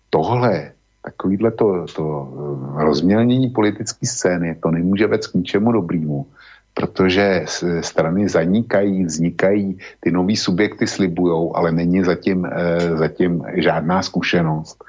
tohle, 0.09 0.71
takovýhle 1.03 1.51
to, 1.51 1.85
to 1.95 2.33
rozmělnění 2.75 3.49
politické 3.49 4.07
scény, 4.07 4.55
to 4.63 4.71
nemůže 4.71 5.07
vést 5.07 5.27
k 5.27 5.33
ničemu 5.33 5.71
dobrému 5.71 6.27
protože 6.73 7.45
strany 7.81 8.29
zanikají, 8.29 9.05
vznikají, 9.05 9.77
ty 9.99 10.11
nový 10.11 10.37
subjekty 10.37 10.87
slibujou, 10.87 11.55
ale 11.55 11.71
není 11.71 12.03
zatím, 12.03 12.45
e, 12.45 12.79
zatím 12.97 13.43
žádná 13.53 14.01
zkušenost. 14.01 14.83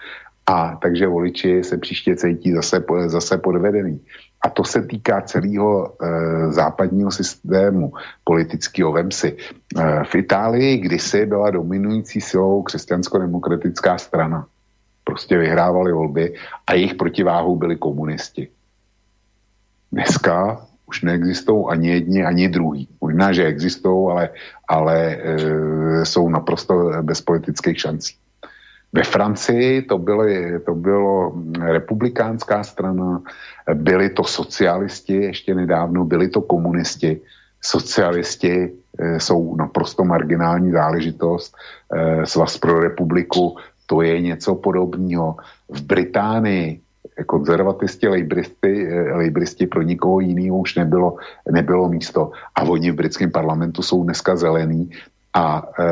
A 0.46 0.78
takže 0.82 1.06
voliči 1.06 1.64
se 1.64 1.78
příště 1.78 2.16
cítí 2.16 2.52
zase, 2.52 2.84
zase 3.06 3.38
podvedený. 3.38 4.00
A 4.42 4.50
to 4.50 4.64
se 4.64 4.82
týká 4.82 5.20
celého 5.20 5.86
e, 5.86 6.52
západního 6.52 7.10
systému 7.10 7.92
politického 8.24 8.92
vemsy. 8.92 9.36
E, 9.36 10.04
v 10.04 10.14
Itálii 10.14 10.78
kdysi 10.78 11.26
byla 11.26 11.50
dominující 11.50 12.20
silou 12.20 12.62
křesťansko-demokratická 12.62 13.98
strana. 13.98 14.46
Prostě 15.04 15.38
vyhrávali 15.38 15.92
volby 15.92 16.34
a 16.66 16.74
jejich 16.74 16.94
protiváhou 16.94 17.56
byli 17.56 17.76
komunisti. 17.76 18.48
Dneska 19.92 20.66
už 20.86 21.02
neexistují 21.02 21.64
ani 21.68 21.88
jedni, 21.88 22.24
ani 22.24 22.48
druhý. 22.48 22.88
Možná, 23.00 23.32
že 23.32 23.44
existují, 23.44 24.10
ale, 24.10 24.30
ale 24.68 25.16
e, 25.16 26.04
jsou 26.04 26.28
naprosto 26.28 26.90
bez 27.02 27.20
politických 27.20 27.80
šancí. 27.80 28.21
Ve 28.92 29.02
Francii 29.02 29.82
to, 29.82 29.98
byly, 29.98 30.60
to 30.60 30.74
bylo 30.74 31.32
republikánská 31.60 32.62
strana, 32.62 33.22
byli 33.74 34.10
to 34.10 34.24
socialisti 34.24 35.14
ještě 35.14 35.54
nedávno, 35.54 36.04
byli 36.04 36.28
to 36.28 36.40
komunisti. 36.40 37.20
Socialisti 37.60 38.72
e, 38.98 39.20
jsou 39.20 39.56
naprosto 39.56 40.04
marginální 40.04 40.72
záležitost. 40.72 41.54
E, 41.92 42.26
Svaz 42.26 42.58
pro 42.58 42.80
republiku, 42.80 43.56
to 43.86 44.02
je 44.02 44.20
něco 44.20 44.54
podobného. 44.54 45.36
V 45.68 45.82
Británii 45.82 46.80
konzervatisti, 47.26 48.08
lejbristi, 48.08 48.72
eh, 48.88 49.12
lejbristi 49.14 49.66
pro 49.66 49.82
nikoho 49.82 50.20
jiného 50.20 50.58
už 50.58 50.74
nebylo, 50.74 51.16
nebylo 51.50 51.88
místo. 51.88 52.30
A 52.54 52.62
oni 52.62 52.90
v 52.90 52.94
britském 52.94 53.30
parlamentu 53.30 53.82
jsou 53.82 54.04
dneska 54.04 54.36
zelení 54.36 54.90
a 55.34 55.64
e, 55.78 55.84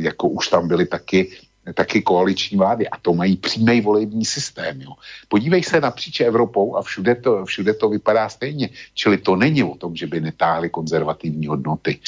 jako 0.00 0.28
už 0.28 0.48
tam 0.48 0.68
byli 0.68 0.86
taky 0.86 1.28
taky 1.74 2.02
koaliční 2.02 2.58
vlády 2.58 2.88
a 2.88 2.96
to 2.98 3.14
mají 3.14 3.36
přímý 3.36 3.80
volební 3.80 4.24
systém. 4.24 4.80
Jo. 4.80 4.92
Podívej 5.28 5.62
se 5.62 5.80
napříč 5.80 6.20
Evropou 6.20 6.76
a 6.76 6.82
všude 6.82 7.14
to, 7.14 7.44
všude 7.44 7.74
to 7.74 7.88
vypadá 7.88 8.28
stejně. 8.28 8.70
Čili 8.94 9.18
to 9.18 9.36
není 9.36 9.62
o 9.64 9.74
tom, 9.74 9.96
že 9.96 10.06
by 10.06 10.20
netáhly 10.20 10.70
konzervativní 10.70 11.46
hodnoty. 11.46 11.98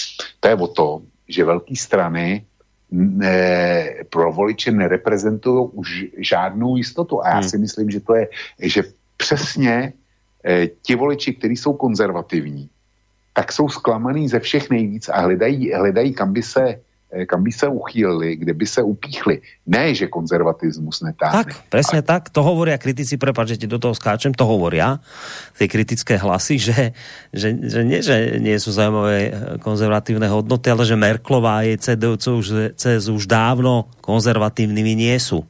To 0.40 0.48
je 0.48 0.54
o 0.54 0.66
tom, 0.66 1.02
že 1.28 1.44
velké 1.44 1.76
strany 1.76 2.44
ne, 2.90 3.94
pro 4.10 4.32
voliče 4.32 4.70
nereprezentují 4.70 5.68
už 5.72 6.04
žádnou 6.18 6.76
jistotu. 6.76 7.24
A 7.24 7.28
já 7.28 7.34
hmm. 7.40 7.48
si 7.48 7.58
myslím, 7.58 7.90
že 7.90 8.00
to 8.00 8.14
je, 8.14 8.28
že 8.62 8.82
přesně 9.16 9.92
eh, 10.44 10.66
ti 10.82 10.94
voliči, 10.94 11.34
kteří 11.34 11.56
jsou 11.56 11.72
konzervativní, 11.72 12.68
tak 13.32 13.52
jsou 13.52 13.68
zklamaný 13.68 14.28
ze 14.28 14.40
všech 14.40 14.70
nejvíc 14.70 15.08
a 15.08 15.20
hledají, 15.20 15.72
hledají 15.72 16.12
kam 16.14 16.32
by 16.32 16.42
se 16.42 16.80
kam 17.26 17.42
by 17.42 17.52
se 17.52 17.66
uchýlili, 17.68 18.36
kde 18.36 18.54
by 18.54 18.66
se 18.66 18.82
upíchli. 18.82 19.42
Ne, 19.66 19.94
že 19.94 20.06
konzervatismus 20.06 21.02
netáhne. 21.02 21.42
Tak, 21.42 21.48
presne 21.66 22.00
a... 22.00 22.06
tak. 22.06 22.30
To 22.30 22.46
hovoria 22.46 22.78
kritici, 22.78 23.18
prepáč, 23.18 23.58
že 23.58 23.66
do 23.66 23.82
toho 23.82 23.94
skáčem, 23.94 24.30
to 24.30 24.46
hovoria, 24.46 25.02
tie 25.58 25.66
kritické 25.66 26.14
hlasy, 26.14 26.62
že, 26.62 26.94
že, 27.34 27.50
že 27.66 27.80
nie, 27.82 27.98
že 27.98 28.38
nie 28.38 28.54
sú 28.62 28.70
zaujímavé 28.70 29.18
eh, 29.18 29.30
konzervatívne 29.58 30.30
hodnoty, 30.30 30.70
ale 30.70 30.86
že 30.86 30.94
Merklová 30.94 31.66
je 31.66 31.74
CDU, 31.82 32.14
už, 32.14 32.78
CSU 32.78 33.18
už 33.18 33.26
dávno 33.26 33.90
konzervatívnymi 34.00 34.94
nie 34.94 35.16
sú 35.18 35.42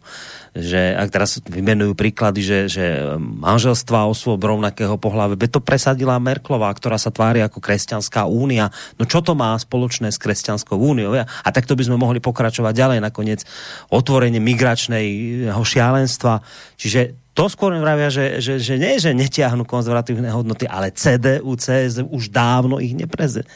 že 0.51 0.99
ak 0.99 1.09
teraz 1.15 1.39
vymenujú 1.47 1.95
príklady, 1.95 2.43
že, 2.43 2.59
že 2.67 2.85
manželstva 3.19 4.11
osôb 4.11 4.43
rovnakého 4.43 4.99
by 4.99 5.47
to 5.47 5.63
presadila 5.63 6.19
Merklová, 6.19 6.75
ktorá 6.75 6.99
sa 6.99 7.15
tvári 7.15 7.39
ako 7.39 7.63
kresťanská 7.63 8.27
únia. 8.27 8.75
No 8.99 9.07
čo 9.07 9.23
to 9.23 9.39
má 9.39 9.55
spoločné 9.55 10.11
s 10.11 10.19
kresťanskou 10.19 10.75
úniou? 10.75 11.15
A 11.23 11.49
takto 11.55 11.79
by 11.79 11.87
sme 11.87 12.03
mohli 12.03 12.19
pokračovať 12.19 12.75
ďalej 12.75 12.99
nakoniec 12.99 13.47
otvorenie 13.95 14.43
migračného 14.43 15.63
šialenstva. 15.63 16.43
Čiže 16.75 17.31
to 17.31 17.47
skôr 17.47 17.71
vravia, 17.79 18.11
že, 18.11 18.43
že, 18.43 18.59
že 18.59 18.75
nie, 18.75 18.99
že 18.99 19.15
netiahnu 19.15 19.63
konzervatívne 19.63 20.35
hodnoty, 20.35 20.67
ale 20.67 20.91
CDU, 20.91 21.55
CSU 21.55 22.11
už 22.11 22.35
dávno 22.35 22.83
ich 22.83 22.93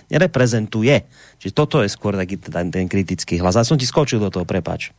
nereprezentuje. 0.09 1.05
Čiže 1.43 1.53
toto 1.53 1.83
je 1.83 1.91
skôr 1.91 2.15
taký 2.15 2.39
ten, 2.39 2.71
ten 2.71 2.87
kritický 2.87 3.43
hlas. 3.43 3.59
A 3.59 3.67
som 3.67 3.75
ti 3.75 3.85
skočil 3.85 4.23
do 4.23 4.31
toho, 4.31 4.47
prepač. 4.47 4.95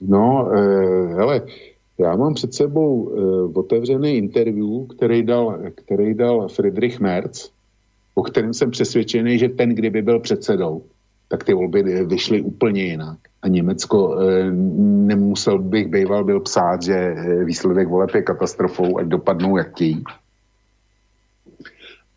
No, 0.00 0.50
eh, 0.52 1.14
hele, 1.14 1.42
já 1.98 2.16
mám 2.16 2.34
před 2.34 2.54
sebou 2.54 3.12
eh, 3.12 3.58
otevřený 3.58 4.16
interview, 4.16 4.86
který 4.96 5.22
dal, 5.22 5.58
který 5.74 6.14
dal 6.14 6.48
Friedrich 6.48 7.00
Merz, 7.00 7.50
o 8.14 8.22
kterém 8.22 8.54
jsem 8.54 8.70
přesvědčený, 8.70 9.38
že 9.38 9.48
ten, 9.48 9.74
kdyby 9.74 10.02
byl 10.02 10.20
předsedou, 10.20 10.82
tak 11.28 11.44
ty 11.44 11.54
volby 11.54 11.82
vyšly 12.04 12.40
úplně 12.40 12.82
jinak. 12.82 13.18
A 13.42 13.48
Německo 13.48 14.18
eh, 14.20 14.50
nemusel 15.10 15.58
bych 15.58 15.88
býval 15.88 16.24
byl 16.24 16.40
psát, 16.40 16.82
že 16.82 16.94
eh, 16.94 17.44
výsledek 17.44 17.88
voleb 17.88 18.14
je 18.14 18.22
katastrofou, 18.22 18.98
ať 18.98 19.06
dopadnou 19.06 19.56
jak 19.56 19.70
chtějí. 19.70 20.04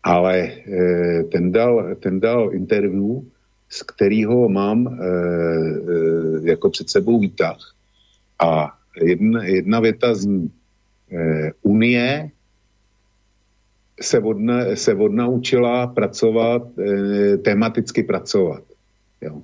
Ale 0.02 0.38
eh, 0.38 1.24
ten, 1.32 1.52
dal, 1.52 1.94
ten 2.00 2.20
dal 2.20 2.54
interview, 2.54 3.20
z 3.68 3.82
kterého 3.82 4.48
mám 4.48 4.86
eh, 4.86 5.04
eh, 5.04 6.50
jako 6.50 6.70
před 6.70 6.90
sebou 6.90 7.20
výtah 7.20 7.74
a 8.38 8.74
jedna, 9.02 9.44
jedna 9.44 9.80
věta 9.80 10.14
zní, 10.14 10.50
eh, 11.12 11.52
Unie 11.62 12.30
se, 14.00 14.18
odna, 14.18 14.76
se 14.76 14.94
odnaučila 14.94 15.86
pracovat, 15.86 16.62
e, 16.78 17.36
tematicky 17.36 18.02
pracovat. 18.02 18.62
Jo. 19.20 19.42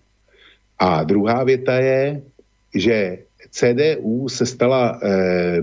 A 0.79 1.05
druhá 1.05 1.45
věta 1.45 1.75
je, 1.75 2.23
že 2.75 3.19
CDU 3.51 4.29
se 4.29 4.47
stala 4.47 4.99
e, 5.03 5.61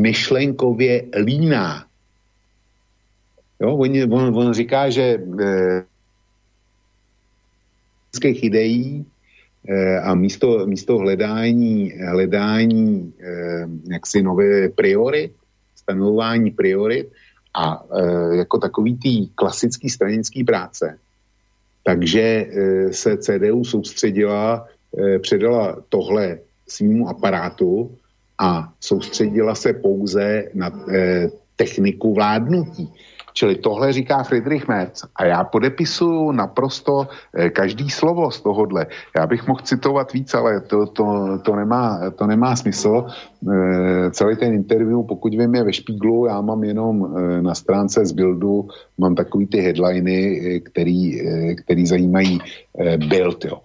myšlenkově 0.00 1.04
líná. 1.24 1.84
Jo, 3.60 3.76
on, 3.76 4.12
on, 4.12 4.36
on 4.36 4.52
říká, 4.52 4.90
že 4.90 5.02
e, 5.02 5.84
ideí 8.24 9.06
e, 9.68 10.00
a 10.00 10.14
místo, 10.14 10.66
místo 10.66 10.98
hledání, 10.98 11.90
hledání 11.90 13.12
e, 13.20 13.32
jaksi 13.92 14.22
nové 14.22 14.68
priory, 14.68 15.30
stanovování 15.76 16.50
priorit 16.50 17.08
a 17.54 17.84
e, 17.96 18.36
jako 18.36 18.58
takový 18.58 18.96
tý 18.98 19.28
klasický 19.28 19.90
stranický 19.90 20.44
práce, 20.44 20.98
takže 21.84 22.46
se 22.90 23.16
CDU 23.16 23.64
soustředila, 23.64 24.66
předala 25.22 25.76
tohle 25.88 26.38
svýmu 26.68 27.08
aparátu 27.08 27.96
a 28.38 28.72
soustředila 28.80 29.54
se 29.54 29.72
pouze 29.72 30.44
na 30.54 30.70
techniku 31.56 32.14
vládnutí. 32.14 32.92
Čili 33.32 33.56
tohle 33.56 33.92
říká 33.92 34.22
Friedrich 34.22 34.68
Merz 34.68 35.04
a 35.16 35.24
já 35.24 35.44
podepisuju 35.44 36.32
naprosto 36.32 37.08
eh, 37.34 37.50
každý 37.50 37.90
slovo 37.90 38.30
z 38.30 38.40
tohohle. 38.40 38.86
Já 39.16 39.26
bych 39.26 39.48
mohl 39.48 39.60
citovat 39.62 40.12
víc, 40.12 40.34
ale 40.34 40.60
to, 40.60 40.86
to, 40.86 41.38
to, 41.42 41.56
nemá, 41.56 42.10
to 42.10 42.26
nemá 42.26 42.56
smysl. 42.56 43.06
Eh, 43.06 44.10
celý 44.10 44.36
ten 44.36 44.52
interview, 44.54 45.02
pokud 45.08 45.34
vím, 45.34 45.54
je 45.54 45.64
ve 45.64 45.72
Špíglu, 45.72 46.26
já 46.26 46.40
mám 46.40 46.64
jenom 46.64 47.16
eh, 47.16 47.42
na 47.42 47.54
stránce 47.54 48.06
z 48.06 48.12
Bildu, 48.12 48.68
mám 48.98 49.14
takový 49.14 49.46
ty 49.46 49.60
headliny, 49.60 50.60
který, 50.64 51.22
který 51.64 51.86
zajímají 51.86 52.40
Bild. 53.08 53.44
Jo. 53.44 53.60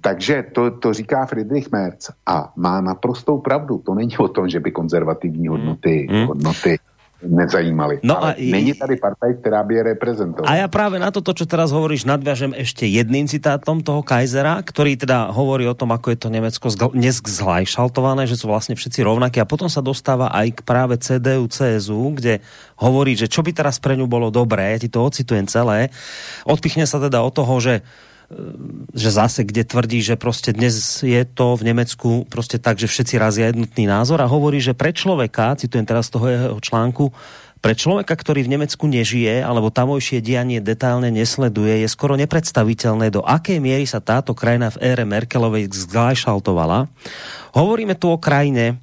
Takže 0.00 0.44
to, 0.52 0.70
to 0.70 0.92
říká 0.92 1.26
Friedrich 1.26 1.72
Merz 1.72 2.10
a 2.26 2.52
má 2.56 2.80
naprostou 2.80 3.38
pravdu. 3.38 3.78
To 3.78 3.94
není 3.94 4.18
o 4.18 4.28
tom, 4.28 4.48
že 4.48 4.60
by 4.60 4.70
konzervativní 4.70 5.48
hodnoty, 5.48 6.06
mm. 6.10 6.26
hodnoty 6.26 6.78
nezajímali. 7.22 8.00
No 8.02 8.24
a 8.24 8.34
není 8.38 8.74
tady 8.74 8.96
partaj, 8.96 9.34
která 9.40 9.62
by 9.62 9.74
je 9.74 9.82
reprezentovala. 9.82 10.48
A 10.48 10.56
ja 10.56 10.68
práve 10.72 10.96
na 10.96 11.12
toto, 11.12 11.36
čo 11.36 11.44
teraz 11.44 11.68
hovoríš, 11.68 12.08
nadviažem 12.08 12.56
ešte 12.56 12.88
jedným 12.88 13.28
citátom 13.28 13.84
toho 13.84 14.00
Kaisera, 14.00 14.56
ktorý 14.60 14.96
teda 14.96 15.28
hovorí 15.28 15.68
o 15.68 15.76
tom, 15.76 15.92
ako 15.92 16.16
je 16.16 16.18
to 16.18 16.28
Nemecko 16.32 16.66
dnes 16.96 17.20
zglajšaltované, 17.20 18.24
že 18.24 18.40
sú 18.40 18.48
vlastne 18.48 18.72
všetci 18.72 19.04
rovnakí 19.04 19.38
a 19.38 19.48
potom 19.48 19.68
sa 19.68 19.84
dostáva 19.84 20.32
aj 20.32 20.60
k 20.60 20.60
práve 20.64 20.96
CDU, 20.96 21.44
CSU, 21.48 22.16
kde 22.16 22.40
hovorí, 22.80 23.14
že 23.14 23.28
čo 23.28 23.44
by 23.44 23.52
teraz 23.52 23.76
pre 23.76 23.96
ňu 24.00 24.08
bolo 24.08 24.32
dobré, 24.32 24.76
ja 24.76 24.78
ti 24.80 24.88
to 24.88 25.04
ocitujem 25.04 25.44
celé, 25.44 25.92
odpichne 26.48 26.88
sa 26.88 26.96
teda 26.96 27.20
od 27.20 27.32
toho, 27.36 27.54
že 27.60 27.74
že 28.94 29.10
zase, 29.10 29.42
kde 29.42 29.64
tvrdí, 29.64 30.02
že 30.02 30.16
prostě 30.16 30.52
dnes 30.52 31.02
je 31.02 31.24
to 31.24 31.56
v 31.56 31.62
Nemecku 31.62 32.26
prostě 32.30 32.58
tak, 32.58 32.78
že 32.78 32.86
všetci 32.86 33.18
razia 33.18 33.46
jednotný 33.50 33.86
názor 33.90 34.22
a 34.22 34.30
hovorí, 34.30 34.62
že 34.62 34.74
pre 34.74 34.94
človeka, 34.94 35.58
citujem 35.58 35.86
teraz 35.86 36.06
z 36.06 36.10
toho 36.14 36.26
jeho 36.28 36.60
článku, 36.62 37.10
pre 37.60 37.76
človeka, 37.76 38.16
ktorý 38.16 38.48
v 38.48 38.56
Nemecku 38.56 38.88
nežije 38.88 39.44
alebo 39.44 39.68
tamojšie 39.68 40.24
dianie 40.24 40.64
detailne 40.64 41.12
nesleduje, 41.12 41.84
je 41.84 41.88
skoro 41.92 42.16
nepredstaviteľné, 42.16 43.12
do 43.12 43.20
akej 43.20 43.60
miery 43.60 43.84
sa 43.84 44.00
táto 44.00 44.32
krajina 44.32 44.72
v 44.72 44.80
ére 44.80 45.04
Merkelovej 45.04 45.68
zglajšaltovala. 45.68 46.88
Hovoríme 47.52 47.98
tu 48.00 48.08
o 48.08 48.16
krajine, 48.16 48.80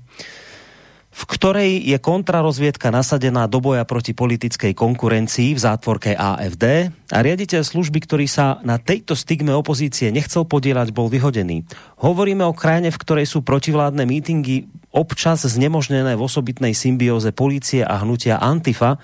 v 1.17 1.23
ktorej 1.25 1.81
je 1.81 1.97
kontrarozviedka 1.97 2.93
nasadená 2.93 3.49
do 3.49 3.57
boja 3.57 3.81
proti 3.89 4.13
politickej 4.13 4.77
konkurencii 4.77 5.57
v 5.57 5.63
zátvorke 5.65 6.13
AFD 6.13 6.93
a 7.09 7.17
riaditeľ 7.25 7.65
služby, 7.65 8.05
ktorý 8.05 8.29
sa 8.29 8.61
na 8.61 8.77
tejto 8.77 9.17
stigme 9.17 9.49
opozície 9.49 10.13
nechcel 10.13 10.45
podielať, 10.45 10.93
bol 10.93 11.09
vyhodený. 11.09 11.65
Hovoríme 12.05 12.45
o 12.45 12.53
krajine, 12.53 12.93
v 12.93 13.01
ktorej 13.01 13.25
sú 13.25 13.41
protivládne 13.41 14.05
mítingy 14.05 14.69
občas 14.93 15.41
znemožnené 15.41 16.13
v 16.13 16.21
osobitnej 16.21 16.77
symbióze 16.77 17.33
policie 17.33 17.81
a 17.81 17.97
hnutia 18.05 18.37
Antifa, 18.37 19.01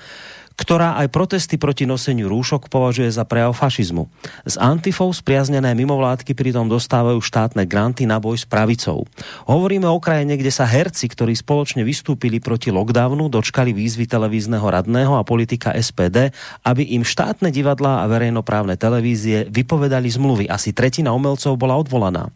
ktorá 0.53 1.01
aj 1.01 1.09
protesty 1.09 1.57
proti 1.57 1.89
noseniu 1.89 2.29
rúšok 2.29 2.71
považuje 2.71 3.09
za 3.09 3.25
prejav 3.27 3.57
fašizmu. 3.57 4.07
Z 4.47 4.55
Antifou 4.61 5.11
spriaznené 5.11 5.73
mimovládky 5.75 6.37
pritom 6.37 6.71
dostávajú 6.71 7.19
štátne 7.19 7.67
granty 7.67 8.07
na 8.07 8.21
boj 8.21 8.39
s 8.39 8.45
pravicou. 8.47 9.03
Hovoríme 9.49 9.89
o 9.89 9.99
krajine, 9.99 10.39
kde 10.39 10.53
sa 10.53 10.63
herci, 10.63 11.09
ktorí 11.09 11.33
spoločne 11.35 11.81
vystúpili 11.83 12.39
proti 12.39 12.69
lockdownu, 12.71 13.27
dočkali 13.27 13.73
výzvy 13.73 14.05
televízneho 14.07 14.63
radného 14.63 15.17
a 15.17 15.27
politika 15.27 15.75
SPD, 15.75 16.31
aby 16.63 16.95
im 16.95 17.03
štátne 17.03 17.49
divadlá 17.49 18.05
a 18.05 18.09
verejnoprávne 18.09 18.79
televízie 18.79 19.49
vypovedali 19.49 20.07
zmluvy. 20.07 20.45
Asi 20.47 20.71
tretina 20.71 21.11
umelcov 21.11 21.59
bola 21.59 21.75
odvolaná. 21.75 22.29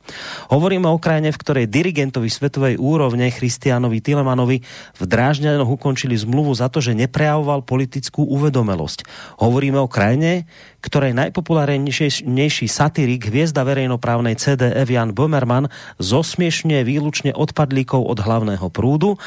Hovoríme 0.52 0.89
o 0.89 0.99
krajine, 0.99 1.31
v 1.31 1.39
ktorej 1.39 1.65
dirigentovi 1.72 2.27
svetovej 2.27 2.76
úrovne 2.81 3.30
Christianovi 3.31 4.02
Tilemanovi 4.03 4.57
v 4.98 5.03
Drážďanoch 5.03 5.69
ukončili 5.80 6.18
zmluvu 6.18 6.52
za 6.57 6.68
to, 6.68 6.81
že 6.81 6.98
neprejavoval 6.98 7.61
politickú 7.64 8.07
politickú 8.08 8.24
uvedomelosť. 8.40 9.04
Hovoríme 9.44 9.80
o 9.84 9.92
krajine, 9.92 10.48
ktorej 10.78 11.18
najpopulárnejší 11.18 12.68
satirik 12.70 13.28
hviezda 13.28 13.66
verejnoprávnej 13.66 14.38
CDF 14.38 14.88
Jan 14.88 15.12
Bömerman 15.18 15.74
zosmiešňuje 15.98 16.82
výlučne 16.86 17.32
odpadlíkov 17.34 18.06
od 18.06 18.20
hlavného 18.22 18.68
prúdu 18.70 19.18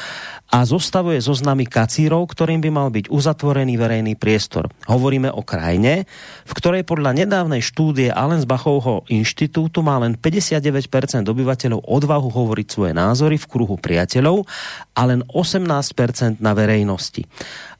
a 0.51 0.67
zostavuje 0.67 1.19
zoznamy 1.19 1.67
kacírov, 1.67 2.27
ktorým 2.31 2.59
by 2.59 2.69
mal 2.71 2.87
byť 2.91 3.07
uzatvorený 3.07 3.79
verejný 3.79 4.13
priestor. 4.19 4.67
Hovoríme 4.87 5.31
o 5.31 5.43
krajine, 5.43 6.07
v 6.43 6.53
ktorej 6.55 6.83
podľa 6.83 7.23
nedávnej 7.23 7.63
štúdie 7.63 8.11
Allensbachovho 8.11 9.07
inštitútu 9.07 9.79
má 9.79 9.99
len 9.99 10.19
59% 10.19 11.23
obyvateľov 11.23 11.87
odvahu 11.87 12.27
hovoriť 12.31 12.67
svoje 12.67 12.93
názory 12.95 13.39
v 13.39 13.47
kruhu 13.47 13.79
priateľov 13.79 14.43
a 14.91 15.01
len 15.07 15.23
18% 15.31 16.43
na 16.43 16.51
verejnosti. 16.51 17.27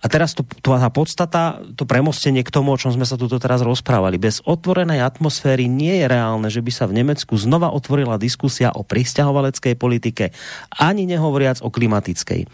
A 0.01 0.09
teraz 0.09 0.33
to, 0.33 0.41
to, 0.65 0.73
tá 0.73 0.89
podstata, 0.89 1.61
to 1.77 1.85
premostenie 1.85 2.41
k 2.41 2.49
tomu, 2.49 2.73
o 2.73 2.79
čom 2.79 2.89
sme 2.89 3.05
sa 3.05 3.21
tu 3.21 3.29
teraz 3.29 3.60
rozprávali. 3.61 4.17
Bez 4.17 4.41
otvorenej 4.43 5.05
atmosféry 5.05 5.69
nie 5.69 6.01
je 6.01 6.05
reálne, 6.09 6.49
že 6.49 6.59
by 6.59 6.71
sa 6.73 6.85
v 6.89 6.99
Nemecku 6.99 7.37
znova 7.37 7.69
otvorila 7.71 8.17
diskusia 8.17 8.73
o 8.73 8.81
pristahovaleckej 8.81 9.77
politike, 9.77 10.35
ani 10.75 11.05
nehovoriac 11.05 11.61
o 11.61 11.69
klimatickej. 11.69 12.49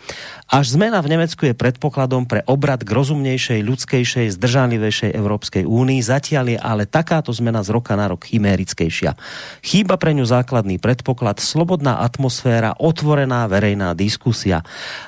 Až 0.47 0.65
zmena 0.75 0.99
v 0.99 1.15
Nemecku 1.15 1.47
je 1.47 1.55
predpokladom 1.55 2.27
pre 2.27 2.43
obrad 2.45 2.83
k 2.83 2.91
rozumnejšej, 2.91 3.63
ľudskejšej, 3.63 4.35
zdržanlivejšej 4.35 5.11
Európskej 5.15 5.63
únii, 5.63 5.99
zatiaľ 6.03 6.45
je 6.53 6.59
ale 6.59 6.83
takáto 6.85 7.31
zmena 7.31 7.63
z 7.63 7.71
roka 7.71 7.95
na 7.95 8.11
rok 8.11 8.27
chimérickejšia. 8.27 9.15
Chýba 9.63 9.95
pre 9.95 10.11
ňu 10.13 10.27
základný 10.27 10.77
predpoklad, 10.77 11.39
slobodná 11.39 12.03
atmosféra, 12.03 12.75
otvorená 12.77 13.47
verejná 13.47 13.95
diskusia. 13.95 14.61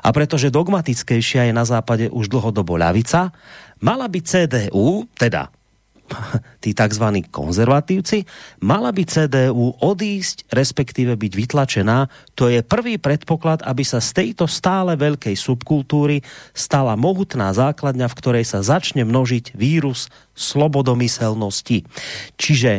A 0.04 0.10
pretože 0.16 0.52
dogmatickejšia 0.52 1.52
je 1.52 1.54
na 1.54 1.68
západe 1.68 2.08
už 2.10 2.32
dlhodobo 2.32 2.80
ľavica, 2.80 3.32
mala 3.84 4.08
by 4.08 4.20
CDU, 4.24 5.08
teda 5.16 5.59
tí 6.64 6.76
tzv. 6.76 7.06
konzervatívci, 7.30 8.26
mala 8.64 8.92
by 8.92 9.04
CDU 9.06 9.78
odísť, 9.80 10.50
respektíve 10.52 11.16
byť 11.16 11.32
vytlačená. 11.34 12.12
To 12.36 12.52
je 12.52 12.66
prvý 12.66 12.98
predpoklad, 13.00 13.64
aby 13.64 13.84
sa 13.86 14.04
z 14.04 14.26
tejto 14.26 14.46
stále 14.50 14.98
veľkej 15.00 15.36
subkultúry 15.38 16.22
stala 16.52 17.00
mohutná 17.00 17.54
základňa, 17.56 18.08
v 18.10 18.18
ktorej 18.18 18.46
sa 18.46 18.66
začne 18.66 19.06
množiť 19.06 19.56
vírus 19.56 20.12
slobodomyselnosti. 20.36 21.86
Čiže 22.36 22.74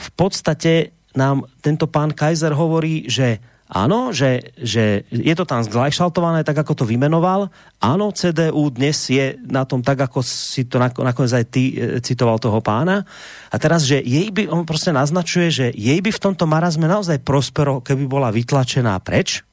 v 0.00 0.08
podstate 0.16 0.96
nám 1.12 1.44
tento 1.58 1.90
pán 1.90 2.14
Kaiser 2.14 2.54
hovorí, 2.54 3.10
že 3.10 3.42
Áno, 3.70 4.10
že, 4.10 4.50
že 4.58 5.06
je 5.14 5.34
to 5.38 5.46
tam 5.46 5.62
zglajšaltované, 5.62 6.42
tak 6.42 6.58
ako 6.58 6.82
to 6.82 6.84
vymenoval. 6.84 7.54
Áno, 7.78 8.10
CDU 8.10 8.66
dnes 8.74 8.98
je 9.06 9.38
na 9.46 9.62
tom 9.62 9.78
tak, 9.78 10.10
ako 10.10 10.26
si 10.26 10.66
to 10.66 10.82
nakoniec 10.82 11.30
aj 11.30 11.46
ty 11.46 11.62
e, 11.78 12.02
citoval 12.02 12.42
toho 12.42 12.58
pána. 12.58 13.06
A 13.46 13.56
teraz, 13.62 13.86
že 13.86 14.02
jej 14.02 14.26
by, 14.34 14.50
on 14.50 14.66
prostě 14.66 14.90
naznačuje, 14.90 15.48
že 15.50 15.66
jej 15.70 16.02
by 16.02 16.10
v 16.10 16.22
tomto 16.22 16.50
marazme 16.50 16.90
naozaj 16.90 17.22
prospero, 17.22 17.78
keby 17.78 18.10
bola 18.10 18.34
vytlačená 18.34 18.98
preč, 18.98 19.46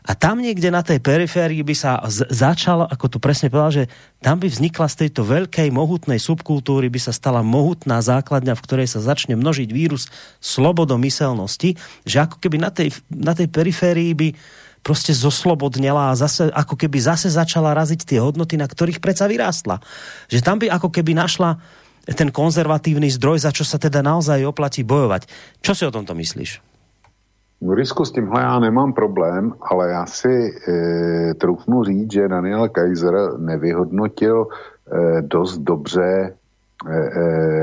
a 0.00 0.16
tam 0.16 0.40
niekde 0.40 0.72
na 0.72 0.80
tej 0.80 0.96
periférii 0.96 1.60
by 1.60 1.76
sa 1.76 2.00
začal, 2.08 2.88
ako 2.88 3.06
tu 3.12 3.18
presne 3.20 3.52
povedal, 3.52 3.84
že 3.84 3.84
tam 4.24 4.40
by 4.40 4.48
vznikla 4.48 4.88
z 4.88 5.06
tejto 5.06 5.28
veľkej 5.28 5.68
mohutnej 5.68 6.16
subkultúry 6.16 6.88
by 6.88 7.00
sa 7.00 7.12
stala 7.12 7.44
mohutná 7.44 8.00
základňa, 8.00 8.56
v 8.56 8.64
ktorej 8.64 8.88
sa 8.88 9.04
začne 9.04 9.36
množiť 9.36 9.68
vírus 9.68 10.08
slobodomyselnosti, 10.40 11.76
že 12.08 12.16
ako 12.16 12.40
keby 12.40 12.56
na 12.56 12.72
tej, 12.72 12.96
na 13.12 13.36
tej 13.36 13.52
periférii 13.52 14.16
by 14.16 14.28
prostě 14.80 15.12
zoslobodnela 15.12 16.10
a 16.10 16.16
zase, 16.16 16.48
ako 16.48 16.72
keby 16.76 16.96
zase 17.04 17.28
začala 17.28 17.76
raziť 17.76 18.00
tie 18.08 18.18
hodnoty, 18.20 18.56
na 18.56 18.64
ktorých 18.64 19.04
predsa 19.04 19.28
vyrástla. 19.28 19.84
Že 20.32 20.40
tam 20.40 20.56
by 20.56 20.72
ako 20.72 20.88
keby 20.88 21.12
našla 21.12 21.60
ten 22.16 22.32
konzervatívny 22.32 23.12
zdroj, 23.12 23.44
za 23.44 23.52
čo 23.52 23.60
sa 23.68 23.76
teda 23.76 24.00
naozaj 24.00 24.40
oplatí 24.48 24.80
bojovať. 24.80 25.28
Čo 25.60 25.72
si 25.76 25.84
o 25.84 25.92
tomto 25.92 26.16
myslíš? 26.16 26.69
Borisku, 27.60 28.04
s 28.04 28.12
tímhle 28.12 28.42
já 28.42 28.58
nemám 28.58 28.92
problém, 28.92 29.54
ale 29.60 29.90
já 29.90 30.06
si 30.06 30.54
e, 30.68 31.34
troufnu 31.34 31.84
říct, 31.84 32.12
že 32.12 32.28
Daniel 32.28 32.68
Kaiser 32.68 33.38
nevyhodnotil 33.38 34.46
dost 35.20 35.58
dobře 35.58 36.36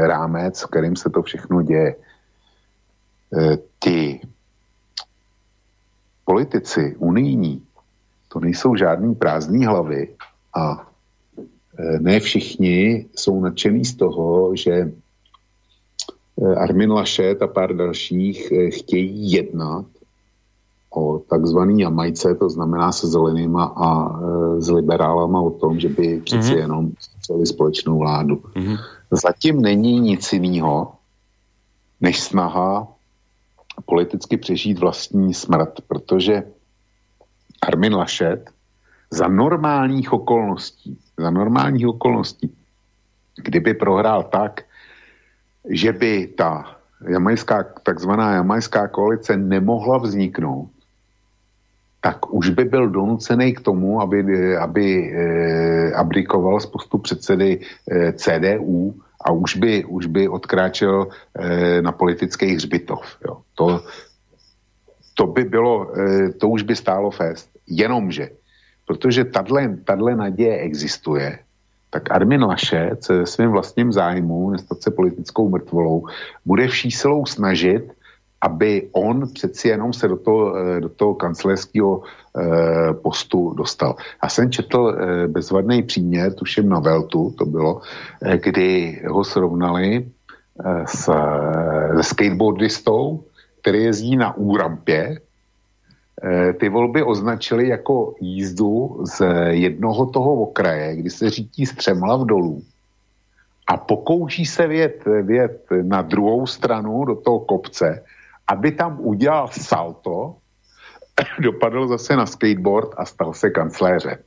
rámec, 0.01 0.65
kterým 0.65 0.95
se 0.95 1.09
to 1.09 1.21
všechno 1.21 1.61
děje. 1.61 1.95
Ti 3.79 4.21
politici 6.25 6.95
unijní, 6.99 7.63
to 8.27 8.39
nejsou 8.39 8.75
žádný 8.75 9.15
prázdný 9.15 9.65
hlavy 9.65 10.15
a 10.55 10.87
ne 11.99 12.19
všichni 12.19 13.05
jsou 13.15 13.41
nadšený 13.41 13.85
z 13.85 13.95
toho, 13.95 14.55
že 14.55 14.91
Armin 16.57 16.91
Laschet 16.91 17.41
a 17.41 17.47
pár 17.47 17.75
dalších 17.75 18.53
chtějí 18.69 19.31
jednat 19.31 19.85
o 20.95 21.19
takzvaný 21.19 21.81
Jamajce, 21.81 22.35
to 22.35 22.49
znamená 22.49 22.91
se 22.91 23.07
zelenýma 23.07 23.65
a 23.65 23.87
e, 24.09 24.61
s 24.61 24.69
liberálama 24.69 25.41
o 25.41 25.51
tom, 25.51 25.79
že 25.79 25.89
by 25.89 26.21
přeci 26.21 26.53
mm-hmm. 26.53 26.57
jenom 26.57 26.91
chceli 27.19 27.45
společnou 27.45 27.99
vládu. 27.99 28.35
Mm-hmm. 28.35 28.77
Zatím 29.11 29.61
není 29.61 29.99
nic 29.99 30.33
jiného, 30.33 30.93
než 32.01 32.23
snaha 32.23 32.87
politicky 33.85 34.37
přežít 34.37 34.79
vlastní 34.79 35.33
smrt, 35.33 35.81
protože 35.87 36.43
Armin 37.61 37.95
Laschet 37.95 38.49
za 39.11 39.27
normálních 39.27 40.13
okolností, 40.13 40.97
za 41.17 41.29
normálních 41.29 41.87
okolností, 41.87 42.53
kdyby 43.43 43.73
prohrál 43.73 44.23
tak, 44.23 44.63
že 45.69 45.93
by 45.93 46.27
ta 46.27 46.77
jamajská, 47.09 47.63
takzvaná 47.83 48.33
jamajská 48.33 48.87
koalice 48.87 49.37
nemohla 49.37 49.97
vzniknout, 49.97 50.69
tak 52.01 52.33
už 52.33 52.49
by 52.49 52.65
byl 52.65 52.89
donucený 52.89 53.53
k 53.53 53.61
tomu, 53.61 54.01
aby, 54.01 54.57
aby 54.57 54.85
eh, 55.11 55.93
abdikoval 55.93 56.59
z 56.59 56.65
postu 56.65 56.97
předsedy 56.97 57.59
eh, 57.59 58.13
CDU 58.13 58.95
a 59.21 59.31
už 59.31 59.55
by, 59.55 59.85
už 59.85 60.05
by 60.05 60.29
odkráčel 60.29 61.07
eh, 61.09 61.81
na 61.81 61.91
politický 61.91 62.55
hřbitov. 62.55 63.17
Jo. 63.25 63.41
To, 63.55 63.83
to 65.13 65.27
by 65.27 65.43
bylo, 65.43 65.91
eh, 65.99 66.29
to 66.37 66.49
už 66.49 66.61
by 66.61 66.75
stálo 66.75 67.11
fest. 67.11 67.49
Jenomže, 67.67 68.29
protože 68.85 69.25
tato 69.25 69.55
naděje 70.15 70.57
existuje, 70.57 71.39
tak 71.89 72.11
Armin 72.11 72.43
Lašet 72.43 73.03
se 73.03 73.25
svým 73.25 73.49
vlastním 73.49 73.93
zájmu, 73.93 74.49
nestat 74.49 74.81
se 74.81 74.91
politickou 74.91 75.49
mrtvolou, 75.49 76.07
bude 76.45 76.67
vší 76.67 76.91
silou 76.91 77.25
snažit 77.25 77.97
aby 78.41 78.89
on 78.91 79.27
přeci 79.33 79.67
jenom 79.67 79.93
se 79.93 80.07
do 80.07 80.17
toho, 80.17 80.57
eh, 80.57 80.79
do 80.81 80.89
toho 80.89 81.15
kancelářského 81.15 82.01
eh, 82.01 82.93
postu 82.93 83.53
dostal. 83.53 83.95
Já 84.23 84.29
jsem 84.29 84.51
četl 84.51 84.93
eh, 84.93 85.27
bezvadný 85.27 85.83
příměr, 85.83 86.33
tuším 86.33 86.69
na 86.69 86.79
Veltu 86.79 87.33
to 87.37 87.45
bylo, 87.45 87.81
kdy 88.43 89.01
ho 89.09 89.23
srovnali 89.23 90.07
s, 90.85 91.09
se 91.95 92.03
skateboardistou, 92.03 93.23
který 93.61 93.83
jezdí 93.83 94.17
na 94.17 94.37
úrampě. 94.37 95.21
Ty 96.59 96.69
volby 96.69 97.03
označili 97.03 97.67
jako 97.67 98.15
jízdu 98.21 99.03
z 99.05 99.21
jednoho 99.49 100.05
toho 100.05 100.33
okraje, 100.33 100.95
kdy 100.95 101.09
se 101.09 101.29
řítí 101.29 101.65
v 101.65 101.75
dolů 102.25 102.63
a 103.67 103.77
pokouší 103.77 104.45
se 104.45 104.67
vět, 104.67 105.03
vět 105.21 105.67
na 105.81 106.01
druhou 106.01 106.47
stranu 106.47 107.05
do 107.05 107.15
toho 107.15 107.39
kopce, 107.39 108.03
aby 108.47 108.71
tam 108.71 108.97
udělal 108.99 109.49
salto, 109.51 110.35
dopadl 111.39 111.87
zase 111.87 112.15
na 112.15 112.25
skateboard 112.25 112.89
a 112.97 113.05
stal 113.05 113.33
se 113.33 113.49
kancléře. 113.49 114.17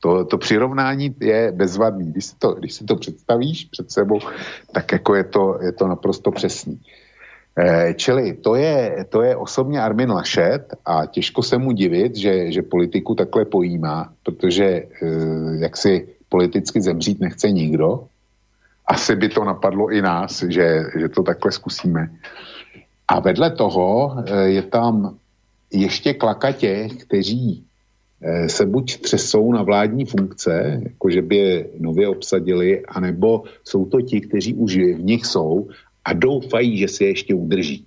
To, 0.00 0.24
to 0.24 0.38
přirovnání 0.38 1.16
je 1.20 1.52
bezvadný. 1.52 2.12
Když 2.12 2.24
si, 2.24 2.36
to, 2.38 2.54
když 2.54 2.74
si 2.74 2.84
to 2.84 2.96
představíš 2.96 3.64
před 3.64 3.90
sebou, 3.90 4.18
tak 4.72 4.92
jako 4.92 5.14
je 5.14 5.24
to, 5.24 5.58
je 5.62 5.72
to 5.72 5.86
naprosto 5.88 6.30
přesný. 6.30 6.80
Eh, 6.80 7.05
čili 7.96 8.32
to 8.32 8.54
je, 8.54 9.06
to 9.08 9.22
je 9.22 9.36
osobně 9.36 9.80
Armin 9.80 10.10
Lašet 10.10 10.74
a 10.84 11.06
těžko 11.06 11.42
se 11.42 11.58
mu 11.58 11.72
divit, 11.72 12.16
že, 12.16 12.52
že 12.52 12.62
politiku 12.62 13.14
takhle 13.14 13.44
pojímá, 13.44 14.12
protože 14.22 14.64
eh, 14.64 14.86
jak 15.58 15.76
si 15.76 16.08
politicky 16.28 16.80
zemřít 16.80 17.20
nechce 17.20 17.50
nikdo. 17.50 18.04
Asi 18.86 19.16
by 19.16 19.28
to 19.28 19.44
napadlo 19.44 19.90
i 19.90 20.02
nás, 20.02 20.44
že, 20.48 20.84
že 20.98 21.08
to 21.08 21.22
takhle 21.22 21.52
zkusíme. 21.52 22.08
A 23.08 23.20
vedle 23.20 23.50
toho 23.50 24.16
eh, 24.18 24.48
je 24.60 24.62
tam 24.62 25.16
ještě 25.72 26.14
klaka 26.14 26.52
těch, 26.52 26.92
kteří 26.92 27.64
eh, 28.22 28.48
se 28.48 28.66
buď 28.66 29.00
třesou 29.00 29.52
na 29.52 29.62
vládní 29.62 30.04
funkce, 30.04 30.80
jako 30.84 31.10
že 31.10 31.22
by 31.22 31.36
je 31.36 31.66
nově 31.80 32.08
obsadili, 32.08 32.86
anebo 32.86 33.42
jsou 33.64 33.86
to 33.86 34.00
ti, 34.00 34.20
kteří 34.20 34.54
už 34.54 34.76
v 34.76 35.02
nich 35.02 35.26
jsou 35.26 35.68
a 36.06 36.12
doufají, 36.12 36.78
že 36.78 36.88
si 36.88 37.04
je 37.04 37.10
ještě 37.10 37.34
udrží. 37.34 37.84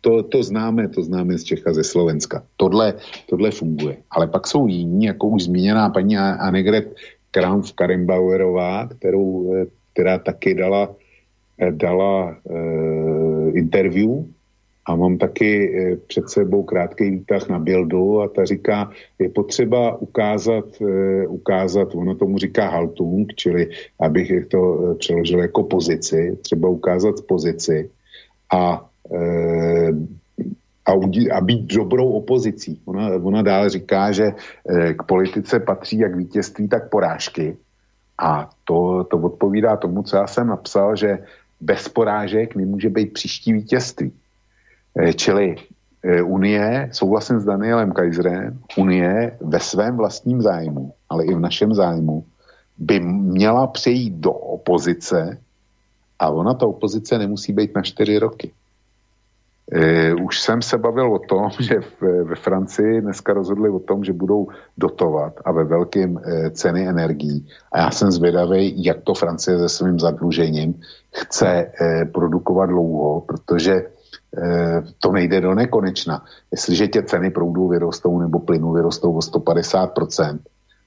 To, 0.00 0.22
to 0.22 0.42
známe, 0.42 0.88
to 0.88 1.02
známe 1.02 1.38
z 1.38 1.44
Čecha, 1.44 1.72
ze 1.72 1.84
Slovenska. 1.84 2.42
Tohle, 2.56 2.94
tohle 3.30 3.50
funguje. 3.50 3.96
Ale 4.10 4.26
pak 4.26 4.46
jsou 4.46 4.66
jiní, 4.66 5.04
jako 5.04 5.28
už 5.28 5.42
zmíněná 5.42 5.90
paní 5.90 6.16
Annegret 6.16 6.94
Kramf 7.30 7.72
Karimbauerová, 7.72 8.88
kterou, 8.88 9.54
eh, 9.54 9.66
která 9.92 10.18
taky 10.18 10.54
dala, 10.54 10.96
dala 11.70 12.36
e, 12.50 12.54
interview 13.50 14.24
a 14.86 14.96
mám 14.96 15.18
taky 15.18 15.50
eh, 15.76 15.96
před 15.96 16.30
sebou 16.30 16.62
krátký 16.62 17.10
výtah 17.10 17.48
na 17.48 17.58
bildu 17.58 18.20
a 18.20 18.28
ta 18.28 18.44
říká, 18.44 18.90
je 19.18 19.28
potřeba 19.28 19.96
ukázat, 19.96 20.64
eh, 20.82 21.26
ukázat, 21.26 21.94
ono 21.94 22.14
tomu 22.14 22.38
říká 22.38 22.68
haltung, 22.68 23.34
čili 23.34 23.70
abych 24.00 24.46
to 24.46 24.58
eh, 24.58 24.94
přeložil 24.94 25.40
jako 25.40 25.62
pozici, 25.62 26.38
třeba 26.42 26.68
ukázat 26.68 27.14
pozici 27.28 27.90
a, 28.52 28.88
a, 30.86 30.92
a 31.32 31.40
být 31.40 31.74
dobrou 31.74 32.10
opozicí. 32.10 32.80
Ona, 32.84 33.08
ona 33.22 33.42
dále 33.42 33.70
říká, 33.70 34.12
že 34.12 34.32
k 34.98 35.02
politice 35.02 35.60
patří 35.60 35.98
jak 35.98 36.16
vítězství, 36.16 36.68
tak 36.68 36.90
porážky. 36.90 37.56
A 38.18 38.50
to, 38.64 39.04
to 39.10 39.16
odpovídá 39.18 39.76
tomu, 39.76 40.02
co 40.02 40.16
já 40.16 40.26
jsem 40.26 40.46
napsal, 40.46 40.96
že 40.96 41.18
bez 41.60 41.88
porážek 41.88 42.54
nemůže 42.56 42.90
být 42.90 43.12
příští 43.12 43.52
vítězství. 43.52 44.12
Eh, 44.92 45.12
čili 45.12 45.56
eh, 46.04 46.22
Unie, 46.22 46.88
souhlasím 46.92 47.40
s 47.40 47.44
Danielem 47.44 47.92
Kaiserem, 47.92 48.58
Unie 48.76 49.38
ve 49.40 49.60
svém 49.60 49.96
vlastním 49.96 50.42
zájmu, 50.42 50.92
ale 51.08 51.24
i 51.24 51.34
v 51.34 51.40
našem 51.40 51.74
zájmu, 51.74 52.24
by 52.78 53.00
měla 53.00 53.66
přejít 53.66 54.14
do 54.14 54.32
opozice 54.32 55.38
a 56.18 56.30
ona 56.30 56.54
ta 56.54 56.66
opozice 56.66 57.18
nemusí 57.18 57.52
být 57.52 57.74
na 57.74 57.82
čtyři 57.82 58.18
roky. 58.18 58.52
E, 59.72 60.14
už 60.14 60.40
jsem 60.40 60.62
se 60.62 60.78
bavil 60.78 61.12
o 61.12 61.18
tom, 61.18 61.50
že 61.60 61.80
v, 61.80 62.24
ve 62.24 62.34
Francii 62.34 63.00
dneska 63.00 63.32
rozhodli 63.32 63.70
o 63.70 63.78
tom, 63.78 64.04
že 64.04 64.12
budou 64.12 64.48
dotovat 64.78 65.40
a 65.44 65.52
ve 65.52 65.64
velkém 65.64 66.20
ceny 66.50 66.88
energií. 66.88 67.48
A 67.72 67.78
já 67.78 67.90
jsem 67.90 68.10
zvědavý, 68.10 68.84
jak 68.84 69.00
to 69.02 69.14
Francie 69.14 69.58
se 69.58 69.68
svým 69.68 70.00
zadlužením 70.00 70.80
chce 71.12 71.72
produkovat 72.12 72.68
dlouho, 72.68 73.20
protože 73.20 73.82
Eh, 73.82 74.01
to 74.98 75.12
nejde 75.12 75.40
do 75.40 75.54
nekonečna. 75.54 76.24
Jestliže 76.52 76.88
tě 76.88 77.02
ceny 77.02 77.30
proudů 77.30 77.68
vyrostou 77.68 78.18
nebo 78.18 78.38
plynu 78.38 78.72
vyrostou 78.72 79.12
o 79.12 79.18
150%, 79.18 80.38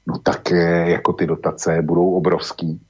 no 0.08 0.18
tak 0.24 0.52
eh, 0.52 0.90
jako 0.90 1.14
ty 1.14 1.28
dotace 1.28 1.82
budou 1.82 2.12
obrovský 2.12 2.82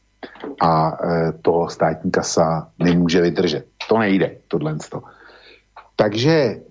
a 0.62 0.98
eh, 1.04 1.32
to 1.42 1.68
státní 1.70 2.12
kasa 2.12 2.70
nemůže 2.80 3.22
vydržet. 3.22 3.66
To 3.90 3.98
nejde, 3.98 4.36
tohle. 4.48 4.78
Takže 5.96 6.62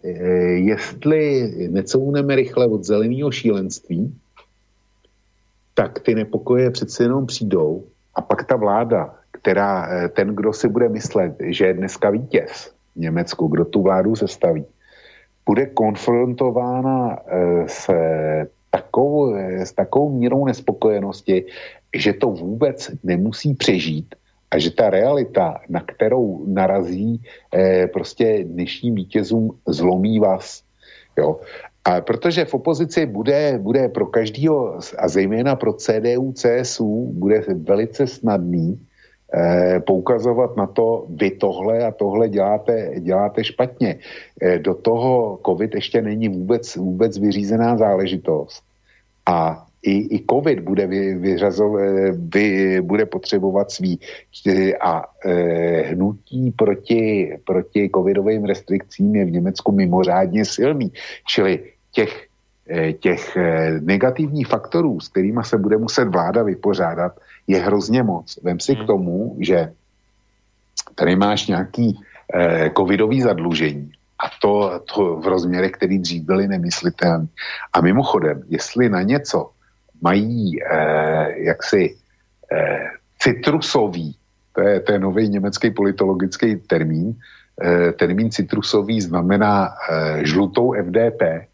jestli 0.54 1.52
necouneme 1.70 2.36
rychle 2.36 2.66
od 2.66 2.84
zeleného 2.84 3.30
šílenství, 3.30 4.14
tak 5.74 5.98
ty 5.98 6.14
nepokoje 6.14 6.70
přece 6.70 7.04
jenom 7.04 7.26
přijdou 7.26 7.84
a 8.14 8.20
pak 8.22 8.46
ta 8.46 8.56
vláda, 8.56 9.14
která, 9.30 9.88
ten, 10.08 10.34
kdo 10.34 10.52
si 10.52 10.68
bude 10.68 10.88
myslet, 10.88 11.36
že 11.40 11.66
je 11.66 11.74
dneska 11.74 12.10
vítěz, 12.10 12.74
Německu, 12.96 13.46
kdo 13.46 13.64
tu 13.64 13.82
vládu 13.82 14.16
sestaví, 14.16 14.64
bude 15.46 15.66
konfrontována 15.66 17.18
eh, 17.26 17.64
s 17.68 17.90
takovou, 18.70 19.34
s 19.36 19.72
takovou 19.72 20.18
mírou 20.18 20.44
nespokojenosti, 20.44 21.46
že 21.94 22.12
to 22.12 22.30
vůbec 22.30 22.90
nemusí 23.04 23.54
přežít 23.54 24.14
a 24.50 24.58
že 24.58 24.70
ta 24.70 24.90
realita, 24.90 25.60
na 25.68 25.80
kterou 25.80 26.46
narazí 26.46 27.22
eh, 27.54 27.86
prostě 27.86 28.44
dnešním 28.44 28.94
vítězům, 28.94 29.58
zlomí 29.66 30.18
vás. 30.18 30.62
Jo. 31.18 31.40
A 31.84 32.00
protože 32.00 32.44
v 32.44 32.54
opozici 32.54 33.06
bude, 33.06 33.58
bude 33.58 33.88
pro 33.88 34.06
každého, 34.06 34.78
a 34.98 35.08
zejména 35.08 35.56
pro 35.56 35.72
CDU, 35.72 36.32
CSU, 36.32 37.10
bude 37.12 37.44
velice 37.54 38.06
snadný 38.06 38.78
eh, 38.78 38.93
poukazovat 39.86 40.56
na 40.56 40.66
to, 40.66 41.06
vy 41.08 41.30
tohle 41.30 41.86
a 41.86 41.90
tohle 41.90 42.28
děláte, 42.28 42.90
děláte 43.00 43.44
špatně. 43.44 43.98
Eh, 44.42 44.58
do 44.58 44.74
toho 44.74 45.38
COVID 45.46 45.74
ještě 45.74 46.02
není 46.02 46.28
vůbec, 46.28 46.76
vůbec 46.76 47.18
vyřízená 47.18 47.76
záležitost. 47.76 48.62
A 49.26 49.66
i, 49.82 50.16
i 50.16 50.24
covid 50.30 50.60
bude, 50.60 50.86
vy, 50.86 51.14
vyřazov, 51.14 51.76
vy, 52.34 52.80
bude 52.80 53.06
potřebovat 53.06 53.70
svý 53.70 54.00
a 54.80 55.04
e, 55.24 55.32
hnutí 55.92 56.50
proti, 56.56 57.36
proti 57.44 57.90
covidovým 57.94 58.44
restrikcím 58.44 59.16
je 59.16 59.24
v 59.24 59.30
Německu 59.30 59.72
mimořádně 59.72 60.44
silný. 60.44 60.92
Čili 61.26 61.60
těch, 61.92 62.26
těch 63.00 63.36
negativních 63.80 64.46
faktorů, 64.46 65.00
s 65.00 65.08
kterými 65.08 65.40
se 65.44 65.58
bude 65.58 65.76
muset 65.76 66.08
vláda 66.08 66.42
vypořádat, 66.42 67.12
je 67.46 67.58
hrozně 67.58 68.02
moc. 68.02 68.38
Vem 68.42 68.60
si 68.60 68.74
hmm. 68.74 68.84
k 68.84 68.86
tomu, 68.86 69.36
že 69.40 69.72
tady 70.94 71.16
máš 71.16 71.46
nějaký 71.46 72.00
e, 72.34 72.70
covidový 72.70 73.22
zadlužení 73.22 73.92
a 74.18 74.30
to, 74.40 74.80
to 74.94 75.16
v 75.16 75.26
rozměrech, 75.26 75.72
který 75.72 75.98
dřív 75.98 76.22
byly 76.24 76.48
nemyslitelné. 76.48 77.26
A 77.72 77.80
mimochodem, 77.80 78.42
jestli 78.48 78.88
na 78.88 79.02
něco 79.02 79.50
mají 80.02 80.62
eh, 80.62 81.34
jaksi 81.36 81.96
eh, 82.52 82.88
citrusový, 83.18 84.16
to 84.52 84.60
je, 84.60 84.80
to 84.80 84.92
je 84.92 84.98
nový 84.98 85.28
německý 85.28 85.70
politologický 85.70 86.56
termín, 86.56 87.16
eh, 87.62 87.92
termín 87.92 88.30
citrusový 88.30 89.00
znamená 89.00 89.68
eh, 89.68 90.26
žlutou 90.26 90.72
FDP 90.72 91.48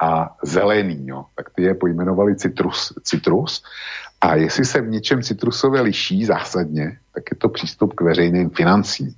a 0.00 0.36
zelený, 0.42 1.06
jo. 1.08 1.24
tak 1.36 1.50
ty 1.50 1.62
je 1.62 1.74
pojmenovali 1.74 2.36
citrus, 2.36 2.92
citrus. 3.02 3.62
A 4.20 4.34
jestli 4.34 4.64
se 4.64 4.80
v 4.80 4.88
něčem 4.88 5.22
citrusové 5.22 5.80
liší 5.80 6.24
zásadně, 6.24 6.98
tak 7.14 7.22
je 7.30 7.36
to 7.36 7.48
přístup 7.48 7.94
k 7.94 8.00
veřejným 8.00 8.50
financím 8.50 9.14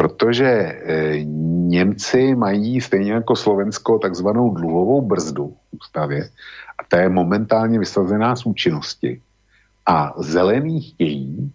protože 0.00 0.46
e, 0.46 1.24
Němci 1.68 2.34
mají 2.34 2.80
stejně 2.80 3.12
jako 3.12 3.36
Slovensko 3.36 3.98
takzvanou 3.98 4.50
dluhovou 4.50 5.00
brzdu 5.00 5.46
v 5.46 5.76
ústavě 5.76 6.28
a 6.78 6.82
ta 6.88 7.00
je 7.00 7.08
momentálně 7.08 7.78
vysazená 7.78 8.36
z 8.36 8.46
účinnosti. 8.46 9.20
A 9.86 10.14
zelení 10.18 10.80
chtějí, 10.80 11.52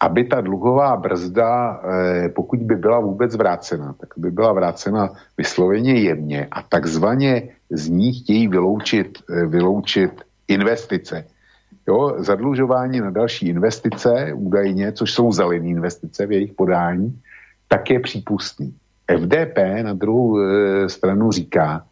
aby 0.00 0.24
ta 0.24 0.40
dluhová 0.40 0.96
brzda, 0.96 1.80
e, 1.80 2.28
pokud 2.28 2.60
by 2.60 2.76
byla 2.76 3.00
vůbec 3.00 3.36
vrácena, 3.36 3.94
tak 4.00 4.08
by 4.16 4.30
byla 4.30 4.52
vrácena 4.52 5.08
vysloveně 5.38 5.94
jemně 5.94 6.48
a 6.50 6.62
takzvaně 6.62 7.48
z 7.70 7.88
ní 7.88 8.12
chtějí 8.12 8.48
vyloučit, 8.48 9.18
e, 9.30 9.46
vyloučit 9.46 10.20
investice. 10.48 11.24
Jo, 11.88 12.14
zadlužování 12.18 13.00
na 13.00 13.10
další 13.10 13.48
investice, 13.48 14.32
údajně, 14.34 14.92
což 14.92 15.12
jsou 15.12 15.32
zelené 15.32 15.68
investice 15.68 16.26
v 16.26 16.32
jejich 16.32 16.52
podání, 16.52 17.20
tak 17.68 17.90
je 17.90 18.00
přípustný. 18.00 18.74
FDP 19.16 19.58
na 19.82 19.92
druhou 19.92 20.40
e, 20.40 20.88
stranu 20.88 21.32
říká, 21.32 21.84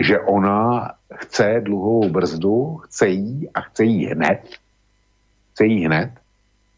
že 0.00 0.20
ona 0.20 0.92
chce 1.14 1.60
dluhovou 1.64 2.08
brzdu, 2.08 2.76
chce 2.76 3.08
jí 3.08 3.48
a 3.54 3.60
chce 3.60 3.84
jí 3.84 4.06
hned, 4.06 4.40
chce 5.52 5.66
jí 5.66 5.84
hned 5.86 6.10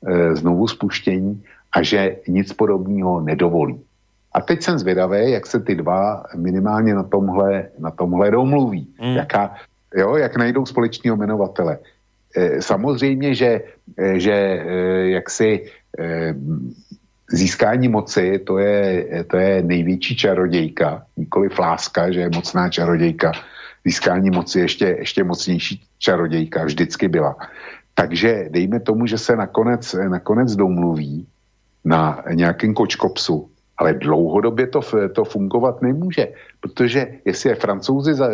e, 0.07 0.37
znovu 0.37 0.69
spuštění 0.69 1.45
a 1.73 1.83
že 1.83 2.17
nic 2.29 2.53
podobného 2.53 3.21
nedovolí. 3.21 3.81
A 4.33 4.41
teď 4.41 4.63
jsem 4.63 4.79
zvědavý, 4.79 5.31
jak 5.31 5.47
se 5.47 5.61
ty 5.61 5.75
dva 5.75 6.25
minimálně 6.37 6.95
na 6.95 7.03
tomhle, 7.03 7.69
na 7.79 7.91
tomhle 7.91 8.31
domluví. 8.31 8.95
Mm. 9.01 9.17
Jaká, 9.17 9.55
jo, 9.95 10.17
jak 10.17 10.37
najdou 10.37 10.67
společného 10.67 11.17
jmenovatele. 11.17 11.79
E, 12.37 12.63
samozřejmě, 12.63 13.35
že, 13.35 13.63
e, 13.99 14.21
že 14.21 14.33
e, 14.33 14.65
jak 15.09 15.31
si 15.31 15.67
e, 15.99 16.35
získání 17.31 17.89
moci, 17.89 18.39
to 18.39 18.59
je, 18.59 19.25
to 19.31 19.37
je 19.37 19.63
největší 19.63 20.17
čarodějka, 20.17 21.07
nikoli 21.17 21.49
fláska, 21.49 22.13
že 22.13 22.21
je 22.21 22.31
mocná 22.35 22.69
čarodějka. 22.69 23.33
Získání 23.85 24.31
moci 24.31 24.61
ještě, 24.61 24.97
ještě 24.99 25.25
mocnější 25.25 25.83
čarodějka 25.99 26.65
vždycky 26.65 27.09
byla. 27.09 27.37
Takže 27.95 28.49
dejme 28.51 28.81
tomu, 28.81 29.07
že 29.07 29.19
se 29.19 29.37
nakonec, 29.37 29.95
nakonec 30.09 30.57
domluví 30.57 31.27
na 31.85 32.25
nějakém 32.33 32.75
kočkopsu, 32.75 33.51
ale 33.77 33.95
dlouhodobě 33.95 34.67
to, 34.67 34.81
to 35.13 35.25
fungovat 35.25 35.83
nemůže, 35.83 36.29
protože 36.61 37.07
jestli 37.25 37.51
je 37.51 37.55
francouzi 37.55 38.15
za, 38.15 38.29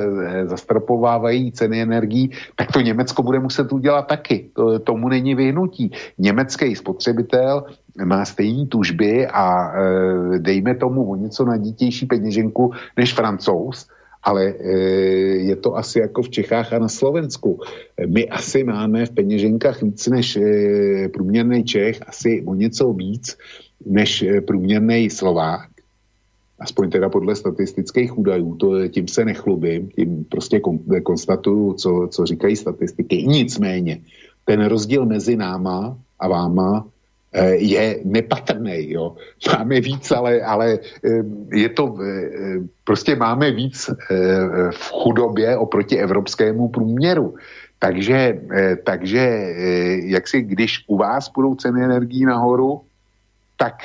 zastropovávají 0.45 1.53
ceny 1.53 1.83
energií, 1.83 2.31
tak 2.57 2.73
to 2.73 2.81
Německo 2.81 3.23
bude 3.23 3.41
muset 3.41 3.73
udělat 3.73 4.07
taky. 4.07 4.51
To, 4.53 4.79
tomu 4.79 5.09
není 5.09 5.35
vyhnutí. 5.35 5.91
Německý 6.19 6.77
spotřebitel 6.77 7.65
má 8.05 8.25
stejné 8.25 8.67
tužby 8.67 9.27
a 9.27 9.73
e, 9.73 10.39
dejme 10.39 10.75
tomu 10.75 11.11
o 11.11 11.17
něco 11.17 11.45
na 11.45 11.57
dítější 11.57 12.07
peněženku 12.07 12.73
než 12.97 13.15
francouz, 13.15 13.89
ale 14.23 14.45
e, 14.45 14.71
je 15.49 15.57
to 15.57 15.77
asi 15.77 15.99
jako 15.99 16.23
v 16.23 16.31
Čechách 16.31 16.73
a 16.73 16.79
na 16.79 16.89
Slovensku. 16.89 17.61
My 18.07 18.29
asi 18.29 18.65
máme 18.65 19.07
v 19.07 19.11
peněženkách 19.11 19.83
víc 19.83 20.07
než 20.07 20.39
průměrný 21.13 21.65
Čech, 21.65 22.01
asi 22.07 22.45
o 22.47 22.55
něco 22.55 22.93
víc 22.93 23.37
než 23.87 24.23
e, 24.23 24.41
průměrný 24.41 25.11
Slovák. 25.11 25.69
Aspoň 26.61 26.91
teda 26.91 27.09
podle 27.09 27.37
statistických 27.37 28.19
údajů, 28.19 28.57
to, 28.57 28.89
tím 28.89 29.09
se 29.09 29.25
nechlubím, 29.25 29.89
tím 29.89 30.25
prostě 30.25 30.61
kon, 30.61 30.79
konstatuju, 31.03 31.73
co, 31.73 32.09
co 32.11 32.27
říkají 32.27 32.57
statistiky. 32.57 33.27
Nicméně, 33.27 34.01
ten 34.45 34.65
rozdíl 34.65 35.07
mezi 35.07 35.37
náma 35.37 35.99
a 36.19 36.29
váma 36.29 36.87
Eh, 37.31 37.63
je 37.63 38.01
nepatrný. 38.05 38.91
Jo. 38.91 39.15
Máme 39.55 39.81
víc, 39.81 40.11
ale, 40.11 40.43
ale 40.43 40.79
eh, 41.05 41.23
je 41.55 41.69
to, 41.69 41.95
eh, 42.03 42.59
prostě 42.85 43.17
máme 43.17 43.51
víc 43.51 43.91
v 44.71 44.91
chudobě 44.91 45.57
oproti 45.57 45.99
evropskému 45.99 46.69
průměru. 46.69 47.35
Takže, 47.79 48.41
takže 48.85 49.25
jak 50.05 50.29
si, 50.29 50.43
když 50.43 50.85
u 50.87 50.97
vás 50.97 51.29
půjdou 51.29 51.55
ceny 51.55 51.85
energií 51.85 52.25
nahoru, 52.25 52.81
tak 53.61 53.85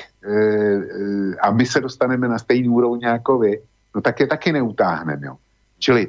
a 1.42 1.52
my 1.52 1.66
se 1.66 1.84
dostaneme 1.84 2.28
na 2.28 2.40
stejný 2.40 2.70
úroveň 2.70 3.02
jako 3.02 3.40
vy, 3.40 3.60
no 3.96 4.02
tak 4.02 4.20
je 4.20 4.28
taky 4.28 4.52
neutáhneme. 4.52 5.28
Jo. 5.28 5.36
Čili 5.80 6.08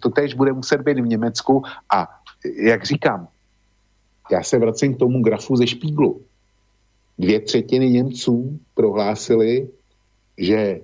to 0.00 0.08
tež 0.08 0.34
bude 0.34 0.52
muset 0.52 0.80
být 0.80 1.00
v 1.00 1.12
Německu 1.12 1.62
a 1.92 2.08
jak 2.56 2.84
říkám, 2.84 3.28
já 4.32 4.42
se 4.42 4.58
vracím 4.58 4.94
k 4.94 4.98
tomu 4.98 5.22
grafu 5.22 5.56
ze 5.56 5.66
Špíglu 5.66 6.24
dvě 7.18 7.40
třetiny 7.40 7.90
Němců 7.90 8.60
prohlásili, 8.74 9.68
že 10.38 10.80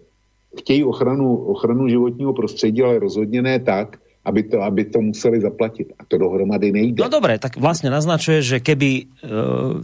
chtějí 0.58 0.84
ochranu, 0.84 1.36
ochranu 1.36 1.88
životního 1.88 2.32
prostředí, 2.32 2.82
ale 2.82 2.98
rozhodně 2.98 3.42
ne 3.42 3.58
tak, 3.60 3.96
aby 4.22 4.40
to, 4.46 4.62
aby 4.62 4.86
to 4.86 5.02
museli 5.02 5.42
zaplatit. 5.42 5.90
A 5.98 6.06
to 6.06 6.14
dohromady 6.14 6.70
nejde. 6.72 7.02
No 7.02 7.10
dobré, 7.10 7.38
tak 7.38 7.56
vlastně 7.56 7.90
naznačuje, 7.90 8.42
že 8.42 8.56
keby 8.62 8.90
e, 8.94 9.02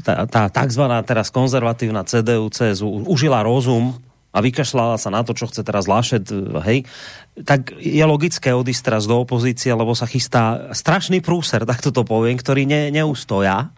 tá, 0.02 0.26
tá 0.30 0.46
takzvaná 0.48 1.02
teraz 1.02 1.30
konzervatívna 1.30 2.06
CDU, 2.06 2.46
CSU 2.46 3.02
užila 3.10 3.42
rozum 3.42 3.98
a 4.30 4.38
vykašľala 4.38 4.94
sa 5.00 5.10
na 5.10 5.26
to, 5.26 5.34
čo 5.34 5.50
chce 5.50 5.66
teraz 5.66 5.90
Lášet, 5.90 6.30
e, 6.30 6.54
hej, 6.70 6.78
tak 7.42 7.74
je 7.82 8.04
logické 8.06 8.54
odísť 8.54 8.82
teraz 8.94 9.10
do 9.10 9.18
opozície, 9.18 9.74
lebo 9.74 9.90
sa 9.98 10.06
chystá 10.06 10.70
strašný 10.70 11.18
prúser, 11.18 11.66
tak 11.66 11.82
to 11.82 11.90
poviem, 12.06 12.38
ktorý 12.38 12.62
ne, 12.62 12.94
neustoja. 12.94 13.74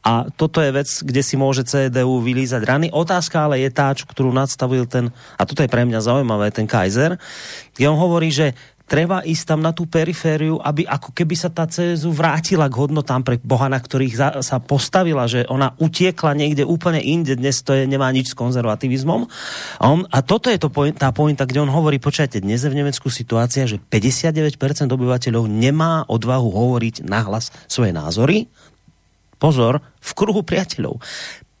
A 0.00 0.32
toto 0.32 0.64
je 0.64 0.72
vec, 0.72 0.88
kde 0.88 1.20
si 1.20 1.36
môže 1.36 1.60
CDU 1.68 2.24
vylízať 2.24 2.64
rany. 2.64 2.86
Otázka 2.88 3.44
ale 3.44 3.60
je 3.60 3.68
tá, 3.68 3.92
čo, 3.92 4.08
ktorú 4.08 4.32
nadstavil 4.32 4.88
ten, 4.88 5.12
a 5.36 5.44
toto 5.44 5.60
je 5.60 5.68
pre 5.68 5.84
mňa 5.84 6.00
zaujímavé, 6.00 6.48
ten 6.50 6.64
Kaiser, 6.64 7.20
kde 7.76 7.84
on 7.84 8.00
hovorí, 8.00 8.32
že 8.32 8.56
treba 8.90 9.22
ísť 9.22 9.54
tam 9.54 9.62
na 9.62 9.70
tú 9.70 9.86
perifériu, 9.86 10.58
aby 10.58 10.82
ako 10.82 11.14
keby 11.14 11.38
sa 11.38 11.46
tá 11.46 11.70
CSU 11.70 12.10
vrátila 12.10 12.66
k 12.66 12.74
hodnotám 12.74 13.22
pre 13.22 13.38
Boha, 13.38 13.70
na 13.70 13.78
ktorých 13.78 14.14
za, 14.18 14.28
sa 14.42 14.58
postavila, 14.58 15.30
že 15.30 15.46
ona 15.46 15.78
utiekla 15.78 16.34
niekde 16.34 16.66
úplne 16.66 16.98
inde, 16.98 17.38
dnes 17.38 17.62
to 17.62 17.70
je, 17.70 17.86
nemá 17.86 18.10
nič 18.10 18.34
s 18.34 18.38
konzervativizmom. 18.38 19.30
A, 19.78 19.84
on, 19.86 20.10
a 20.10 20.26
toto 20.26 20.50
je 20.50 20.58
to 20.58 20.74
point, 20.74 20.98
tá 20.98 21.14
pointa, 21.14 21.46
kde 21.46 21.62
on 21.62 21.70
hovorí, 21.70 22.02
počujete, 22.02 22.42
dnes 22.42 22.66
je 22.66 22.72
v 22.74 22.82
Nemecku 22.82 23.06
situácia, 23.14 23.70
že 23.70 23.78
59% 23.78 24.58
obyvateľov 24.90 25.46
nemá 25.46 26.02
odvahu 26.10 26.50
hovoriť 26.50 27.06
nahlas 27.06 27.54
svoje 27.70 27.94
názory, 27.94 28.50
pozor, 29.38 29.78
v 30.02 30.10
kruhu 30.18 30.42
priateľov. 30.42 30.98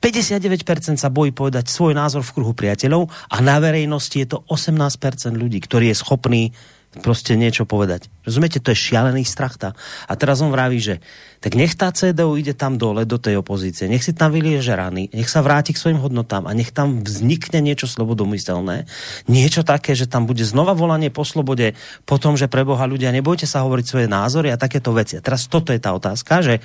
59% 0.02 0.96
sa 0.96 1.12
bojí 1.12 1.30
povedať 1.30 1.68
svoj 1.68 1.92
názor 1.92 2.24
v 2.24 2.32
kruhu 2.34 2.56
priateľov 2.56 3.06
a 3.30 3.36
na 3.44 3.60
verejnosti 3.60 4.16
je 4.16 4.32
to 4.32 4.42
18% 4.48 4.96
ľudí, 5.36 5.60
ktorý 5.60 5.92
je 5.92 5.96
schopný 6.00 6.42
prostě 6.90 7.38
niečo 7.38 7.62
povedať. 7.62 8.10
Rozumiete, 8.26 8.58
to 8.58 8.74
je 8.74 8.82
šialený 8.90 9.22
strach. 9.22 9.54
Tá. 9.54 9.78
A 10.10 10.18
teraz 10.18 10.42
on 10.42 10.50
vraví, 10.50 10.82
že 10.82 10.98
tak 11.38 11.54
nech 11.54 11.78
tá 11.78 11.94
CDU 11.94 12.34
ide 12.34 12.50
tam 12.50 12.82
dole 12.82 13.06
do 13.06 13.14
tej 13.14 13.38
opozície, 13.38 13.86
nech 13.86 14.02
si 14.02 14.10
tam 14.10 14.34
vylieže 14.34 14.74
rany, 14.74 15.06
nech 15.14 15.30
sa 15.30 15.40
vráti 15.40 15.70
k 15.70 15.80
svojim 15.80 16.02
hodnotám 16.02 16.50
a 16.50 16.52
nech 16.52 16.74
tam 16.74 17.00
vznikne 17.06 17.62
niečo 17.62 17.86
slobodomyselné, 17.86 18.90
niečo 19.30 19.62
také, 19.62 19.94
že 19.94 20.10
tam 20.10 20.26
bude 20.26 20.42
znova 20.42 20.74
volanie 20.74 21.14
po 21.14 21.22
slobode, 21.22 21.78
po 22.04 22.18
tom, 22.18 22.34
že 22.34 22.50
pre 22.50 22.66
Boha 22.66 22.84
ľudia 22.90 23.14
nebojte 23.14 23.46
sa 23.46 23.62
hovoriť 23.62 23.86
svoje 23.86 24.06
názory 24.10 24.50
a 24.50 24.60
takéto 24.60 24.90
veci. 24.90 25.16
A 25.16 25.24
teraz 25.24 25.46
toto 25.46 25.70
je 25.70 25.80
tá 25.80 25.94
otázka, 25.94 26.42
že 26.42 26.58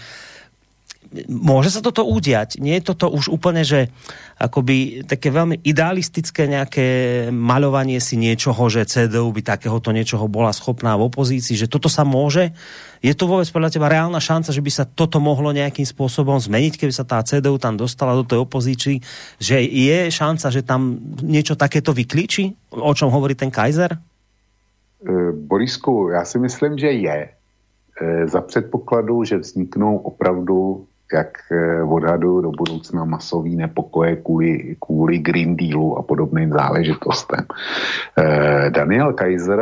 môže 1.31 1.71
sa 1.71 1.79
toto 1.79 2.03
udiať? 2.03 2.59
Nie 2.59 2.79
je 2.79 2.91
toto 2.91 3.07
už 3.07 3.31
úplne, 3.31 3.63
že 3.63 3.87
akoby 4.35 5.07
také 5.07 5.31
veľmi 5.31 5.63
idealistické 5.63 6.45
nejaké 6.51 6.87
maľovanie 7.31 7.97
si 8.03 8.19
niečoho, 8.19 8.67
že 8.67 8.83
CDU 8.83 9.31
by 9.31 9.41
takéhoto 9.41 9.95
niečoho 9.95 10.27
bola 10.27 10.51
schopná 10.51 10.99
v 10.99 11.07
opozícii, 11.07 11.55
že 11.55 11.71
toto 11.71 11.87
sa 11.87 12.03
môže? 12.03 12.51
Je 12.99 13.15
to 13.15 13.29
vôbec 13.29 13.47
podľa 13.47 13.71
teba 13.71 13.87
reálna 13.87 14.19
šanca, 14.19 14.51
že 14.51 14.63
by 14.65 14.71
sa 14.71 14.83
toto 14.83 15.23
mohlo 15.23 15.55
nejakým 15.55 15.87
spôsobom 15.87 16.35
zmeniť, 16.35 16.75
keby 16.75 16.93
sa 16.93 17.07
tá 17.07 17.23
CDU 17.23 17.55
tam 17.55 17.79
dostala 17.79 18.17
do 18.17 18.27
tej 18.27 18.43
opozícii, 18.43 18.99
že 19.39 19.63
je 19.63 20.11
šanca, 20.11 20.47
že 20.51 20.61
tam 20.65 20.99
niečo 21.23 21.55
takéto 21.55 21.95
vyklíči? 21.95 22.75
O 22.75 22.91
čom 22.91 23.07
hovorí 23.13 23.37
ten 23.37 23.53
Kaiser? 23.53 23.95
Eh, 25.05 25.31
Borisku, 25.31 26.09
já 26.09 26.25
si 26.25 26.39
myslím, 26.39 26.77
že 26.77 26.91
je. 26.91 27.29
Eh, 28.01 28.27
za 28.27 28.41
předpokladu, 28.41 29.23
že 29.23 29.37
vzniknou 29.37 29.97
opravdu, 29.97 30.87
jak 31.15 31.37
eh, 31.51 31.83
odhadu 31.83 32.41
do 32.41 32.51
budoucna 32.51 33.05
masový 33.05 33.55
nepokoje 33.55 34.15
kvůli, 34.15 34.75
kvůli 34.79 35.17
Green 35.17 35.55
Dealu 35.55 35.97
a 35.97 36.01
podobným 36.01 36.51
záležitostem. 36.51 37.45
Daniel 38.69 39.13
Kaiser 39.13 39.61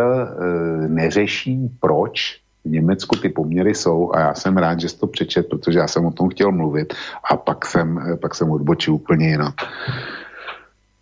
neřeší, 0.88 1.70
proč 1.80 2.40
v 2.66 2.70
Německu 2.70 3.16
ty 3.16 3.30
poměry 3.30 3.76
jsou 3.76 4.12
a 4.14 4.20
já 4.20 4.34
jsem 4.34 4.58
rád, 4.58 4.80
že 4.80 4.90
jsi 4.90 5.00
to 5.00 5.08
přečet, 5.08 5.50
protože 5.50 5.80
já 5.80 5.88
jsem 5.88 6.06
o 6.06 6.12
tom 6.12 6.30
chtěl 6.30 6.52
mluvit 6.52 6.94
a 7.32 7.38
pak 7.38 7.66
jsem, 7.66 8.18
pak 8.22 8.36
jsem 8.36 8.52
odbočil 8.52 8.94
úplně 8.94 9.30
jinak. 9.30 9.56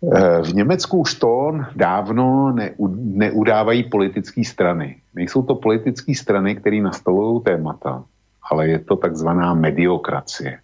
Eh, 0.02 0.42
v 0.42 0.54
Německu 0.54 0.98
už 0.98 1.14
to 1.14 1.52
dávno 1.76 2.54
neudávají 2.98 3.82
politické 3.82 4.44
strany. 4.44 4.96
Nejsou 5.14 5.42
to 5.42 5.54
politické 5.54 6.14
strany, 6.14 6.56
které 6.56 6.80
nastolují 6.80 7.42
témata, 7.42 8.04
ale 8.52 8.68
je 8.68 8.78
to 8.78 8.96
takzvaná 8.96 9.54
mediokracie. 9.54 10.60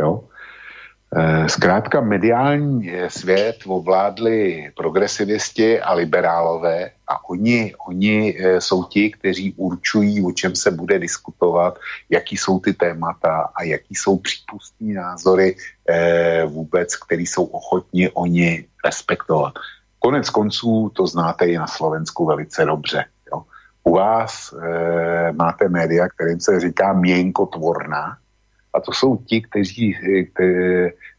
Jo? 0.00 0.24
Eh, 1.16 1.48
zkrátka 1.48 2.00
mediální 2.00 2.90
svět 3.08 3.56
ovládli 3.66 4.70
progresivisti 4.76 5.80
a 5.80 5.92
liberálové 5.92 6.90
a 7.08 7.28
oni, 7.28 7.74
oni 7.86 8.38
eh, 8.38 8.60
jsou 8.60 8.84
ti, 8.84 9.10
kteří 9.10 9.54
určují, 9.56 10.22
o 10.22 10.32
čem 10.32 10.56
se 10.56 10.70
bude 10.70 10.98
diskutovat, 10.98 11.78
jaký 12.10 12.36
jsou 12.36 12.60
ty 12.60 12.72
témata 12.72 13.50
a 13.54 13.62
jaký 13.62 13.94
jsou 13.94 14.18
přípustní 14.18 14.94
názory 14.94 15.56
eh, 15.88 16.44
vůbec, 16.46 16.96
který 16.96 17.26
jsou 17.26 17.44
ochotni 17.44 18.10
oni 18.10 18.64
respektovat. 18.84 19.52
Konec 19.98 20.30
konců 20.30 20.90
to 20.94 21.06
znáte 21.06 21.46
i 21.46 21.58
na 21.58 21.66
Slovensku 21.66 22.26
velice 22.26 22.64
dobře. 22.64 23.04
U 23.84 23.94
vás 23.94 24.52
e, 24.52 25.32
máte 25.32 25.68
média, 25.68 26.08
kterým 26.08 26.40
se 26.40 26.60
říká 26.60 26.92
měnkotvorná, 26.92 28.16
a 28.74 28.80
to 28.80 28.92
jsou 28.92 29.16
ti, 29.16 29.42
kteří, 29.42 29.96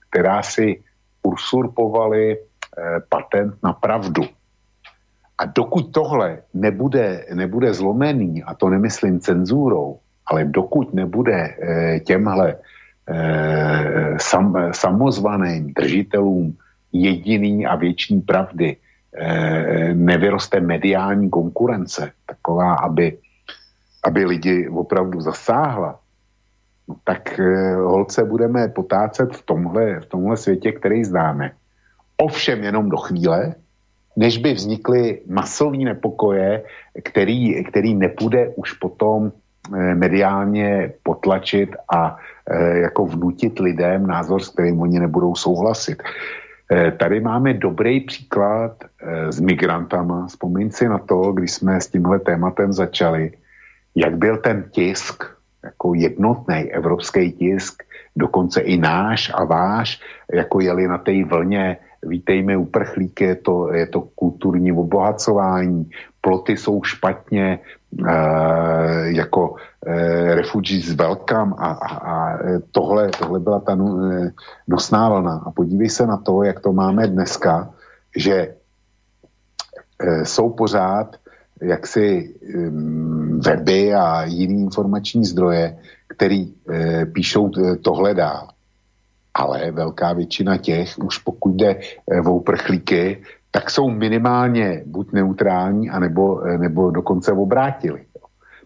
která 0.09 0.41
si 0.43 0.83
usurpovali 1.23 2.37
eh, 2.37 2.99
patent 3.09 3.55
na 3.63 3.73
pravdu. 3.73 4.23
A 5.37 5.45
dokud 5.45 5.91
tohle 5.91 6.41
nebude, 6.53 7.25
nebude 7.33 7.73
zlomený, 7.73 8.43
a 8.43 8.53
to 8.53 8.69
nemyslím 8.69 9.19
cenzúrou, 9.19 9.99
ale 10.25 10.45
dokud 10.45 10.93
nebude 10.93 11.33
eh, 11.33 11.99
těmhle 11.99 12.55
eh, 13.09 14.15
sam, 14.19 14.71
samozvaným 14.71 15.73
držitelům 15.73 16.57
jediný 16.91 17.65
a 17.65 17.75
věčný 17.75 18.21
pravdy 18.21 18.77
nevyroste 19.93 20.59
mediální 20.59 21.29
konkurence, 21.29 22.11
taková, 22.25 22.73
aby, 22.73 23.17
aby 24.03 24.25
lidi 24.25 24.69
opravdu 24.69 25.21
zasáhla, 25.21 25.99
no 26.87 26.95
tak 27.03 27.39
eh, 27.39 27.75
holce 27.75 28.23
budeme 28.23 28.67
potácet 28.67 29.35
v 29.35 29.41
tomhle, 29.45 29.99
v 29.99 30.05
tomhle 30.05 30.37
světě, 30.37 30.71
který 30.71 31.03
známe. 31.03 31.51
Ovšem 32.17 32.63
jenom 32.63 32.89
do 32.89 32.97
chvíle, 32.97 33.55
než 34.15 34.37
by 34.37 34.53
vznikly 34.53 35.21
masové 35.27 35.77
nepokoje, 35.77 36.63
který, 37.03 37.63
který 37.63 37.95
nepůjde 37.95 38.53
už 38.55 38.73
potom 38.73 39.31
eh, 39.31 39.95
mediálně 39.95 40.93
potlačit 41.03 41.75
a 41.95 42.17
eh, 42.49 42.77
jako 42.79 43.05
vnutit 43.05 43.59
lidem 43.59 44.07
názor, 44.07 44.41
s 44.43 44.49
kterým 44.49 44.81
oni 44.81 44.99
nebudou 44.99 45.35
souhlasit. 45.35 46.03
Tady 46.97 47.19
máme 47.19 47.53
dobrý 47.53 47.99
příklad 47.99 48.83
s 49.29 49.39
migrantama. 49.39 50.27
Vzpomeň 50.27 50.71
si 50.71 50.89
na 50.89 50.97
to, 50.97 51.31
když 51.31 51.51
jsme 51.51 51.81
s 51.81 51.87
tímhle 51.87 52.19
tématem 52.19 52.73
začali, 52.73 53.31
jak 53.95 54.17
byl 54.17 54.37
ten 54.37 54.63
tisk 54.71 55.23
jako 55.63 55.93
jednotný 55.93 56.55
evropský 56.55 57.31
tisk, 57.31 57.83
dokonce 58.15 58.61
i 58.61 58.77
náš 58.77 59.31
a 59.33 59.43
váš, 59.43 60.01
jako 60.33 60.59
jeli 60.59 60.87
na 60.87 60.97
té 60.97 61.23
vlně, 61.23 61.77
vítejme 62.03 62.57
uprchlíky, 62.57 63.23
je 63.23 63.35
to, 63.35 63.73
je 63.73 63.87
to 63.87 64.01
kulturní 64.01 64.71
obohacování, 64.71 65.89
ploty 66.21 66.57
jsou 66.57 66.83
špatně, 66.83 67.59
jako 69.03 69.55
e, 69.85 70.35
refugees 70.35 70.93
welcome 70.93 71.53
a, 71.57 71.71
a, 71.71 71.97
a 71.97 72.37
tohle, 72.71 73.09
tohle 73.19 73.39
byla 73.39 73.59
ta 73.59 73.73
e, 73.73 74.31
nosná 74.67 75.09
vlna. 75.09 75.43
A 75.45 75.51
podívej 75.51 75.89
se 75.89 76.07
na 76.07 76.17
to, 76.17 76.43
jak 76.43 76.59
to 76.59 76.73
máme 76.73 77.07
dneska, 77.07 77.69
že 78.17 78.55
jsou 80.23 80.49
pořád 80.49 81.15
jaksi 81.61 82.35
um, 82.55 83.39
weby 83.39 83.93
a 83.93 84.23
jiné 84.23 84.53
informační 84.53 85.25
zdroje, 85.25 85.77
který 86.07 86.53
píšou 87.13 87.51
eh, 87.57 87.75
tohle 87.75 88.13
dál. 88.13 88.47
Ale 89.33 89.71
velká 89.71 90.13
většina 90.13 90.57
těch, 90.57 90.97
už 90.97 91.17
pokud 91.17 91.55
jde 91.55 91.79
o 92.25 92.31
uprchlíky, 92.33 93.23
tak 93.55 93.69
jsou 93.69 93.89
minimálně 93.89 94.83
buď 94.85 95.11
neutrální, 95.11 95.89
anebo, 95.89 96.41
nebo 96.57 96.91
dokonce 96.91 97.31
obrátili. 97.31 98.05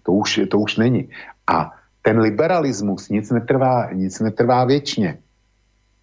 To 0.03 0.11
už, 0.11 0.41
to 0.51 0.59
už 0.59 0.77
není. 0.77 1.09
A 1.47 1.71
ten 2.01 2.19
liberalismus 2.19 3.09
nic 3.09 3.31
netrvá, 3.31 3.91
nic 3.91 4.19
netrvá 4.19 4.65
věčně. 4.65 5.17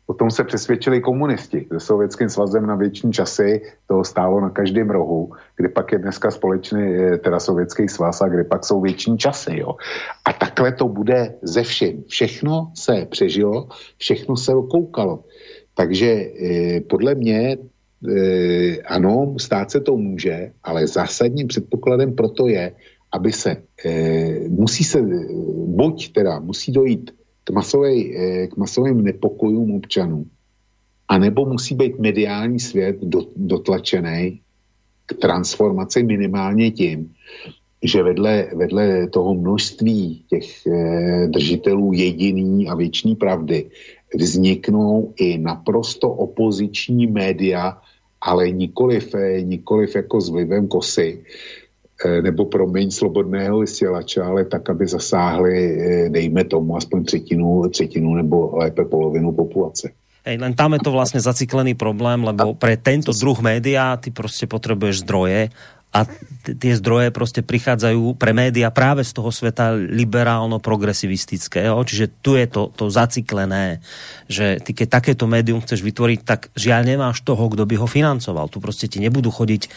O 0.06 0.15
tom 0.15 0.31
se 0.31 0.44
přesvědčili 0.44 1.01
komunisti. 1.01 1.66
Se 1.73 1.81
Sovětským 1.81 2.28
svazem 2.28 2.66
na 2.66 2.77
věční 2.77 3.12
časy 3.12 3.62
to 3.86 4.05
stálo 4.05 4.40
na 4.40 4.51
každém 4.51 4.90
rohu, 4.90 5.32
kde 5.56 5.69
pak 5.69 5.93
je 5.93 5.98
dneska 5.98 6.31
společný, 6.31 6.97
teda 7.24 7.40
Sovětský 7.40 7.89
svaz 7.89 8.20
a 8.23 8.28
kde 8.28 8.44
pak 8.44 8.65
jsou 8.65 8.81
věční 8.81 9.19
časy. 9.19 9.59
Jo. 9.65 9.77
A 10.24 10.32
takhle 10.32 10.73
to 10.73 10.89
bude 10.89 11.35
ze 11.43 11.62
všem. 11.62 12.05
Všechno 12.09 12.73
se 12.74 13.06
přežilo, 13.11 13.69
všechno 13.97 14.36
se 14.36 14.55
okoukalo. 14.55 15.24
Takže 15.74 16.11
e, 16.11 16.81
podle 16.81 17.15
mě 17.15 17.56
e, 18.09 18.83
ano, 18.83 19.35
stát 19.39 19.71
se 19.71 19.81
to 19.81 19.97
může, 19.97 20.53
ale 20.63 20.87
zásadním 20.87 21.49
předpokladem 21.49 22.15
proto 22.15 22.49
je, 22.49 22.73
aby 23.13 23.33
se, 23.33 23.57
e, 23.85 24.49
musí 24.49 24.85
se, 24.85 25.03
buď 25.67 26.13
teda 26.13 26.39
musí 26.41 26.73
dojít 26.73 27.11
k, 27.45 27.51
masovej, 27.51 28.17
eh, 28.17 28.47
k 28.47 28.57
masovým 28.57 29.03
nepokojům 29.03 29.75
občanů. 29.75 30.27
A 31.09 31.19
nebo 31.19 31.47
musí 31.47 31.75
být 31.75 31.99
mediální 31.99 32.61
svět 32.61 32.97
do, 33.03 33.21
dotlačený 33.37 34.41
k 35.07 35.15
transformaci 35.21 36.03
minimálně 36.03 36.71
tím, 36.71 37.13
že 37.83 38.03
vedle, 38.03 38.49
vedle 38.57 39.07
toho 39.09 39.35
množství 39.35 40.25
těch 40.29 40.67
eh, 40.67 41.29
držitelů 41.29 41.93
jediný 41.93 42.69
a 42.69 42.75
věčný 42.75 43.15
pravdy 43.15 43.71
vzniknou 44.15 45.13
i 45.17 45.39
naprosto 45.39 46.09
opoziční 46.09 47.07
média, 47.07 47.77
ale 48.25 48.51
nikoliv, 48.51 49.15
eh, 49.15 49.43
nikoliv 49.43 49.95
jako 49.95 50.21
s 50.21 50.29
vlivem 50.29 50.69
kosy, 50.69 51.21
Eh, 51.95 52.23
nebo 52.23 52.45
proměň 52.45 52.91
slobodného 52.91 53.59
vysílače, 53.59 54.23
ale 54.23 54.45
tak, 54.45 54.71
aby 54.71 54.87
zasáhli, 54.87 55.55
eh, 55.55 56.09
dejme 56.11 56.45
tomu, 56.45 56.77
aspoň 56.77 57.05
třetinu, 57.05 57.71
třetinu 57.71 58.15
nebo 58.15 58.51
lépe 58.59 58.85
polovinu 58.85 59.33
populace. 59.33 59.91
Hej, 60.27 60.39
len 60.39 60.55
tam 60.55 60.73
je 60.73 60.79
to 60.85 60.91
vlastně 60.91 61.21
zaciklený 61.21 61.75
problém, 61.75 62.25
lebo 62.25 62.55
pre 62.55 62.77
tento 62.77 63.13
druh 63.13 63.41
média 63.41 63.97
ty 63.97 64.11
prostě 64.11 64.47
potrebuješ 64.47 64.99
zdroje 64.99 65.49
a 65.93 66.07
tie 66.45 66.77
zdroje 66.77 67.11
prostě 67.11 67.43
prichádzajú 67.43 68.15
pre 68.21 68.33
média 68.37 68.71
práve 68.71 69.05
z 69.05 69.12
toho 69.16 69.33
sveta 69.33 69.73
liberálno-progresivistického, 69.73 71.85
čiže 71.85 72.09
tu 72.21 72.37
je 72.37 72.47
to, 72.47 72.69
to 72.77 72.91
zaciklené, 72.93 73.81
že 74.29 74.61
ty 74.61 74.77
keď 74.77 75.01
takéto 75.01 75.25
médium 75.25 75.65
chceš 75.65 75.81
vytvoriť, 75.81 76.21
tak 76.25 76.53
žiaľ 76.53 76.85
nemáš 76.85 77.25
toho, 77.25 77.49
kdo 77.49 77.65
by 77.65 77.81
ho 77.81 77.89
financoval. 77.89 78.49
Tu 78.49 78.61
prostě 78.61 78.89
ti 78.89 79.01
nebudú 79.01 79.31
chodiť 79.31 79.62
e, 79.65 79.69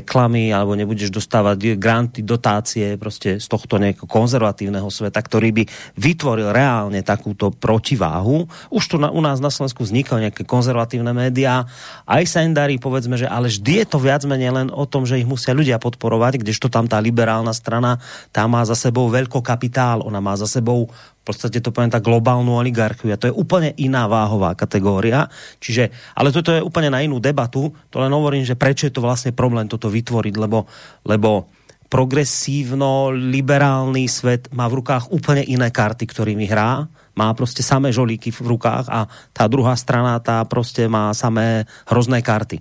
reklamy 0.00 0.54
alebo 0.54 0.78
nebudeš 0.78 1.10
dostávať 1.10 1.76
granty, 1.76 2.22
dotácie 2.22 2.96
prostě 2.96 3.40
z 3.40 3.48
tohto 3.48 3.76
nejakého 3.76 4.08
konzervatívneho 4.08 4.88
sveta, 4.88 5.22
ktorý 5.22 5.52
by 5.52 5.66
vytvoril 5.98 6.54
reálne 6.54 7.02
takúto 7.02 7.50
protiváhu. 7.50 8.48
Už 8.70 8.88
tu 8.88 8.96
na, 8.96 9.10
u 9.10 9.20
nás 9.20 9.42
na 9.42 9.50
Slovensku 9.50 9.82
vznikajú 9.82 10.22
nejaké 10.22 10.46
konzervatívne 10.46 11.10
médiá, 11.10 11.66
aj 12.06 12.22
sa 12.30 12.46
im 12.46 12.54
darí, 12.54 12.78
povedzme, 12.78 13.18
že 13.18 13.26
ale 13.26 13.50
vždy 13.50 13.82
je 13.82 13.86
to 13.90 13.98
viac 13.98 14.22
menej 14.22 14.54
len 14.54 14.68
o 14.70 14.86
tom, 14.86 15.02
že 15.02 15.18
ich 15.18 15.26
musia 15.26 15.50
ľudia 15.50 15.81
podporovať, 15.82 16.38
kdežto 16.38 16.70
tam 16.70 16.86
tá 16.86 17.02
liberálna 17.02 17.50
strana, 17.50 17.98
tá 18.30 18.46
má 18.46 18.62
za 18.62 18.78
sebou 18.78 19.10
kapitál, 19.42 20.06
ona 20.06 20.22
má 20.22 20.38
za 20.38 20.46
sebou 20.46 20.86
v 21.22 21.30
podstate 21.30 21.62
to 21.62 21.70
poviem 21.70 21.86
tak 21.86 22.02
globálnu 22.02 22.58
oligarchiu 22.58 23.14
a 23.14 23.18
to 23.18 23.30
je 23.30 23.38
úplne 23.38 23.70
iná 23.78 24.10
váhová 24.10 24.58
kategória. 24.58 25.30
Čiže, 25.62 25.94
ale 26.18 26.34
toto 26.34 26.50
je 26.50 26.58
úplne 26.58 26.90
na 26.90 26.98
inú 26.98 27.22
debatu, 27.22 27.70
to 27.94 28.02
len 28.02 28.10
hovorím, 28.10 28.42
že 28.42 28.58
prečo 28.58 28.90
je 28.90 28.94
to 28.94 29.06
vlastne 29.06 29.30
problém 29.30 29.70
toto 29.70 29.86
vytvoriť, 29.86 30.34
lebo, 30.34 30.66
lebo 31.06 31.46
progresívno-liberálny 31.86 34.10
svet 34.10 34.50
má 34.50 34.66
v 34.66 34.82
rukách 34.82 35.14
úplne 35.14 35.46
iné 35.46 35.70
karty, 35.70 36.10
ktorými 36.10 36.50
hrá. 36.50 36.90
Má 37.16 37.34
prostě 37.34 37.62
samé 37.62 37.92
žolíky 37.92 38.30
v 38.30 38.40
rukách 38.40 38.88
a 38.88 39.08
tá 39.32 39.44
druhá 39.46 39.76
strana, 39.76 40.18
tá 40.18 40.44
prostě 40.44 40.88
má 40.88 41.14
samé 41.14 41.64
hrozné 41.86 42.22
karty. 42.22 42.60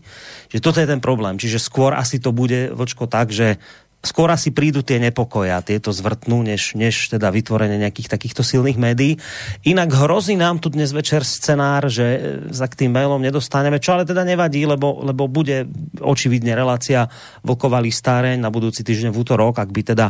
Že 0.52 0.60
toto 0.60 0.80
je 0.80 0.88
ten 0.88 1.00
problém. 1.00 1.40
Čiže 1.40 1.60
skôr 1.60 1.96
asi 1.96 2.20
to 2.20 2.36
bude, 2.36 2.70
vočko, 2.76 3.08
tak, 3.08 3.32
že 3.32 3.58
skôr 4.02 4.34
asi 4.34 4.50
prídu 4.50 4.82
tie 4.82 4.98
nepokoje 4.98 5.54
a 5.54 5.62
tieto 5.62 5.94
zvrtnú, 5.94 6.42
než, 6.42 6.74
než 6.74 7.14
teda 7.14 7.30
vytvorenie 7.30 7.78
nejakých 7.78 8.10
takýchto 8.10 8.42
silných 8.42 8.82
médií. 8.82 9.22
Inak 9.62 9.94
hrozí 9.94 10.34
nám 10.34 10.58
tu 10.58 10.74
dnes 10.74 10.90
večer 10.90 11.22
scenár, 11.22 11.86
že 11.86 12.42
za 12.50 12.66
k 12.66 12.86
tým 12.86 12.92
mailom 12.98 13.22
nedostaneme, 13.22 13.78
čo 13.78 13.94
ale 13.94 14.10
teda 14.10 14.26
nevadí, 14.26 14.66
lebo, 14.66 15.06
lebo 15.06 15.30
bude 15.30 15.70
očividne 16.02 16.58
relácia 16.58 17.06
Vlková 17.46 17.78
listáreň 17.78 18.42
na 18.42 18.50
budúci 18.50 18.82
týždeň 18.82 19.14
v 19.14 19.20
útorok, 19.22 19.62
ak 19.62 19.70
by 19.70 19.82
teda 19.94 20.10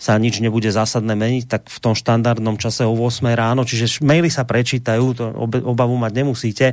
sa 0.00 0.16
nič 0.16 0.40
nebude 0.40 0.72
zásadné 0.72 1.12
meniť, 1.12 1.44
tak 1.44 1.62
v 1.68 1.78
tom 1.78 1.92
štandardnom 1.92 2.56
čase 2.56 2.88
o 2.88 2.96
8 2.96 3.28
ráno, 3.36 3.68
čiže 3.68 4.00
maily 4.00 4.32
sa 4.32 4.48
prečítajú, 4.48 5.04
to 5.12 5.24
obavu 5.68 6.00
mať 6.00 6.12
nemusíte, 6.24 6.66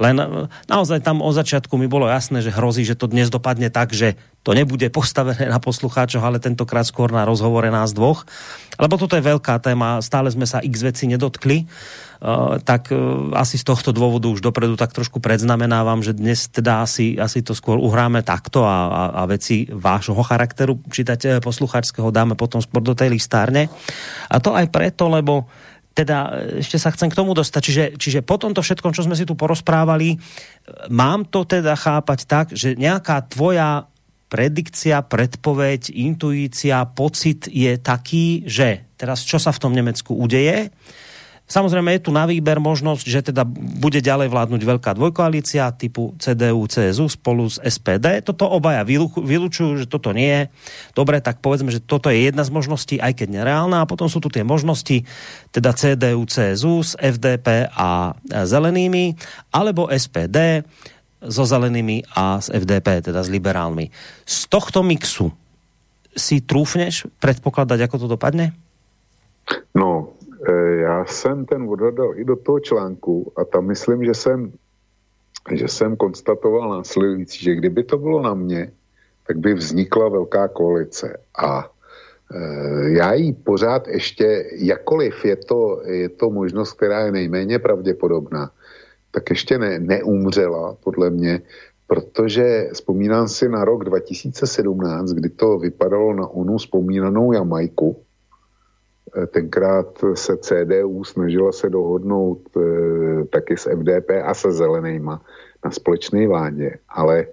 len 0.00 0.16
e, 0.16 0.48
naozaj 0.64 1.04
tam 1.04 1.20
o 1.20 1.28
začiatku 1.28 1.76
mi 1.76 1.84
bolo 1.84 2.08
jasné, 2.08 2.40
že 2.40 2.48
hrozí, 2.48 2.88
že 2.88 2.96
to 2.96 3.04
dnes 3.04 3.28
dopadne 3.28 3.68
tak, 3.68 3.92
že 3.92 4.16
to 4.40 4.56
nebude 4.56 4.88
postavené 4.88 5.52
na 5.52 5.60
poslucháčoch, 5.60 6.24
ale 6.24 6.40
tentokrát 6.40 6.88
skôr 6.88 7.12
na 7.12 7.28
rozhovore 7.28 7.68
nás 7.68 7.92
dvoch. 7.92 8.24
Lebo 8.80 8.96
toto 8.96 9.12
je 9.12 9.28
veľká 9.28 9.60
téma, 9.60 10.00
stále 10.00 10.32
sme 10.32 10.48
sa 10.48 10.64
x 10.64 10.80
veci 10.80 11.04
nedotkli. 11.04 11.68
Uh, 12.20 12.60
tak 12.60 12.92
uh, 12.92 13.32
asi 13.32 13.56
z 13.56 13.64
tohto 13.64 13.96
dôvodu 13.96 14.28
už 14.28 14.44
dopredu 14.44 14.76
tak 14.76 14.92
trošku 14.92 15.24
predznamenávam, 15.24 16.04
že 16.04 16.12
dnes 16.12 16.52
teda 16.52 16.84
asi, 16.84 17.16
asi 17.16 17.40
to 17.40 17.56
skôr 17.56 17.80
uhráme 17.80 18.20
takto 18.20 18.60
a, 18.60 18.78
a, 18.92 19.02
a 19.18 19.22
veci 19.24 19.64
vášho 19.64 20.20
charakteru 20.20 20.84
čítať 20.84 21.40
poslucháčského 21.40 22.12
dáme 22.12 22.36
potom 22.36 22.60
skôr 22.60 22.84
do 22.84 22.92
tej 22.92 23.16
listárne. 23.16 23.72
A 24.28 24.36
to 24.36 24.52
aj 24.52 24.68
preto, 24.68 25.08
lebo 25.08 25.48
teda 25.90 26.46
ešte 26.62 26.78
sa 26.78 26.94
chcem 26.94 27.10
k 27.10 27.18
tomu 27.18 27.34
dostať. 27.34 27.60
Čiže, 27.60 27.84
čiže 27.98 28.20
po 28.22 28.38
tomto 28.38 28.62
všetkom, 28.62 28.94
čo 28.94 29.04
sme 29.04 29.18
si 29.18 29.26
tu 29.26 29.34
porozprávali, 29.34 30.16
mám 30.88 31.26
to 31.26 31.44
teda 31.44 31.74
chápať 31.74 32.18
tak, 32.30 32.46
že 32.54 32.78
nejaká 32.78 33.26
tvoja 33.26 33.90
predikcia, 34.30 35.02
predpoveď, 35.02 35.90
intuícia, 35.90 36.86
pocit 36.86 37.50
je 37.50 37.74
taký, 37.76 38.46
že 38.46 38.86
teraz 38.94 39.26
čo 39.26 39.42
sa 39.42 39.50
v 39.50 39.60
tom 39.60 39.74
Nemecku 39.74 40.14
udeje, 40.14 40.70
Samozrejme 41.50 41.98
je 41.98 42.06
tu 42.06 42.14
na 42.14 42.30
výber 42.30 42.62
možnosť, 42.62 43.04
že 43.10 43.20
teda 43.34 43.42
bude 43.82 43.98
ďalej 43.98 44.30
vládnuť 44.30 44.62
veľká 44.62 44.94
dvojkoalícia 44.94 45.66
typu 45.74 46.14
CDU, 46.22 46.70
CSU 46.70 47.10
spolu 47.10 47.50
s 47.50 47.58
SPD. 47.58 48.22
Toto 48.22 48.46
obaja 48.46 48.86
vylúčujú, 48.86 49.82
že 49.82 49.90
toto 49.90 50.14
nie 50.14 50.30
je. 50.30 50.42
Dobre, 50.94 51.18
tak 51.18 51.42
povedzme, 51.42 51.74
že 51.74 51.82
toto 51.82 52.06
je 52.06 52.30
jedna 52.30 52.46
z 52.46 52.54
možností, 52.54 53.02
aj 53.02 53.18
keď 53.18 53.42
nereálna. 53.42 53.82
A 53.82 53.90
potom 53.90 54.06
sú 54.06 54.22
tu 54.22 54.30
tie 54.30 54.46
možnosti, 54.46 55.02
teda 55.50 55.74
CDU, 55.74 56.22
CSU 56.22 56.86
s 56.86 56.94
FDP 56.94 57.66
a 57.74 58.14
zelenými, 58.46 59.18
alebo 59.50 59.90
SPD 59.90 60.62
so 61.18 61.42
zelenými 61.42 62.06
a 62.14 62.38
s 62.38 62.46
FDP, 62.46 63.10
teda 63.10 63.26
s 63.26 63.28
liberálmi. 63.28 63.90
Z 64.22 64.46
tohto 64.46 64.86
mixu 64.86 65.34
si 66.14 66.38
trúfneš 66.46 67.10
predpokladať, 67.18 67.90
ako 67.90 67.96
to 68.00 68.06
dopadne? 68.06 68.54
No, 69.74 70.14
já 70.80 71.04
jsem 71.04 71.46
ten 71.46 71.62
odhadal 71.68 72.18
i 72.18 72.24
do 72.24 72.36
toho 72.36 72.60
článku 72.60 73.32
a 73.36 73.44
tam 73.44 73.66
myslím, 73.66 74.04
že 74.04 74.14
jsem, 74.14 74.52
že 75.52 75.68
jsem 75.68 75.96
konstatoval 75.96 76.70
následující, 76.70 77.44
že 77.44 77.54
kdyby 77.54 77.84
to 77.84 77.98
bylo 77.98 78.22
na 78.22 78.34
mě, 78.34 78.72
tak 79.26 79.38
by 79.38 79.54
vznikla 79.54 80.08
velká 80.08 80.48
koalice 80.48 81.16
a 81.38 81.70
e, 82.34 82.90
já 82.90 83.14
jí 83.14 83.32
pořád 83.32 83.88
ještě, 83.88 84.50
jakoliv 84.52 85.24
je 85.24 85.36
to, 85.36 85.82
je 85.84 86.08
to 86.08 86.30
možnost, 86.30 86.72
která 86.72 87.00
je 87.00 87.12
nejméně 87.12 87.58
pravděpodobná, 87.58 88.50
tak 89.10 89.30
ještě 89.30 89.58
ne, 89.58 89.78
neumřela, 89.78 90.76
podle 90.84 91.10
mě, 91.10 91.42
protože 91.86 92.70
vzpomínám 92.72 93.28
si 93.28 93.48
na 93.48 93.64
rok 93.64 93.84
2017, 93.84 95.10
kdy 95.10 95.28
to 95.28 95.58
vypadalo 95.58 96.14
na 96.14 96.26
onu 96.26 96.56
vzpomínanou 96.56 97.32
Jamajku. 97.32 98.02
Eh, 99.16 99.26
tenkrát 99.26 100.04
se 100.14 100.36
CDU 100.36 101.04
snažila 101.04 101.52
se 101.52 101.70
dohodnout 101.70 102.56
e, 102.56 102.60
taky 103.24 103.56
s 103.56 103.70
FDP 103.70 104.10
a 104.24 104.34
se 104.34 104.52
zelenýma 104.52 105.22
na 105.64 105.70
společné 105.70 106.28
vládě, 106.28 106.78
ale 106.88 107.26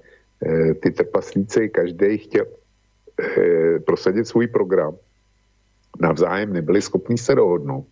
e, 0.46 0.74
ty 0.74 0.92
trpaslíci 0.92 1.70
každý 1.70 2.18
chtěl 2.18 2.46
prosadit 3.86 4.28
svůj 4.28 4.48
program. 4.48 4.96
Navzájem 6.00 6.54
nebyli 6.54 6.82
schopni 6.82 7.18
se 7.18 7.36
dohodnout. 7.36 7.88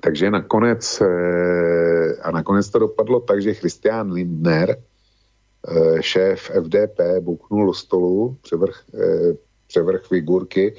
Takže 0.00 0.30
nakonec, 0.30 1.00
eh, 1.00 2.16
a 2.22 2.30
nakonec 2.30 2.68
to 2.70 2.78
dopadlo 2.78 3.20
tak, 3.20 3.42
že 3.42 3.54
Christian 3.54 4.12
Lindner, 4.12 4.76
eh, 4.76 6.02
šéf 6.02 6.50
FDP, 6.50 7.20
buknul 7.20 7.66
do 7.66 7.74
stolu, 7.74 8.36
převrch, 8.42 8.84
eh, 8.94 9.32
převrch 9.66 10.06
figurky 10.06 10.74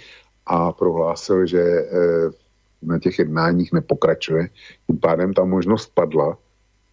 a 0.49 0.71
prohlásil, 0.71 1.45
že 1.45 1.63
na 2.81 2.99
těch 2.99 3.19
jednáních 3.19 3.73
nepokračuje. 3.73 4.49
Tím 4.87 4.99
pádem 4.99 5.33
ta 5.33 5.45
možnost 5.45 5.91
padla 5.93 6.37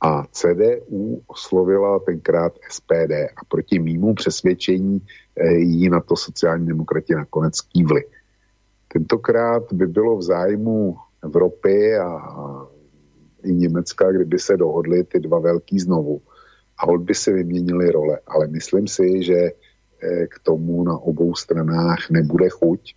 a 0.01 0.25
CDU 0.27 1.23
oslovila 1.27 1.99
tenkrát 1.99 2.53
SPD 2.71 3.13
a 3.37 3.45
proti 3.49 3.79
mýmu 3.79 4.15
přesvědčení 4.15 5.07
jí 5.57 5.89
na 5.89 6.01
to 6.01 6.17
sociální 6.17 6.67
demokrati 6.67 7.15
nakonec 7.15 7.61
kývli. 7.61 8.05
Tentokrát 8.89 9.73
by 9.73 9.87
bylo 9.87 10.17
v 10.17 10.23
zájmu 10.23 10.97
Evropy 11.25 11.97
a 11.97 12.21
i 13.45 13.55
Německa, 13.55 14.13
kdyby 14.13 14.39
se 14.39 14.57
dohodli 14.57 15.05
ty 15.05 15.21
dva 15.21 15.39
velký 15.39 15.79
znovu 15.79 16.23
a 16.79 16.99
by 16.99 17.15
si 17.15 17.33
vyměnili 17.33 17.91
role. 17.91 18.19
Ale 18.27 18.47
myslím 18.47 18.87
si, 18.87 19.23
že 19.23 19.35
eh, 19.35 20.27
k 20.27 20.39
tomu 20.43 20.85
na 20.85 20.99
obou 20.99 21.35
stranách 21.35 22.11
nebude 22.11 22.49
chuť. 22.49 22.95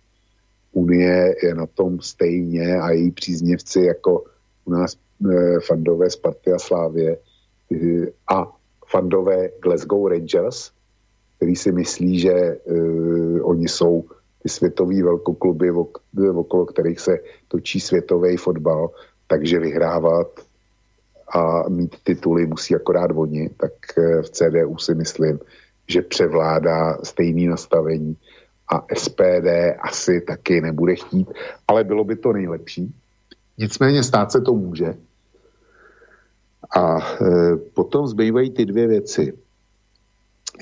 Unie 0.78 1.34
je 1.42 1.54
na 1.54 1.66
tom 1.66 2.00
stejně 2.00 2.78
a 2.78 2.90
její 2.90 3.10
příznivci 3.10 3.80
jako 3.80 4.24
u 4.64 4.70
nás 4.70 4.94
eh, 4.94 5.60
fandové 5.66 6.10
Sparty 6.10 6.52
a 6.52 6.58
Slávě 6.58 7.18
eh, 7.72 8.06
a 8.30 8.52
fandové 8.86 9.48
Glasgow 9.62 10.06
Rangers, 10.06 10.70
který 11.36 11.56
si 11.56 11.72
myslí, 11.72 12.18
že 12.18 12.56
uh, 12.64 13.50
oni 13.50 13.68
jsou 13.68 14.04
ty 14.42 14.48
světové 14.48 15.02
velkokluby, 15.02 15.70
okolo 16.34 16.66
kterých 16.66 17.00
se 17.00 17.18
točí 17.48 17.80
světový 17.80 18.36
fotbal, 18.36 18.90
takže 19.26 19.60
vyhrávat 19.60 20.26
a 21.34 21.68
mít 21.68 21.96
tituly 22.02 22.46
musí 22.46 22.74
akorát 22.74 23.10
oni, 23.14 23.50
tak 23.60 23.72
v 24.22 24.30
CDU 24.30 24.78
si 24.78 24.94
myslím, 24.94 25.38
že 25.88 26.02
převládá 26.02 26.98
stejný 27.02 27.46
nastavení 27.46 28.16
a 28.68 28.84
SPD 28.94 29.48
asi 29.80 30.20
taky 30.20 30.60
nebude 30.60 30.94
chtít, 30.94 31.28
ale 31.68 31.84
bylo 31.84 32.04
by 32.04 32.16
to 32.16 32.32
nejlepší. 32.32 32.94
Nicméně 33.58 34.02
stát 34.02 34.32
se 34.32 34.40
to 34.40 34.54
může. 34.54 34.94
A 36.76 36.98
e, 36.98 37.56
potom 37.56 38.06
zbývají 38.06 38.50
ty 38.50 38.66
dvě 38.66 38.86
věci. 38.86 39.32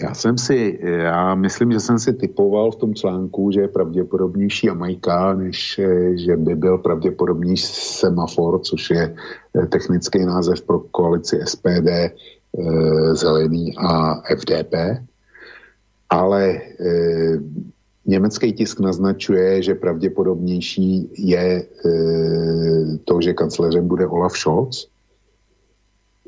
Já 0.02 0.14
jsem 0.14 0.38
si, 0.38 0.78
já 0.82 1.34
myslím, 1.34 1.72
že 1.72 1.80
jsem 1.80 1.98
si 1.98 2.12
typoval 2.12 2.70
v 2.70 2.76
tom 2.76 2.94
článku, 2.94 3.50
že 3.50 3.60
je 3.60 3.68
pravděpodobnější 3.68 4.66
Jamajka, 4.66 5.34
než 5.34 5.78
eh, 5.78 6.16
že 6.16 6.36
by 6.36 6.54
byl 6.54 6.78
pravděpodobnější 6.78 7.66
semafor, 7.66 8.60
což 8.60 8.90
je 8.90 9.14
eh, 9.56 9.66
technický 9.66 10.24
název 10.24 10.62
pro 10.62 10.78
koalici 10.78 11.40
SPD, 11.44 11.88
eh, 11.88 12.12
Zelený 13.12 13.76
a 13.78 14.22
FDP. 14.36 14.74
Ale 16.10 16.60
německý 18.06 18.52
tisk 18.52 18.80
naznačuje, 18.80 19.62
že 19.62 19.74
pravděpodobnější 19.74 21.10
je 21.18 21.66
to, 23.04 23.20
že 23.20 23.34
kancléřem 23.34 23.88
bude 23.88 24.06
Olaf 24.06 24.38
Scholz. 24.38 24.88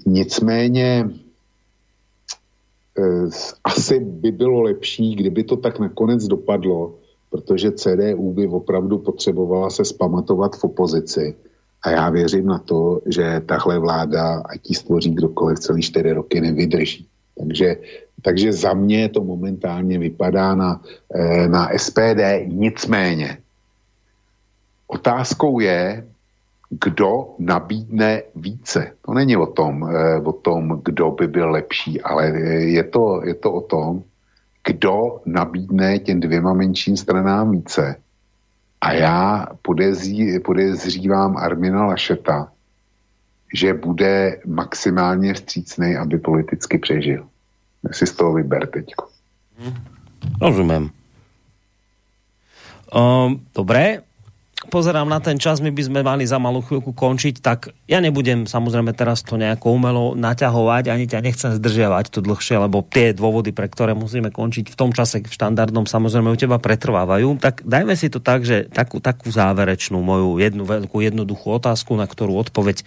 Nicméně 0.06 1.10
Eh, 2.98 3.28
asi 3.64 4.00
by 4.00 4.32
bylo 4.32 4.62
lepší, 4.62 5.14
kdyby 5.14 5.44
to 5.44 5.56
tak 5.56 5.78
nakonec 5.78 6.26
dopadlo, 6.26 6.94
protože 7.30 7.72
CDU 7.72 8.32
by 8.32 8.46
opravdu 8.46 8.98
potřebovala 8.98 9.70
se 9.70 9.84
spamatovat 9.84 10.56
v 10.56 10.64
opozici. 10.64 11.36
A 11.82 11.90
já 11.90 12.10
věřím 12.10 12.46
na 12.46 12.59
to, 12.59 13.00
že 13.06 13.42
tahle 13.46 13.78
vláda, 13.78 14.42
ať 14.48 14.60
ji 14.70 14.74
stvoří 14.74 15.10
kdokoliv 15.10 15.59
celý 15.59 15.82
čtyři 15.82 16.12
roky, 16.12 16.40
nevydrží. 16.40 17.07
Takže, 17.39 17.77
takže 18.23 18.52
za 18.52 18.74
mě 18.74 19.09
to 19.09 19.24
momentálně 19.24 19.98
vypadá 19.98 20.55
na, 20.55 20.81
eh, 21.15 21.48
na 21.48 21.69
SPD 21.78 22.47
nicméně. 22.47 23.39
Otázkou 24.86 25.60
je, 25.60 26.05
kdo 26.70 27.35
nabídne 27.39 28.23
více. 28.35 28.93
To 29.06 29.15
není 29.15 29.36
o 29.36 29.47
tom, 29.47 29.89
eh, 29.89 30.20
o 30.20 30.32
tom, 30.32 30.81
kdo 30.85 31.10
by 31.10 31.28
byl 31.28 31.51
lepší, 31.51 32.01
ale 32.01 32.28
je 32.77 32.85
to, 32.85 33.23
je 33.24 33.35
to 33.35 33.52
o 33.52 33.60
tom, 33.60 34.02
kdo 34.66 35.20
nabídne 35.27 35.98
těm 35.98 36.20
dvěma 36.20 36.52
menším 36.52 36.97
stranám 36.97 37.51
více. 37.51 37.97
A 38.81 38.93
já 38.93 39.47
podezří, 39.62 40.39
podezřívám 40.40 41.36
Armina 41.36 41.86
Lašeta, 41.86 42.52
že 43.55 43.75
bude 43.75 44.41
maximálně 44.47 45.35
vstřícný, 45.35 45.97
aby 45.97 46.19
politicky 46.19 46.79
přežil. 46.79 47.27
Si 47.93 48.07
z 48.07 48.12
toho 48.12 48.35
vyber 48.35 48.66
teďko. 48.66 49.09
Rozumím. 50.41 50.91
Um, 52.89 53.45
dobré, 53.55 54.01
pozerám 54.73 55.09
na 55.09 55.20
ten 55.20 55.37
čas, 55.37 55.61
my 55.61 55.69
by 55.70 55.83
sme 55.85 56.01
mali 56.01 56.25
za 56.25 56.41
malú 56.41 56.65
chvíľku 56.65 56.97
končiť, 56.97 57.45
tak 57.45 57.70
ja 57.85 58.01
nebudem 58.01 58.49
samozrejme 58.49 58.97
teraz 58.97 59.20
to 59.20 59.37
nejako 59.37 59.77
umelo 59.77 60.16
naťahovať, 60.16 60.89
ani 60.89 61.05
ťa 61.05 61.20
nechcem 61.20 61.51
zdržiavať 61.61 62.09
to 62.09 62.25
dlhšie, 62.25 62.57
lebo 62.59 62.81
tie 62.89 63.12
dôvody, 63.12 63.53
pre 63.53 63.69
ktoré 63.69 63.93
musíme 63.93 64.33
končiť 64.33 64.73
v 64.73 64.79
tom 64.79 64.91
čase 64.97 65.20
v 65.20 65.29
štandardnom 65.29 65.85
samozrejme 65.85 66.33
u 66.33 66.39
teba 66.41 66.57
pretrvávajú. 66.57 67.37
Tak 67.39 67.69
dajme 67.69 67.93
si 67.93 68.09
to 68.09 68.25
tak, 68.25 68.49
že 68.49 68.66
takú, 68.73 68.99
takú 68.99 69.29
záverečnú 69.29 70.01
moju 70.01 70.41
jednu 70.41 70.65
veľkú 70.65 70.99
jednoduchú 71.05 71.61
otázku, 71.61 71.93
na 71.95 72.09
ktorú 72.09 72.41
odpoveď 72.41 72.83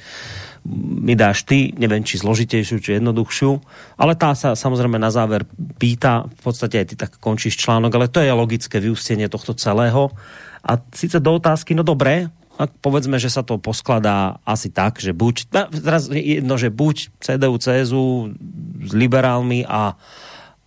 mi 0.70 1.18
dáš 1.18 1.42
ty, 1.42 1.74
neviem, 1.74 2.06
či 2.06 2.22
zložitejšiu, 2.22 2.78
či 2.78 3.02
jednoduchšiu, 3.02 3.52
ale 3.98 4.14
tá 4.14 4.38
sa 4.38 4.54
samozrejme 4.54 5.02
na 5.02 5.10
záver 5.10 5.42
pýta, 5.82 6.30
v 6.30 6.42
podstate 6.46 6.78
aj 6.78 6.88
ty 6.94 6.96
tak 6.98 7.18
končíš 7.18 7.58
článok, 7.58 7.90
ale 7.98 8.12
to 8.12 8.22
je 8.22 8.30
logické 8.30 8.78
vyústenie 8.78 9.26
tohto 9.26 9.58
celého. 9.58 10.14
A 10.62 10.78
sice 10.94 11.18
do 11.18 11.34
otázky, 11.34 11.74
no 11.74 11.82
dobré, 11.82 12.30
a 12.62 12.70
povedzme, 12.70 13.18
že 13.18 13.34
sa 13.34 13.42
to 13.42 13.58
poskladá 13.58 14.38
asi 14.46 14.70
tak, 14.70 15.02
že 15.02 15.18
buď, 15.18 15.50
teraz 15.82 16.14
jedno, 16.14 16.62
že 16.62 16.70
buď 16.70 17.10
CDU, 17.18 17.58
CSU 17.58 18.38
s 18.86 18.92
liberálmi 18.94 19.66
a, 19.66 19.98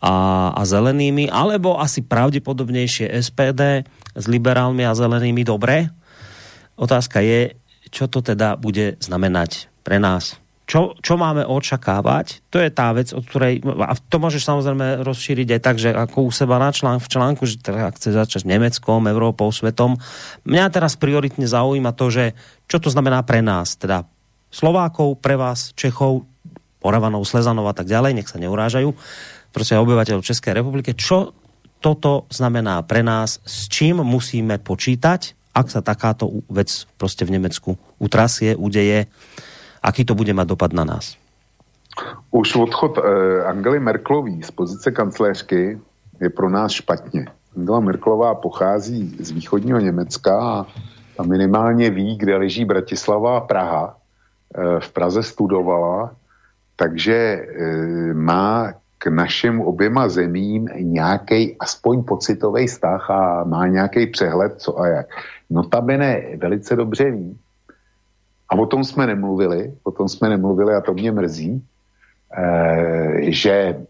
a, 0.03 0.13
a 0.59 0.63
zelenými, 0.67 1.31
alebo 1.31 1.79
asi 1.79 2.03
pravdepodobnejšie 2.03 3.15
SPD 3.23 3.87
s 4.19 4.25
liberálmi 4.27 4.83
a 4.83 4.91
zelenými, 4.91 5.47
dobré. 5.47 5.87
Otázka 6.75 7.23
je, 7.23 7.55
čo 7.95 8.11
to 8.11 8.27
teda 8.27 8.59
bude 8.59 8.99
znamenať 8.99 9.71
pre 9.85 10.01
nás. 10.01 10.41
Čo, 10.65 10.97
čo 11.05 11.21
máme 11.21 11.45
očakávať, 11.45 12.41
to 12.49 12.57
je 12.57 12.73
tá 12.73 12.89
vec, 12.97 13.13
od 13.13 13.21
ktorej, 13.29 13.61
a 13.85 13.93
to 14.01 14.17
môžeš 14.17 14.49
samozrejme 14.49 15.05
rozšíriť 15.05 15.49
aj 15.53 15.61
tak, 15.61 15.77
že 15.77 15.93
ako 15.93 16.25
u 16.25 16.33
seba 16.33 16.57
na 16.57 16.73
člán, 16.73 17.05
v 17.05 17.13
článku, 17.13 17.45
že 17.45 17.61
teda 17.61 17.93
chce 17.93 18.17
začať 18.17 18.49
Nemeckom, 18.49 19.05
Európou, 19.05 19.53
svetom. 19.53 20.01
Mňa 20.49 20.73
teraz 20.73 20.97
prioritne 20.97 21.45
zaujíma 21.45 21.93
to, 21.93 22.09
že 22.09 22.25
čo 22.65 22.81
to 22.81 22.89
znamená 22.89 23.21
pre 23.29 23.45
nás, 23.45 23.77
teda 23.77 24.09
Slovákov, 24.49 25.21
pre 25.21 25.37
vás, 25.37 25.77
Čechov, 25.77 26.25
Oravanov, 26.81 27.29
Slezanov 27.29 27.69
a 27.69 27.77
tak 27.77 27.85
ďalej, 27.85 28.17
nech 28.17 28.33
sa 28.33 28.41
neurážajú, 28.41 28.89
prostě 29.53 29.79
obyvateľov 29.79 30.25
Českej 30.25 30.53
republiky, 30.57 30.97
čo 30.97 31.37
toto 31.85 32.25
znamená 32.33 32.81
pre 32.83 33.05
nás, 33.05 33.39
s 33.45 33.69
čím 33.69 34.01
musíme 34.01 34.59
počítať, 34.59 35.37
ak 35.55 35.67
sa 35.71 35.81
takáto 35.85 36.43
vec 36.51 36.89
prostě 36.97 37.25
v 37.25 37.37
Nemecku 37.39 37.79
utrasie, 38.01 38.57
udeje, 38.57 39.07
aký 39.85 40.05
to 40.05 40.17
bude 40.17 40.33
mať 40.33 40.49
dopad 40.49 40.73
na 40.73 40.85
nás? 40.85 41.21
Už 42.31 42.57
odchod 42.57 42.99
eh, 42.99 43.45
Angely 43.45 43.81
Merklový 43.81 44.43
z 44.43 44.51
pozice 44.51 44.91
kancléřky 44.91 45.79
je 46.21 46.31
pro 46.31 46.51
nás 46.51 46.73
špatně. 46.73 47.27
Angela 47.57 47.81
Merklová 47.81 48.35
pochází 48.35 49.17
z 49.21 49.31
východního 49.31 49.81
Německa 49.81 50.43
a, 50.43 50.67
a 51.19 51.23
minimálně 51.23 51.91
ví, 51.91 52.17
kde 52.17 52.37
leží 52.37 52.65
Bratislava 52.65 53.37
a 53.37 53.41
Praha. 53.41 53.97
Eh, 54.55 54.81
v 54.81 54.89
Praze 54.93 55.23
studovala, 55.23 56.15
takže 56.77 57.15
eh, 57.15 58.15
má 58.15 58.73
k 58.99 59.07
našim 59.07 59.61
oběma 59.61 60.09
zemím 60.09 60.69
nějaký 60.79 61.57
aspoň 61.61 62.05
pocitový 62.05 62.67
vztah 62.67 63.11
a 63.11 63.45
má 63.45 63.67
nějaký 63.67 64.07
přehled, 64.07 64.55
co 64.57 64.81
a 64.81 64.87
jak. 64.87 65.07
Notabene 65.51 66.37
velice 66.37 66.77
dobře 66.77 67.11
ví, 67.11 67.39
a 68.49 68.57
o 68.57 68.67
tom 68.67 68.85
jsme 68.85 69.07
nemluvili, 69.07 69.75
o 69.83 69.91
tom 69.91 70.09
jsme 70.09 70.29
nemluvili 70.29 70.75
a 70.75 70.81
to 70.81 70.95
mě 70.95 71.13
mrzí, 71.13 71.63
eh, 72.39 73.33
že 73.33 73.87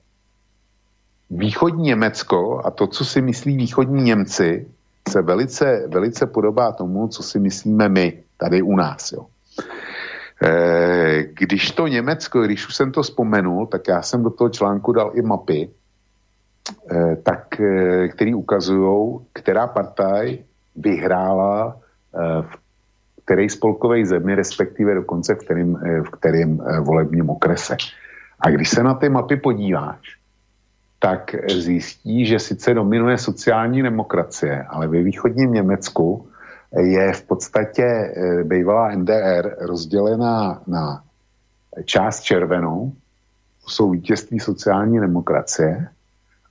východní 1.30 1.84
Německo 1.84 2.62
a 2.64 2.70
to, 2.70 2.86
co 2.86 3.04
si 3.04 3.22
myslí 3.22 3.56
východní 3.56 4.02
Němci, 4.02 4.66
se 5.08 5.22
velice, 5.22 5.86
velice 5.88 6.26
podobá 6.26 6.72
tomu, 6.72 7.08
co 7.08 7.22
si 7.22 7.40
myslíme 7.40 7.88
my 7.88 8.22
tady 8.36 8.62
u 8.62 8.76
nás. 8.76 9.12
Jo. 9.12 9.26
Eh, 10.42 11.22
když 11.38 11.70
to 11.70 11.86
Německo, 11.86 12.42
když 12.42 12.68
už 12.68 12.74
jsem 12.74 12.92
to 12.92 13.02
vzpomenul, 13.02 13.66
tak 13.66 13.88
já 13.88 14.02
jsem 14.02 14.22
do 14.22 14.30
toho 14.30 14.50
článku 14.50 14.92
dal 14.92 15.10
i 15.14 15.22
mapy, 15.22 15.70
eh, 16.90 17.16
tak, 17.16 17.60
který 18.10 18.34
ukazují, 18.34 19.18
která 19.32 19.66
partaj 19.66 20.38
vyhrála 20.76 21.76
v 22.40 22.63
který 23.24 23.48
spolkový 23.48 24.06
zemi, 24.06 24.34
respektive 24.34 24.94
dokonce 24.94 25.34
v 25.34 25.38
kterým, 25.38 25.76
eh, 25.76 26.02
v 26.02 26.10
kterým 26.10 26.60
eh, 26.60 26.80
volebním 26.80 27.30
okrese. 27.30 27.76
A 28.40 28.50
když 28.50 28.68
se 28.68 28.82
na 28.82 28.94
ty 28.94 29.08
mapy 29.08 29.36
podíváš, 29.36 30.16
tak 30.98 31.34
zjistí, 31.48 32.26
že 32.26 32.38
sice 32.38 32.74
dominuje 32.74 33.18
sociální 33.18 33.82
demokracie, 33.82 34.64
ale 34.68 34.88
ve 34.88 35.02
východním 35.02 35.52
Německu 35.52 36.28
je 36.76 37.12
v 37.12 37.22
podstatě 37.22 37.84
eh, 37.84 38.44
bývalá 38.44 38.90
NDR 38.94 39.56
rozdělená 39.60 40.62
na 40.66 41.02
část 41.84 42.20
červenou, 42.20 42.92
to 43.64 43.70
jsou 43.70 43.90
vítězství 43.90 44.40
sociální 44.40 45.00
demokracie, 45.00 45.88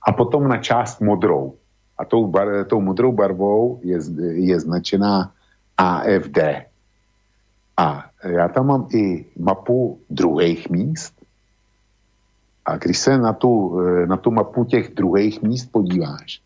a 0.06 0.12
potom 0.12 0.48
na 0.48 0.58
část 0.58 1.00
modrou. 1.00 1.54
A 1.98 2.04
tou, 2.04 2.26
bar, 2.26 2.64
tou 2.64 2.80
modrou 2.80 3.12
barvou 3.12 3.80
je, 3.82 3.98
je 4.32 4.60
značená 4.60 5.32
AFD. 5.78 6.38
A 7.76 8.04
já 8.24 8.48
tam 8.48 8.66
mám 8.66 8.88
i 8.94 9.26
mapu 9.38 10.00
druhých 10.10 10.70
míst. 10.70 11.14
A 12.64 12.76
když 12.76 12.98
se 12.98 13.18
na 13.18 13.32
tu, 13.32 13.80
na 14.06 14.16
tu 14.16 14.30
mapu 14.30 14.64
těch 14.64 14.94
druhých 14.94 15.42
míst 15.42 15.72
podíváš, 15.72 16.40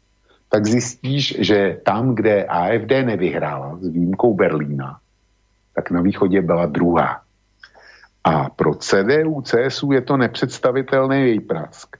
tak 0.48 0.66
zjistíš, 0.66 1.36
že 1.38 1.80
tam, 1.84 2.14
kde 2.14 2.44
AFD 2.44 2.90
nevyhrála 2.90 3.78
s 3.80 3.88
výjimkou 3.88 4.34
Berlína, 4.34 4.98
tak 5.74 5.90
na 5.90 6.00
východě 6.00 6.42
byla 6.42 6.66
druhá. 6.66 7.20
A 8.24 8.50
pro 8.50 8.74
CDU, 8.74 9.42
CSU 9.42 9.92
je 9.92 10.00
to 10.00 10.16
nepředstavitelný 10.16 11.20
její 11.20 11.40
prask. 11.40 11.96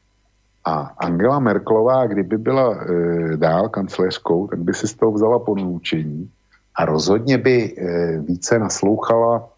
A 0.64 0.72
Angela 0.98 1.38
Merklová, 1.38 2.06
kdyby 2.06 2.38
byla 2.38 2.74
e, 2.74 3.36
dál 3.36 3.68
kancléřkou, 3.68 4.46
tak 4.46 4.58
by 4.58 4.74
si 4.74 4.88
z 4.88 4.94
toho 4.94 5.12
vzala 5.12 5.38
ponoučení 5.38 6.30
a 6.78 6.84
rozhodně 6.84 7.38
by 7.38 7.74
eh, 7.76 8.18
více 8.18 8.58
naslouchala 8.58 9.48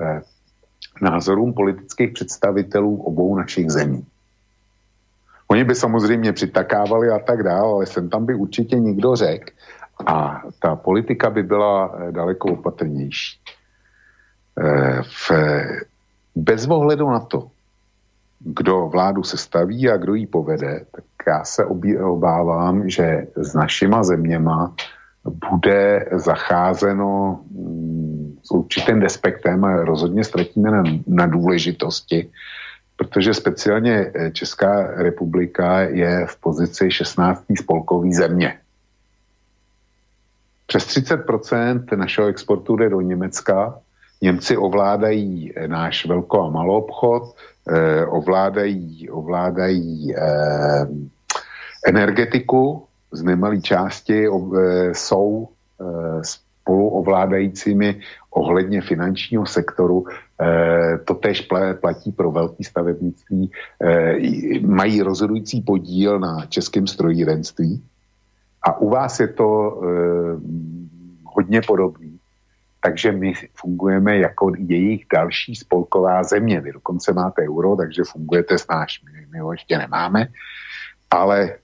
eh, 0.00 0.20
názorům 1.02 1.54
politických 1.54 2.12
představitelů 2.12 3.02
obou 3.02 3.36
našich 3.36 3.70
zemí. 3.70 4.06
Oni 5.48 5.64
by 5.64 5.74
samozřejmě 5.74 6.32
přitakávali 6.32 7.10
a 7.10 7.18
tak 7.18 7.42
dále, 7.42 7.72
ale 7.72 7.86
sem 7.86 8.08
tam 8.08 8.26
by 8.26 8.34
určitě 8.34 8.76
někdo 8.76 9.16
řekl 9.16 9.52
a 10.06 10.42
ta 10.58 10.76
politika 10.76 11.30
by 11.30 11.42
byla 11.42 11.94
eh, 11.94 12.12
daleko 12.12 12.52
opatrnější. 12.52 13.38
Bez 16.36 16.66
ohledu 16.66 17.10
na 17.10 17.20
to, 17.20 17.48
kdo 18.40 18.88
vládu 18.88 19.22
sestaví 19.22 19.90
a 19.90 19.96
kdo 19.96 20.14
ji 20.14 20.26
povede, 20.26 20.84
tak 20.92 21.04
já 21.26 21.44
se 21.44 21.64
obávám, 22.04 22.88
že 22.88 23.26
s 23.36 23.54
našima 23.54 24.02
zeměma 24.02 24.74
bude 25.24 26.08
zacházeno 26.12 27.40
mm, 27.50 28.38
s 28.42 28.50
určitým 28.50 29.00
despektem 29.00 29.64
a 29.64 29.84
rozhodně 29.84 30.24
ztratíme 30.24 30.70
na, 30.70 30.82
na 31.06 31.26
důležitosti, 31.26 32.30
protože 32.96 33.34
speciálně 33.34 34.10
eh, 34.14 34.30
Česká 34.30 35.02
republika 35.02 35.80
je 35.80 36.26
v 36.26 36.36
pozici 36.36 36.90
16. 36.90 37.44
spolkový 37.58 38.14
země. 38.14 38.58
Přes 40.66 40.86
30% 40.86 41.96
našeho 41.96 42.28
exportu 42.28 42.76
jde 42.76 42.88
do 42.90 43.00
Německa. 43.00 43.78
Němci 44.22 44.56
ovládají 44.56 45.52
eh, 45.56 45.68
náš 45.68 46.06
velko 46.06 46.42
a 46.42 46.50
malou 46.50 46.78
obchod, 46.78 47.34
eh, 47.68 48.06
ovládají, 48.06 49.10
ovládají 49.10 50.14
eh, 50.16 50.86
energetiku, 51.86 52.86
z 53.12 53.22
nemalé 53.22 53.60
části 53.60 54.26
e, 54.26 54.30
jsou 54.92 55.48
e, 55.48 56.24
spolu 56.24 56.88
ovládajícími 56.88 58.00
ohledně 58.30 58.80
finančního 58.80 59.46
sektoru, 59.46 60.06
to 61.04 61.14
tež 61.14 61.48
platí 61.80 62.12
pro 62.12 62.30
velký 62.30 62.64
stavebnictví, 62.64 63.50
mají 64.66 65.02
rozhodující 65.02 65.60
podíl 65.60 66.18
na 66.18 66.46
českém 66.46 66.86
strojírenství 66.86 67.82
a 68.62 68.78
u 68.78 68.88
vás 68.88 69.20
je 69.20 69.28
to 69.28 69.80
hodně 71.24 71.60
podobný. 71.66 72.12
Takže 72.82 73.12
my 73.12 73.32
fungujeme 73.54 74.18
jako 74.18 74.52
jejich 74.58 75.06
další 75.12 75.54
spolková 75.54 76.22
země. 76.22 76.60
Vy 76.60 76.72
dokonce 76.72 77.12
máte 77.12 77.42
euro, 77.42 77.76
takže 77.76 78.02
fungujete 78.04 78.58
s 78.58 78.66
náš. 78.66 79.02
My, 79.04 79.26
my 79.32 79.38
ho 79.38 79.52
ještě 79.52 79.78
nemáme, 79.78 80.26
ale 81.10 81.42
e, 81.42 81.58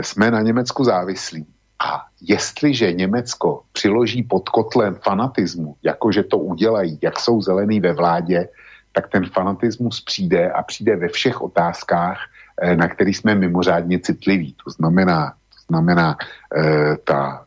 jsme 0.00 0.30
na 0.30 0.40
Německu 0.40 0.84
závislí. 0.84 1.46
A 1.78 2.06
jestliže 2.20 2.92
Německo 2.92 3.62
přiloží 3.72 4.22
pod 4.22 4.48
kotlem 4.48 4.94
fanatismu, 4.94 5.76
jakože 5.82 6.22
to 6.22 6.38
udělají, 6.38 6.98
jak 7.02 7.20
jsou 7.20 7.42
zelený 7.42 7.80
ve 7.80 7.92
vládě, 7.92 8.48
tak 8.92 9.08
ten 9.08 9.28
fanatismus 9.28 10.00
přijde 10.00 10.50
a 10.52 10.62
přijde 10.62 10.96
ve 10.96 11.08
všech 11.08 11.42
otázkách, 11.42 12.18
e, 12.62 12.76
na 12.76 12.88
který 12.88 13.14
jsme 13.14 13.34
mimořádně 13.34 13.98
citliví. 13.98 14.56
To 14.64 14.70
znamená, 14.70 15.30
to 15.30 15.58
znamená 15.68 16.16
e, 16.56 16.96
ta 17.04 17.44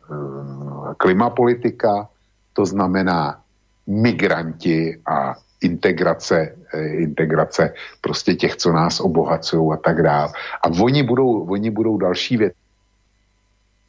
klimapolitika, 0.98 2.08
to 2.54 2.66
znamená 2.66 3.42
migranti 3.88 5.02
a 5.06 5.36
integrace, 5.62 6.56
eh, 6.74 6.88
integrace 6.88 7.74
prostě 8.02 8.36
těch, 8.36 8.56
co 8.56 8.72
nás 8.72 9.00
obohacují 9.00 9.72
a 9.74 9.78
tak 9.78 10.04
dále. 10.04 10.34
A 10.62 10.68
oni 10.82 11.04
budou, 11.04 11.46
oni 11.50 11.70
budou 11.72 11.98
další 11.98 12.38
věc 12.38 12.54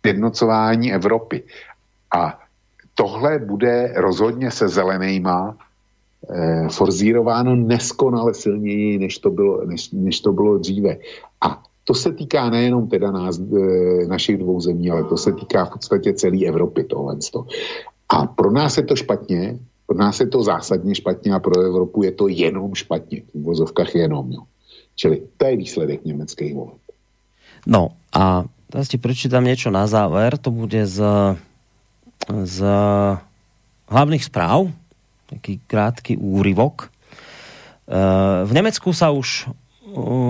jednocování 0.07 0.93
Evropy. 0.93 1.43
A 2.15 2.39
tohle 2.95 3.39
bude 3.39 3.93
rozhodně 3.97 4.51
se 4.51 4.69
zelenýma 4.69 5.57
eh, 6.31 6.69
forzírováno 6.69 7.57
neskonale 7.57 8.35
silněji, 8.35 8.99
než 8.99 9.19
to 9.19 9.31
bylo, 9.31 9.67
než, 9.67 9.91
než 9.91 10.21
to 10.21 10.33
bylo 10.33 10.59
dříve. 10.59 10.97
A 11.41 11.63
to 11.85 11.95
se 11.95 12.13
týká 12.13 12.51
nejenom 12.51 12.89
teda 12.89 13.11
nás, 13.11 13.39
e, 13.39 14.07
našich 14.07 14.39
dvou 14.39 14.61
zemí, 14.61 14.91
ale 14.91 15.05
to 15.05 15.17
se 15.17 15.33
týká 15.33 15.65
v 15.65 15.71
podstatě 15.71 16.15
celé 16.15 16.47
Evropy 16.47 16.85
tohle. 16.85 17.19
A 18.09 18.27
pro 18.27 18.51
nás 18.51 18.77
je 18.77 18.83
to 18.87 18.97
špatně, 18.97 19.59
pro 19.91 19.99
nás 19.99 20.23
je 20.23 20.31
to 20.31 20.39
zásadně 20.47 20.95
špatně 20.95 21.35
a 21.35 21.43
pro 21.43 21.59
Evropu 21.59 22.07
je 22.07 22.15
to 22.15 22.31
jenom 22.31 22.71
špatně. 22.79 23.27
V 23.35 23.43
vozovkách 23.43 23.95
jenom. 23.95 24.31
Jo. 24.31 24.47
Čili 24.95 25.27
to 25.35 25.47
je 25.47 25.57
výsledek 25.57 26.05
německých 26.07 26.55
voleb. 26.55 26.79
No 27.67 27.91
a 28.15 28.47
teraz 28.71 28.87
ti 28.87 29.03
prečítam 29.03 29.43
niečo 29.43 29.75
na 29.75 29.91
záver. 29.91 30.39
To 30.39 30.55
bude 30.55 30.87
z, 30.87 31.03
z 32.31 32.59
hlavných 33.91 34.23
správ. 34.23 34.71
Taký 35.27 35.59
krátky 35.67 36.15
úryvok. 36.23 36.87
E, 36.87 36.91
v 38.47 38.53
Nemecku 38.55 38.95
sa 38.95 39.11
už 39.11 39.51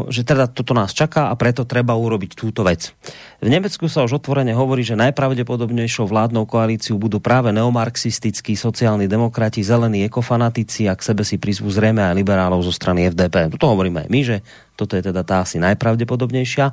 že 0.08 0.24
teda 0.24 0.48
toto 0.48 0.72
nás 0.72 0.96
čaká 0.96 1.28
a 1.28 1.36
preto 1.36 1.68
treba 1.68 1.92
urobiť 1.92 2.32
túto 2.32 2.64
vec. 2.64 2.96
V 3.40 3.48
Nemecku 3.48 3.88
sa 3.88 4.04
už 4.04 4.20
otvorene 4.20 4.56
hovorí, 4.56 4.84
že 4.84 4.96
najpravdepodobnejšou 4.96 6.08
vládnou 6.08 6.48
koalíciu 6.48 6.96
budú 6.96 7.20
práve 7.20 7.52
neomarxistickí 7.52 8.56
sociálni 8.56 9.04
demokrati, 9.04 9.64
zelení 9.64 10.04
ekofanatici 10.04 10.88
a 10.88 10.96
k 10.96 11.04
sebe 11.04 11.24
si 11.24 11.36
prizvú 11.36 11.68
zrejme 11.68 12.00
aj 12.00 12.16
liberálov 12.16 12.64
zo 12.64 12.72
strany 12.72 13.12
FDP. 13.12 13.52
To 13.56 13.76
hovoríme 13.76 14.04
aj 14.04 14.08
my, 14.08 14.20
že 14.24 14.36
toto 14.80 14.96
je 14.96 15.04
teda 15.04 15.20
tá 15.24 15.40
asi 15.44 15.58
najpravdepodobnejšia 15.60 16.66
e, 16.68 16.72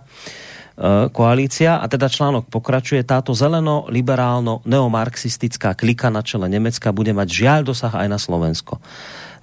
koalícia 1.11 1.83
a 1.83 1.85
teda 1.91 2.07
článok 2.07 2.47
pokračuje. 2.47 3.03
Táto 3.03 3.35
zeleno-liberálno-neomarxistická 3.35 5.75
klika 5.75 6.07
na 6.07 6.23
čele 6.23 6.47
Nemecka 6.47 6.95
bude 6.95 7.11
mať 7.11 7.27
žiaľ 7.27 7.67
dosah 7.67 7.91
aj 7.91 8.07
na 8.07 8.15
Slovensko. 8.15 8.79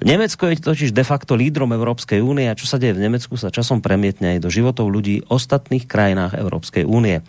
Nemecko 0.02 0.50
je 0.50 0.58
totiž 0.58 0.90
de 0.90 1.04
facto 1.06 1.38
lídrom 1.38 1.70
Európskej 1.70 2.18
únie 2.18 2.50
a 2.50 2.58
čo 2.58 2.66
sa 2.66 2.82
deje 2.82 2.98
v 2.98 3.04
Nemecku 3.06 3.38
sa 3.38 3.54
časom 3.54 3.78
premietne 3.78 4.34
aj 4.34 4.42
do 4.42 4.50
životov 4.50 4.90
ľudí 4.90 5.22
v 5.22 5.28
ostatných 5.30 5.86
krajinách 5.86 6.34
Európskej 6.34 6.82
únie. 6.82 7.22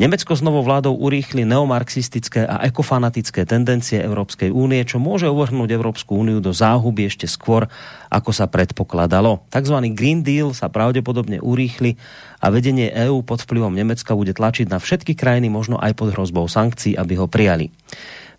Nemecko 0.00 0.32
s 0.32 0.40
novou 0.40 0.64
vládou 0.64 0.96
urýchli 0.96 1.44
neomarxistické 1.44 2.48
a 2.48 2.64
ekofanatické 2.64 3.44
tendencie 3.44 4.00
Európskej 4.00 4.48
únie, 4.48 4.80
čo 4.88 4.96
môže 4.96 5.28
uvrhnúť 5.28 5.68
Európsku 5.76 6.16
úniu 6.16 6.40
do 6.40 6.56
záhuby 6.56 7.04
ešte 7.04 7.28
skôr, 7.28 7.68
ako 8.08 8.32
sa 8.32 8.48
predpokladalo. 8.48 9.44
Takzvaný 9.52 9.92
Green 9.92 10.24
Deal 10.24 10.56
sa 10.56 10.72
pravdepodobne 10.72 11.44
urýchli 11.44 12.00
a 12.40 12.48
vedenie 12.48 12.88
EÚ 12.88 13.20
pod 13.20 13.44
vplyvom 13.44 13.76
Nemecka 13.76 14.16
bude 14.16 14.32
tlačiť 14.32 14.72
na 14.72 14.80
všetky 14.80 15.12
krajiny, 15.12 15.52
možno 15.52 15.76
aj 15.76 15.92
pod 15.92 16.16
hrozbou 16.16 16.48
sankcií, 16.48 16.96
aby 16.96 17.20
ho 17.20 17.28
prijali. 17.28 17.68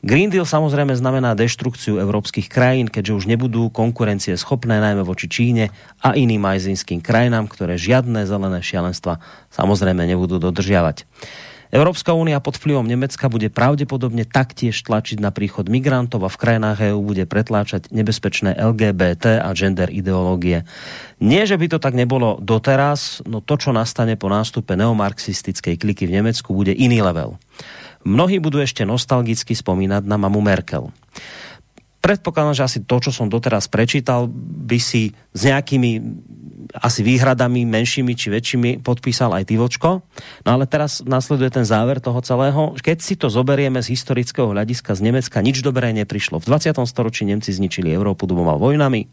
Green 0.02 0.34
Deal 0.34 0.50
samozrejme 0.50 0.98
znamená 0.98 1.38
deštrukciu 1.38 2.02
európskych 2.02 2.50
krajín, 2.50 2.90
keďže 2.90 3.22
už 3.22 3.26
nebudú 3.30 3.70
konkurencie 3.70 4.34
schopné 4.34 4.82
najmä 4.82 5.06
voči 5.06 5.30
Číne 5.30 5.70
a 6.02 6.18
iným 6.18 6.42
majzinským 6.42 7.06
krajinám, 7.06 7.46
ktoré 7.46 7.78
žiadne 7.78 8.26
zelené 8.26 8.66
šialenstva 8.66 9.22
samozrejme 9.54 10.02
nebudú 10.10 10.42
dodržiavať. 10.42 11.06
Európska 11.72 12.12
únia 12.12 12.42
pod 12.44 12.60
vplyvom 12.60 12.84
Nemecka 12.84 13.32
bude 13.32 13.48
pravdepodobne 13.48 14.28
taktiež 14.28 14.76
tlačiť 14.84 15.24
na 15.24 15.30
príchod 15.32 15.70
migrantov 15.70 16.26
a 16.26 16.34
v 16.34 16.40
krajinách 16.50 16.92
EÚ 16.92 17.00
bude 17.00 17.24
pretláčať 17.30 17.88
nebezpečné 17.96 18.60
LGBT 18.60 19.40
a 19.40 19.54
gender 19.56 19.88
ideológie. 19.88 20.68
Nie, 21.24 21.48
že 21.48 21.56
by 21.56 21.72
to 21.72 21.80
tak 21.80 21.96
nebolo 21.96 22.42
doteraz, 22.44 23.24
no 23.24 23.40
to, 23.40 23.56
čo 23.56 23.72
nastane 23.72 24.20
po 24.20 24.28
nástupe 24.28 24.76
neomarxistickej 24.76 25.80
kliky 25.80 26.10
v 26.10 26.20
Nemecku, 26.20 26.52
bude 26.52 26.76
iný 26.76 27.06
level. 27.06 27.40
Mnohí 28.02 28.42
budú 28.42 28.60
ešte 28.60 28.82
nostalgicky 28.88 29.54
spomínať 29.54 30.04
na 30.06 30.18
mamu 30.18 30.42
Merkel. 30.42 30.90
Predpokladám, 32.02 32.58
že 32.58 32.66
asi 32.66 32.80
to, 32.82 32.98
čo 32.98 33.14
som 33.14 33.30
doteraz 33.30 33.70
prečítal, 33.70 34.26
by 34.66 34.82
si 34.82 35.14
s 35.38 35.42
nejakými 35.46 36.02
asi 36.72 37.04
výhradami 37.04 37.68
menšími 37.68 38.16
či 38.16 38.32
väčšími 38.32 38.70
podpísal 38.80 39.36
aj 39.36 39.52
ty 39.52 39.60
Vočko. 39.60 40.02
No 40.48 40.50
ale 40.56 40.66
teraz 40.66 41.04
nasleduje 41.04 41.52
ten 41.52 41.68
záver 41.68 42.00
toho 42.00 42.24
celého. 42.24 42.74
Keď 42.80 42.98
si 43.04 43.20
to 43.20 43.28
zoberieme 43.28 43.84
z 43.84 43.92
historického 43.92 44.56
hľadiska 44.56 44.96
z 44.96 45.02
Nemecka, 45.04 45.44
nič 45.44 45.60
dobré 45.60 45.92
neprišlo. 45.92 46.40
V 46.40 46.48
20. 46.48 46.72
storočí 46.88 47.28
Nemci 47.28 47.52
zničili 47.52 47.92
Európu 47.92 48.24
dvoma 48.24 48.56
vojnami 48.56 49.12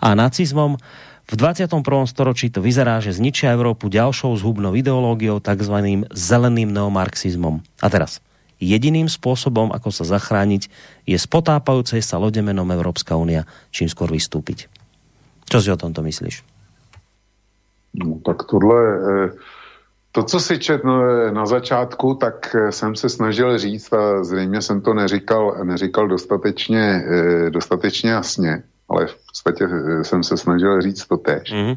a 0.00 0.16
nacizmom. 0.16 0.80
V 1.24 1.40
21. 1.40 1.80
storočí 2.04 2.52
to 2.52 2.60
vyzerá, 2.60 3.00
že 3.00 3.16
zničia 3.16 3.56
Európu 3.56 3.88
ďalšou 3.88 4.36
zhubnou 4.36 4.76
ideológiou, 4.76 5.40
takzvaným 5.40 6.04
zeleným 6.12 6.68
neomarxizmom. 6.68 7.64
A 7.80 7.86
teraz, 7.88 8.20
jediným 8.60 9.08
spôsobom, 9.08 9.72
ako 9.72 9.88
sa 9.88 10.04
zachrániť, 10.04 10.68
je 11.08 11.16
z 11.16 11.26
potápajúcej 11.28 12.04
sa 12.04 12.20
lode 12.20 12.44
menom 12.44 12.68
Európska 12.68 13.16
únia 13.16 13.48
čím 13.72 13.88
skôr 13.88 14.12
vystúpiť. 14.12 14.68
Čo 15.48 15.64
si 15.64 15.72
o 15.72 15.80
tomto 15.80 16.04
myslíš? 16.04 16.44
No, 17.96 18.20
tak 18.20 18.44
tohle, 18.44 18.80
eh, 18.84 19.28
to, 20.12 20.28
co 20.28 20.38
si 20.40 20.58
čet 20.60 20.84
no, 20.84 21.00
na 21.32 21.46
začátku, 21.46 22.20
tak 22.20 22.52
eh, 22.52 22.72
jsem 22.72 22.96
se 22.96 23.08
snažil 23.08 23.58
říct 23.58 23.92
a 23.92 24.24
zřejmě 24.24 24.60
jsem 24.60 24.80
to 24.80 24.94
neříkal, 24.94 25.64
neříkal 25.64 26.08
dostatečně, 26.08 26.84
eh, 26.84 27.50
dostatečně 27.50 28.10
jasně 28.10 28.62
ale 28.88 29.06
v 29.06 29.16
podstatě 29.26 29.64
eh, 29.64 30.04
jsem 30.04 30.22
se 30.22 30.36
snažil 30.36 30.80
říct 30.82 31.06
to 31.06 31.16
tež. 31.16 31.52
Mm-hmm. 31.52 31.76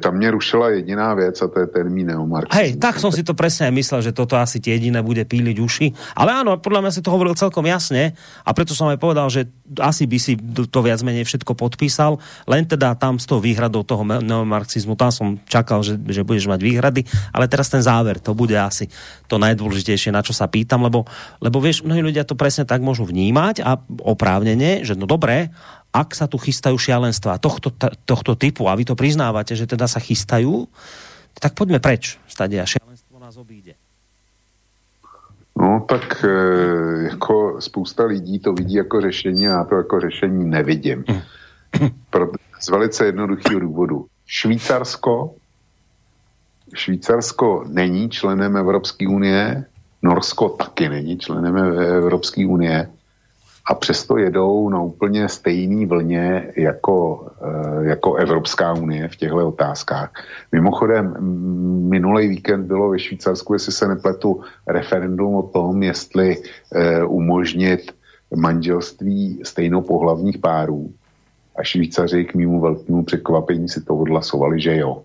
tam 0.00 0.16
mě 0.16 0.30
rušila 0.30 0.68
jediná 0.68 1.14
věc 1.14 1.42
a 1.42 1.48
to 1.48 1.60
je 1.60 1.66
termín 1.66 2.06
neomarxismus. 2.06 2.56
Hej, 2.56 2.80
tak 2.80 2.96
som 2.96 3.12
si 3.12 3.20
to 3.20 3.36
presne 3.36 3.68
myslel, 3.68 4.00
že 4.00 4.16
toto 4.16 4.40
asi 4.40 4.64
tie 4.64 4.80
jediné 4.80 5.04
bude 5.04 5.20
píliť 5.28 5.56
uši. 5.60 5.86
Ale 6.16 6.40
áno, 6.40 6.56
podľa 6.56 6.88
mňa 6.88 6.92
si 6.96 7.04
to 7.04 7.12
hovoril 7.12 7.36
celkom 7.36 7.68
jasne 7.68 8.16
a 8.48 8.50
preto 8.56 8.72
som 8.72 8.88
aj 8.88 8.96
povedal, 8.96 9.28
že 9.28 9.44
asi 9.76 10.08
by 10.08 10.16
si 10.16 10.40
to 10.72 10.80
viac 10.80 11.04
menej 11.04 11.28
všetko 11.28 11.52
podpísal, 11.52 12.16
len 12.48 12.64
teda 12.64 12.96
tam 12.96 13.20
s 13.20 13.28
tou 13.28 13.44
výhradou 13.44 13.84
toho 13.84 14.08
neomarxizmu, 14.08 14.96
tam 14.96 15.12
som 15.12 15.36
čakal, 15.44 15.84
že, 15.84 16.00
že 16.00 16.24
budeš 16.24 16.48
mať 16.48 16.60
výhrady, 16.64 17.04
ale 17.36 17.44
teraz 17.44 17.68
ten 17.68 17.84
záver, 17.84 18.24
to 18.24 18.32
bude 18.32 18.56
asi 18.56 18.88
to 19.28 19.36
najdôležitejšie, 19.36 20.16
na 20.16 20.24
čo 20.24 20.32
sa 20.32 20.48
pýtam, 20.48 20.80
lebo, 20.80 21.04
lebo 21.44 21.60
vieš, 21.60 21.84
mnohí 21.84 22.00
ľudia 22.00 22.24
to 22.24 22.40
presne 22.40 22.64
tak 22.64 22.80
môžu 22.80 23.04
vnímať 23.04 23.60
a 23.60 23.76
oprávnene, 24.00 24.80
že 24.80 24.96
no 24.96 25.04
dobré, 25.04 25.52
ak 25.92 26.14
sa 26.14 26.28
tu 26.28 26.36
chystajú 26.36 26.76
šialenstva 26.76 27.40
tohto, 27.40 27.72
tohto 28.04 28.32
typu 28.36 28.68
a 28.68 28.76
vy 28.76 28.84
to 28.84 28.94
priznávate, 28.94 29.56
že 29.56 29.64
teda 29.64 29.88
sa 29.88 29.98
chystajú, 29.98 30.68
tak 31.38 31.54
poďme 31.54 31.80
preč. 31.80 32.20
Stadia 32.28 32.68
šialenstvo 32.68 33.16
nás 33.18 33.34
obíde. 33.40 33.74
No 35.58 35.82
tak 35.88 36.24
e, 36.24 36.30
jako 37.10 37.56
spousta 37.58 38.04
lidí 38.04 38.38
to 38.38 38.52
vidí 38.52 38.74
jako 38.74 39.00
řešení 39.00 39.48
a 39.48 39.50
já 39.50 39.64
to 39.64 39.74
jako 39.74 40.00
řešení 40.00 40.44
nevidím. 40.44 41.04
Pro, 42.10 42.30
z 42.60 42.68
velice 42.68 43.06
jednoduchého 43.06 43.60
důvodu. 43.60 44.06
Švýcarsko 44.26 45.34
Švýcarsko 46.74 47.64
není 47.68 48.10
členem 48.10 48.56
Evropské 48.56 49.08
unie, 49.08 49.64
Norsko 50.02 50.48
taky 50.48 50.88
není 50.88 51.18
členem 51.18 51.56
Evropské 51.80 52.46
unie 52.46 52.90
a 53.68 53.74
přesto 53.74 54.18
jedou 54.18 54.68
na 54.68 54.82
úplně 54.82 55.28
stejný 55.28 55.86
vlně 55.86 56.52
jako, 56.56 57.26
eh, 57.42 57.84
jako 57.88 58.14
Evropská 58.14 58.72
unie 58.72 59.08
v 59.08 59.16
těchto 59.16 59.48
otázkách. 59.48 60.10
Mimochodem, 60.52 61.16
minulý 61.88 62.28
víkend 62.28 62.66
bylo 62.66 62.90
ve 62.90 62.98
Švýcarsku, 62.98 63.52
jestli 63.52 63.72
se 63.72 63.88
nepletu, 63.88 64.40
referendum 64.66 65.34
o 65.34 65.42
tom, 65.42 65.82
jestli 65.82 66.36
eh, 66.74 67.04
umožnit 67.04 67.92
manželství 68.36 69.40
stejnopohlavních 69.44 70.38
párů 70.38 70.92
a 71.56 71.62
Švýcaři 71.62 72.24
k 72.24 72.34
mýmu 72.34 72.60
velkému 72.60 73.04
překvapení 73.04 73.68
si 73.68 73.84
to 73.84 73.96
odhlasovali, 73.96 74.60
že 74.60 74.76
jo. 74.76 75.04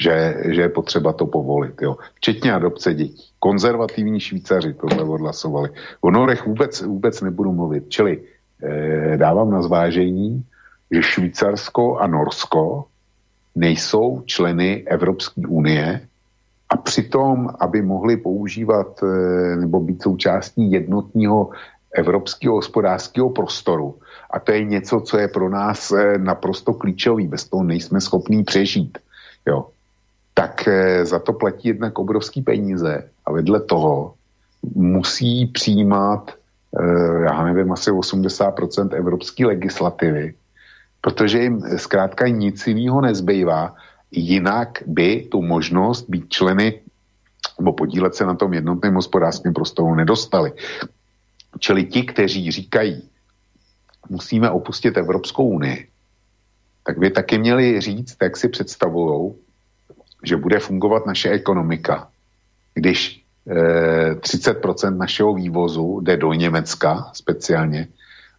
Že, 0.00 0.34
že 0.46 0.60
je 0.60 0.68
potřeba 0.68 1.12
to 1.12 1.26
povolit, 1.26 1.82
jo. 1.82 1.96
Včetně 2.14 2.52
adopce 2.52 2.94
dětí. 2.94 3.24
Konzervativní 3.38 4.20
Švýcaři 4.20 4.74
tohle 4.74 5.04
odhlasovali. 5.04 5.70
O 6.00 6.10
Norech 6.10 6.46
vůbec, 6.46 6.82
vůbec 6.82 7.20
nebudu 7.20 7.52
mluvit. 7.52 7.84
Čili 7.88 8.20
eh, 8.62 9.16
dávám 9.16 9.50
na 9.50 9.62
zvážení, 9.62 10.44
že 10.90 11.02
Švýcarsko 11.02 11.96
a 11.96 12.06
Norsko 12.06 12.84
nejsou 13.54 14.22
členy 14.26 14.84
Evropské 14.86 15.42
unie 15.48 16.00
a 16.68 16.76
přitom, 16.76 17.48
aby 17.60 17.82
mohli 17.82 18.16
používat 18.16 19.00
eh, 19.02 19.56
nebo 19.56 19.80
být 19.80 20.02
součástí 20.02 20.70
jednotního 20.70 21.50
evropského 21.94 22.54
hospodářského 22.54 23.30
prostoru, 23.30 23.94
a 24.30 24.40
to 24.40 24.52
je 24.52 24.64
něco, 24.64 25.00
co 25.00 25.18
je 25.18 25.28
pro 25.28 25.48
nás 25.48 25.92
eh, 25.92 26.18
naprosto 26.18 26.74
klíčový, 26.74 27.26
bez 27.26 27.44
toho 27.44 27.62
nejsme 27.62 28.00
schopní 28.00 28.44
přežít, 28.44 28.98
jo, 29.46 29.66
tak 30.36 30.68
eh, 30.68 31.04
za 31.06 31.18
to 31.18 31.32
platí 31.32 31.68
jednak 31.68 31.98
obrovský 31.98 32.42
peníze 32.42 33.08
a 33.26 33.32
vedle 33.32 33.60
toho 33.60 34.14
musí 34.74 35.46
přijímat, 35.46 36.34
já 37.24 37.44
nevím, 37.44 37.72
asi 37.72 37.90
80% 37.90 38.94
evropské 38.94 39.46
legislativy, 39.46 40.34
protože 41.00 41.42
jim 41.42 41.60
zkrátka 41.76 42.28
nic 42.28 42.66
jiného 42.66 43.00
nezbývá, 43.00 43.74
jinak 44.10 44.82
by 44.86 45.28
tu 45.30 45.42
možnost 45.42 46.10
být 46.10 46.28
členy 46.28 46.80
nebo 47.58 47.72
podílet 47.72 48.14
se 48.14 48.26
na 48.26 48.34
tom 48.34 48.54
jednotném 48.54 48.94
hospodářském 48.94 49.54
prostoru 49.54 49.94
nedostali. 49.94 50.52
Čili 51.58 51.84
ti, 51.84 52.02
kteří 52.02 52.50
říkají, 52.50 53.08
musíme 54.08 54.50
opustit 54.50 54.96
Evropskou 54.96 55.48
unii, 55.48 55.88
tak 56.86 56.98
by 56.98 57.10
taky 57.10 57.38
měli 57.38 57.80
říct, 57.80 58.16
jak 58.22 58.36
si 58.36 58.48
představují, 58.48 59.34
že 60.26 60.36
bude 60.36 60.58
fungovat 60.58 61.06
naše 61.06 61.30
ekonomika, 61.30 62.08
když 62.74 63.22
e, 63.46 64.10
eh, 64.10 64.14
30% 64.14 64.98
našeho 64.98 65.34
vývozu 65.34 66.00
jde 66.02 66.16
do 66.16 66.32
Německa 66.32 67.10
speciálně 67.12 67.88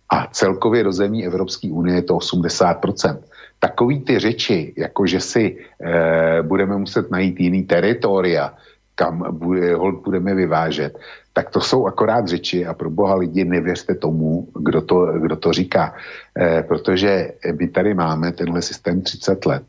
a 0.10 0.28
celkově 0.28 0.84
do 0.84 0.92
zemí 0.92 1.26
Evropské 1.26 1.72
unie 1.72 1.96
je 1.96 2.02
to 2.02 2.16
80% 2.16 3.20
takový 3.60 4.00
ty 4.02 4.20
řeči, 4.20 4.74
jako 4.78 5.06
že 5.06 5.20
si 5.20 5.58
e, 5.82 6.42
budeme 6.42 6.78
muset 6.78 7.12
najít 7.12 7.40
jiný 7.40 7.64
teritoria, 7.64 8.54
kam 8.96 9.38
bude, 9.38 9.76
hold 9.76 10.04
budeme 10.04 10.36
vyvážet, 10.36 10.98
tak 11.34 11.50
to 11.50 11.62
jsou 11.62 11.88
akorát 11.88 12.28
řeči 12.28 12.66
a 12.66 12.74
pro 12.74 12.90
boha 12.90 13.16
lidi 13.16 13.46
nevěřte 13.46 13.96
tomu, 13.96 14.48
kdo 14.60 14.82
to, 14.82 15.06
kdo 15.06 15.36
to 15.36 15.54
říká. 15.54 15.96
E, 16.40 16.64
protože 16.64 17.32
my 17.60 17.68
tady 17.68 17.94
máme 17.94 18.32
tenhle 18.32 18.62
systém 18.62 19.02
30 19.02 19.46
let. 19.46 19.64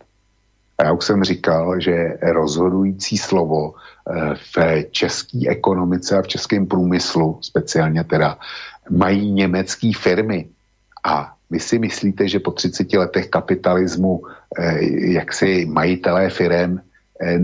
A 0.78 0.84
já 0.84 0.92
už 0.92 1.04
jsem 1.04 1.24
říkal, 1.24 1.80
že 1.80 2.18
rozhodující 2.22 3.18
slovo 3.18 3.74
e, 3.74 4.34
v 4.34 4.84
české 4.90 5.38
ekonomice 5.48 6.18
a 6.18 6.22
v 6.22 6.28
českém 6.28 6.66
průmyslu, 6.66 7.38
speciálně 7.42 8.04
teda, 8.04 8.38
mají 8.90 9.32
německé 9.32 9.90
firmy. 9.96 10.48
A 11.04 11.34
vy 11.50 11.60
si 11.60 11.78
myslíte, 11.78 12.28
že 12.28 12.40
po 12.40 12.50
30 12.50 12.92
letech 12.92 13.28
kapitalismu 13.28 14.22
eh, 14.58 14.84
jak 15.16 15.32
si 15.32 15.66
majitelé 15.66 16.30
firem 16.30 16.80
eh, 17.20 17.38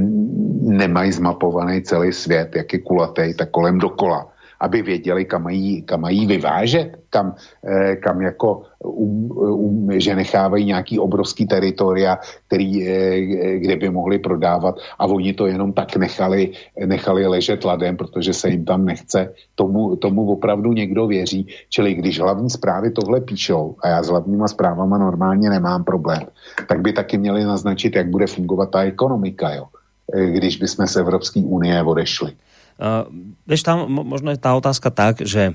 nemají 0.61 1.13
zmapovaný 1.13 1.83
celý 1.83 2.13
svět, 2.13 2.57
jak 2.57 2.73
je 2.73 2.79
kulatý, 2.79 3.35
tak 3.35 3.51
kolem 3.51 3.79
dokola 3.79 4.34
aby 4.61 4.83
věděli, 4.83 5.25
kam 5.25 5.43
mají, 5.43 5.83
kam 5.83 6.01
mají 6.01 6.27
vyvážet, 6.27 6.97
kam, 7.11 7.35
eh, 7.67 7.97
kam 7.97 8.23
jako, 8.23 8.63
um, 8.85 9.31
um, 9.31 9.89
že 10.01 10.17
nechávají 10.17 10.65
nějaký 10.65 10.99
obrovský 10.99 11.47
teritoria, 11.47 12.19
který, 12.47 12.89
eh, 12.89 13.59
kde 13.59 13.77
by 13.77 13.91
mohli 13.91 14.19
prodávat 14.19 14.75
a 14.99 15.07
oni 15.07 15.33
to 15.33 15.47
jenom 15.47 15.73
tak 15.73 15.97
nechali, 15.97 16.53
nechali 16.87 17.27
ležet 17.27 17.65
ladem, 17.65 17.97
protože 17.97 18.33
se 18.33 18.49
jim 18.51 18.65
tam 18.65 18.85
nechce. 18.85 19.33
Tomu, 19.55 19.97
tomu 19.97 20.27
opravdu 20.27 20.73
někdo 20.73 21.07
věří. 21.07 21.47
Čili 21.69 21.95
když 21.95 22.21
hlavní 22.21 22.51
zprávy 22.51 22.91
tohle 22.91 23.21
píšou, 23.21 23.77
a 23.83 23.89
já 23.89 24.03
s 24.03 24.09
hlavníma 24.09 24.49
zprávama 24.49 24.99
normálně 24.99 25.51
nemám 25.51 25.85
problém, 25.85 26.27
tak 26.69 26.81
by 26.81 26.93
taky 26.93 27.19
měli 27.19 27.45
naznačit, 27.45 27.97
jak 27.97 28.11
bude 28.11 28.27
fungovat 28.27 28.71
ta 28.71 28.83
ekonomika, 28.83 29.55
jo? 29.55 29.67
Eh, 30.13 30.27
když 30.27 30.57
bychom 30.57 30.87
z 30.87 30.97
Evropské 30.97 31.41
unie 31.41 31.83
odešli. 31.83 32.33
Uh, 32.75 33.07
vieš, 33.47 33.63
tam 33.63 33.87
možno 33.87 34.35
je 34.35 34.43
tá 34.43 34.51
otázka 34.59 34.91
tak, 34.91 35.23
že 35.23 35.55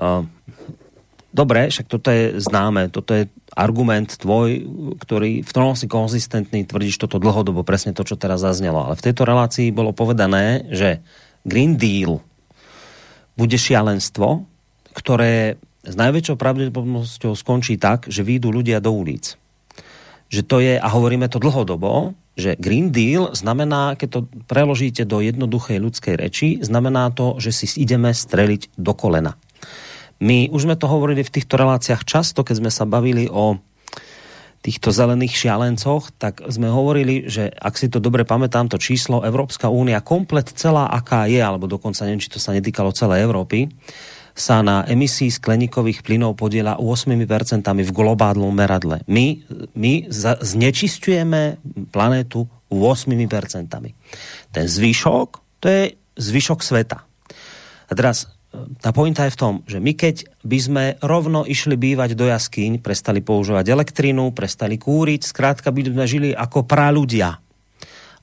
uh, 0.00 0.24
dobre, 1.34 1.68
však 1.68 1.90
toto 1.90 2.08
je 2.08 2.40
známe, 2.40 2.88
toto 2.88 3.12
je 3.12 3.28
argument 3.52 4.08
tvoj, 4.08 4.64
ktorý, 5.02 5.44
v 5.44 5.50
ktorom 5.50 5.76
si 5.76 5.90
konzistentný, 5.90 6.64
tvrdíš 6.64 7.04
toto 7.04 7.20
dlhodobo, 7.20 7.66
presne 7.66 7.92
to, 7.92 8.06
čo 8.06 8.16
teraz 8.16 8.40
zaznelo. 8.40 8.80
Ale 8.80 8.96
v 8.96 9.04
tejto 9.10 9.28
relácii 9.28 9.74
bolo 9.74 9.92
povedané, 9.92 10.64
že 10.72 11.04
Green 11.44 11.76
Deal 11.76 12.24
bude 13.36 13.58
šialenstvo, 13.58 14.46
ktoré 14.94 15.58
s 15.84 15.94
najväčšou 16.00 16.40
pravdepodobnosťou 16.40 17.36
skončí 17.36 17.76
tak, 17.76 18.08
že 18.08 18.24
výjdu 18.24 18.48
ľudia 18.48 18.80
do 18.80 18.94
ulic. 18.94 19.36
Že 20.32 20.42
to 20.48 20.56
je, 20.64 20.74
a 20.80 20.88
hovoríme 20.88 21.28
to 21.28 21.42
dlhodobo, 21.42 22.16
že 22.34 22.58
Green 22.58 22.90
Deal 22.90 23.30
znamená, 23.30 23.94
keď 23.94 24.08
to 24.10 24.20
preložíte 24.50 25.06
do 25.06 25.22
jednoduchej 25.22 25.78
ľudskej 25.78 26.14
reči, 26.18 26.48
znamená 26.62 27.14
to, 27.14 27.38
že 27.38 27.54
si 27.54 27.66
ideme 27.78 28.10
streliť 28.10 28.74
do 28.74 28.92
kolena. 28.94 29.38
My 30.18 30.50
už 30.50 30.66
sme 30.66 30.78
to 30.78 30.90
hovorili 30.90 31.22
v 31.22 31.34
týchto 31.34 31.58
reláciách 31.58 32.02
často, 32.06 32.42
keď 32.46 32.56
sme 32.62 32.70
sa 32.70 32.86
bavili 32.86 33.26
o 33.30 33.58
týchto 34.64 34.88
zelených 34.96 35.36
šialencoch, 35.36 36.16
tak 36.16 36.40
sme 36.48 36.72
hovorili, 36.72 37.28
že 37.28 37.52
ak 37.52 37.76
si 37.76 37.92
to 37.92 38.00
dobre 38.00 38.24
pamätám, 38.24 38.72
to 38.72 38.80
číslo 38.80 39.20
Európska 39.20 39.68
únia 39.68 40.00
komplet 40.00 40.48
celá, 40.56 40.88
aká 40.88 41.28
je, 41.28 41.36
alebo 41.36 41.68
dokonca 41.68 42.08
neviem, 42.08 42.24
či 42.24 42.32
to 42.32 42.40
sa 42.40 42.56
netýkalo 42.56 42.96
celé 42.96 43.20
Európy, 43.20 43.68
sa 44.34 44.66
na 44.66 44.82
emisí 44.90 45.30
skleníkových 45.30 46.02
plynov 46.02 46.34
podiela 46.34 46.74
8% 46.74 47.06
v 47.70 47.90
globálnom 47.94 48.50
meradle. 48.50 49.06
My, 49.06 49.38
my 49.78 50.10
znečistujeme 50.42 51.62
planetu 51.94 52.50
8%. 52.66 53.14
Ten 54.50 54.66
zvyšok, 54.66 55.28
to 55.62 55.66
je 55.70 55.82
zvyšok 56.18 56.60
sveta. 56.66 56.98
A 57.84 57.92
teraz 57.94 58.26
tá 58.78 58.94
pointa 58.94 59.26
je 59.26 59.34
v 59.34 59.40
tom, 59.40 59.54
že 59.66 59.78
my 59.82 59.94
keď 59.94 60.16
by 60.46 60.58
sme 60.58 60.84
rovno 61.02 61.42
išli 61.42 61.74
bývať 61.74 62.14
do 62.14 62.26
jaskyň, 62.26 62.82
prestali 62.82 63.22
používať 63.22 63.70
elektrínu, 63.70 64.30
prestali 64.30 64.78
kúriť, 64.78 65.26
zkrátka 65.26 65.74
by 65.74 65.80
sme 65.90 66.04
žili 66.06 66.30
ako 66.34 66.66
pra 66.66 66.90
ľudia. 66.90 67.38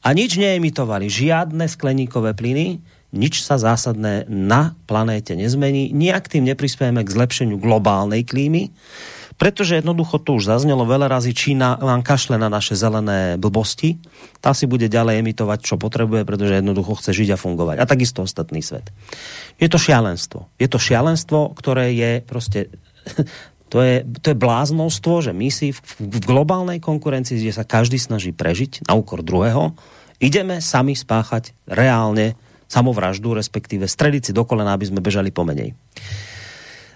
A 0.02 0.08
nič 0.18 0.40
neemitovali, 0.40 1.12
žiadne 1.12 1.68
skleníkové 1.70 2.34
plyny, 2.34 2.82
nič 3.12 3.44
sa 3.44 3.60
zásadné 3.60 4.26
na 4.28 4.76
planéte 4.88 5.36
nezmení, 5.36 5.92
nijak 5.92 6.32
tým 6.32 6.48
neprispieme 6.48 7.04
k 7.04 7.14
zlepšeniu 7.14 7.60
globálnej 7.60 8.24
klímy, 8.24 8.72
pretože 9.42 9.82
jednoducho 9.82 10.22
to 10.22 10.38
už 10.38 10.46
zaznelo 10.46 10.86
veľa 10.86 11.10
razy, 11.10 11.34
Čína 11.34 11.82
vám 11.82 12.06
kašle 12.06 12.38
na 12.38 12.46
naše 12.46 12.78
zelené 12.78 13.42
blbosti, 13.42 13.98
tá 14.38 14.54
si 14.54 14.70
bude 14.70 14.86
ďalej 14.86 15.26
emitovať, 15.26 15.66
čo 15.66 15.82
potrebuje, 15.82 16.30
pretože 16.30 16.62
jednoducho 16.62 16.94
chce 17.02 17.10
žiť 17.10 17.30
a 17.34 17.42
fungovať. 17.42 17.82
A 17.82 17.90
takisto 17.90 18.22
ostatný 18.22 18.62
svet. 18.62 18.94
Je 19.58 19.66
to 19.66 19.82
šialenstvo. 19.82 20.46
Je 20.62 20.70
to 20.70 20.78
šialenstvo, 20.78 21.58
ktoré 21.58 21.90
je 21.90 22.12
proste 22.22 22.70
to 23.74 23.82
je, 23.82 24.06
to 24.22 24.30
je 24.30 24.38
bláznostvo, 24.38 25.26
že 25.26 25.34
my 25.34 25.50
si 25.50 25.74
v, 25.74 25.80
v 25.98 26.18
globálnej 26.22 26.78
konkurencii, 26.78 27.42
kde 27.42 27.58
sa 27.58 27.66
každý 27.66 27.98
snaží 27.98 28.30
prežiť 28.38 28.86
na 28.86 28.94
úkor 28.94 29.26
druhého, 29.26 29.74
ideme 30.22 30.62
sami 30.62 30.94
spáchať 30.94 31.58
reálne 31.66 32.38
samovraždu, 32.72 33.36
respektíve 33.36 33.84
strediť 33.84 34.32
si 34.32 34.32
do 34.32 34.48
kolena, 34.48 34.72
aby 34.72 34.88
sme 34.88 35.04
bežali 35.04 35.36
pomenej. 35.36 35.76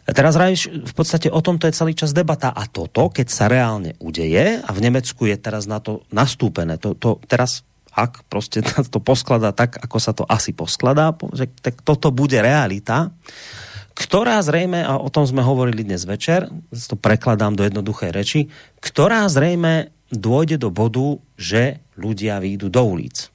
Teraz 0.05 0.37
Rajš, 0.37 0.85
v 0.85 0.93
podstate 0.93 1.33
o 1.33 1.41
tomto 1.41 1.65
je 1.65 1.73
celý 1.73 1.97
čas 1.97 2.13
debata 2.13 2.53
a 2.53 2.69
toto, 2.69 3.09
keď 3.09 3.27
sa 3.27 3.49
reálne 3.49 3.97
udeje 3.97 4.61
a 4.61 4.69
v 4.69 4.79
Nemecku 4.79 5.25
je 5.25 5.33
teraz 5.33 5.65
na 5.65 5.81
to 5.81 6.05
nastúpené, 6.13 6.77
to, 6.77 6.93
to 6.93 7.17
teraz 7.25 7.65
ak 7.95 8.27
prostě 8.29 8.61
to 8.93 8.99
poskladá 8.99 9.51
tak, 9.51 9.79
ako 9.79 9.97
sa 9.99 10.11
to 10.13 10.27
asi 10.27 10.51
poskladá, 10.51 11.15
že 11.33 11.47
tak 11.47 11.81
toto 11.81 12.11
bude 12.11 12.37
realita, 12.37 13.11
ktorá 13.95 14.43
zrejme, 14.43 14.83
a 14.83 14.99
o 14.99 15.07
tom 15.07 15.23
sme 15.23 15.39
hovorili 15.39 15.87
dnes 15.87 16.03
večer, 16.03 16.51
to 16.75 16.99
prekladám 16.99 17.55
do 17.55 17.63
jednoduché 17.63 18.11
reči, 18.11 18.51
ktorá 18.83 19.23
zrejme 19.31 19.95
dôjde 20.11 20.59
do 20.59 20.69
bodu, 20.69 21.23
že 21.39 21.79
ľudia 21.95 22.43
výjdu 22.43 22.67
do 22.67 22.83
ulic 22.83 23.31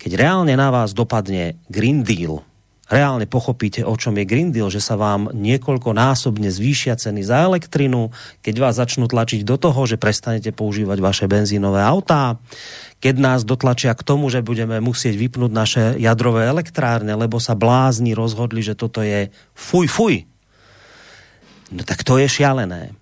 keď 0.00 0.16
reálne 0.16 0.56
na 0.56 0.72
vás 0.72 0.96
dopadne 0.96 1.60
Green 1.68 2.00
Deal, 2.00 2.40
reálne 2.88 3.28
pochopíte, 3.28 3.84
o 3.84 3.94
čom 3.94 4.16
je 4.16 4.24
Green 4.24 4.48
Deal, 4.50 4.72
že 4.72 4.80
sa 4.80 4.96
vám 4.96 5.28
niekoľkonásobne 5.36 6.48
zvýšia 6.48 6.96
ceny 6.96 7.20
za 7.20 7.44
elektrinu, 7.44 8.08
keď 8.40 8.54
vás 8.58 8.80
začnú 8.80 9.06
tlačiť 9.06 9.44
do 9.44 9.60
toho, 9.60 9.84
že 9.84 10.00
prestanete 10.00 10.50
používať 10.56 10.98
vaše 10.98 11.26
benzínové 11.28 11.84
autá, 11.84 12.40
keď 12.98 13.14
nás 13.20 13.40
dotlačia 13.44 13.92
k 13.92 14.02
tomu, 14.02 14.32
že 14.32 14.40
budeme 14.40 14.80
musieť 14.80 15.14
vypnúť 15.20 15.52
naše 15.52 15.82
jadrové 16.00 16.48
elektrárne, 16.48 17.12
lebo 17.12 17.36
sa 17.36 17.52
blázni 17.52 18.16
rozhodli, 18.16 18.64
že 18.64 18.72
toto 18.72 19.04
je 19.04 19.28
fuj, 19.52 19.86
fuj. 19.86 20.14
No 21.70 21.86
tak 21.86 22.02
to 22.02 22.18
je 22.18 22.26
šialené. 22.26 22.96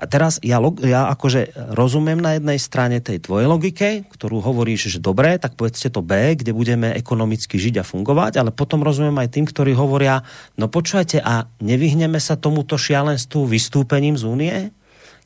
A 0.00 0.08
teraz 0.08 0.40
ja, 0.40 0.56
ja 0.80 1.12
akože 1.12 1.52
rozumiem 1.76 2.16
na 2.16 2.40
jednej 2.40 2.56
strane 2.56 3.04
tej 3.04 3.20
tvojej 3.20 3.44
logike, 3.44 4.08
ktorú 4.08 4.40
hovoríš, 4.40 4.96
že 4.96 4.98
dobré, 5.04 5.36
tak 5.36 5.60
povedzte 5.60 5.92
to 5.92 6.00
B, 6.00 6.32
kde 6.40 6.56
budeme 6.56 6.88
ekonomicky 6.96 7.60
žiť 7.60 7.84
a 7.84 7.84
fungovať, 7.84 8.40
ale 8.40 8.48
potom 8.48 8.80
rozumiem 8.80 9.20
aj 9.20 9.28
tým, 9.36 9.44
ktorí 9.44 9.76
hovoria, 9.76 10.24
no 10.56 10.72
počujete, 10.72 11.20
a 11.20 11.44
nevyhneme 11.60 12.16
sa 12.16 12.40
tomuto 12.40 12.80
šialenstvu 12.80 13.44
vystúpením 13.44 14.16
z 14.16 14.24
únie? 14.24 14.54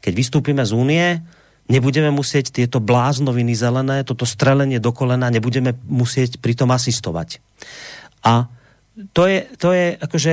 Keď 0.02 0.12
vystúpime 0.12 0.66
z 0.66 0.74
únie, 0.74 1.22
nebudeme 1.70 2.10
musieť 2.10 2.50
tieto 2.50 2.82
bláznoviny 2.82 3.54
zelené, 3.54 4.02
toto 4.02 4.26
strelenie 4.26 4.82
do 4.82 4.90
kolena, 4.90 5.30
nebudeme 5.30 5.78
musieť 5.86 6.42
pritom 6.42 6.74
asistovať. 6.74 7.38
A 8.26 8.50
to 9.14 9.30
je, 9.30 9.46
to 9.54 9.70
je 9.70 9.94
akože 10.02 10.32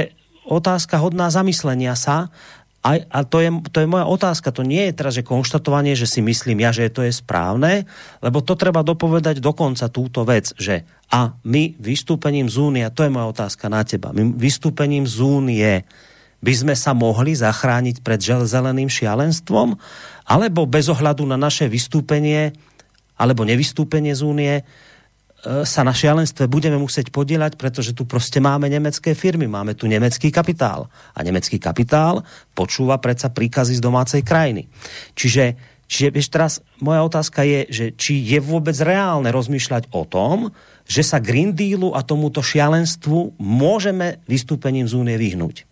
otázka 0.49 0.97
hodná 0.99 1.29
zamyslenia 1.29 1.93
sa, 1.93 2.33
a, 2.81 2.97
a 2.97 3.19
to, 3.21 3.37
je, 3.37 3.49
to 3.69 3.77
je 3.85 3.87
moja 3.87 4.09
otázka. 4.09 4.49
To 4.49 4.65
nie 4.65 4.89
je 4.89 4.97
teraz 4.97 5.13
že 5.13 5.21
konštatovanie, 5.21 5.93
že 5.93 6.09
si 6.09 6.25
myslím 6.25 6.65
ja, 6.65 6.73
že 6.73 6.89
to 6.89 7.05
je 7.05 7.13
správne, 7.13 7.85
lebo 8.25 8.41
to 8.41 8.57
treba 8.57 8.81
dopovedať 8.81 9.37
dokonca 9.37 9.85
túto 9.93 10.25
vec, 10.25 10.49
že 10.57 10.81
a 11.13 11.37
my 11.45 11.77
vystúpením 11.77 12.49
z 12.49 12.57
únie, 12.57 12.85
to 12.89 13.05
je 13.05 13.13
moja 13.13 13.29
otázka 13.29 13.69
na 13.69 13.85
teba, 13.85 14.09
my 14.09 14.33
vystúpením 14.33 15.05
z 15.05 15.17
únie 15.21 15.71
by 16.41 16.53
sme 16.57 16.73
sa 16.73 16.97
mohli 16.97 17.37
zachrániť 17.37 18.01
pred 18.01 18.17
zeleným 18.25 18.89
šialenstvom, 18.89 19.77
alebo 20.25 20.65
bez 20.65 20.89
ohľadu 20.89 21.21
na 21.29 21.37
naše 21.37 21.69
vystúpenie 21.69 22.57
alebo 23.13 23.45
nevystúpenie 23.45 24.17
z 24.17 24.25
únie 24.25 24.53
sa 25.41 25.81
na 25.81 25.89
šialenstve 25.89 26.45
budeme 26.45 26.77
musieť 26.77 27.09
podielať, 27.09 27.57
pretože 27.57 27.97
tu 27.97 28.05
prostě 28.05 28.39
máme 28.39 28.69
nemecké 28.69 29.13
firmy, 29.17 29.47
máme 29.47 29.73
tu 29.73 29.89
nemecký 29.89 30.31
kapitál. 30.31 30.85
A 31.15 31.23
nemecký 31.23 31.57
kapitál 31.57 32.23
počúva 32.53 33.01
predsa 33.01 33.33
príkazy 33.33 33.75
z 33.75 33.81
domácej 33.81 34.21
krajiny. 34.21 34.69
Čiže, 35.17 35.57
čiže 35.89 36.07
vieš, 36.13 36.27
teraz 36.29 36.53
moja 36.77 37.01
otázka 37.01 37.41
je, 37.41 37.65
že 37.69 37.85
či 37.97 38.21
je 38.21 38.37
vôbec 38.37 38.77
reálne 38.85 39.33
rozmýšľať 39.33 39.89
o 39.89 40.05
tom, 40.05 40.53
že 40.85 41.01
sa 41.01 41.17
Green 41.17 41.57
Dealu 41.57 41.97
a 41.97 42.05
tomuto 42.05 42.45
šialenstvu 42.45 43.41
můžeme 43.41 44.21
vystúpením 44.29 44.85
z 44.85 44.93
Unie 44.93 45.17
vyhnúť? 45.17 45.65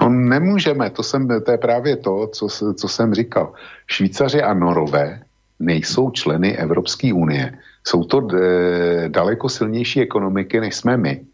No 0.00 0.08
nemůžeme, 0.08 0.90
to, 0.90 1.02
jsem, 1.02 1.28
to 1.44 1.50
je 1.50 1.58
právě 1.58 1.96
to, 1.96 2.26
co, 2.32 2.48
co 2.74 2.88
jsem 2.88 3.14
říkal. 3.14 3.52
Švýcaři 3.86 4.42
a 4.42 4.54
Norové 4.54 5.20
nejsou 5.60 6.10
členy 6.10 6.56
Evropské 6.56 7.12
unie 7.12 7.58
jsou 7.86 8.04
to 8.04 8.28
eh, 8.34 9.08
daleko 9.08 9.48
silnější 9.48 10.00
ekonomiky, 10.00 10.60
než 10.60 10.74
jsme 10.74 10.96
my. 10.96 11.24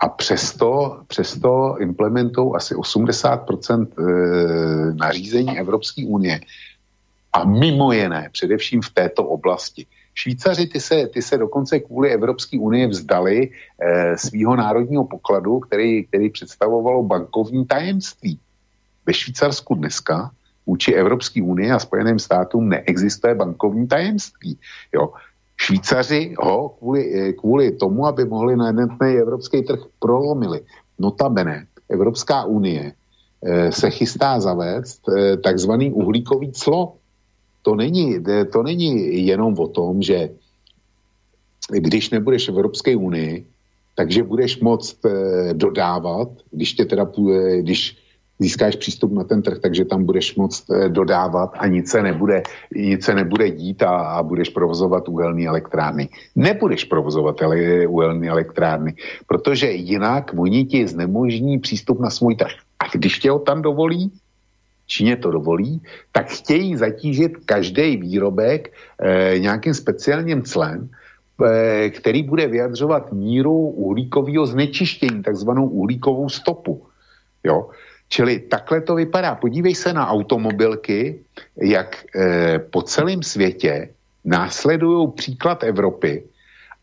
A 0.00 0.08
přesto, 0.08 1.00
přesto 1.06 1.76
implementou 1.80 2.54
asi 2.54 2.74
80% 2.74 3.86
eh, 3.86 4.94
nařízení 4.94 5.58
Evropské 5.58 6.06
unie 6.06 6.40
a 7.32 7.44
mimo 7.44 7.92
jiné, 7.92 8.28
především 8.32 8.82
v 8.82 8.90
této 8.90 9.24
oblasti. 9.24 9.86
Švýcaři 10.14 10.66
ty 10.66 10.80
se, 10.80 11.06
ty 11.06 11.22
se 11.22 11.38
dokonce 11.38 11.80
kvůli 11.80 12.10
Evropské 12.10 12.58
unii 12.58 12.86
vzdali 12.86 13.50
eh, 13.50 14.18
svého 14.18 14.56
národního 14.56 15.04
pokladu, 15.04 15.60
který, 15.60 16.04
který 16.04 16.30
představovalo 16.30 17.02
bankovní 17.02 17.66
tajemství. 17.66 18.38
Ve 19.06 19.14
Švýcarsku 19.14 19.74
dneska 19.74 20.30
vůči 20.66 20.92
Evropské 20.92 21.42
unii 21.42 21.70
a 21.70 21.78
Spojeným 21.78 22.18
státům 22.18 22.68
neexistuje 22.68 23.34
bankovní 23.34 23.88
tajemství. 23.88 24.58
Jo. 24.92 25.12
Švýcaři 25.62 26.34
ho 26.38 26.68
kvůli, 26.68 27.02
eh, 27.14 27.32
kvůli 27.32 27.72
tomu, 27.72 28.06
aby 28.06 28.24
mohli 28.24 28.56
na 28.56 28.66
jednotný 28.66 29.14
evropský 29.14 29.62
trh 29.62 29.80
prolomili. 29.98 30.60
Notabene, 30.98 31.66
Evropská 31.88 32.44
unie 32.44 32.92
eh, 32.92 33.72
se 33.72 33.90
chystá 33.90 34.40
zavést 34.40 35.06
eh, 35.06 35.36
takzvaný 35.36 35.92
uhlíkový 35.92 36.52
clo. 36.52 36.98
To 37.62 37.74
není, 37.78 38.18
to 38.52 38.62
není 38.62 38.90
jenom 39.26 39.54
o 39.54 39.68
tom, 39.70 40.02
že 40.02 40.34
když 41.70 42.10
nebudeš 42.10 42.50
v 42.50 42.58
Evropské 42.58 42.96
unii, 42.98 43.46
takže 43.94 44.22
budeš 44.26 44.58
moct 44.60 44.98
dodávat, 45.52 46.28
když 46.50 46.72
tě 46.74 46.84
teda, 46.84 47.06
když 47.62 48.01
získáš 48.42 48.76
přístup 48.76 49.12
na 49.12 49.24
ten 49.24 49.42
trh, 49.42 49.58
takže 49.58 49.84
tam 49.84 50.04
budeš 50.04 50.34
moct 50.36 50.70
eh, 50.70 50.88
dodávat 50.88 51.50
a 51.58 51.66
nic 51.66 51.90
se 51.90 52.02
nebude, 52.02 52.42
nic 52.76 53.04
se 53.04 53.14
nebude 53.14 53.50
dít 53.50 53.82
a, 53.82 54.18
a 54.18 54.22
budeš 54.22 54.48
provozovat 54.48 55.08
uhelné 55.08 55.46
elektrárny. 55.46 56.08
Nebudeš 56.36 56.84
provozovat 56.84 57.42
ele, 57.42 57.86
uhelné 57.86 58.28
elektrárny, 58.28 58.94
protože 59.26 59.70
jinak 59.70 60.30
oni 60.36 60.64
ti 60.64 60.86
znemožní 60.86 61.58
přístup 61.58 62.00
na 62.00 62.10
svůj 62.10 62.36
trh. 62.36 62.52
A 62.78 62.84
když 62.92 63.18
tě 63.18 63.30
ho 63.30 63.38
tam 63.38 63.62
dovolí, 63.62 64.12
Číně 64.86 65.16
to 65.16 65.30
dovolí, 65.30 65.80
tak 66.12 66.28
chtějí 66.28 66.76
zatížit 66.76 67.32
každý 67.48 67.96
výrobek 67.96 68.68
e, 68.68 69.38
nějakým 69.38 69.74
speciálním 69.74 70.42
clem, 70.42 70.90
e, 71.40 71.90
který 71.90 72.22
bude 72.22 72.46
vyjadřovat 72.46 73.12
míru 73.12 73.56
uhlíkového 73.56 74.46
znečištění, 74.46 75.22
takzvanou 75.22 75.68
uhlíkovou 75.68 76.28
stopu. 76.28 76.82
Jo? 77.44 77.70
Čili 78.12 78.38
takhle 78.44 78.80
to 78.80 78.94
vypadá. 78.94 79.34
Podívej 79.34 79.74
se 79.74 79.92
na 79.92 80.08
automobilky, 80.08 81.24
jak 81.56 82.04
e, 82.16 82.58
po 82.58 82.82
celém 82.82 83.22
světě 83.22 83.88
následují 84.24 85.08
příklad 85.16 85.64
Evropy 85.64 86.24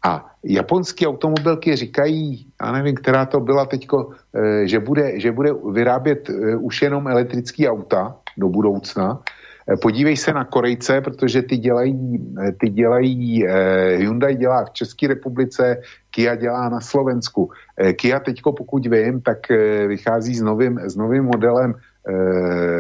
a 0.06 0.26
japonské 0.44 1.08
automobilky 1.08 1.76
říkají, 1.76 2.46
já 2.62 2.72
nevím, 2.72 2.96
která 2.96 3.26
to 3.26 3.40
byla 3.40 3.66
teďko, 3.66 4.12
e, 4.34 4.68
že, 4.68 4.80
bude, 4.80 5.20
že 5.20 5.32
bude 5.32 5.54
vyrábět 5.54 6.30
e, 6.30 6.56
už 6.56 6.82
jenom 6.82 7.08
elektrický 7.08 7.70
auta 7.70 8.16
do 8.38 8.50
budoucna, 8.50 9.22
Eh, 9.70 9.78
podívej 9.78 10.18
se 10.18 10.34
na 10.34 10.46
Korejce, 10.46 11.02
protože 11.02 11.42
ty 11.42 11.58
dělají, 11.58 12.20
ty 12.60 12.70
dělají 12.70 13.48
eh, 13.48 13.98
Hyundai 13.98 14.36
dělá 14.36 14.66
v 14.66 14.72
České 14.72 15.08
republice, 15.08 15.82
Kia 16.12 16.36
dělá 16.36 16.70
na 16.70 16.82
Slovensku. 16.82 17.52
Kia 17.96 18.20
teďko, 18.20 18.54
pokud 18.54 18.88
vím, 18.88 19.22
tak 19.22 19.38
vychází 19.88 20.36
s 20.36 20.42
novým, 20.42 20.80
s 20.80 20.96
novým 20.96 21.24
modelem 21.24 21.74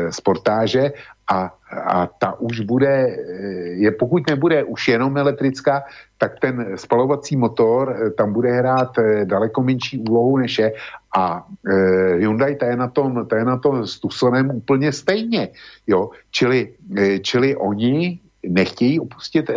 sportáže 0.09 0.91
a, 1.31 1.53
a 1.85 2.07
ta 2.07 2.39
už 2.39 2.59
bude, 2.59 3.17
je, 3.77 3.91
pokud 3.91 4.29
nebude 4.29 4.63
už 4.63 4.87
jenom 4.87 5.17
elektrická, 5.17 5.83
tak 6.17 6.39
ten 6.39 6.65
spalovací 6.75 7.37
motor 7.37 8.13
tam 8.17 8.33
bude 8.33 8.51
hrát 8.51 8.89
daleko 9.23 9.63
menší 9.63 9.99
úlohu 10.09 10.37
než 10.37 10.59
je 10.59 10.73
a 11.17 11.45
Hyundai 12.17 12.55
ta 12.55 12.65
je 12.65 12.75
na 12.75 12.87
tom, 12.87 13.27
ta 13.27 13.37
je 13.37 13.45
na 13.45 13.57
tom 13.57 13.87
s 13.87 13.99
Tucsonem 13.99 14.49
úplně 14.49 14.91
stejně, 14.91 15.49
jo, 15.87 16.09
čili, 16.31 16.73
čili 17.21 17.55
oni 17.55 18.19
nechtějí 18.47 18.99
opustit 18.99 19.49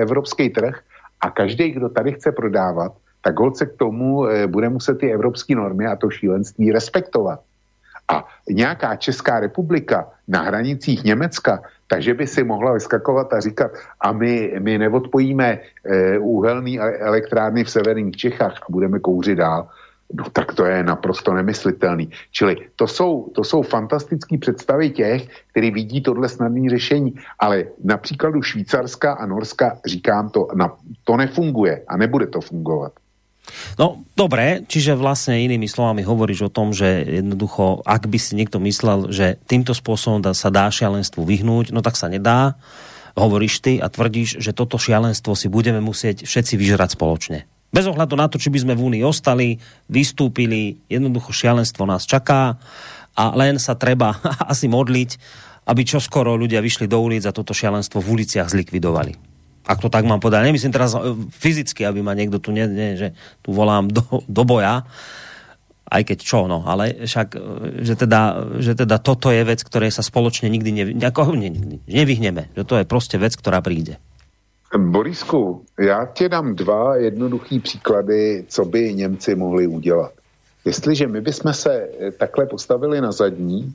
evropský 0.00 0.50
trh 0.50 0.80
a 1.20 1.30
každý, 1.30 1.70
kdo 1.70 1.88
tady 1.88 2.12
chce 2.12 2.32
prodávat, 2.32 2.92
tak 3.26 3.38
holce 3.38 3.66
k 3.66 3.76
tomu 3.76 4.28
e, 4.30 4.46
bude 4.46 4.68
muset 4.68 4.98
ty 4.98 5.10
evropské 5.10 5.54
normy 5.54 5.86
a 5.86 5.96
to 5.96 6.10
šílenství 6.10 6.72
respektovat. 6.72 7.40
A 8.08 8.22
nějaká 8.48 8.96
Česká 8.96 9.40
republika 9.40 10.06
na 10.28 10.42
hranicích 10.42 11.04
Německa, 11.04 11.62
takže 11.86 12.14
by 12.14 12.26
si 12.26 12.44
mohla 12.44 12.72
vyskakovat 12.72 13.32
a 13.32 13.40
říkat, 13.40 13.70
a 14.00 14.12
my, 14.12 14.54
my 14.58 14.78
neodpojíme 14.78 15.58
e, 15.58 16.18
úhelný 16.18 16.78
elektrárny 16.78 17.64
v 17.64 17.70
severních 17.70 18.16
Čechách 18.16 18.62
a 18.62 18.70
budeme 18.70 19.02
kouřit 19.02 19.38
dál. 19.38 19.68
No 20.14 20.30
tak 20.30 20.54
to 20.54 20.62
je 20.64 20.86
naprosto 20.86 21.34
nemyslitelný. 21.34 22.10
Čili 22.30 22.56
to 22.76 22.86
jsou, 22.86 23.34
to 23.34 23.44
jsou 23.44 23.62
fantastické 23.62 24.38
představy 24.38 24.90
těch, 24.90 25.26
kteří 25.50 25.70
vidí 25.70 25.98
tohle 26.00 26.28
snadné 26.28 26.70
řešení, 26.70 27.14
ale 27.38 27.74
na 27.84 27.96
příkladu 27.98 28.42
Švýcarska 28.42 29.12
a 29.12 29.26
Norska 29.26 29.82
říkám 29.86 30.30
to, 30.30 30.48
na, 30.54 30.78
to 31.04 31.16
nefunguje 31.16 31.82
a 31.88 31.96
nebude 31.96 32.26
to 32.26 32.40
fungovat. 32.40 32.92
No, 33.78 34.04
dobré, 34.18 34.64
čiže 34.66 34.98
vlastne 34.98 35.42
inými 35.42 35.68
slovami 35.70 36.02
hovoríš 36.02 36.48
o 36.48 36.54
tom, 36.54 36.74
že 36.74 37.04
jednoducho, 37.22 37.84
ak 37.86 38.08
by 38.10 38.18
si 38.18 38.34
niekto 38.34 38.58
myslel, 38.62 39.12
že 39.14 39.38
týmto 39.46 39.72
spôsobom 39.72 40.22
sa 40.34 40.48
dá 40.50 40.66
šialenstvu 40.68 41.22
vyhnúť, 41.22 41.70
no 41.70 41.80
tak 41.84 41.94
sa 41.94 42.10
nedá. 42.10 42.58
Hovoríš 43.16 43.64
ty 43.64 43.72
a 43.80 43.88
tvrdíš, 43.88 44.44
že 44.44 44.52
toto 44.52 44.76
šialenstvo 44.76 45.32
si 45.32 45.48
budeme 45.48 45.80
musieť 45.80 46.28
všetci 46.28 46.54
vyžrať 46.60 47.00
spoločne. 47.00 47.48
Bez 47.72 47.84
ohľadu 47.88 48.14
na 48.14 48.28
to, 48.30 48.36
či 48.38 48.52
by 48.52 48.62
sme 48.62 48.74
v 48.78 48.84
Únii 48.92 49.02
ostali, 49.02 49.58
vystúpili, 49.90 50.80
jednoducho 50.86 51.34
šialenstvo 51.34 51.84
nás 51.88 52.06
čaká 52.06 52.56
a 53.16 53.24
len 53.34 53.56
sa 53.56 53.74
treba 53.74 54.20
asi 54.52 54.68
modliť, 54.68 55.10
aby 55.66 55.82
čoskoro 55.82 56.38
ľudia 56.38 56.62
vyšli 56.62 56.86
do 56.86 57.02
ulic 57.02 57.26
a 57.26 57.34
toto 57.34 57.50
šialenstvo 57.56 57.98
v 57.98 58.10
uliciach 58.20 58.48
zlikvidovali. 58.48 59.35
Ak 59.66 59.82
to 59.82 59.90
tak 59.90 60.06
mám 60.06 60.22
povedať. 60.22 60.46
Nemyslím 60.46 60.70
teraz 60.70 60.94
e, 60.94 61.02
fyzicky, 61.30 61.82
aby 61.82 62.00
ma 62.02 62.14
niekto 62.14 62.38
tu, 62.38 62.54
ne, 62.54 62.70
ne, 62.70 62.94
že 62.94 63.08
tu 63.42 63.50
volám 63.50 63.90
do, 63.90 64.02
do 64.30 64.42
boja, 64.46 64.86
aj 65.86 66.02
keď 66.02 66.18
čo, 66.18 66.50
no, 66.50 66.66
ale 66.66 67.06
však, 67.06 67.38
že 67.78 67.94
teda, 67.94 68.50
že 68.58 68.74
teda 68.74 68.98
toto 68.98 69.30
je 69.30 69.46
vec, 69.46 69.62
ktorej 69.62 69.94
sa 69.94 70.02
spoločne 70.02 70.50
nikdy 70.50 70.70
nevy, 70.74 70.92
nejako, 70.98 71.38
ne, 71.38 71.50
nevyhneme. 71.86 72.50
Že 72.58 72.62
to 72.64 72.74
je 72.76 72.84
prostě 72.84 73.18
vec, 73.18 73.34
ktorá 73.36 73.60
príde. 73.62 73.98
Borisku, 74.76 75.64
já 75.78 76.06
ti 76.06 76.28
dám 76.28 76.54
dva 76.54 76.96
jednoduchý 76.96 77.60
příklady, 77.60 78.44
co 78.48 78.64
by 78.64 78.94
Němci 78.94 79.34
mohli 79.34 79.66
udělat. 79.66 80.12
Jestliže 80.64 81.06
my 81.06 81.20
bychom 81.20 81.52
se 81.52 81.88
takhle 82.18 82.46
postavili 82.46 83.00
na 83.00 83.12
zadní, 83.12 83.74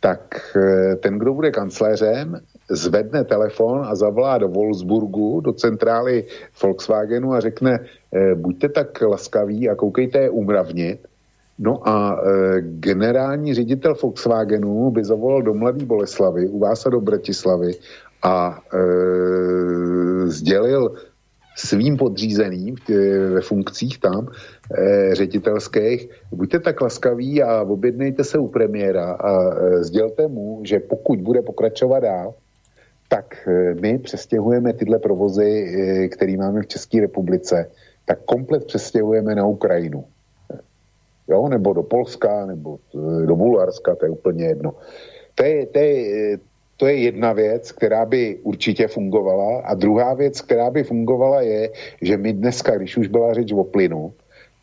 tak 0.00 0.56
ten, 1.00 1.18
kdo 1.18 1.34
bude 1.34 1.50
kancléřem, 1.50 2.40
zvedne 2.70 3.24
telefon 3.24 3.84
a 3.84 3.94
zavolá 3.94 4.38
do 4.38 4.48
Wolfsburgu, 4.48 5.40
do 5.40 5.52
centrály 5.52 6.24
Volkswagenu 6.62 7.32
a 7.32 7.40
řekne, 7.40 7.78
eh, 8.12 8.34
buďte 8.34 8.68
tak 8.68 9.02
laskaví 9.02 9.68
a 9.68 9.74
koukejte 9.74 10.18
je 10.18 10.30
umravnit. 10.30 11.06
No 11.58 11.88
a 11.88 12.20
e, 12.20 12.60
generální 12.60 13.54
ředitel 13.54 13.94
Volkswagenu 14.02 14.90
by 14.90 15.04
zavolal 15.04 15.42
do 15.42 15.54
Mladé 15.54 15.84
Boleslavy, 15.84 16.48
u 16.48 16.58
vás 16.58 16.86
a 16.86 16.90
do 16.90 17.00
Bratislavy 17.00 17.72
a 18.22 18.60
e, 18.74 18.78
sdělil 20.26 20.94
svým 21.56 21.96
podřízeným 21.96 22.74
ve 23.34 23.40
funkcích 23.40 23.98
tam 23.98 24.28
e, 24.28 25.14
ředitelských, 25.14 26.08
buďte 26.32 26.60
tak 26.60 26.80
laskaví 26.80 27.42
a 27.42 27.62
objednejte 27.62 28.24
se 28.24 28.38
u 28.38 28.48
premiéra 28.48 29.12
a 29.12 29.32
e, 29.32 29.84
sdělte 29.84 30.28
mu, 30.28 30.60
že 30.64 30.80
pokud 30.80 31.20
bude 31.20 31.42
pokračovat 31.42 32.00
dál, 32.00 32.34
tak 33.08 33.48
e, 33.48 33.74
my 33.74 33.98
přestěhujeme 33.98 34.72
tyhle 34.72 34.98
provozy, 34.98 35.50
e, 35.50 36.08
které 36.08 36.36
máme 36.36 36.62
v 36.62 36.66
České 36.66 37.00
republice, 37.00 37.70
tak 38.04 38.18
komplet 38.24 38.64
přestěhujeme 38.64 39.34
na 39.34 39.46
Ukrajinu. 39.46 40.04
Jo, 41.28 41.48
nebo 41.48 41.72
do 41.72 41.82
Polska, 41.82 42.46
nebo 42.46 42.78
do 43.26 43.36
Bulharska, 43.36 43.94
to 43.94 44.04
je 44.04 44.10
úplně 44.10 44.44
jedno. 44.44 44.74
To 45.34 45.44
je, 45.44 45.66
to 45.66 45.78
je, 45.78 46.38
to 46.76 46.86
je 46.86 46.96
jedna 46.96 47.32
věc, 47.32 47.72
která 47.72 48.04
by 48.04 48.38
určitě 48.42 48.88
fungovala. 48.88 49.60
A 49.60 49.74
druhá 49.74 50.14
věc, 50.14 50.40
která 50.40 50.70
by 50.70 50.84
fungovala, 50.84 51.40
je, 51.40 51.70
že 52.02 52.16
my 52.16 52.32
dneska, 52.32 52.76
když 52.76 52.96
už 52.96 53.08
byla 53.08 53.34
řeč 53.34 53.52
o 53.52 53.64
plynu, 53.64 54.12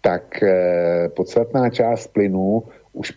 tak 0.01 0.43
eh, 0.43 1.09
podstatná 1.15 1.69
část 1.69 2.07
plynu 2.07 2.63
už 2.93 3.13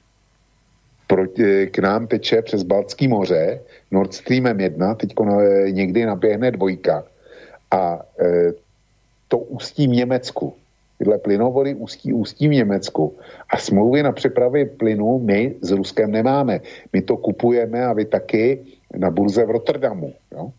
proti, 1.06 1.66
k 1.66 1.78
nám 1.78 2.06
teče 2.06 2.42
přes 2.42 2.62
Baltský 2.62 3.08
moře, 3.08 3.60
Nord 3.90 4.14
Streamem 4.14 4.60
1, 4.60 4.94
teď 4.94 5.14
někdy 5.70 6.06
naběhne 6.06 6.50
dvojka 6.50 7.04
a 7.70 8.02
eh, 8.20 8.52
to 9.28 9.38
ústí 9.38 9.86
v 9.86 9.90
Německu. 9.90 10.54
Tyhle 10.98 11.18
plynovody 11.18 11.74
ústí, 11.74 12.12
ústí 12.12 12.48
v 12.48 12.50
Německu. 12.50 13.16
A 13.50 13.56
smlouvy 13.58 14.02
na 14.02 14.12
přepravy 14.12 14.64
plynu 14.64 15.18
my 15.18 15.54
s 15.60 15.70
Ruskem 15.70 16.10
nemáme. 16.10 16.60
My 16.92 17.02
to 17.02 17.16
kupujeme 17.16 17.84
a 17.84 17.92
vy 17.92 18.04
taky 18.04 18.60
na 18.96 19.10
burze 19.10 19.44
v 19.44 19.50
Rotterdamu. 19.50 20.14
Jo? 20.32 20.52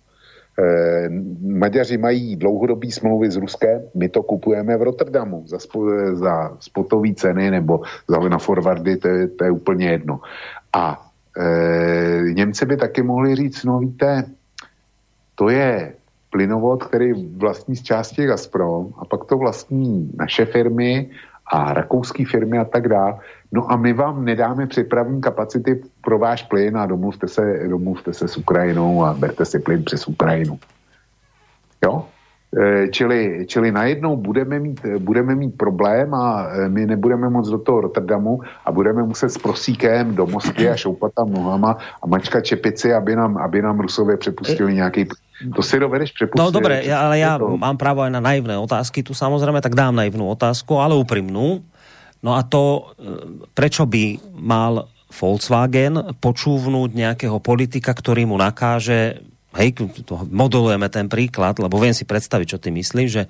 E, 0.59 1.09
Maďaři 1.41 1.97
mají 1.97 2.35
dlouhodobý 2.35 2.91
smlouvy 2.91 3.31
s 3.31 3.35
Ruskem, 3.35 3.81
my 3.95 4.09
to 4.09 4.23
kupujeme 4.23 4.77
v 4.77 4.81
Rotterdamu 4.81 5.43
za, 5.47 5.59
spo, 5.59 5.89
za 6.13 6.57
spotové 6.59 7.13
ceny 7.13 7.51
nebo 7.51 7.81
za 8.07 8.19
na 8.19 8.37
forwardy, 8.37 8.97
to 8.97 9.07
je, 9.07 9.27
to 9.27 9.43
je 9.43 9.51
úplně 9.51 9.89
jedno. 9.89 10.19
A 10.73 11.09
e, 11.37 12.33
Němci 12.33 12.65
by 12.65 12.77
taky 12.77 13.03
mohli 13.03 13.35
říct, 13.35 13.63
no 13.63 13.79
víte, 13.79 14.23
to 15.35 15.49
je 15.49 15.93
plynovod, 16.29 16.83
který 16.83 17.13
vlastní 17.37 17.75
z 17.75 17.83
části 17.83 18.25
Gazprom 18.25 18.93
a 18.97 19.05
pak 19.05 19.25
to 19.25 19.37
vlastní 19.37 20.11
naše 20.15 20.45
firmy 20.45 21.09
a 21.51 21.73
rakouské 21.73 22.25
firmy 22.25 22.57
a 22.57 22.65
tak 22.65 22.87
dále. 22.87 23.19
No 23.51 23.71
a 23.71 23.75
my 23.75 23.93
vám 23.93 24.25
nedáme 24.25 24.67
přepravní 24.67 25.21
kapacity 25.21 25.81
pro 26.01 26.19
váš 26.19 26.43
plyn 26.43 26.77
a 26.77 26.85
domluvte 26.85 27.27
se, 27.27 27.59
domluvte 27.67 28.13
se 28.13 28.27
s 28.27 28.37
Ukrajinou 28.37 29.03
a 29.03 29.13
berte 29.13 29.45
si 29.45 29.59
plyn 29.59 29.83
přes 29.83 30.07
Ukrajinu. 30.07 30.59
Jo? 31.83 32.05
E, 32.47 32.87
čili, 32.95 33.43
čili 33.47 33.71
najednou 33.71 34.15
budeme 34.17 34.59
mít, 34.59 34.79
budeme 35.03 35.35
mít 35.35 35.57
problém 35.57 36.13
a 36.13 36.47
e, 36.47 36.69
my 36.69 36.85
nebudeme 36.85 37.29
moc 37.29 37.49
do 37.49 37.59
toho 37.59 37.81
Rotterdamu 37.81 38.39
a 38.65 38.71
budeme 38.71 39.03
muset 39.03 39.29
s 39.29 39.37
prosíkem 39.37 40.15
do 40.15 40.27
Moskvy 40.27 40.69
a 40.69 40.75
šoupat 40.75 41.11
tam 41.11 41.31
nohama 41.31 41.77
a 42.03 42.07
mačkat 42.07 42.45
čepici, 42.45 42.93
aby 42.93 43.15
nám, 43.15 43.37
aby 43.37 43.61
nám 43.61 43.79
Rusové 43.79 44.17
přepustili 44.17 44.73
nějaký 44.73 45.07
to 45.55 45.61
si 45.61 45.79
dovedeš 45.79 46.11
přepustit. 46.11 46.45
No 46.45 46.51
dobré, 46.51 46.81
ale 46.95 47.19
já 47.19 47.37
mám 47.37 47.77
právo 47.77 48.01
aj 48.01 48.09
na 48.09 48.19
naivné 48.19 48.57
otázky 48.57 49.03
tu 49.03 49.13
samozřejmě, 49.13 49.61
tak 49.61 49.75
dám 49.75 49.95
naivnou 49.95 50.27
otázku, 50.27 50.79
ale 50.79 50.95
upřímnou. 50.95 51.61
No 52.23 52.33
a 52.33 52.43
to, 52.43 52.89
prečo 53.53 53.85
by 53.85 54.17
mal 54.33 54.89
Volkswagen 55.07 56.17
počúvnuť 56.19 56.89
nejakého 56.91 57.37
politika, 57.39 57.93
ktorý 57.93 58.25
mu 58.25 58.35
nakáže 58.35 59.21
hej, 59.55 59.71
to 60.03 60.27
modelujeme 60.27 60.91
ten 60.91 61.07
príklad, 61.07 61.55
lebo 61.61 61.79
viem 61.79 61.95
si 61.95 62.03
predstaviť, 62.03 62.47
čo 62.47 62.57
ty 62.59 62.69
myslíš, 62.73 63.09
že 63.09 63.23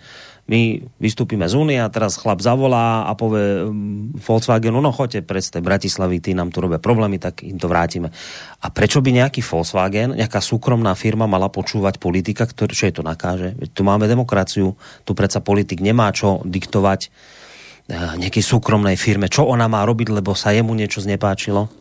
my 0.49 0.81
vystúpime 0.97 1.45
z 1.45 1.53
Únie 1.53 1.77
a 1.77 1.91
teraz 1.91 2.17
chlap 2.17 2.41
zavolá 2.41 3.05
a 3.05 3.13
povie 3.13 3.67
um, 3.67 4.09
Volkswagenu, 4.17 4.81
no 4.81 4.89
choďte 4.89 5.27
z 5.27 5.59
tej 5.59 5.63
Bratislavy, 5.63 6.17
ty 6.23 6.31
nám 6.33 6.49
tu 6.49 6.63
robia 6.63 6.81
problémy, 6.81 7.21
tak 7.21 7.45
im 7.45 7.61
to 7.61 7.69
vrátime. 7.69 8.09
A 8.63 8.67
prečo 8.73 9.03
by 9.03 9.13
nejaký 9.13 9.45
Volkswagen, 9.45 10.17
nejaká 10.17 10.41
súkromná 10.41 10.97
firma 10.97 11.29
mala 11.29 11.51
počúvať 11.51 12.01
politika, 12.01 12.49
ktorý, 12.49 12.73
čo 12.73 12.87
je 12.89 12.95
to 12.95 13.03
nakáže? 13.05 13.53
Tu 13.75 13.85
máme 13.85 14.09
demokraciu, 14.09 14.73
tu 15.05 15.11
predsa 15.13 15.43
politik 15.43 15.83
nemá 15.83 16.09
čo 16.15 16.41
diktovať 16.47 17.13
Eh, 17.87 18.19
nejakej 18.19 18.43
súkromnej 18.43 18.99
firme, 18.99 19.31
čo 19.31 19.47
ona 19.47 19.71
má 19.71 19.87
robiť, 19.87 20.11
lebo 20.11 20.35
sa 20.35 20.51
jemu 20.51 20.75
niečo 20.75 20.99
znepáčilo? 20.99 21.71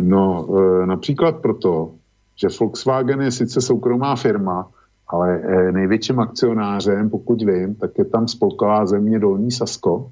No, 0.00 0.48
e, 0.48 0.86
například 0.86 1.44
proto, 1.44 2.00
že 2.36 2.48
Volkswagen 2.60 3.20
je 3.20 3.30
sice 3.30 3.60
soukromá 3.60 4.16
firma, 4.16 4.68
ale 5.08 5.36
e, 5.36 5.72
největším 5.72 6.20
akcionářem, 6.20 7.10
pokud 7.10 7.42
vím, 7.42 7.74
tak 7.74 7.90
je 7.98 8.04
tam 8.04 8.28
spolková 8.28 8.86
země 8.86 9.18
Dolní 9.18 9.50
Sasko. 9.50 10.10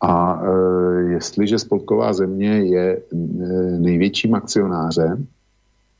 A 0.00 0.42
e, 0.42 1.02
jestliže 1.02 1.58
spolková 1.58 2.12
země 2.12 2.50
je 2.50 2.96
e, 2.96 3.16
největším 3.78 4.34
akcionářem, 4.34 5.26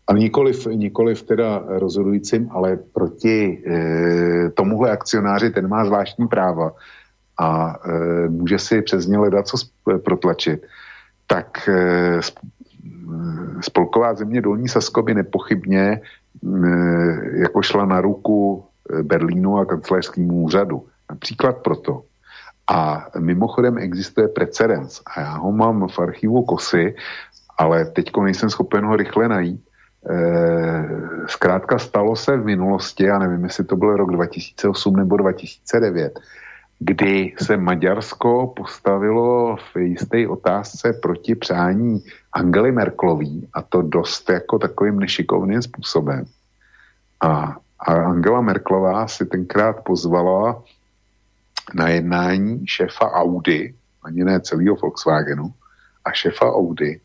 ale 0.06 0.18
nikoliv, 0.18 0.66
nikoliv 0.66 1.22
teda 1.22 1.62
rozhodujícím, 1.66 2.48
ale 2.50 2.78
proti 2.92 3.64
tomuhle 4.54 4.90
akcionáři, 4.90 5.50
ten 5.50 5.68
má 5.68 5.84
zvláštní 5.84 6.28
práva, 6.28 6.72
a 7.40 7.78
může 8.28 8.58
si 8.58 8.82
přes 8.82 9.06
ně 9.06 9.18
ledat 9.18 9.46
co 9.46 9.56
protlačit, 10.04 10.62
tak 11.26 11.68
spolková 13.60 14.14
země 14.14 14.42
Dolní 14.42 14.68
Sasko 14.68 15.02
by 15.02 15.14
nepochybně 15.14 15.80
e, 15.82 16.00
jako 17.34 17.62
šla 17.62 17.86
na 17.86 18.00
ruku 18.00 18.64
e, 18.90 19.02
Berlínu 19.02 19.58
a 19.58 19.64
kancelářskému 19.64 20.34
úřadu. 20.34 20.86
Například 21.10 21.56
proto. 21.56 22.02
A 22.70 23.08
mimochodem 23.18 23.78
existuje 23.78 24.28
precedens 24.28 25.00
a 25.06 25.20
já 25.20 25.36
ho 25.36 25.52
mám 25.52 25.88
v 25.88 25.98
archivu 25.98 26.42
KOSY, 26.42 26.94
ale 27.58 27.84
teď 27.84 28.10
nejsem 28.22 28.50
schopen 28.50 28.84
ho 28.84 28.96
rychle 28.96 29.28
najít. 29.28 29.60
E, 30.10 30.16
zkrátka 31.26 31.78
stalo 31.78 32.16
se 32.16 32.36
v 32.36 32.44
minulosti, 32.44 33.04
já 33.04 33.18
nevím, 33.18 33.44
jestli 33.44 33.64
to 33.64 33.76
byl 33.76 33.96
rok 33.96 34.10
2008 34.10 34.96
nebo 34.96 35.16
2009, 35.16 36.20
kdy 36.78 37.34
se 37.38 37.56
Maďarsko 37.56 38.52
postavilo 38.56 39.56
v 39.56 39.76
jisté 39.76 40.28
otázce 40.28 40.92
proti 40.92 41.34
přání 41.34 42.02
Angely 42.32 42.72
Merklový 42.72 43.48
a 43.52 43.62
to 43.62 43.82
dost 43.82 44.30
jako 44.30 44.58
takovým 44.58 44.98
nešikovným 45.00 45.62
způsobem. 45.62 46.24
A, 47.20 47.56
a 47.78 47.92
Angela 47.92 48.40
Merklová 48.40 49.08
si 49.08 49.26
tenkrát 49.26 49.84
pozvala 49.84 50.62
na 51.74 51.88
jednání 51.88 52.66
šéfa 52.66 53.10
Audi, 53.12 53.74
ani 54.02 54.24
ne 54.24 54.40
celého 54.40 54.76
Volkswagenu, 54.76 55.52
a 56.04 56.12
šéfa 56.12 56.52
Audi, 56.52 57.00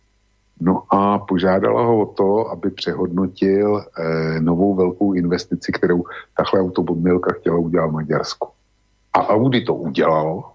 no 0.59 0.93
a 0.93 1.19
požádala 1.19 1.81
ho 1.85 2.01
o 2.01 2.05
to, 2.13 2.49
aby 2.49 2.69
přehodnotil 2.69 3.85
eh, 3.85 4.39
novou 4.39 4.75
velkou 4.75 5.13
investici, 5.13 5.71
kterou 5.71 6.03
tahle 6.37 6.61
automobilka 6.61 7.33
chtěla 7.33 7.57
udělat 7.57 7.87
v 7.87 7.91
Maďarsku. 7.91 8.47
A 9.13 9.27
Audi 9.27 9.61
to 9.61 9.75
udělal. 9.75 10.51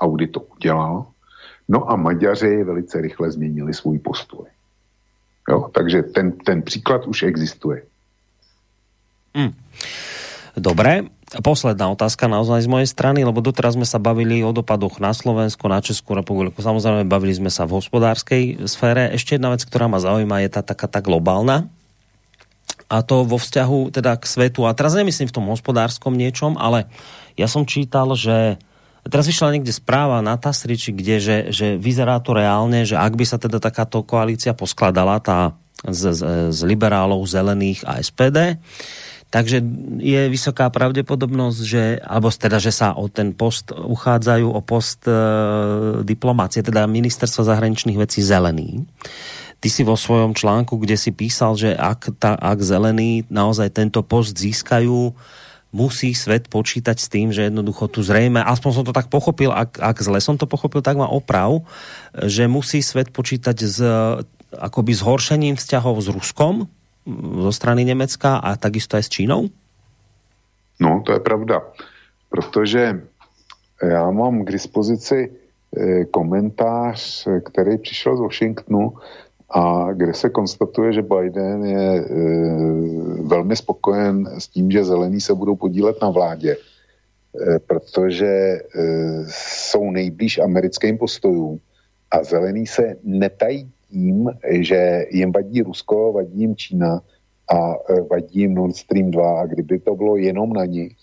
Audi 0.00 0.26
to 0.26 0.40
udělal. 0.40 1.06
No 1.68 1.90
a 1.90 1.96
Maďaři 1.96 2.64
velice 2.64 3.00
rychle 3.00 3.30
změnili 3.30 3.74
svůj 3.74 3.98
postoj. 3.98 4.46
Jo, 5.50 5.70
takže 5.72 6.02
ten, 6.02 6.32
ten 6.32 6.62
příklad 6.62 7.06
už 7.06 7.22
existuje. 7.22 7.82
Hmm. 9.34 9.52
Dobré, 10.54 11.10
posledná 11.42 11.90
otázka 11.90 12.30
naozaj 12.30 12.62
z 12.62 12.70
mojej 12.70 12.88
strany, 12.88 13.26
lebo 13.26 13.42
doteraz 13.42 13.74
sme 13.74 13.82
sa 13.82 13.98
bavili 13.98 14.46
o 14.46 14.54
dopadoch 14.54 15.02
na 15.02 15.10
Slovensko, 15.10 15.66
na 15.66 15.82
Českú 15.82 16.14
republiku. 16.14 16.62
Samozrejme, 16.62 17.10
bavili 17.10 17.34
sme 17.34 17.50
sa 17.50 17.66
v 17.66 17.82
hospodárskej 17.82 18.70
sfére. 18.70 19.10
Ešte 19.10 19.34
jedna 19.34 19.50
vec, 19.50 19.66
ktorá 19.66 19.90
ma 19.90 19.98
zaujíma, 19.98 20.46
je 20.46 20.50
tá 20.54 20.62
taká 20.62 20.86
tá 20.86 21.02
globálna. 21.02 21.66
A 22.86 23.02
to 23.02 23.26
vo 23.26 23.40
vzťahu 23.42 23.90
teda 23.90 24.14
k 24.14 24.24
svetu. 24.30 24.62
A 24.70 24.76
teraz 24.76 24.94
nemyslím 24.94 25.26
v 25.26 25.36
tom 25.42 25.50
hospodárskom 25.50 26.14
niečom, 26.14 26.54
ale 26.54 26.86
ja 27.34 27.50
som 27.50 27.66
čítal, 27.66 28.14
že 28.14 28.62
A 29.04 29.06
teraz 29.12 29.28
vyšla 29.28 29.52
niekde 29.60 29.76
správa 29.76 30.24
na 30.24 30.40
Tasriči, 30.40 30.96
kde 30.96 31.20
že, 31.20 31.36
že 31.52 31.66
vyzerá 31.76 32.16
to 32.24 32.32
reálne, 32.32 32.88
že 32.88 32.96
ak 32.96 33.12
by 33.12 33.24
sa 33.28 33.36
teda 33.36 33.60
takáto 33.60 34.00
koalícia 34.00 34.56
poskladala, 34.56 35.20
tá 35.20 35.52
z, 35.84 36.16
z, 36.16 36.22
z 36.48 36.60
liberálov, 36.64 37.20
zelených 37.28 37.84
a 37.84 38.00
SPD, 38.00 38.56
takže 39.28 39.60
je 40.00 40.22
vysoká 40.32 40.70
pravděpodobnost, 40.70 41.60
že, 41.66 42.00
alebo 42.00 42.32
teda, 42.32 42.56
že 42.56 42.72
sa 42.72 42.96
o 42.96 43.10
ten 43.12 43.36
post 43.36 43.74
uchádzajú, 43.74 44.46
o 44.48 44.60
post 44.64 45.04
e, 45.04 45.12
diplomácie, 46.06 46.64
teda 46.64 46.88
ministerstva 46.88 47.44
zahraničných 47.44 48.00
vecí 48.00 48.24
zelený. 48.24 48.88
Ty 49.60 49.68
si 49.68 49.82
vo 49.84 49.98
svojom 49.98 50.32
článku, 50.32 50.78
kde 50.80 50.96
si 50.96 51.10
písal, 51.12 51.58
že 51.58 51.76
ak, 51.76 52.16
ta, 52.16 52.38
ak 52.38 52.62
zelení 52.62 53.26
naozaj 53.28 53.74
tento 53.74 54.00
post 54.06 54.38
získajú, 54.38 55.12
musí 55.74 56.14
svet 56.14 56.46
počítať 56.46 56.94
s 56.94 57.10
tým, 57.10 57.34
že 57.34 57.50
jednoducho 57.50 57.90
tu 57.90 58.06
zrejme, 58.06 58.38
aspoň 58.38 58.70
som 58.70 58.84
to 58.86 58.94
tak 58.94 59.10
pochopil, 59.10 59.50
ak, 59.50 59.82
ak 59.82 59.98
zle 59.98 60.22
som 60.22 60.38
to 60.38 60.46
pochopil, 60.46 60.78
tak 60.86 60.94
má 60.94 61.10
oprav, 61.10 61.66
že 62.14 62.46
musí 62.46 62.78
svet 62.78 63.10
počítať 63.10 63.56
s 63.58 63.78
akoby 64.54 64.94
zhoršením 64.94 65.58
vzťahov 65.58 65.98
s 65.98 66.08
Ruskom 66.14 66.70
zo 67.42 67.52
strany 67.52 67.82
Německa 67.82 68.38
a 68.38 68.54
takisto 68.54 68.94
aj 68.94 69.02
s 69.02 69.10
Čínou? 69.10 69.50
No, 70.78 71.02
to 71.02 71.12
je 71.12 71.20
pravda, 71.20 71.62
protože 72.30 73.02
já 73.82 74.10
mám 74.10 74.44
k 74.44 74.52
dispozici 74.52 75.30
eh, 75.30 76.04
komentář, 76.04 77.28
který 77.44 77.78
přišel 77.78 78.16
z 78.16 78.20
Washingtonu 78.20 78.92
a 79.54 79.92
kde 79.92 80.14
se 80.14 80.28
konstatuje, 80.28 80.92
že 80.92 81.02
Biden 81.02 81.64
je 81.64 82.00
e, 82.00 82.04
velmi 83.22 83.56
spokojen 83.56 84.26
s 84.38 84.48
tím, 84.48 84.70
že 84.70 84.84
zelení 84.84 85.20
se 85.20 85.34
budou 85.34 85.56
podílet 85.56 85.96
na 86.02 86.10
vládě, 86.10 86.56
e, 86.56 87.58
protože 87.58 88.26
e, 88.26 88.60
jsou 89.28 89.90
nejblíž 89.90 90.38
americkým 90.38 90.98
postojům 90.98 91.60
a 92.10 92.22
zelení 92.22 92.66
se 92.66 92.96
netají 93.04 93.70
tím, 93.90 94.30
že 94.50 95.06
jim 95.10 95.32
vadí 95.32 95.62
Rusko, 95.62 96.12
vadí 96.12 96.40
jim 96.40 96.56
Čína 96.56 97.00
a 97.48 97.74
e, 97.74 98.00
vadí 98.10 98.40
jim 98.40 98.54
Nord 98.54 98.76
Stream 98.76 99.10
2 99.10 99.40
a 99.40 99.46
kdyby 99.46 99.78
to 99.78 99.94
bylo 99.94 100.16
jenom 100.16 100.52
na 100.52 100.64
nich, 100.64 100.96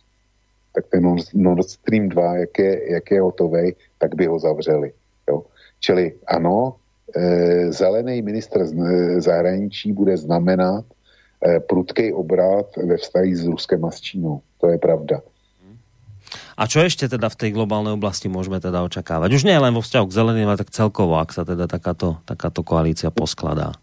tak 0.75 0.87
ten 0.91 1.15
Nord 1.33 1.69
Stream 1.69 2.09
2, 2.09 2.37
jak 2.37 2.59
je, 2.59 2.91
jak 2.91 3.11
je 3.11 3.21
hotový, 3.21 3.75
tak 3.97 4.15
by 4.15 4.25
ho 4.25 4.39
zavřeli. 4.39 4.91
Jo? 5.29 5.43
Čili 5.79 6.13
ano, 6.27 6.75
zelený 7.69 8.21
ministr 8.21 8.65
zahraničí 9.19 9.93
bude 9.93 10.17
znamenat 10.17 10.85
eh, 11.41 11.59
prudký 11.59 12.13
obrat 12.13 12.65
ve 12.77 12.97
vztahu 12.97 13.35
s 13.35 13.45
Ruskem 13.45 13.85
a 13.85 13.91
s 13.91 14.01
Čínou. 14.01 14.41
To 14.61 14.69
je 14.69 14.77
pravda. 14.77 15.21
A 16.55 16.63
čo 16.63 16.79
ešte 16.79 17.09
teda 17.11 17.27
v 17.27 17.35
tej 17.35 17.51
globálnej 17.51 17.91
oblasti 17.91 18.31
môžeme 18.31 18.61
teda 18.61 18.85
očakávať? 18.85 19.35
Už 19.35 19.43
nie 19.43 19.57
len 19.57 19.73
vo 19.75 19.83
vzťahu 19.83 20.05
k 20.07 20.15
zeleným, 20.15 20.47
ale 20.47 20.61
tak 20.61 20.71
celkovo, 20.71 21.19
ak 21.19 21.33
sa 21.35 21.43
teda 21.43 21.67
takáto, 21.67 22.23
takáto 22.23 22.63
koalícia 22.63 23.11
poskladá. 23.11 23.75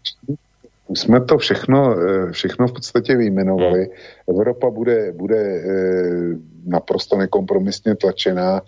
Už 0.89 0.99
jsme 0.99 1.21
to 1.21 1.37
všechno, 1.37 1.79
eh, 1.93 2.31
všechno 2.31 2.67
v 2.67 2.73
podstatě 2.73 3.17
vyjmenovali. 3.17 3.81
Hmm. 3.85 3.93
Evropa 4.33 4.69
bude, 4.69 5.13
bude 5.13 5.41
naprosto 6.65 7.17
nekompromisně 7.17 7.95
tlačená 7.95 8.61
Eh, 8.61 8.65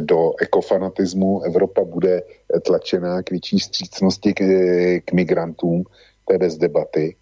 do 0.00 0.32
ekofanatismu. 0.40 1.42
Evropa 1.42 1.84
bude 1.84 2.22
tlačená 2.62 3.22
k 3.22 3.30
větší 3.30 3.58
střícnosti 3.58 4.34
k, 4.34 4.40
k 5.04 5.12
migrantům, 5.12 5.84
to 6.24 6.32
je 6.32 6.38
bez 6.38 6.56
debaty. 6.56 7.16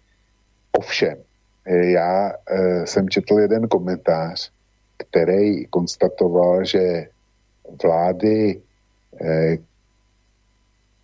Ovšem, 0.77 1.17
eh, 1.65 1.85
já 1.85 2.31
eh, 2.31 2.87
jsem 2.87 3.09
četl 3.09 3.39
jeden 3.39 3.67
komentář, 3.67 4.51
který 4.97 5.65
konstatoval, 5.65 6.65
že 6.65 7.07
vlády, 7.83 8.61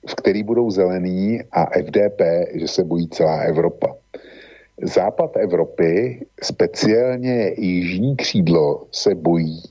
v 0.07 0.15
který 0.15 0.43
budou 0.43 0.71
zelení 0.71 1.43
a 1.51 1.65
FDP, 1.65 2.21
že 2.53 2.67
se 2.67 2.83
bojí 2.83 3.09
celá 3.09 3.39
Evropa. 3.39 3.95
Západ 4.81 5.37
Evropy, 5.37 6.25
speciálně 6.43 7.53
jižní 7.57 8.15
křídlo, 8.15 8.87
se 8.91 9.15
bojí 9.15 9.63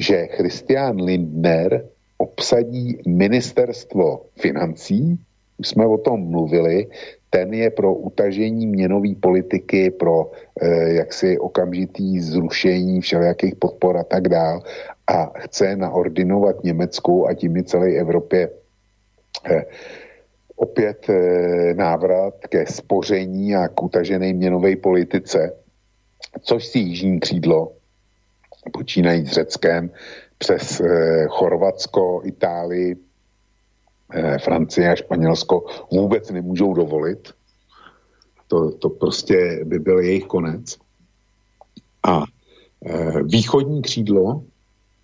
že 0.00 0.26
Christian 0.26 0.96
Lindner 0.96 1.84
obsadí 2.18 2.98
ministerstvo 3.06 4.32
financí, 4.40 5.20
už 5.58 5.68
jsme 5.68 5.86
o 5.86 5.98
tom 5.98 6.20
mluvili, 6.20 6.88
ten 7.30 7.54
je 7.54 7.70
pro 7.70 7.94
utažení 7.94 8.66
měnové 8.66 9.14
politiky, 9.20 9.90
pro 9.90 10.32
eh, 10.60 10.92
jaksi 10.92 11.38
okamžitý 11.38 12.20
zrušení 12.20 13.00
všelijakých 13.00 13.54
podpor 13.54 13.96
a 13.96 14.04
tak 14.04 14.28
dál. 14.28 14.62
A 15.06 15.32
chce 15.38 15.76
naordinovat 15.76 16.64
Německu 16.64 17.28
a 17.28 17.34
tím 17.34 17.56
i 17.56 17.62
celé 17.62 17.92
Evropě 17.94 18.48
eh, 19.50 19.64
opět 20.56 21.06
eh, 21.08 21.74
návrat 21.74 22.34
ke 22.48 22.66
spoření 22.66 23.56
a 23.56 23.68
k 23.68 23.82
utažené 23.82 24.32
měnové 24.32 24.76
politice, 24.76 25.52
což 26.40 26.66
si 26.66 26.78
jižní 26.78 27.20
křídlo 27.20 27.79
počínají 28.70 29.26
s 29.26 29.32
Řeckem, 29.32 29.90
přes 30.38 30.80
eh, 30.80 31.26
Chorvatsko, 31.28 32.20
Itálii, 32.24 32.96
eh, 34.12 34.38
Francie 34.38 34.92
a 34.92 34.96
Španělsko 34.96 35.64
vůbec 35.92 36.30
nemůžou 36.30 36.74
dovolit. 36.74 37.28
To, 38.48 38.70
to 38.70 38.88
prostě 38.88 39.60
by 39.64 39.78
byl 39.78 39.98
jejich 39.98 40.26
konec. 40.26 40.78
A 42.02 42.22
eh, 42.86 43.22
východní 43.22 43.82
křídlo, 43.82 44.44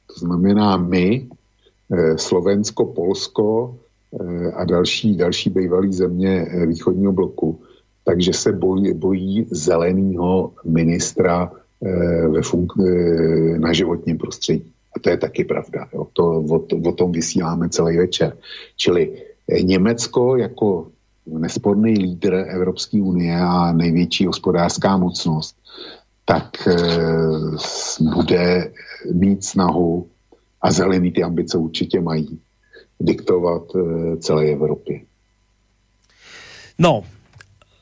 to 0.07 0.15
znamená 0.27 0.77
my, 0.77 1.29
Slovensko, 2.17 2.85
Polsko 2.85 3.79
a 4.55 4.65
další, 4.65 5.17
další 5.17 5.51
bývalý 5.51 5.93
země 5.93 6.47
východního 6.67 7.13
bloku, 7.13 7.61
takže 8.05 8.33
se 8.33 8.53
bojí, 8.53 8.95
bojí 8.95 9.47
zeleného 9.51 10.53
ministra 10.65 11.53
ve 12.29 12.41
funk- 12.41 12.81
eh, 12.81 13.59
na 13.59 13.73
životním 13.73 14.19
prostředí. 14.19 14.73
A 14.97 15.01
to 15.01 15.11
je 15.11 15.17
taky 15.17 15.45
pravda. 15.45 15.89
Jo. 15.95 16.07
To, 16.13 16.41
o, 16.41 16.59
to, 16.59 16.77
o 16.77 16.93
tom 16.93 17.13
vysíláme 17.13 17.69
celý 17.69 17.97
večer. 17.97 18.37
Čili 18.77 19.13
eh, 19.49 19.63
Německo 19.63 20.37
jako 20.37 20.89
nesporný 21.27 21.99
lídr 21.99 22.35
Evropské 22.35 23.03
unie 23.03 23.37
a 23.41 23.73
největší 23.73 24.27
hospodářská 24.27 24.97
mocnost, 24.97 25.57
tak 26.25 26.69
e, 26.69 26.77
bude 28.15 28.73
mít 29.13 29.45
snahu 29.45 30.09
a 30.63 30.73
zelený 30.73 31.13
ty 31.13 31.23
ambice 31.23 31.59
určitě 31.59 32.01
mají 32.01 32.39
diktovat 33.01 33.63
e, 33.77 34.17
celé 34.17 34.47
Evropě. 34.47 35.01
No, 36.79 37.05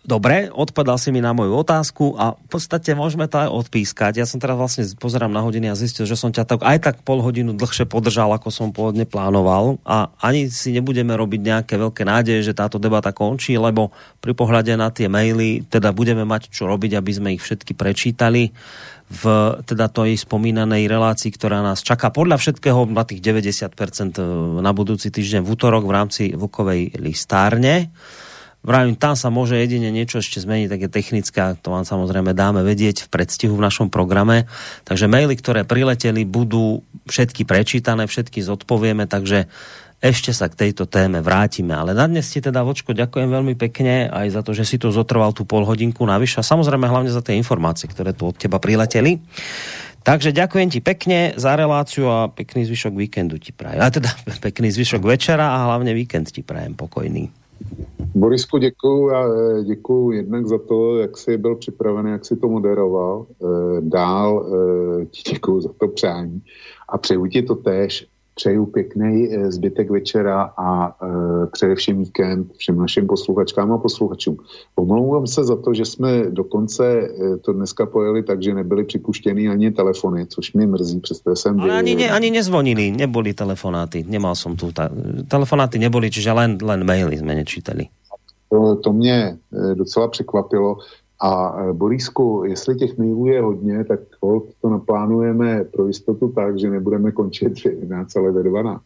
Dobre, 0.04 0.52
odpadal 0.52 1.00
si 1.00 1.08
mi 1.08 1.24
na 1.24 1.32
moju 1.32 1.64
otázku 1.64 2.12
a 2.20 2.36
v 2.36 2.48
podstate 2.52 2.92
môžeme 2.92 3.24
to 3.24 3.40
aj 3.40 3.48
odpískať. 3.48 4.20
Ja 4.20 4.28
som 4.28 4.36
teraz 4.36 4.52
vlastne 4.52 4.84
pozerám 5.00 5.32
na 5.32 5.40
hodiny 5.40 5.72
a 5.72 5.80
zistil, 5.80 6.04
že 6.04 6.12
som 6.12 6.28
ťa 6.28 6.44
tak 6.44 6.60
aj 6.60 6.78
tak 6.84 6.96
pol 7.08 7.24
hodinu 7.24 7.56
dlhšie 7.56 7.88
podržal, 7.88 8.28
ako 8.36 8.52
som 8.52 8.68
pôvodne 8.68 9.08
plánoval 9.08 9.80
a 9.80 10.12
ani 10.20 10.52
si 10.52 10.76
nebudeme 10.76 11.16
robiť 11.16 11.40
nejaké 11.40 11.74
veľké 11.80 12.04
nádeje, 12.04 12.52
že 12.52 12.52
táto 12.52 12.76
debata 12.76 13.16
končí, 13.16 13.56
lebo 13.56 13.96
pri 14.20 14.36
pohľade 14.36 14.76
na 14.76 14.92
tie 14.92 15.08
maily 15.08 15.64
teda 15.72 15.96
budeme 15.96 16.28
mať 16.28 16.52
čo 16.52 16.68
robiť, 16.68 17.00
aby 17.00 17.10
sme 17.16 17.32
ich 17.32 17.40
všetky 17.40 17.72
prečítali 17.72 18.52
v 19.08 19.24
teda 19.64 19.88
tej 19.88 20.20
spomínanej 20.20 20.84
relácii, 20.84 21.32
ktorá 21.32 21.64
nás 21.64 21.80
čaká 21.80 22.12
podľa 22.12 22.44
všetkého 22.44 22.84
na 22.92 23.08
tých 23.08 23.24
90% 23.24 24.20
na 24.60 24.72
budúci 24.76 25.08
týždeň 25.08 25.40
v 25.40 25.48
útorok 25.48 25.88
v 25.88 25.92
rámci 25.96 26.22
Vukovej 26.36 26.92
listárne. 27.00 27.88
Vravím, 28.64 28.96
tam 28.96 29.12
sa 29.12 29.28
môže 29.28 29.60
jedine 29.60 29.92
niečo 29.92 30.24
ešte 30.24 30.40
zmeniť, 30.40 30.72
také 30.72 30.88
technické, 30.88 31.52
to 31.60 31.68
vám 31.68 31.84
samozrejme 31.84 32.32
dáme 32.32 32.64
vedieť 32.64 33.04
v 33.04 33.12
predstihu 33.12 33.60
v 33.60 33.64
našom 33.68 33.92
programe. 33.92 34.48
Takže 34.88 35.04
maily, 35.04 35.36
ktoré 35.36 35.68
prileteli, 35.68 36.24
budú 36.24 36.80
všetky 37.04 37.44
prečítané, 37.44 38.08
všetky 38.08 38.40
zodpovieme, 38.40 39.04
takže 39.04 39.52
ešte 40.00 40.32
sa 40.32 40.48
k 40.48 40.68
tejto 40.68 40.88
téme 40.88 41.20
vrátime. 41.20 41.76
Ale 41.76 41.92
na 41.92 42.08
dnes 42.08 42.24
ti 42.24 42.40
teda, 42.40 42.64
Vočko, 42.64 42.96
ďakujem 42.96 43.28
veľmi 43.28 43.52
pekne 43.56 44.08
aj 44.08 44.32
za 44.32 44.40
to, 44.40 44.56
že 44.56 44.64
si 44.64 44.76
tu 44.80 44.88
zotrval 44.88 45.36
tú 45.36 45.44
pol 45.44 45.68
hodinku 45.68 46.00
navyše 46.08 46.40
a 46.40 46.44
samozrejme 46.44 46.88
hlavne 46.88 47.12
za 47.12 47.20
tie 47.20 47.36
informácie, 47.36 47.84
ktoré 47.84 48.16
tu 48.16 48.32
od 48.32 48.36
teba 48.36 48.56
prileteli. 48.56 49.20
Takže 50.04 50.36
ďakujem 50.36 50.68
ti 50.68 50.80
pekne 50.84 51.36
za 51.36 51.56
reláciu 51.56 52.08
a 52.08 52.28
pekný 52.28 52.68
zvyšok 52.68 52.96
víkendu 52.96 53.40
ti 53.40 53.52
prajem. 53.52 53.80
A 53.80 53.88
teda 53.88 54.12
pekný 54.44 54.72
zvyšok 54.72 55.04
večera 55.04 55.52
a 55.52 55.68
hlavne 55.68 55.96
víkend 55.96 56.32
ti 56.32 56.44
prajem 56.44 56.76
pokojný. 56.76 57.43
Borisku, 58.14 58.58
děkuju 58.58 59.10
a 59.10 59.24
e, 59.24 59.64
děkuju 59.64 60.10
jednak 60.10 60.46
za 60.46 60.58
to, 60.58 60.98
jak 60.98 61.16
jsi 61.16 61.36
byl 61.38 61.56
připravený, 61.56 62.10
jak 62.10 62.24
jsi 62.24 62.36
to 62.36 62.48
moderoval. 62.48 63.26
E, 63.28 63.44
dál 63.80 64.46
e, 65.02 65.06
ti 65.06 65.32
děkuju 65.32 65.60
za 65.60 65.72
to 65.72 65.88
přání 65.88 66.42
a 66.88 66.98
přeju 66.98 67.26
ti 67.26 67.42
to 67.42 67.54
též. 67.54 68.06
Přeju 68.34 68.66
pěkný 68.66 69.28
eh, 69.30 69.52
zbytek 69.52 69.90
večera 69.90 70.42
a 70.56 70.88
e, 70.88 71.46
především 71.46 71.98
víkend 71.98 72.52
všem 72.56 72.78
našim 72.78 73.06
posluchačkám 73.06 73.72
a 73.72 73.78
posluchačům. 73.78 74.36
Omlouvám 74.76 75.26
se 75.26 75.44
za 75.44 75.56
to, 75.56 75.74
že 75.74 75.84
jsme 75.84 76.30
dokonce 76.30 76.84
e, 76.86 77.36
to 77.36 77.52
dneska 77.52 77.86
pojeli 77.86 78.22
tak, 78.22 78.42
že 78.42 78.54
nebyly 78.54 78.84
připuštěny 78.84 79.48
ani 79.48 79.70
telefony, 79.70 80.26
což 80.26 80.52
mi 80.52 80.66
mrzí, 80.66 81.00
přesto 81.00 81.36
jsem... 81.36 81.60
Ale 81.60 81.78
ani, 81.78 81.94
ne, 81.94 82.10
ani 82.10 82.30
nezvonili, 82.30 82.90
neboli 82.90 83.34
telefonáty, 83.34 84.04
nemal 84.08 84.34
som 84.34 84.56
tu, 84.56 84.72
ta, 84.72 84.90
telefonáty 85.28 85.78
neboli, 85.78 86.10
čiže 86.10 86.32
len, 86.32 86.58
len 86.62 86.84
maily 86.86 87.18
jsme 87.18 87.34
nečítali. 87.34 87.86
To, 88.48 88.76
to 88.76 88.92
mě 88.92 89.38
docela 89.74 90.08
překvapilo. 90.08 90.78
A 91.24 91.30
e, 91.56 91.72
Borisku, 91.72 92.42
jestli 92.46 92.76
těch 92.76 92.98
mailů 92.98 93.26
je 93.26 93.40
hodně, 93.42 93.84
tak 93.84 94.00
to 94.60 94.68
naplánujeme 94.68 95.64
pro 95.64 95.86
jistotu 95.86 96.28
tak, 96.28 96.58
že 96.58 96.70
nebudeme 96.70 97.12
končit 97.12 97.60
v 97.60 97.66
11, 97.66 98.16
ale 98.16 98.32
ve 98.32 98.42
12. 98.42 98.84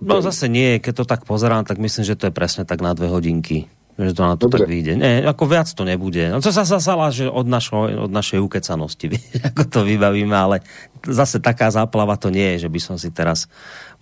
No 0.00 0.24
zase 0.24 0.48
nie, 0.48 0.80
keď 0.80 0.94
to 0.96 1.04
tak 1.04 1.28
pozerám, 1.28 1.68
tak 1.68 1.76
myslím, 1.76 2.08
že 2.08 2.16
to 2.16 2.26
je 2.26 2.32
presne 2.32 2.64
tak 2.64 2.80
na 2.80 2.96
dve 2.96 3.12
hodinky. 3.12 3.68
Že 3.94 4.10
to 4.16 4.22
na 4.26 4.34
to 4.34 4.48
Dobře. 4.48 4.58
tak 4.58 4.68
vyjde. 4.68 4.92
Nie, 4.96 5.22
ako 5.22 5.44
viac 5.46 5.70
to 5.70 5.86
nebude. 5.86 6.26
No 6.26 6.42
to 6.42 6.50
sa 6.50 6.66
zasala, 6.66 7.14
že 7.14 7.30
od, 7.30 7.46
našo, 7.46 7.86
od 7.86 8.10
našej 8.10 8.42
ukecanosti, 8.42 9.06
ako 9.54 9.62
to 9.70 9.80
vybavíme, 9.86 10.34
ale 10.34 10.64
zase 11.06 11.38
taká 11.38 11.70
záplava 11.70 12.16
to 12.18 12.32
nie 12.32 12.56
je, 12.56 12.66
že 12.66 12.72
by 12.72 12.80
som 12.80 12.96
si 12.98 13.12
teraz 13.14 13.46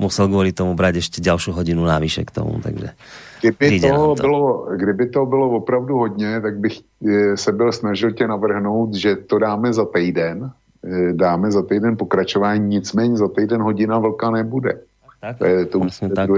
musel 0.00 0.32
kvôli 0.32 0.54
tomu 0.54 0.72
brať 0.72 1.02
ešte 1.02 1.18
ďalšiu 1.20 1.52
hodinu 1.52 1.84
návyše 1.84 2.24
k 2.24 2.30
tomu. 2.30 2.56
Takže 2.62 2.94
Kdyby 3.42 3.80
to, 3.80 4.14
to. 4.14 4.22
bylo, 4.22 4.66
kdyby 4.76 5.06
to 5.06 5.26
bylo 5.26 5.50
opravdu 5.50 5.98
hodně, 5.98 6.40
tak 6.40 6.58
bych 6.58 6.80
eh, 7.08 7.36
se 7.36 7.52
byl 7.52 7.72
snažil 7.72 8.12
tě 8.12 8.26
navrhnout, 8.26 8.94
že 8.94 9.16
to 9.16 9.38
dáme 9.38 9.72
za 9.72 9.84
týden, 9.84 10.50
eh, 10.86 11.12
dáme 11.12 11.50
za 11.50 11.62
týden 11.62 11.96
pokračování, 11.96 12.68
nicméně 12.68 13.16
za 13.16 13.28
týden 13.28 13.62
hodina 13.62 13.98
vlka 13.98 14.30
nebude. 14.30 14.78
Tak, 15.20 15.38
to 15.38 15.46
je 15.46 15.66
to 15.66 15.78
vlastně 15.78 16.08
tak. 16.08 16.30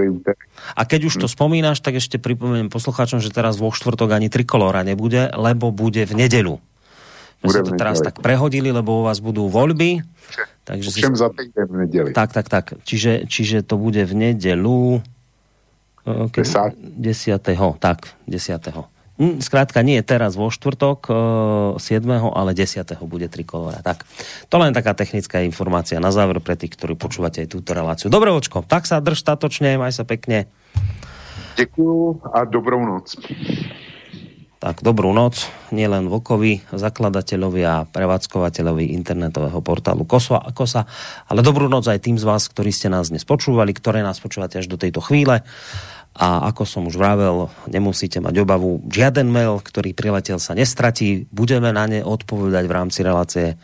A 0.75 0.85
keď 0.85 1.03
už 1.03 1.13
to 1.17 1.25
hm. 1.25 1.33
spomínáš, 1.33 1.79
tak 1.79 1.93
ještě 1.93 2.17
připomením 2.17 2.69
posluchačům, 2.69 3.19
že 3.19 3.33
teraz 3.33 3.57
vo 3.57 3.71
štvrtok 3.71 4.11
ani 4.11 4.29
trikolora 4.29 4.83
nebude, 4.83 5.33
lebo 5.33 5.71
bude 5.71 6.05
v 6.05 6.13
nedelu. 6.13 6.59
My 7.43 7.49
jsme 7.49 7.63
to 7.63 7.71
teraz 7.77 8.01
tak 8.01 8.21
prehodili, 8.21 8.71
lebo 8.71 9.01
u 9.01 9.03
vás 9.03 9.19
budou 9.19 9.49
volby. 9.49 10.01
Takže 10.63 10.91
Všem 10.91 11.15
si... 11.15 11.19
za 11.19 11.29
týden 11.29 11.65
v 11.69 11.75
neděli. 11.77 12.13
Tak, 12.13 12.33
tak, 12.33 12.49
tak. 12.49 12.65
Čiže, 12.83 13.29
čiže 13.29 13.61
to 13.61 13.77
bude 13.77 14.05
v 14.05 14.13
nedelu. 14.13 15.01
Eh, 16.05 16.29
10. 16.29 16.77
10. 16.77 17.81
Tak, 17.81 18.13
10. 18.29 18.85
Zkrátka 19.41 19.79
hm, 19.81 19.85
nie 19.87 19.97
je 19.99 20.05
teraz 20.05 20.37
vo 20.37 20.53
štvrtok 20.53 20.99
eh, 21.09 21.81
7., 21.81 22.05
ale 22.29 22.53
10. 22.53 22.85
bude 23.09 23.25
trikolora. 23.25 23.81
Tak, 23.81 24.05
to 24.47 24.55
len 24.61 24.71
taká 24.71 24.93
technická 24.93 25.41
informácia 25.41 25.97
na 25.97 26.13
záver 26.13 26.37
pre 26.45 26.53
tých, 26.53 26.77
ktorí 26.77 26.93
počúvate 26.93 27.41
aj 27.41 27.49
túto 27.49 27.73
reláciu. 27.73 28.13
Dobre, 28.13 28.29
očko, 28.29 28.61
tak 28.61 28.85
sa 28.85 29.01
drž 29.01 29.25
statočne, 29.25 29.81
maj 29.81 29.97
sa 29.97 30.05
pekne. 30.05 30.45
Děkuju 31.55 32.21
a 32.35 32.43
dobrou 32.45 32.83
noc. 32.85 33.15
Tak 34.65 34.81
dobrú 34.81 35.13
noc 35.13 35.45
nielen 35.69 36.09
Vokovi, 36.09 36.63
zakladateľovi 36.73 37.61
a 37.63 37.85
prevádzkovateľovi 37.85 38.97
internetového 38.97 39.61
portálu 39.61 40.09
Kosa, 40.09 40.41
Kosa, 40.57 40.89
ale 41.29 41.45
dobrú 41.45 41.69
noc 41.69 41.85
aj 41.85 42.01
tým 42.01 42.17
z 42.17 42.25
vás, 42.25 42.49
ktorí 42.49 42.73
ste 42.73 42.89
nás 42.89 43.13
dnes 43.13 43.27
počúvali, 43.29 43.77
ktoré 43.77 44.01
nás 44.01 44.17
počúvate 44.17 44.57
až 44.57 44.65
do 44.65 44.79
tejto 44.79 45.05
chvíle. 45.05 45.45
A 46.15 46.47
ako 46.47 46.63
som 46.63 46.87
už 46.87 46.95
vravel, 46.95 47.51
nemusíte 47.67 48.23
mať 48.23 48.47
obavu, 48.47 48.79
žiaden 48.87 49.27
mail, 49.27 49.59
ktorý 49.59 49.91
priletel 49.91 50.39
sa 50.39 50.55
nestratí. 50.55 51.27
Budeme 51.27 51.75
na 51.75 51.83
ne 51.91 51.99
odpovedať 51.99 52.63
v 52.63 52.75
rámci 52.75 52.99
relácie 53.03 53.59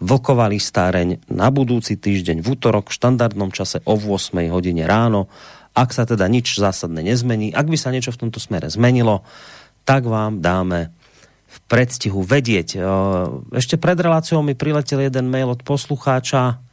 Vlková 0.00 0.48
listáreň 0.48 1.28
na 1.28 1.52
budúci 1.52 2.00
týždeň 2.00 2.40
v 2.40 2.48
útorok 2.56 2.88
v 2.88 2.96
štandardnom 2.96 3.52
čase 3.52 3.84
o 3.84 4.00
8 4.00 4.32
hodine 4.48 4.88
ráno. 4.88 5.28
Ak 5.76 5.92
sa 5.92 6.08
teda 6.08 6.24
nič 6.24 6.56
zásadné 6.56 7.04
nezmení, 7.04 7.52
ak 7.52 7.68
by 7.68 7.76
sa 7.76 7.92
niečo 7.92 8.16
v 8.16 8.26
tomto 8.26 8.40
smere 8.40 8.72
zmenilo, 8.72 9.20
tak 9.84 10.08
vám 10.08 10.40
dáme 10.40 10.88
v 11.52 11.56
predstihu 11.68 12.24
vedieť. 12.24 12.80
Ešte 13.52 13.76
pred 13.76 14.00
reláciou 14.00 14.40
mi 14.40 14.56
priletel 14.56 15.04
jeden 15.04 15.28
mail 15.28 15.52
od 15.52 15.60
poslucháča, 15.60 16.64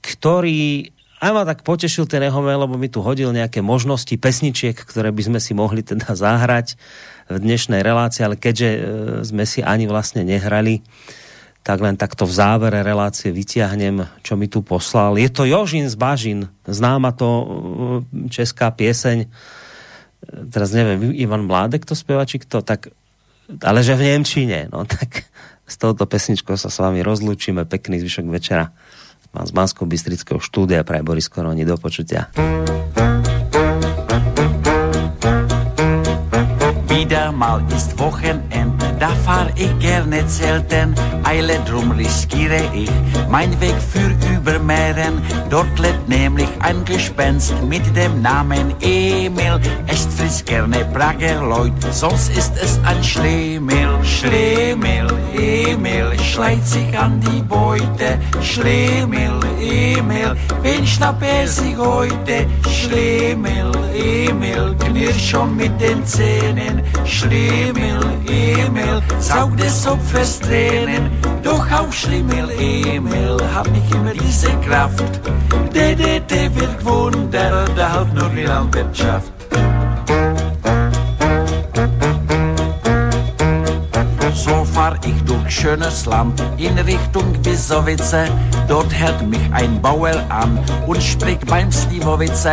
ktorý 0.00 0.96
a 1.20 1.36
ma 1.36 1.44
tak 1.44 1.60
potešil 1.60 2.08
ten 2.08 2.24
jeho 2.24 2.40
mail, 2.40 2.64
lebo 2.64 2.80
mi 2.80 2.88
tu 2.88 3.04
hodil 3.04 3.28
nejaké 3.36 3.60
možnosti 3.60 4.16
pesničiek, 4.16 4.72
ktoré 4.72 5.12
by 5.12 5.22
sme 5.28 5.38
si 5.38 5.52
mohli 5.52 5.84
teda 5.84 6.16
zahrať 6.24 6.80
v 7.28 7.36
dnešnej 7.36 7.84
relácii, 7.84 8.24
ale 8.24 8.40
keďže 8.40 8.68
e, 8.72 8.80
sme 9.22 9.44
si 9.44 9.60
ani 9.60 9.84
vlastne 9.84 10.24
nehrali, 10.24 10.80
tak 11.60 11.84
len 11.84 12.00
takto 12.00 12.24
v 12.24 12.32
závere 12.32 12.80
relácie 12.80 13.28
vytiahnem, 13.28 14.08
čo 14.24 14.32
mi 14.32 14.48
tu 14.48 14.64
poslal. 14.64 15.20
Je 15.20 15.28
to 15.28 15.44
Jožin 15.44 15.92
z 15.92 15.94
Bažin, 16.00 16.48
známa 16.64 17.12
to 17.12 17.28
e, 17.28 17.46
česká 18.32 18.72
pieseň, 18.72 19.18
e, 19.20 19.28
teraz 20.48 20.72
neviem, 20.72 21.12
Ivan 21.12 21.44
Mládek 21.44 21.84
to 21.84 21.92
spieva, 21.92 22.24
či 22.24 22.40
kto, 22.40 22.64
tak, 22.64 22.88
ale 23.60 23.84
že 23.84 23.92
v 23.92 24.08
Nemčine, 24.08 24.72
no 24.72 24.88
tak 24.96 25.28
s 25.68 25.76
touto 25.76 26.08
pesničkou 26.08 26.56
sa 26.56 26.72
s 26.72 26.80
vami 26.80 27.04
rozlúčime, 27.04 27.68
pekný 27.68 28.00
zvyšok 28.00 28.26
večera 28.32 28.72
z 29.30 29.50
Banského 29.54 29.86
Bystrického 29.86 30.42
štúdia 30.42 30.82
pre 30.82 31.00
Boris 31.06 31.30
Koroni. 31.30 31.62
Do 31.62 31.78
počutia. 31.78 32.28
Wieder 36.90 37.32
mal 37.32 37.62
ist 37.72 37.94
Wochenend, 37.96 38.89
da 39.00 39.08
fahr 39.24 39.48
ich 39.56 39.76
gerne 39.78 40.26
zelten. 40.26 40.94
Eile 41.24 41.58
drum 41.68 41.90
riskiere 41.92 42.62
ich 42.74 42.90
mein 43.28 43.58
Weg 43.60 43.74
für 43.92 44.10
Übermeeren. 44.34 45.22
Dort 45.48 45.78
lebt 45.78 46.08
nämlich 46.08 46.48
ein 46.60 46.84
Gespenst 46.84 47.54
mit 47.68 47.84
dem 47.96 48.20
Namen 48.20 48.74
Emil. 48.80 49.58
Es 49.86 50.06
frisst 50.16 50.46
gerne 50.46 50.84
Prager 50.92 51.42
Leut, 51.42 51.72
sonst 51.90 52.28
ist 52.36 52.52
es 52.62 52.78
ein 52.84 53.02
Schlemiel. 53.02 53.90
Schlemiel, 54.02 55.08
Emil, 55.34 56.18
schleit 56.20 56.66
sich 56.66 56.98
an 56.98 57.20
die 57.20 57.42
Beute. 57.42 58.18
Schlemiel, 58.42 59.40
Emil, 59.60 60.36
wen 60.62 60.86
schnapp 60.86 61.22
er 61.22 61.48
sich 61.48 61.76
heute? 61.76 62.46
Schlemiel, 62.68 63.72
Emil, 63.94 64.76
knirsch 64.78 65.30
schon 65.30 65.56
mit 65.56 65.80
den 65.80 66.04
Zähnen. 66.04 66.82
Schlimmel 67.04 68.00
Emil, 68.26 68.89
Emil, 68.90 69.02
saude 69.20 69.70
so 69.70 69.96
fest 69.96 70.42
Tränen, 70.44 71.10
doch 71.42 71.70
auch 71.70 71.92
Schlimmel 71.92 72.50
Emil 72.58 73.38
hab 73.54 73.70
mich 73.70 73.90
immer 73.92 74.12
diese 74.12 74.50
Kraft. 74.60 75.04
DDT 75.74 76.54
wird 76.54 76.84
Wunder 76.84 77.66
die 78.34 78.42
Landwirtschaft. 78.42 79.39
Fahr 84.90 84.98
ich 85.04 85.22
durch 85.24 85.50
schönes 85.50 86.06
Land 86.06 86.42
in 86.56 86.76
Richtung 86.78 87.32
Wisowice. 87.44 88.30
Dort 88.68 88.92
hält 88.92 89.22
mich 89.28 89.40
ein 89.52 89.80
Bauer 89.80 90.12
an 90.28 90.58
und 90.86 91.02
spricht 91.02 91.46
beim 91.46 91.70
Slivovitze. 91.70 92.52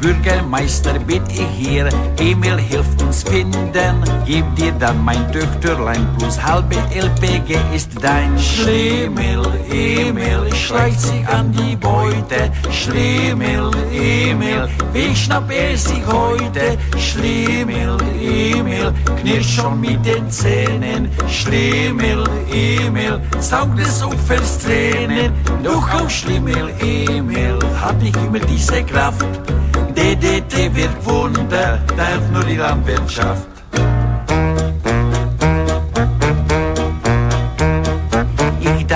Bürgermeister, 0.00 0.98
bin 1.00 1.22
ich 1.28 1.46
hier, 1.56 1.88
Emil 2.18 2.58
hilft 2.58 3.02
uns 3.02 3.22
finden. 3.22 4.04
Gib 4.24 4.44
dir 4.56 4.72
dann 4.72 5.04
mein 5.04 5.30
Töchterlein 5.32 6.06
plus 6.18 6.42
halbe 6.42 6.76
LPG 6.94 7.58
ist 7.74 7.90
dein. 8.00 8.38
Schlimmel, 8.38 9.42
Emil, 9.70 10.54
schleicht 10.54 11.00
sich 11.00 11.26
an 11.28 11.52
die 11.52 11.76
Beute. 11.76 12.50
Schlimmel, 12.70 13.70
Emil, 13.92 14.68
wie 14.92 15.14
schnapp 15.16 15.50
er 15.50 15.76
sich 15.76 16.06
heute? 16.06 16.78
Schlimmel, 16.98 17.96
Emil, 18.20 18.92
knirsch 19.20 19.56
schon 19.56 19.80
mit 19.80 20.04
den 20.04 20.30
Zähnen. 20.30 21.08
Schlimmel, 21.28 21.75
Emil, 21.76 23.20
saug 23.40 23.76
des 23.76 24.02
Opfers 24.02 24.58
Tränen. 24.58 25.32
Doch 25.62 25.92
auch 25.94 26.08
Schlimmel, 26.08 26.72
Emil, 26.80 27.58
hat 27.80 28.00
nicht 28.02 28.16
immer 28.16 28.40
diese 28.40 28.82
Kraft. 28.84 29.26
DDT 29.96 30.74
wird 30.74 31.04
Wunder, 31.04 31.80
da 31.96 32.06
hilft 32.06 32.32
nur 32.32 32.44
die 32.44 32.56
Landwirtschaft. 32.56 33.55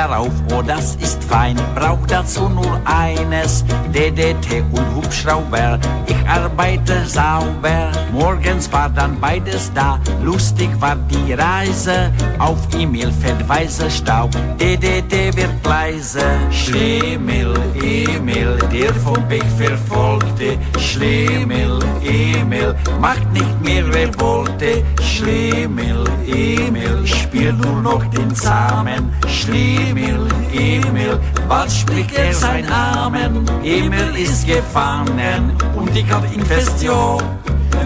Darauf, 0.01 0.33
oh 0.53 0.63
das 0.63 0.97
ist 0.97 1.23
fein, 1.25 1.57
brauch 1.75 2.07
dazu 2.07 2.49
nur 2.49 2.81
eines, 2.87 3.65
DDT 3.93 4.65
und 4.73 4.95
Hubschrauber. 4.97 5.79
Ich 6.07 6.29
arbeite 6.29 7.05
sauber, 7.05 7.93
morgens 8.13 8.73
war 8.73 8.89
dann 8.89 9.21
beides 9.21 9.71
da, 9.75 10.01
lustig 10.23 10.71
war 10.81 10.97
die 10.97 11.35
Reise, 11.35 12.11
auf 12.39 12.59
Emil 12.75 13.13
fällt 13.13 13.47
weißer 13.47 13.91
Staub, 13.91 14.31
DDT 14.59 15.37
wird 15.37 15.51
leise. 15.65 16.25
Schlimmel, 16.51 17.55
Emil, 17.83 18.59
der 18.73 18.95
vom 18.95 19.29
Weg 19.29 19.45
verfolgte, 19.59 20.59
Schlimmel, 20.79 21.79
Emil, 22.03 22.75
macht 23.01 23.31
nicht 23.33 23.61
mehr 23.61 23.87
Revolte, 23.87 24.83
Schlimmel, 25.03 26.05
Emil, 26.27 27.07
spiel 27.07 27.53
nur 27.53 27.83
noch 27.83 28.05
den 28.07 28.35
Samen, 28.35 29.13
Schlimmel, 29.27 29.90
Emil, 29.91 30.29
Emil, 30.53 31.19
bald 31.49 31.73
spricht 31.73 32.17
er 32.17 32.33
sein 32.33 32.65
Namen. 32.67 33.45
Emil 33.65 34.15
ist 34.17 34.47
gefangen 34.47 35.53
und 35.75 35.97
ich 35.97 36.09
hab 36.13 36.25
ihn 36.33 36.45
fest, 36.47 36.81
jo. 36.81 37.19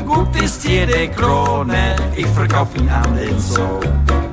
Gut 0.04 0.28
ist 0.42 0.68
jede 0.68 1.08
Krone, 1.08 1.96
ich 2.14 2.26
verkauf 2.26 2.68
ihn 2.76 2.90
an 2.90 3.16
den 3.16 3.38
Sohn. 3.38 4.23